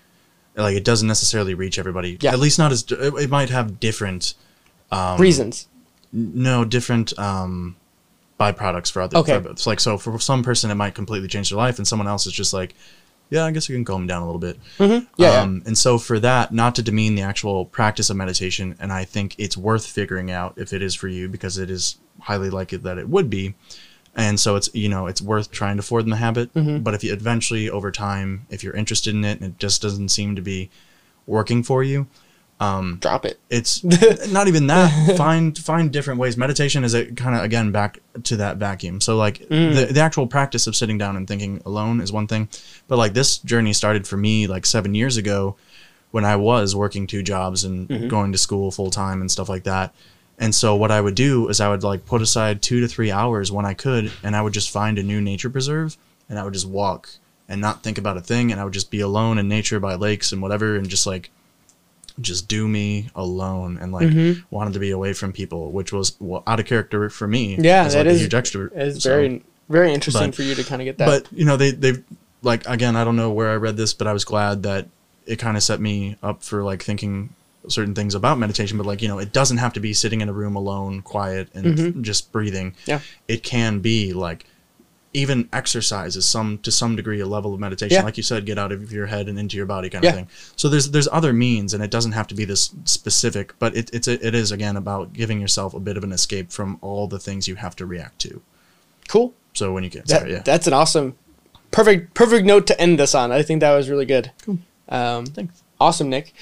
Like 0.55 0.75
it 0.75 0.83
doesn't 0.85 1.07
necessarily 1.07 1.53
reach 1.53 1.77
everybody. 1.77 2.17
Yeah. 2.19 2.31
At 2.31 2.39
least 2.39 2.57
not 2.57 2.71
as 2.71 2.83
it, 2.91 3.13
it 3.13 3.29
might 3.29 3.49
have 3.49 3.79
different 3.79 4.33
Um, 4.91 5.19
Reasons. 5.19 5.67
no 6.11 6.63
different 6.65 7.17
um, 7.19 7.75
byproducts 8.39 8.91
for 8.91 9.01
other. 9.01 9.17
Okay. 9.17 9.41
For, 9.41 9.69
like 9.69 9.79
so 9.79 9.97
for 9.97 10.19
some 10.19 10.43
person 10.43 10.71
it 10.71 10.75
might 10.75 10.95
completely 10.95 11.27
change 11.27 11.49
their 11.49 11.57
life, 11.57 11.77
and 11.77 11.87
someone 11.87 12.07
else 12.07 12.25
is 12.25 12.33
just 12.33 12.53
like, 12.53 12.75
yeah, 13.29 13.45
I 13.45 13.51
guess 13.51 13.69
we 13.69 13.75
can 13.75 13.85
calm 13.85 14.07
down 14.07 14.21
a 14.21 14.25
little 14.25 14.39
bit. 14.39 14.59
Yeah, 14.79 15.01
yeah. 15.17 15.41
Um, 15.41 15.63
and 15.65 15.77
so 15.77 15.97
for 15.97 16.19
that, 16.19 16.53
not 16.53 16.75
to 16.75 16.81
demean 16.81 17.15
the 17.15 17.23
actual 17.23 17.65
practice 17.65 18.09
of 18.09 18.17
meditation, 18.17 18.75
and 18.79 18.91
I 18.91 19.03
think 19.03 19.35
it's 19.37 19.57
worth 19.57 19.85
figuring 19.85 20.31
out 20.31 20.53
if 20.57 20.73
it 20.73 20.81
is 20.81 20.93
for 20.93 21.07
you 21.07 21.27
because 21.27 21.57
it 21.57 21.69
is 21.69 21.97
highly 22.21 22.49
likely 22.49 22.77
that 22.79 22.97
it 22.97 23.09
would 23.09 23.29
be. 23.29 23.55
And 24.17 24.39
so 24.39 24.55
it's 24.55 24.73
you 24.73 24.87
know 24.87 25.07
it's 25.07 25.21
worth 25.21 25.51
trying 25.51 25.77
to 25.77 25.83
form 25.83 26.09
the 26.09 26.15
habit. 26.17 26.53
Mm-hmm. 26.53 26.79
But 26.79 26.93
if 26.93 27.03
you 27.03 27.11
eventually 27.11 27.69
over 27.69 27.91
time, 27.91 28.45
if 28.49 28.63
you're 28.63 28.75
interested 28.75 29.13
in 29.13 29.25
it 29.25 29.41
and 29.41 29.51
it 29.53 29.59
just 29.59 29.81
doesn't 29.81 30.09
seem 30.09 30.35
to 30.35 30.41
be 30.41 30.69
working 31.25 31.63
for 31.63 31.83
you, 31.83 32.07
Um, 32.59 32.99
Drop 33.01 33.25
it. 33.25 33.37
it's 33.49 33.83
not 34.31 34.47
even 34.47 34.67
that. 34.67 35.17
find 35.17 35.57
find 35.57 35.91
different 35.91 36.19
ways. 36.19 36.37
Meditation 36.37 36.83
is 36.83 36.93
a 36.93 37.11
kind 37.11 37.35
of 37.35 37.43
again 37.43 37.71
back 37.71 37.99
to 38.23 38.37
that 38.37 38.57
vacuum. 38.57 39.01
So 39.01 39.17
like 39.17 39.39
mm. 39.39 39.75
the 39.75 39.93
the 39.93 39.99
actual 39.99 40.27
practice 40.27 40.65
of 40.65 40.75
sitting 40.75 40.97
down 40.97 41.17
and 41.17 41.27
thinking 41.27 41.61
alone 41.65 41.99
is 41.99 42.11
one 42.11 42.27
thing, 42.27 42.47
but 42.87 42.97
like 42.97 43.13
this 43.13 43.39
journey 43.39 43.73
started 43.73 44.07
for 44.07 44.15
me 44.15 44.47
like 44.47 44.65
seven 44.65 44.95
years 44.95 45.17
ago, 45.17 45.57
when 46.11 46.23
I 46.23 46.37
was 46.37 46.75
working 46.75 47.07
two 47.07 47.23
jobs 47.23 47.65
and 47.65 47.89
mm-hmm. 47.89 48.07
going 48.07 48.31
to 48.31 48.37
school 48.37 48.71
full 48.71 48.89
time 48.89 49.19
and 49.19 49.29
stuff 49.29 49.49
like 49.49 49.65
that. 49.65 49.93
And 50.37 50.53
so 50.53 50.75
what 50.75 50.91
I 50.91 50.99
would 50.99 51.15
do 51.15 51.49
is 51.49 51.59
I 51.59 51.69
would 51.69 51.83
like 51.83 52.05
put 52.05 52.21
aside 52.21 52.61
two 52.61 52.79
to 52.81 52.87
three 52.87 53.11
hours 53.11 53.51
when 53.51 53.65
I 53.65 53.73
could, 53.73 54.11
and 54.23 54.35
I 54.35 54.41
would 54.41 54.53
just 54.53 54.69
find 54.69 54.97
a 54.97 55.03
new 55.03 55.19
nature 55.21 55.49
preserve, 55.49 55.97
and 56.29 56.39
I 56.39 56.43
would 56.43 56.53
just 56.53 56.67
walk 56.67 57.09
and 57.47 57.61
not 57.61 57.83
think 57.83 57.97
about 57.97 58.17
a 58.17 58.21
thing 58.21 58.51
and 58.51 58.59
I 58.59 58.63
would 58.63 58.73
just 58.73 58.91
be 58.91 59.01
alone 59.01 59.37
in 59.37 59.47
nature 59.47 59.79
by 59.79 59.95
lakes 59.95 60.31
and 60.31 60.41
whatever 60.41 60.75
and 60.75 60.89
just 60.89 61.05
like 61.05 61.29
just 62.21 62.47
do 62.47 62.67
me 62.67 63.09
alone 63.15 63.77
and 63.81 63.91
like 63.91 64.07
Mhm. 64.07 64.43
wanted 64.49 64.73
to 64.73 64.79
be 64.79 64.91
away 64.91 65.13
from 65.13 65.31
people, 65.33 65.71
which 65.71 65.91
was 65.91 66.15
well, 66.19 66.43
out 66.47 66.59
of 66.59 66.65
character 66.65 67.09
for 67.09 67.27
me. 67.27 67.57
Yeah, 67.59 67.83
as, 67.85 67.93
that 67.93 68.05
like, 68.05 68.13
is- 68.15 68.21
a 68.21 68.23
huge 68.23 68.31
extrovert. 68.33 68.71
It's 68.75 69.03
So- 69.03 69.09
very 69.09 69.43
very 69.69 69.93
interesting 69.93 70.27
but- 70.27 70.35
for 70.35 70.43
you 70.43 70.53
to 70.55 70.63
kind 70.63 70.81
of 70.81 70.85
get 70.85 70.97
that. 70.99 71.05
but 71.07 71.27
you 71.31 71.43
know 71.45 71.57
they 71.57 71.71
they 71.71 71.93
like 72.43 72.67
again 72.67 72.95
I 72.95 73.03
don't 73.03 73.15
know 73.15 73.31
where 73.31 73.49
I 73.49 73.55
read 73.55 73.77
this, 73.77 73.93
but 73.93 74.07
I 74.07 74.13
was 74.13 74.23
glad 74.23 74.63
that 74.63 74.87
it 75.25 75.37
kind 75.37 75.57
of 75.57 75.63
set 75.63 75.81
me 75.81 76.15
up 76.21 76.43
for 76.43 76.63
like 76.63 76.83
thinking 76.83 77.29
certain 77.67 77.95
things 77.95 78.13
about 78.13 78.37
meditation. 78.37 78.77
But 78.77 78.85
like 78.85 79.01
you 79.01 79.07
know 79.07 79.17
it 79.19 79.33
doesn't 79.33 79.57
have 79.57 79.73
to 79.73 79.79
be 79.79 79.91
sitting 79.93 80.21
in 80.21 80.29
a 80.29 80.33
room 80.33 80.55
alone, 80.55 81.01
quiet 81.01 81.49
and 81.55 82.03
just 82.03 82.31
breathing. 82.31 82.71
Mm-hmm. 82.71 82.91
Yeah. 82.91 82.99
it 83.27 83.41
can 83.43 83.79
be 83.79 84.13
like 84.13 84.45
even 85.15 85.49
exercise 85.53 86.15
is 86.15 86.25
some 86.27 86.57
to 86.59 86.71
some 86.71 86.95
degree 86.95 87.19
a 87.21 87.25
level 87.25 87.53
of 87.53 87.59
meditation 87.59 87.95
Yeah. 87.95 88.03
like 88.03 88.17
you 88.17 88.23
said 88.23 88.45
get 88.45 88.57
out 88.59 88.71
of 88.71 88.91
your 88.91 89.07
head 89.07 89.27
and 89.29 89.39
into 89.39 89.57
your 89.57 89.65
body 89.65 89.89
kind 89.89 90.03
Yeah. 90.03 90.09
of 90.11 90.15
thing 90.17 90.27
so 90.55 90.69
there's 90.69 90.91
there's 90.91 91.07
other 91.11 91.33
means 91.33 91.73
and 91.73 91.81
it 91.83 91.89
doesn't 91.91 92.11
have 92.11 92.27
to 92.27 92.35
be 92.35 92.45
this 92.45 92.71
specific 92.85 93.53
but 93.59 93.75
it, 93.75 93.89
it's 93.93 94.07
a, 94.07 94.25
it 94.25 94.35
is 94.35 94.51
again 94.51 94.75
about 94.77 95.13
giving 95.13 95.39
yourself 95.41 95.73
a 95.73 95.79
bit 95.79 95.97
of 95.97 96.03
an 96.03 96.11
escape 96.11 96.51
from 96.51 96.77
all 96.81 97.07
the 97.07 97.19
things 97.19 97.47
you 97.47 97.55
have 97.55 97.75
to 97.77 97.85
react 97.85 98.19
to 98.19 98.41
cool. 99.07 99.33
so 99.53 99.73
when 99.73 99.83
you 99.83 99.89
get 99.89 100.05
That, 100.07 100.19
sorry, 100.19 100.31
yeah 100.33 100.41
That's 100.43 100.67
an 100.67 100.73
awesome, 100.73 101.15
perfect, 101.71 102.13
perfect 102.13 102.45
note 102.45 102.67
to 102.67 102.79
end 102.79 102.99
this 102.99 103.13
on. 103.15 103.31
I 103.31 103.41
think 103.41 103.59
that 103.61 103.73
was 103.75 103.89
really 103.89 104.05
good. 104.05 104.31
Um, 104.89 105.25
Thanks. 105.25 105.61
Awesome, 105.79 106.09
Nick. 106.09 106.33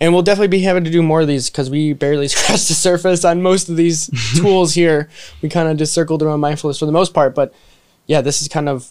And 0.00 0.12
we'll 0.12 0.22
definitely 0.24 0.48
be 0.48 0.62
having 0.62 0.82
to 0.84 0.90
do 0.90 1.02
more 1.02 1.20
of 1.20 1.28
these 1.28 1.48
because 1.48 1.70
we 1.70 1.92
barely 1.92 2.26
scratched 2.34 2.66
the 2.68 2.74
surface 2.74 3.24
on 3.24 3.40
most 3.42 3.68
of 3.68 3.76
these 3.76 4.10
tools 4.36 4.74
here. 4.74 5.08
We 5.40 5.48
kind 5.48 5.68
of 5.68 5.76
just 5.76 5.92
circled 5.94 6.22
around 6.22 6.40
mindfulness 6.40 6.78
for 6.80 6.86
the 6.86 6.92
most 6.92 7.14
part, 7.14 7.34
but 7.34 7.54
yeah, 8.06 8.20
this 8.20 8.42
is 8.42 8.48
kind 8.48 8.68
of 8.68 8.90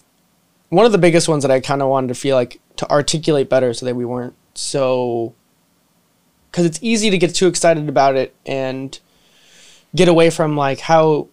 one 0.69 0.85
of 0.85 0.91
the 0.91 0.97
biggest 0.97 1.27
ones 1.27 1.43
that 1.43 1.51
I 1.51 1.59
kind 1.59 1.81
of 1.81 1.89
wanted 1.89 2.07
to 2.07 2.15
feel 2.15 2.35
like 2.35 2.59
to 2.77 2.89
articulate 2.89 3.49
better 3.49 3.73
so 3.73 3.85
that 3.85 3.95
we 3.95 4.05
weren't 4.05 4.35
so 4.53 5.33
because 6.49 6.65
it's 6.65 6.79
easy 6.81 7.09
to 7.09 7.17
get 7.17 7.33
too 7.33 7.47
excited 7.47 7.87
about 7.87 8.15
it 8.15 8.35
and 8.45 8.99
get 9.95 10.07
away 10.07 10.29
from 10.29 10.57
like 10.57 10.79
how 10.79 11.27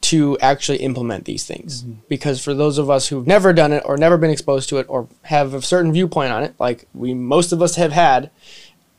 to 0.00 0.38
actually 0.38 0.78
implement 0.78 1.24
these 1.24 1.44
things. 1.44 1.82
Mm-hmm. 1.82 2.00
Because 2.08 2.42
for 2.42 2.54
those 2.54 2.78
of 2.78 2.88
us 2.88 3.08
who've 3.08 3.26
never 3.26 3.52
done 3.52 3.72
it 3.72 3.82
or 3.84 3.96
never 3.96 4.16
been 4.16 4.30
exposed 4.30 4.68
to 4.70 4.78
it 4.78 4.86
or 4.88 5.08
have 5.22 5.54
a 5.54 5.62
certain 5.62 5.92
viewpoint 5.92 6.32
on 6.32 6.44
it 6.44 6.54
like 6.58 6.86
we 6.94 7.14
most 7.14 7.52
of 7.52 7.60
us 7.60 7.76
have 7.76 7.92
had 7.92 8.30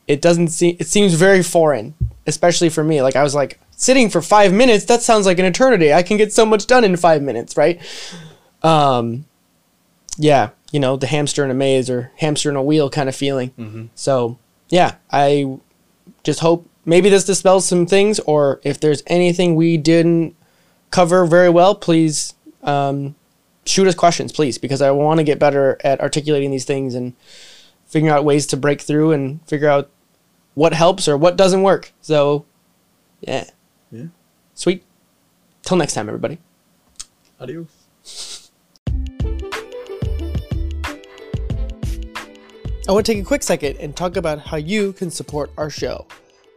it 0.06 0.20
doesn't 0.20 0.48
seem 0.48 0.76
it 0.78 0.86
seems 0.86 1.14
very 1.14 1.42
foreign 1.42 1.94
especially 2.26 2.68
for 2.68 2.84
me. 2.84 3.02
Like 3.02 3.16
i 3.16 3.22
was 3.22 3.34
like 3.34 3.60
sitting 3.80 4.10
for 4.10 4.20
five 4.20 4.52
minutes 4.52 4.84
that 4.84 5.00
sounds 5.02 5.24
like 5.24 5.38
an 5.38 5.46
eternity. 5.46 5.90
I 5.92 6.02
can 6.02 6.16
get 6.18 6.32
so 6.34 6.44
much 6.44 6.66
done 6.66 6.84
in 6.84 6.96
five 6.96 7.22
minutes 7.22 7.56
right? 7.56 7.80
Um 8.62 9.24
yeah 10.18 10.50
you 10.70 10.78
know 10.78 10.96
the 10.96 11.06
hamster 11.06 11.44
in 11.44 11.50
a 11.50 11.54
maze 11.54 11.88
or 11.88 12.12
hamster 12.18 12.50
in 12.50 12.56
a 12.56 12.62
wheel 12.62 12.90
kind 12.90 13.08
of 13.08 13.16
feeling. 13.16 13.90
So 13.94 14.38
yeah 14.68 14.96
i 15.10 15.58
just 16.22 16.40
hope 16.40 16.68
maybe 16.84 17.08
this 17.08 17.24
dispels 17.24 17.66
some 17.66 17.86
things 17.86 18.20
or 18.20 18.60
if 18.62 18.78
there's 18.78 19.02
anything 19.08 19.56
we 19.56 19.76
didn't 19.76 20.36
cover 20.90 21.24
very 21.24 21.48
well 21.50 21.74
please 21.74 22.34
um, 22.62 23.14
shoot 23.66 23.88
us 23.88 23.94
questions 23.96 24.30
please 24.30 24.58
because 24.58 24.80
i 24.80 24.90
want 24.92 25.18
to 25.18 25.24
get 25.24 25.38
better 25.40 25.76
at 25.82 26.00
articulating 26.00 26.50
these 26.52 26.64
things 26.64 26.94
and 26.94 27.14
figuring 27.86 28.12
out 28.12 28.24
ways 28.24 28.46
to 28.46 28.56
break 28.56 28.80
through 28.80 29.10
and 29.10 29.40
figure 29.48 29.68
out 29.68 29.90
what 30.54 30.72
helps 30.72 31.08
or 31.08 31.16
what 31.16 31.36
doesn't 31.36 31.62
work. 31.62 31.92
So 32.00 32.44
Yeah. 33.20 33.44
Sweet 34.60 34.82
till 35.62 35.78
next 35.78 35.94
time 35.94 36.06
everybody 36.06 36.38
adios 37.40 38.50
I 42.86 42.92
want 42.92 43.06
to 43.06 43.12
take 43.12 43.22
a 43.22 43.24
quick 43.24 43.42
second 43.42 43.76
and 43.78 43.96
talk 43.96 44.16
about 44.16 44.40
how 44.40 44.56
you 44.56 44.92
can 44.94 45.12
support 45.12 45.52
our 45.56 45.70
show. 45.70 46.06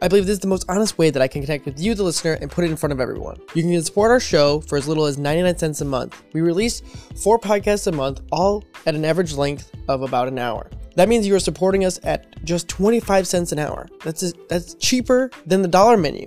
I 0.02 0.08
believe 0.08 0.26
this 0.26 0.32
is 0.34 0.40
the 0.40 0.48
most 0.48 0.64
honest 0.68 0.98
way 0.98 1.10
that 1.10 1.22
I 1.22 1.28
can 1.28 1.42
connect 1.42 1.64
with 1.64 1.80
you, 1.80 1.94
the 1.94 2.02
listener, 2.02 2.32
and 2.32 2.50
put 2.50 2.64
it 2.64 2.72
in 2.72 2.76
front 2.76 2.92
of 2.92 2.98
everyone. 2.98 3.40
You 3.54 3.62
can 3.62 3.82
support 3.84 4.10
our 4.10 4.18
show 4.18 4.60
for 4.62 4.76
as 4.76 4.88
little 4.88 5.06
as 5.06 5.16
99 5.16 5.56
cents 5.56 5.80
a 5.80 5.84
month. 5.84 6.20
We 6.32 6.40
release 6.40 6.82
four 7.22 7.38
podcasts 7.38 7.86
a 7.86 7.92
month, 7.92 8.20
all 8.32 8.64
at 8.84 8.96
an 8.96 9.04
average 9.04 9.34
length 9.34 9.70
of 9.88 10.02
about 10.02 10.26
an 10.26 10.38
hour. 10.38 10.68
That 10.96 11.08
means 11.08 11.24
you 11.24 11.36
are 11.36 11.40
supporting 11.40 11.84
us 11.84 12.00
at 12.02 12.42
just 12.44 12.68
25 12.68 13.28
cents 13.28 13.52
an 13.52 13.60
hour. 13.60 13.88
That's 14.02 14.32
that's 14.48 14.74
cheaper 14.74 15.30
than 15.46 15.62
the 15.62 15.68
dollar 15.68 15.96
menu. 15.96 16.26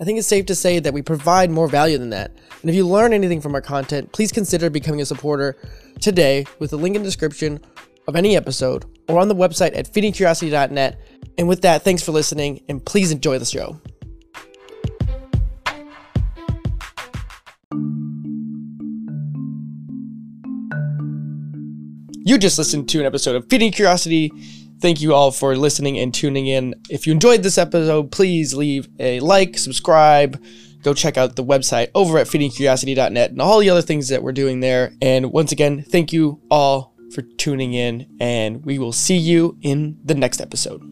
I 0.00 0.04
think 0.04 0.18
it's 0.18 0.28
safe 0.28 0.46
to 0.46 0.54
say 0.54 0.78
that 0.78 0.94
we 0.94 1.02
provide 1.02 1.50
more 1.50 1.66
value 1.66 1.98
than 1.98 2.10
that. 2.10 2.30
And 2.62 2.70
if 2.70 2.76
you 2.76 2.86
learn 2.86 3.12
anything 3.12 3.40
from 3.40 3.54
our 3.54 3.60
content, 3.60 4.12
please 4.12 4.30
consider 4.30 4.70
becoming 4.70 5.00
a 5.00 5.06
supporter 5.06 5.56
today 6.00 6.46
with 6.60 6.70
the 6.70 6.78
link 6.78 6.94
in 6.94 7.02
the 7.02 7.08
description 7.08 7.58
of 8.06 8.14
any 8.14 8.36
episode 8.36 8.84
or 9.08 9.18
on 9.18 9.26
the 9.26 9.34
website 9.34 9.76
at 9.76 9.92
feedingcuriosity.net. 9.92 11.00
And 11.36 11.48
with 11.48 11.62
that, 11.62 11.82
thanks 11.82 12.04
for 12.04 12.12
listening 12.12 12.62
and 12.68 12.84
please 12.84 13.10
enjoy 13.10 13.40
the 13.40 13.44
show. 13.44 13.80
You 22.24 22.38
just 22.38 22.58
listened 22.58 22.88
to 22.90 23.00
an 23.00 23.06
episode 23.06 23.34
of 23.36 23.48
Feeding 23.48 23.72
Curiosity. 23.72 24.30
Thank 24.80 25.00
you 25.00 25.12
all 25.12 25.32
for 25.32 25.56
listening 25.56 25.98
and 25.98 26.14
tuning 26.14 26.46
in. 26.46 26.74
If 26.88 27.06
you 27.06 27.12
enjoyed 27.12 27.42
this 27.42 27.58
episode, 27.58 28.12
please 28.12 28.54
leave 28.54 28.88
a 29.00 29.18
like, 29.20 29.58
subscribe, 29.58 30.42
go 30.82 30.94
check 30.94 31.16
out 31.16 31.34
the 31.36 31.44
website 31.44 31.90
over 31.94 32.18
at 32.18 32.28
feedingcuriosity.net 32.28 33.30
and 33.30 33.42
all 33.42 33.58
the 33.58 33.70
other 33.70 33.82
things 33.82 34.08
that 34.08 34.22
we're 34.22 34.32
doing 34.32 34.60
there. 34.60 34.92
And 35.02 35.32
once 35.32 35.50
again, 35.52 35.82
thank 35.82 36.12
you 36.12 36.40
all 36.50 36.94
for 37.12 37.22
tuning 37.22 37.74
in, 37.74 38.06
and 38.20 38.64
we 38.64 38.78
will 38.78 38.92
see 38.92 39.16
you 39.16 39.56
in 39.62 39.98
the 40.04 40.14
next 40.14 40.40
episode. 40.40 40.82